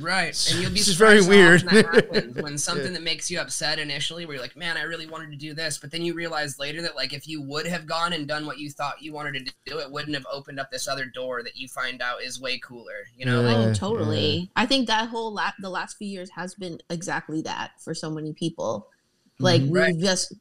Right. 0.00 0.50
And 0.50 0.60
you'll 0.60 0.70
be 0.70 0.78
This 0.78 0.88
is 0.88 0.96
very 0.96 1.20
surprised 1.22 1.66
how 1.68 1.74
weird. 1.76 1.86
That 1.86 1.94
happens 2.12 2.36
when 2.42 2.58
something 2.68 2.92
that 2.92 3.02
makes 3.02 3.30
you 3.30 3.40
upset 3.40 3.78
initially, 3.78 4.24
where 4.26 4.34
you're 4.36 4.42
like, 4.42 4.56
man, 4.56 4.76
I 4.76 4.82
really 4.82 5.06
wanted 5.06 5.30
to 5.30 5.36
do 5.36 5.54
this. 5.54 5.78
But 5.78 5.90
then 5.90 6.02
you 6.02 6.14
realize 6.14 6.58
later 6.58 6.80
that, 6.82 6.96
like, 6.96 7.12
if 7.12 7.28
you 7.28 7.42
would 7.42 7.66
have 7.66 7.86
gone 7.86 8.12
and 8.12 8.26
done 8.26 8.46
what 8.46 8.58
you 8.58 8.70
thought 8.70 9.02
you 9.02 9.12
wanted 9.12 9.46
to 9.46 9.52
do, 9.66 9.78
it 9.78 9.90
wouldn't 9.90 10.14
have 10.14 10.26
opened 10.32 10.58
up 10.60 10.70
this 10.70 10.88
other 10.88 11.06
door 11.06 11.42
that 11.42 11.56
you 11.56 11.68
find 11.68 12.00
out 12.00 12.22
is 12.22 12.40
way 12.40 12.58
cooler. 12.58 13.04
You 13.16 13.26
know, 13.26 13.42
like, 13.42 13.56
Yeah. 13.56 13.66
Oh, 13.70 13.74
totally. 13.74 14.50
I 14.56 14.66
think 14.66 14.86
that 14.86 15.08
whole 15.08 15.34
la- 15.34 15.52
the 15.60 15.70
last 15.70 15.96
few 15.98 16.08
years 16.08 16.30
has 16.30 16.54
been 16.54 16.78
exactly 16.90 17.42
that 17.42 17.72
for 17.80 17.94
so 17.94 18.10
many 18.10 18.32
people. 18.32 18.88
Mm-hmm. 19.34 19.44
Like 19.44 19.62
we 19.62 19.78
Right. 19.78 19.98
just 19.98 20.32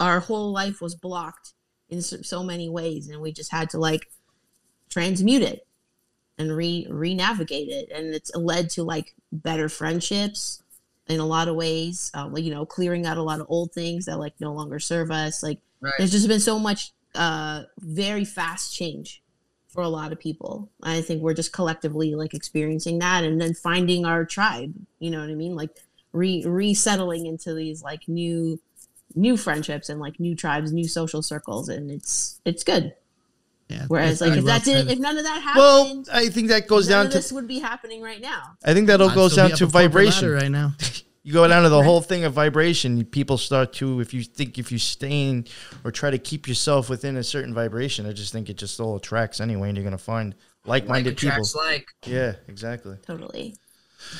our 0.00 0.20
whole 0.20 0.52
life 0.52 0.80
was 0.80 0.94
blocked 0.94 1.54
in 1.90 2.02
so, 2.02 2.22
so 2.22 2.42
many 2.42 2.68
ways, 2.68 3.08
and 3.08 3.20
we 3.20 3.32
just 3.32 3.50
had 3.50 3.70
to 3.70 3.78
like 3.78 4.10
transmute 4.90 5.42
it 5.42 5.66
and 6.38 6.54
re 6.54 6.86
re-navigate 6.88 7.68
it, 7.68 7.90
and 7.90 8.14
it's 8.14 8.34
led 8.34 8.70
to 8.70 8.82
like 8.82 9.14
better 9.32 9.68
friendships 9.68 10.62
in 11.08 11.20
a 11.20 11.26
lot 11.26 11.48
of 11.48 11.56
ways. 11.56 12.10
Um, 12.14 12.32
like, 12.32 12.44
you 12.44 12.52
know, 12.52 12.66
clearing 12.66 13.06
out 13.06 13.16
a 13.16 13.22
lot 13.22 13.40
of 13.40 13.46
old 13.48 13.72
things 13.72 14.06
that 14.06 14.18
like 14.18 14.34
no 14.40 14.52
longer 14.52 14.78
serve 14.78 15.10
us. 15.10 15.42
Like 15.42 15.58
right. 15.80 15.94
there's 15.98 16.12
just 16.12 16.28
been 16.28 16.40
so 16.40 16.58
much 16.58 16.92
uh 17.14 17.62
very 17.80 18.24
fast 18.24 18.74
change 18.74 19.22
for 19.68 19.82
a 19.82 19.88
lot 19.88 20.12
of 20.12 20.20
people 20.20 20.68
i 20.82 21.00
think 21.00 21.22
we're 21.22 21.34
just 21.34 21.52
collectively 21.52 22.14
like 22.14 22.34
experiencing 22.34 22.98
that 22.98 23.24
and 23.24 23.40
then 23.40 23.54
finding 23.54 24.04
our 24.04 24.24
tribe 24.24 24.74
you 24.98 25.10
know 25.10 25.20
what 25.20 25.30
i 25.30 25.34
mean 25.34 25.56
like 25.56 25.70
re 26.12 26.44
resettling 26.44 27.26
into 27.26 27.54
these 27.54 27.82
like 27.82 28.06
new 28.08 28.60
new 29.14 29.36
friendships 29.36 29.88
and 29.88 30.00
like 30.00 30.20
new 30.20 30.34
tribes 30.34 30.72
new 30.72 30.86
social 30.86 31.22
circles 31.22 31.68
and 31.68 31.90
it's 31.90 32.40
it's 32.44 32.62
good 32.62 32.94
Yeah. 33.68 33.84
whereas 33.88 34.18
that's 34.18 34.30
like 34.30 34.38
if 34.38 34.44
well 34.44 34.54
that 34.54 34.64
didn't 34.64 34.88
if 34.90 34.98
none 34.98 35.18
of 35.18 35.24
that 35.24 35.52
well 35.54 36.02
i 36.10 36.28
think 36.30 36.48
that 36.48 36.66
goes 36.66 36.88
down 36.88 37.06
to 37.06 37.12
this 37.18 37.30
would 37.30 37.46
be 37.46 37.58
happening 37.58 38.00
right 38.00 38.20
now 38.20 38.56
i 38.64 38.72
think 38.72 38.86
that 38.86 39.02
all 39.02 39.14
goes 39.14 39.36
down 39.36 39.50
to 39.50 39.66
vibration 39.66 40.30
right 40.30 40.50
now. 40.50 40.72
You 41.24 41.34
go 41.34 41.46
down 41.46 41.62
to 41.64 41.68
the 41.68 41.82
whole 41.82 42.00
thing 42.10 42.24
of 42.24 42.32
vibration. 42.32 43.04
People 43.04 43.36
start 43.36 43.74
to, 43.74 44.00
if 44.00 44.14
you 44.14 44.22
think 44.22 44.56
if 44.58 44.72
you 44.72 44.78
stay 44.78 45.28
in 45.28 45.46
or 45.84 45.90
try 45.90 46.10
to 46.10 46.16
keep 46.16 46.48
yourself 46.48 46.88
within 46.88 47.18
a 47.18 47.22
certain 47.22 47.52
vibration, 47.52 48.06
I 48.06 48.12
just 48.14 48.32
think 48.32 48.48
it 48.48 48.56
just 48.56 48.80
all 48.80 48.96
attracts 48.96 49.38
anyway, 49.38 49.68
and 49.68 49.76
you're 49.76 49.84
gonna 49.84 49.98
find 49.98 50.34
like-minded 50.64 51.10
like 51.10 51.18
people. 51.18 51.32
attracts 51.32 51.54
like. 51.54 51.86
Yeah, 52.06 52.36
exactly. 52.48 52.96
Totally. 53.06 53.56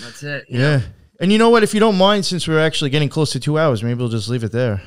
That's 0.03 0.23
it. 0.23 0.47
Yeah. 0.51 0.83
And 1.19 1.33
you 1.33 1.39
know 1.39 1.49
what? 1.49 1.63
If 1.63 1.73
you 1.73 1.81
don't 1.81 1.97
mind, 1.97 2.27
since 2.27 2.47
we're 2.47 2.61
actually 2.61 2.91
getting 2.91 3.09
close 3.09 3.33
to 3.33 3.41
two 3.41 3.59
hours, 3.59 3.83
maybe 3.83 3.99
we'll 3.99 4.11
just 4.11 4.29
leave 4.29 4.45
it 4.45 4.53
there. 4.53 4.83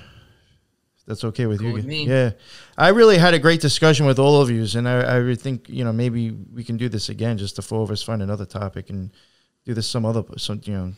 That's 1.12 1.26
okay 1.26 1.46
with 1.46 1.60
Cool 1.60 1.68
you. 1.72 1.76
with. 1.76 1.86
Yeah. 1.88 2.32
I 2.78 2.88
really 2.88 3.18
had 3.18 3.34
a 3.34 3.40
great 3.40 3.60
discussion 3.60 4.06
with 4.06 4.18
all 4.18 4.42
of 4.42 4.50
you, 4.50 4.66
and 4.76 4.88
I, 4.88 5.02
I 5.02 5.20
would 5.20 5.42
think 5.42 5.68
you 5.68 5.84
know 5.84 5.92
maybe 5.92 6.32
we 6.32 6.64
can 6.64 6.78
do 6.78 6.88
this 6.88 7.10
again, 7.10 7.38
just 7.38 7.58
the 7.58 7.62
four 7.62 7.84
of 7.84 7.92
us 7.92 8.02
find 8.02 8.22
another 8.22 8.46
topic 8.46 8.90
and 8.90 9.12
do 9.66 9.74
this 9.74 9.88
some 9.88 10.06
other 10.06 10.24
some 10.38 10.62
you 10.64 10.74
know 10.74 10.94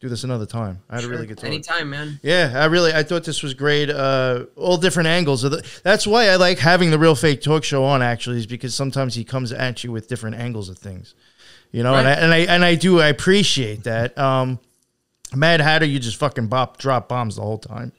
do 0.00 0.08
this 0.08 0.24
another 0.24 0.46
time. 0.46 0.80
I 0.88 0.94
had 0.94 1.04
a 1.04 1.08
really 1.08 1.26
good 1.26 1.36
time. 1.36 1.48
Anytime, 1.48 1.90
man. 1.90 2.20
Yeah, 2.22 2.52
I 2.54 2.64
really 2.64 2.94
I 2.94 3.02
thought 3.02 3.24
this 3.24 3.42
was 3.42 3.52
great. 3.52 3.90
Uh, 3.90 4.46
all 4.56 4.78
different 4.78 5.08
angles 5.08 5.44
of 5.44 5.50
the. 5.50 5.80
That's 5.84 6.06
why 6.06 6.30
I 6.30 6.36
like 6.36 6.58
having 6.58 6.90
the 6.90 6.98
real 6.98 7.14
fake 7.14 7.42
talk 7.42 7.62
show 7.62 7.84
on. 7.84 8.00
Actually, 8.00 8.38
is 8.38 8.46
because 8.46 8.74
sometimes 8.74 9.14
he 9.14 9.24
comes 9.24 9.52
at 9.52 9.84
you 9.84 9.92
with 9.92 10.08
different 10.08 10.36
angles 10.36 10.70
of 10.70 10.78
things. 10.78 11.14
You 11.70 11.82
know, 11.82 11.94
and 11.96 12.08
I 12.08 12.12
and 12.12 12.32
I 12.32 12.38
and 12.38 12.64
I 12.64 12.76
do 12.76 12.98
I 12.98 13.08
appreciate 13.08 13.84
that. 13.84 14.16
Um, 14.16 14.58
Mad 15.34 15.60
Hatter, 15.60 15.84
you 15.86 15.98
just 15.98 16.16
fucking 16.16 16.48
bop 16.48 16.78
drop 16.78 17.08
bombs 17.08 17.36
the 17.36 17.42
whole 17.42 17.58
time. 17.58 17.92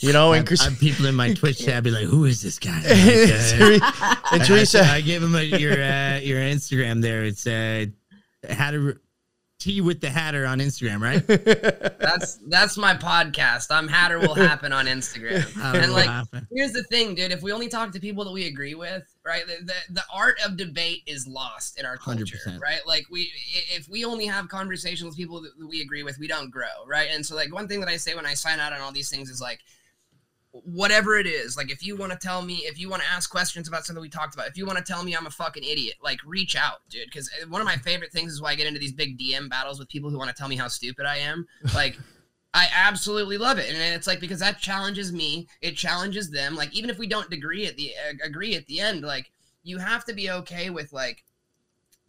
You 0.00 0.12
know, 0.12 0.32
and 0.32 0.42
I, 0.42 0.46
Chris, 0.46 0.62
I- 0.66 0.70
people 0.74 1.06
in 1.06 1.14
my 1.14 1.34
Twitch 1.34 1.58
chat 1.64 1.82
be 1.82 1.90
like, 1.90 2.06
"Who 2.06 2.24
is 2.24 2.40
this 2.42 2.58
guy?" 2.58 2.80
Like, 2.82 3.82
uh, 3.82 4.22
and 4.32 4.42
I, 4.42 4.46
Theresa, 4.46 4.80
I 4.84 5.00
gave 5.00 5.22
him 5.22 5.34
a, 5.34 5.42
your 5.42 5.72
uh, 5.72 6.18
your 6.18 6.40
Instagram 6.40 7.02
there. 7.02 7.24
It's 7.24 7.46
uh, 7.46 7.86
Hatter 8.48 9.00
Tea 9.58 9.80
with 9.80 10.00
the 10.00 10.08
Hatter 10.08 10.46
on 10.46 10.60
Instagram, 10.60 11.00
right? 11.00 11.26
That's 11.98 12.38
that's 12.48 12.76
my 12.76 12.94
podcast. 12.94 13.66
I'm 13.70 13.88
Hatter 13.88 14.20
will 14.20 14.34
happen 14.34 14.72
on 14.72 14.86
Instagram. 14.86 15.52
Hatter 15.60 15.80
and 15.80 15.92
like 15.92 16.06
happen. 16.06 16.46
here's 16.52 16.72
the 16.72 16.84
thing, 16.84 17.16
dude. 17.16 17.32
If 17.32 17.42
we 17.42 17.50
only 17.50 17.68
talk 17.68 17.90
to 17.92 18.00
people 18.00 18.24
that 18.24 18.30
we 18.30 18.46
agree 18.46 18.76
with, 18.76 19.02
right? 19.24 19.44
The, 19.46 19.64
the, 19.64 19.74
the 19.94 20.02
art 20.14 20.36
of 20.46 20.56
debate 20.56 21.02
is 21.06 21.26
lost 21.26 21.78
in 21.78 21.84
our 21.86 21.96
culture, 21.96 22.36
100%. 22.46 22.60
right? 22.60 22.80
Like 22.86 23.06
we 23.10 23.32
if 23.70 23.88
we 23.88 24.04
only 24.04 24.26
have 24.26 24.48
conversations 24.48 25.04
with 25.08 25.16
people 25.16 25.40
that 25.42 25.52
we 25.68 25.80
agree 25.80 26.04
with, 26.04 26.18
we 26.20 26.28
don't 26.28 26.50
grow, 26.50 26.86
right? 26.86 27.08
And 27.12 27.26
so 27.26 27.34
like 27.34 27.52
one 27.52 27.66
thing 27.66 27.80
that 27.80 27.88
I 27.88 27.96
say 27.96 28.14
when 28.14 28.26
I 28.26 28.34
sign 28.34 28.60
out 28.60 28.72
on 28.72 28.80
all 28.80 28.92
these 28.92 29.10
things 29.10 29.28
is 29.28 29.40
like 29.40 29.60
whatever 30.52 31.16
it 31.16 31.26
is 31.26 31.56
like 31.56 31.70
if 31.70 31.86
you 31.86 31.94
want 31.96 32.10
to 32.10 32.18
tell 32.18 32.42
me 32.42 32.56
if 32.64 32.78
you 32.78 32.88
want 32.88 33.02
to 33.02 33.08
ask 33.08 33.30
questions 33.30 33.68
about 33.68 33.84
something 33.84 34.00
we 34.00 34.08
talked 34.08 34.34
about 34.34 34.48
if 34.48 34.56
you 34.56 34.64
want 34.64 34.78
to 34.78 34.84
tell 34.84 35.04
me 35.04 35.14
i'm 35.14 35.26
a 35.26 35.30
fucking 35.30 35.62
idiot 35.62 35.94
like 36.02 36.18
reach 36.24 36.56
out 36.56 36.78
dude 36.88 37.04
because 37.04 37.30
one 37.48 37.60
of 37.60 37.66
my 37.66 37.76
favorite 37.76 38.10
things 38.10 38.32
is 38.32 38.40
why 38.40 38.50
i 38.50 38.54
get 38.54 38.66
into 38.66 38.80
these 38.80 38.92
big 38.92 39.18
dm 39.18 39.50
battles 39.50 39.78
with 39.78 39.88
people 39.88 40.10
who 40.10 40.16
want 40.16 40.30
to 40.30 40.34
tell 40.34 40.48
me 40.48 40.56
how 40.56 40.68
stupid 40.68 41.06
i 41.06 41.16
am. 41.16 41.46
Like 41.74 41.98
i 42.54 42.66
absolutely 42.74 43.36
love 43.36 43.58
it 43.58 43.68
and 43.68 43.76
it's 43.94 44.06
like 44.06 44.20
because 44.20 44.40
that 44.40 44.58
challenges 44.58 45.12
me 45.12 45.46
it 45.60 45.76
challenges 45.76 46.30
them 46.30 46.56
like 46.56 46.74
even 46.74 46.88
if 46.88 46.98
we 46.98 47.06
don't 47.06 47.32
agree 47.32 47.66
at 47.66 47.76
the 47.76 47.92
uh, 48.08 48.14
agree 48.24 48.56
at 48.56 48.66
the 48.66 48.80
end 48.80 49.02
like 49.02 49.30
you 49.62 49.78
have 49.78 50.04
to 50.06 50.14
be 50.14 50.30
okay 50.30 50.70
with 50.70 50.92
like 50.92 51.24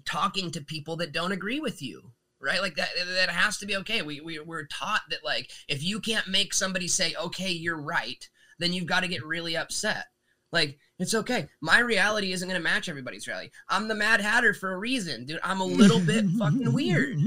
talking 0.06 0.50
to 0.52 0.62
people 0.62 0.96
that 0.96 1.12
don't 1.12 1.34
agree 1.34 1.60
with 1.60 1.82
you 1.82 2.12
right? 2.42 2.62
Like 2.62 2.76
that 2.76 2.90
that 3.16 3.30
has 3.30 3.58
to 3.58 3.66
be 3.66 3.78
okay. 3.78 4.02
We, 4.02 4.22
we 4.22 4.40
we're 4.40 4.66
taught 4.68 5.02
that 5.10 5.24
like 5.24 5.50
if 5.68 5.84
you 5.84 6.00
can't 6.00 6.28
make 6.28 6.54
somebody 6.54 6.88
say 6.88 7.16
okay 7.20 7.52
you're 7.52 7.82
right 7.82 8.28
then 8.60 8.74
you've 8.74 8.86
got 8.86 9.02
to 9.02 9.08
get 9.08 9.26
really 9.26 9.58
upset. 9.58 10.06
Like 10.52 10.80
it's 10.98 11.14
okay. 11.14 11.48
My 11.62 11.80
reality 11.80 12.34
isn't 12.34 12.48
going 12.48 12.60
to 12.60 12.64
match 12.64 12.90
everybody's 12.90 13.28
reality. 13.28 13.52
I'm 13.70 13.88
the 13.88 13.96
mad 13.96 14.20
hatter 14.20 14.54
for 14.54 14.74
a 14.74 14.78
reason 14.78 15.26
dude. 15.26 15.40
I'm 15.44 15.62
a 15.62 15.66
little 15.66 16.00
bit 16.00 16.26
fucking 16.40 16.74
weird 16.74 17.18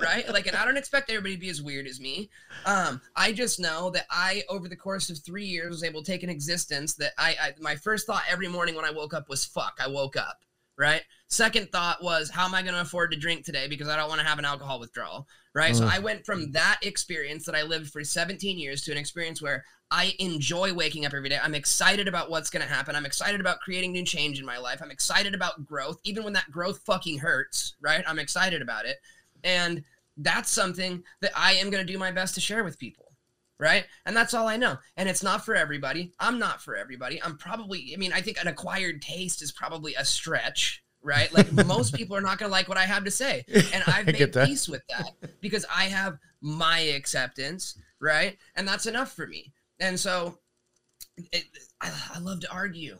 right? 0.00 0.28
Like 0.28 0.46
and 0.46 0.56
i 0.56 0.64
don't 0.64 0.76
expect 0.76 1.08
everybody 1.10 1.34
to 1.34 1.40
be 1.40 1.48
as 1.50 1.62
weird 1.62 1.86
as 1.86 2.00
me. 2.00 2.30
Um 2.66 3.00
i 3.16 3.32
just 3.32 3.60
know 3.60 3.90
that 3.90 4.06
i 4.10 4.42
over 4.48 4.68
the 4.68 4.76
course 4.76 5.08
of 5.08 5.18
three 5.18 5.46
years 5.46 5.70
was 5.70 5.84
able 5.84 6.02
to 6.02 6.10
take 6.10 6.22
an 6.22 6.30
existence 6.30 6.94
that 6.96 7.12
I, 7.16 7.36
I 7.40 7.54
my 7.60 7.76
first 7.76 8.06
thought 8.06 8.22
every 8.28 8.48
morning 8.48 8.74
when 8.74 8.84
i 8.84 8.90
woke 8.90 9.14
up 9.14 9.28
was 9.28 9.44
fuck 9.44 9.78
i 9.80 9.88
woke 9.88 10.16
up 10.16 10.40
right? 10.78 11.02
Second 11.28 11.70
thought 11.72 12.02
was 12.02 12.30
how 12.30 12.44
am 12.44 12.54
i 12.54 12.62
going 12.62 12.74
to 12.74 12.80
afford 12.80 13.10
to 13.10 13.18
drink 13.18 13.44
today 13.44 13.66
because 13.68 13.88
i 13.88 13.96
don't 13.96 14.08
want 14.08 14.20
to 14.20 14.26
have 14.26 14.38
an 14.38 14.44
alcohol 14.44 14.78
withdrawal 14.78 15.26
right? 15.54 15.74
So 15.74 15.84
mm. 15.84 15.90
i 15.90 15.98
went 15.98 16.26
from 16.26 16.52
that 16.52 16.78
experience 16.82 17.44
that 17.46 17.54
i 17.54 17.62
lived 17.62 17.90
for 17.90 18.04
17 18.04 18.58
years 18.58 18.82
to 18.82 18.92
an 18.92 18.98
experience 18.98 19.40
where 19.42 19.64
i 19.90 20.14
enjoy 20.18 20.72
waking 20.72 21.06
up 21.06 21.14
every 21.14 21.28
day. 21.28 21.38
I'm 21.42 21.54
excited 21.54 22.08
about 22.08 22.30
what's 22.30 22.50
going 22.50 22.66
to 22.66 22.72
happen. 22.72 22.96
I'm 22.96 23.06
excited 23.06 23.40
about 23.40 23.60
creating 23.60 23.92
new 23.92 24.04
change 24.04 24.38
in 24.38 24.46
my 24.46 24.58
life. 24.58 24.80
I'm 24.82 24.90
excited 24.90 25.34
about 25.34 25.66
growth 25.66 25.98
even 26.04 26.24
when 26.24 26.32
that 26.34 26.50
growth 26.50 26.80
fucking 26.86 27.18
hurts 27.18 27.74
right? 27.80 28.04
I'm 28.06 28.18
excited 28.18 28.62
about 28.62 28.86
it. 28.86 28.96
And 29.42 29.82
that's 30.18 30.50
something 30.50 31.02
that 31.20 31.32
i 31.36 31.54
am 31.54 31.70
going 31.70 31.84
to 31.84 31.92
do 31.92 31.98
my 31.98 32.12
best 32.12 32.34
to 32.34 32.40
share 32.40 32.62
with 32.62 32.78
people 32.78 33.03
right? 33.58 33.84
And 34.06 34.16
that's 34.16 34.34
all 34.34 34.48
I 34.48 34.56
know. 34.56 34.76
And 34.96 35.08
it's 35.08 35.22
not 35.22 35.44
for 35.44 35.54
everybody. 35.54 36.12
I'm 36.18 36.38
not 36.38 36.62
for 36.62 36.76
everybody. 36.76 37.22
I'm 37.22 37.36
probably, 37.36 37.92
I 37.94 37.96
mean, 37.96 38.12
I 38.12 38.20
think 38.20 38.40
an 38.40 38.48
acquired 38.48 39.02
taste 39.02 39.42
is 39.42 39.52
probably 39.52 39.94
a 39.94 40.04
stretch, 40.04 40.82
right? 41.02 41.32
Like 41.32 41.52
most 41.66 41.94
people 41.94 42.16
are 42.16 42.20
not 42.20 42.38
going 42.38 42.48
to 42.48 42.52
like 42.52 42.68
what 42.68 42.78
I 42.78 42.84
have 42.84 43.04
to 43.04 43.10
say. 43.10 43.44
And 43.72 43.84
I've 43.86 44.06
made 44.06 44.32
peace 44.32 44.68
with 44.68 44.82
that 44.88 45.10
because 45.40 45.64
I 45.74 45.84
have 45.84 46.18
my 46.40 46.78
acceptance, 46.78 47.78
right? 48.00 48.36
And 48.54 48.66
that's 48.66 48.86
enough 48.86 49.12
for 49.12 49.26
me. 49.26 49.52
And 49.80 49.98
so 49.98 50.38
it, 51.32 51.44
I, 51.80 51.92
I 52.14 52.18
love 52.18 52.40
to 52.40 52.52
argue. 52.52 52.98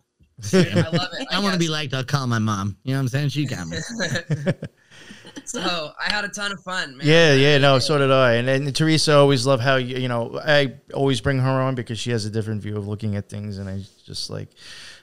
Dude, 0.51 0.69
I 0.77 0.89
love 0.91 1.09
it. 1.19 1.29
I 1.31 1.39
want 1.41 1.53
to 1.55 1.59
be 1.59 1.69
liked. 1.69 1.95
I'll 1.95 2.05
call 2.05 2.27
my 2.27 2.39
mom. 2.39 2.77
You 2.83 2.93
know 2.93 2.99
what 2.99 3.03
I'm 3.03 3.09
saying? 3.09 3.29
She 3.31 3.47
got 3.47 3.67
me. 3.69 3.77
so 5.45 5.93
I 5.99 6.13
had 6.13 6.25
a 6.25 6.29
ton 6.29 6.53
of 6.53 6.61
fun, 6.61 6.97
man. 6.97 7.07
Yeah, 7.07 7.35
yeah, 7.35 7.59
no, 7.59 7.79
so 7.79 7.99
did 7.99 8.11
I. 8.11 8.35
And 8.35 8.49
then 8.49 8.73
Theresa 8.73 9.15
always 9.17 9.47
love 9.47 9.61
how 9.61 9.77
you, 9.77 9.97
you 9.97 10.09
know, 10.09 10.41
I 10.45 10.75
always 10.93 11.21
bring 11.21 11.39
her 11.39 11.49
on 11.63 11.75
because 11.75 11.99
she 11.99 12.11
has 12.11 12.25
a 12.25 12.31
different 12.31 12.63
view 12.63 12.77
of 12.77 12.87
looking 12.89 13.17
at 13.17 13.29
things, 13.29 13.59
and 13.59 13.69
I 13.69 13.83
just 14.05 14.31
like, 14.31 14.49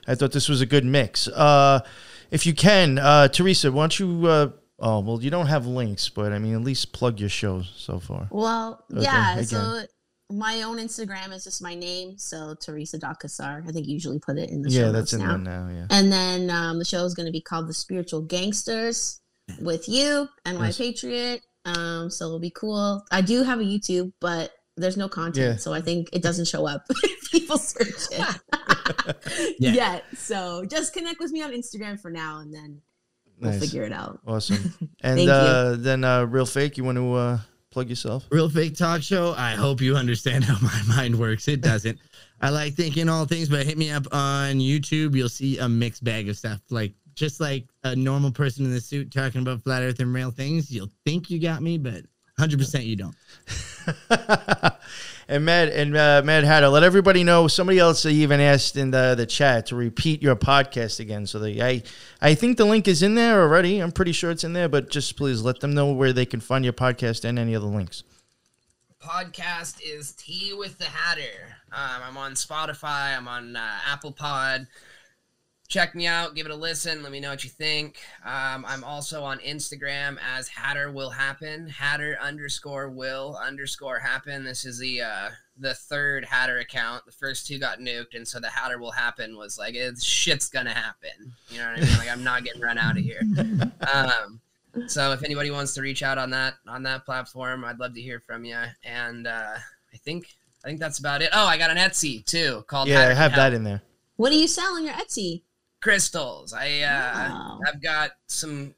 I 0.06 0.14
thought 0.14 0.32
this 0.32 0.48
was 0.48 0.60
a 0.60 0.66
good 0.66 0.84
mix. 0.84 1.28
Uh, 1.28 1.80
if 2.30 2.46
you 2.46 2.54
can, 2.54 2.98
uh, 2.98 3.28
Theresa, 3.28 3.70
why 3.70 3.82
don't 3.84 3.98
you? 3.98 4.26
Uh, 4.26 4.48
oh, 4.78 5.00
well, 5.00 5.22
you 5.22 5.30
don't 5.30 5.46
have 5.46 5.66
links, 5.66 6.08
but 6.08 6.32
I 6.32 6.38
mean, 6.38 6.54
at 6.54 6.62
least 6.62 6.92
plug 6.92 7.20
your 7.20 7.28
show 7.28 7.62
so 7.76 7.98
far. 8.00 8.28
Well, 8.30 8.84
Okay, 8.92 9.02
yeah. 9.02 9.32
again. 9.34 9.44
So 9.44 9.82
my 10.32 10.62
own 10.62 10.78
Instagram 10.78 11.32
is 11.32 11.44
just 11.44 11.62
my 11.62 11.74
name. 11.74 12.16
So 12.18 12.54
Theresa 12.60 12.98
Dakasar. 12.98 13.68
I 13.68 13.72
think 13.72 13.86
you 13.86 13.92
usually 13.94 14.18
put 14.18 14.38
it 14.38 14.50
in 14.50 14.62
the 14.62 14.70
Yeah, 14.70 14.80
show 14.82 14.92
that's 14.92 15.12
in 15.12 15.20
now. 15.20 15.28
there 15.28 15.38
now. 15.38 15.68
Yeah. 15.72 15.86
And 15.90 16.10
then 16.12 16.50
um, 16.50 16.78
the 16.78 16.84
show 16.84 17.04
is 17.04 17.14
going 17.14 17.26
to 17.26 17.32
be 17.32 17.40
called 17.40 17.68
The 17.68 17.74
Spiritual 17.74 18.22
Gangsters 18.22 19.20
with 19.60 19.88
you 19.88 20.28
and 20.44 20.58
my 20.58 20.66
Yes. 20.66 20.78
Patriot. 20.78 21.42
Um, 21.64 22.10
so 22.10 22.26
it'll 22.26 22.38
be 22.40 22.50
cool. 22.50 23.04
I 23.12 23.20
do 23.20 23.42
have 23.42 23.60
a 23.60 23.64
YouTube, 23.64 24.12
but 24.20 24.52
there's 24.76 24.96
no 24.96 25.08
content, 25.08 25.54
Yeah. 25.54 25.56
so 25.58 25.72
I 25.74 25.80
think 25.82 26.08
it 26.12 26.22
doesn't 26.22 26.46
show 26.48 26.66
up 26.66 26.84
if 26.90 27.30
people 27.30 27.58
search 27.58 28.08
it 28.10 29.56
Yeah. 29.58 29.72
yet. 29.72 30.04
So 30.16 30.64
just 30.64 30.92
connect 30.94 31.20
with 31.20 31.30
me 31.30 31.42
on 31.42 31.52
Instagram 31.52 32.00
for 32.00 32.10
now, 32.10 32.40
and 32.40 32.52
then 32.52 32.80
we'll 33.38 33.50
Nice. 33.52 33.60
figure 33.60 33.82
it 33.84 33.92
out. 33.92 34.20
Awesome. 34.26 34.72
And 35.02 35.16
Thank 35.18 35.26
you. 35.26 35.32
uh, 35.32 35.76
then, 35.76 36.04
uh, 36.04 36.24
real 36.24 36.46
fake, 36.46 36.78
you 36.78 36.84
want 36.84 36.96
to 36.96 37.12
uh, 37.12 37.38
plug 37.72 37.88
yourself? 37.88 38.26
Real 38.30 38.48
fake 38.48 38.76
talk 38.76 39.02
show. 39.02 39.34
I 39.36 39.52
hope 39.52 39.80
you 39.80 39.96
understand 39.96 40.44
how 40.44 40.58
my 40.62 40.96
mind 40.96 41.18
works. 41.18 41.48
It 41.48 41.60
doesn't. 41.60 41.98
I 42.40 42.50
like 42.50 42.74
thinking 42.74 43.08
all 43.08 43.24
things, 43.24 43.48
but 43.48 43.64
hit 43.66 43.78
me 43.78 43.90
up 43.90 44.06
on 44.12 44.56
YouTube. 44.56 45.14
You'll 45.14 45.28
see 45.28 45.58
a 45.58 45.68
mixed 45.68 46.04
bag 46.04 46.28
of 46.28 46.36
stuff. 46.36 46.60
Like 46.70 46.92
just 47.14 47.40
like 47.40 47.66
a 47.84 47.94
normal 47.94 48.30
person 48.30 48.64
in 48.64 48.72
the 48.72 48.80
suit 48.80 49.12
talking 49.12 49.42
about 49.42 49.62
flat 49.62 49.82
earth 49.82 50.00
and 50.00 50.12
real 50.12 50.30
things. 50.30 50.70
You'll 50.70 50.90
think 51.04 51.30
you 51.30 51.38
got 51.38 51.62
me, 51.62 51.78
but 51.78 52.04
100% 52.38 52.84
you 52.84 52.96
don't. 52.96 53.14
and 55.28 55.44
Matt 55.44 55.68
and 55.68 55.96
uh, 55.96 56.22
Mad 56.24 56.44
Hatter, 56.44 56.68
let 56.68 56.82
everybody 56.82 57.24
know. 57.24 57.48
Somebody 57.48 57.78
else 57.78 58.04
even 58.06 58.40
asked 58.40 58.76
in 58.76 58.90
the 58.90 59.14
the 59.16 59.26
chat 59.26 59.66
to 59.66 59.76
repeat 59.76 60.22
your 60.22 60.36
podcast 60.36 61.00
again. 61.00 61.26
So 61.26 61.42
I 61.44 61.82
I 62.20 62.34
think 62.34 62.58
the 62.58 62.64
link 62.64 62.88
is 62.88 63.02
in 63.02 63.14
there 63.14 63.42
already. 63.42 63.78
I'm 63.78 63.92
pretty 63.92 64.12
sure 64.12 64.30
it's 64.30 64.44
in 64.44 64.52
there, 64.52 64.68
but 64.68 64.90
just 64.90 65.16
please 65.16 65.42
let 65.42 65.60
them 65.60 65.74
know 65.74 65.92
where 65.92 66.12
they 66.12 66.26
can 66.26 66.40
find 66.40 66.64
your 66.64 66.74
podcast 66.74 67.24
and 67.24 67.38
any 67.38 67.54
other 67.54 67.66
links. 67.66 68.04
podcast 69.00 69.80
is 69.84 70.12
Tea 70.12 70.52
with 70.54 70.78
the 70.78 70.84
Hatter. 70.84 71.56
Um, 71.72 72.02
I'm 72.08 72.16
on 72.16 72.32
Spotify. 72.32 73.16
I'm 73.16 73.28
on 73.28 73.56
uh, 73.56 73.78
Apple 73.86 74.12
Pod. 74.12 74.66
Check 75.72 75.94
me 75.94 76.06
out. 76.06 76.34
Give 76.34 76.44
it 76.44 76.52
a 76.52 76.54
listen. 76.54 77.02
Let 77.02 77.12
me 77.12 77.18
know 77.18 77.30
what 77.30 77.44
you 77.44 77.48
think. 77.48 77.96
Um, 78.26 78.62
I'm 78.68 78.84
also 78.84 79.22
on 79.22 79.38
Instagram 79.38 80.18
as 80.36 80.46
Hatter 80.46 80.92
Will 80.92 81.08
Happen. 81.08 81.66
Hatter 81.66 82.18
underscore 82.20 82.90
Will 82.90 83.38
underscore 83.42 83.98
Happen. 83.98 84.44
This 84.44 84.66
is 84.66 84.78
the 84.78 85.00
uh, 85.00 85.30
the 85.56 85.72
third 85.72 86.26
Hatter 86.26 86.58
account. 86.58 87.06
The 87.06 87.12
first 87.12 87.46
two 87.46 87.58
got 87.58 87.78
nuked, 87.78 88.14
and 88.14 88.28
so 88.28 88.38
the 88.38 88.50
Hatter 88.50 88.78
Will 88.78 88.90
Happen 88.90 89.38
was 89.38 89.56
like, 89.56 89.74
it's, 89.74 90.04
shit's 90.04 90.50
gonna 90.50 90.74
happen. 90.74 91.32
You 91.48 91.60
know 91.60 91.70
what 91.70 91.78
I 91.78 91.80
mean? 91.80 91.96
Like 91.96 92.10
I'm 92.10 92.22
not 92.22 92.44
getting 92.44 92.60
run 92.60 92.76
out 92.76 92.98
of 92.98 93.02
here. 93.02 93.22
Um, 93.92 94.40
so 94.86 95.12
if 95.12 95.22
anybody 95.24 95.50
wants 95.50 95.74
to 95.74 95.82
reach 95.82 96.02
out 96.02 96.18
on 96.18 96.30
that 96.30 96.54
on 96.68 96.82
that 96.82 97.06
platform, 97.06 97.64
I'd 97.64 97.78
love 97.78 97.94
to 97.94 98.00
hear 98.00 98.20
from 98.20 98.44
you. 98.44 98.58
And 98.84 99.26
uh, 99.26 99.54
I 99.56 99.96
think 100.04 100.26
I 100.62 100.68
think 100.68 100.80
that's 100.80 100.98
about 100.98 101.22
it. 101.22 101.30
Oh, 101.32 101.46
I 101.46 101.56
got 101.56 101.70
an 101.70 101.78
Etsy 101.78 102.24
too 102.26 102.62
called 102.66 102.88
Yeah, 102.88 103.08
I 103.08 103.14
have 103.14 103.32
Can 103.32 103.38
that 103.38 103.52
in 103.54 103.64
there. 103.64 103.80
What 104.16 104.28
do 104.30 104.36
you 104.36 104.46
sell 104.46 104.76
on 104.76 104.84
your 104.84 104.92
Etsy? 104.92 105.42
Crystals. 105.82 106.52
I 106.52 106.80
uh, 106.80 107.28
Wow. 107.30 107.60
I've 107.66 107.82
got 107.82 108.12
some 108.28 108.74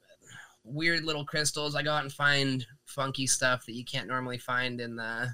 weird 0.64 1.04
little 1.04 1.24
crystals. 1.24 1.74
I 1.76 1.82
go 1.82 1.92
out 1.92 2.02
and 2.02 2.12
find 2.12 2.66
funky 2.86 3.26
stuff 3.26 3.64
that 3.66 3.74
you 3.74 3.84
can't 3.84 4.08
normally 4.08 4.38
find 4.38 4.80
in 4.80 4.96
the 4.96 5.28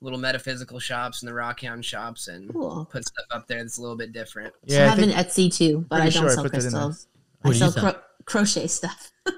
little 0.00 0.18
metaphysical 0.18 0.78
shops 0.80 1.22
and 1.22 1.28
the 1.30 1.34
rockhound 1.34 1.84
shops 1.84 2.26
and 2.28 2.52
Cool. 2.52 2.88
put 2.90 3.06
stuff 3.06 3.26
up 3.30 3.46
there 3.46 3.58
that's 3.58 3.78
a 3.78 3.80
little 3.80 3.96
bit 3.96 4.12
different. 4.12 4.52
I 4.54 4.58
Yeah, 4.64 4.84
I 4.86 4.88
have 4.88 4.98
an 4.98 5.10
Etsy 5.10 5.54
too, 5.54 5.86
but 5.88 5.96
I 5.96 6.04
pretty 6.06 6.14
don't 6.14 6.22
sure 6.24 6.30
sell 6.34 6.42
put 6.42 6.52
that 6.52 6.64
in 6.64 6.72
there. 6.72 6.80
crystals. 6.82 7.06
I 7.44 7.48
do 7.48 7.54
sell 7.54 7.70
sell? 7.72 7.92
cro- 7.92 8.02
crochet 8.24 8.66
stuff. 8.66 9.12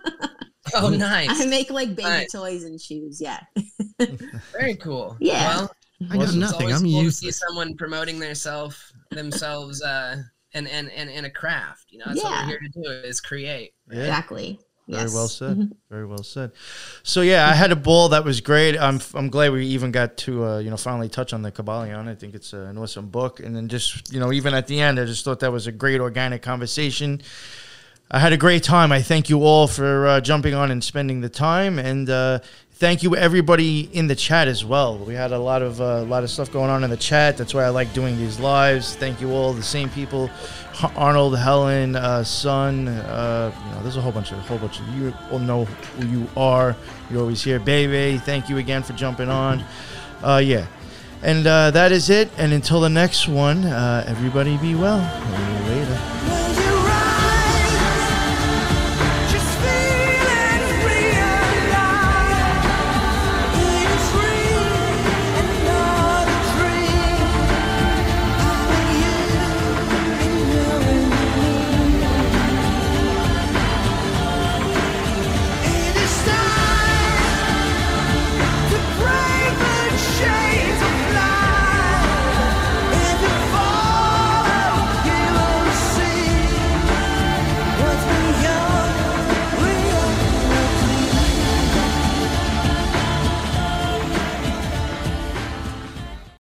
Oh, 0.76 0.88
nice. 0.88 1.28
I 1.42 1.44
make 1.44 1.70
like 1.70 1.90
baby 1.90 2.08
Nice. 2.08 2.32
toys 2.32 2.64
and 2.64 2.80
shoes. 2.80 3.20
Yeah. 3.20 3.38
Very 4.52 4.74
cool. 4.76 5.14
Yeah. 5.20 5.46
Well, 5.58 5.72
I 6.10 6.16
got 6.16 6.22
Awesome. 6.24 6.42
it's 6.42 6.52
nothing. 6.52 6.72
I'm 6.72 6.80
cool 6.82 7.02
to 7.04 7.12
see 7.12 7.30
someone 7.30 7.76
promoting 7.76 8.18
themselves 8.18 8.92
themselves 9.10 9.82
uh 9.82 10.22
and 10.54 10.66
and 10.68 10.90
and 10.92 11.10
in 11.10 11.24
a 11.24 11.30
craft. 11.30 11.86
You 11.90 11.98
know, 11.98 12.04
that's 12.06 12.22
what 12.22 12.32
we're 12.32 12.46
here 12.48 12.60
to 12.60 12.82
do 12.82 12.90
is 13.08 13.20
create. 13.20 13.72
yeah. 13.90 14.00
Exactly. 14.00 14.58
Very 14.86 15.02
Yes. 15.04 15.14
well 15.14 15.28
said. 15.28 15.56
Mhm. 15.56 15.70
Very 15.90 16.04
well 16.06 16.22
said. 16.22 16.52
So 17.02 17.22
yeah, 17.22 17.48
I 17.48 17.54
had 17.54 17.72
a 17.72 17.76
ball 17.76 18.10
that 18.10 18.22
was 18.22 18.40
great. 18.42 18.78
I'm 18.78 19.00
I'm 19.14 19.30
glad 19.30 19.52
we 19.52 19.64
even 19.66 19.90
got 19.92 20.16
to 20.18 20.44
uh, 20.44 20.58
you 20.58 20.68
know 20.70 20.76
finally 20.76 21.08
touch 21.08 21.32
on 21.32 21.40
the 21.42 21.50
Kybalion. 21.50 22.06
I 22.06 22.14
think 22.14 22.34
it's 22.34 22.52
uh, 22.52 22.66
an 22.70 22.76
awesome 22.76 23.08
book. 23.08 23.40
And 23.40 23.56
then 23.56 23.68
just 23.68 24.12
you 24.12 24.20
know 24.20 24.30
even 24.32 24.52
at 24.54 24.66
the 24.66 24.80
end, 24.80 25.00
I 25.00 25.06
just 25.06 25.24
thought 25.24 25.40
that 25.40 25.52
was 25.52 25.66
a 25.66 25.72
great 25.72 26.00
organic 26.00 26.42
conversation. 26.42 27.22
I 28.10 28.18
had 28.18 28.34
a 28.34 28.36
great 28.36 28.62
time. 28.62 28.92
I 28.92 29.00
thank 29.00 29.30
you 29.30 29.42
all 29.44 29.66
for 29.66 30.06
uh, 30.06 30.20
jumping 30.20 30.52
on 30.54 30.70
and 30.70 30.84
spending 30.84 31.22
the 31.22 31.30
time, 31.30 31.78
and 31.78 32.08
uh, 32.10 32.40
thank 32.74 33.02
you 33.02 33.14
everybody 33.16 33.88
in 33.92 34.06
the 34.08 34.14
chat 34.14 34.48
as 34.48 34.64
well. 34.64 34.98
We 34.98 35.14
had 35.14 35.32
a 35.32 35.38
lot 35.38 35.62
of 35.62 35.80
uh, 35.80 35.84
a 35.84 36.04
lot 36.04 36.24
of 36.24 36.30
stuff 36.30 36.52
going 36.52 36.70
on 36.70 36.84
in 36.84 36.90
the 36.90 36.96
chat. 36.96 37.36
That's 37.36 37.54
why 37.54 37.64
I 37.64 37.68
like 37.68 37.92
doing 37.92 38.16
these 38.16 38.40
lives. 38.40 38.96
Thank 38.96 39.20
you 39.20 39.30
all, 39.32 39.52
the 39.52 39.62
same 39.62 39.88
people, 39.90 40.30
Arnold, 40.96 41.38
Helen, 41.38 41.96
uh, 41.96 42.24
Son. 42.24 42.88
Uh, 42.88 43.52
you 43.64 43.74
know, 43.74 43.82
there's 43.82 43.96
a 43.96 44.00
whole 44.00 44.12
bunch 44.12 44.32
of 44.32 44.38
whole 44.40 44.58
bunch 44.58 44.80
of 44.80 44.88
you 44.88 45.14
all 45.30 45.38
know 45.38 45.64
who 45.64 46.06
you 46.06 46.28
are. 46.36 46.76
You're 47.10 47.20
always 47.20 47.42
here, 47.42 47.60
baby. 47.60 48.18
Thank 48.18 48.48
you 48.48 48.58
again 48.58 48.82
for 48.82 48.92
jumping 48.94 49.28
on. 49.28 49.64
Uh, 50.22 50.40
yeah. 50.44 50.66
And 51.22 51.46
uh, 51.46 51.70
that 51.70 51.90
is 51.90 52.10
it. 52.10 52.28
And 52.36 52.52
until 52.52 52.80
the 52.80 52.90
next 52.90 53.28
one, 53.28 53.64
uh, 53.64 54.04
everybody 54.06 54.58
be 54.58 54.74
well. 54.74 55.00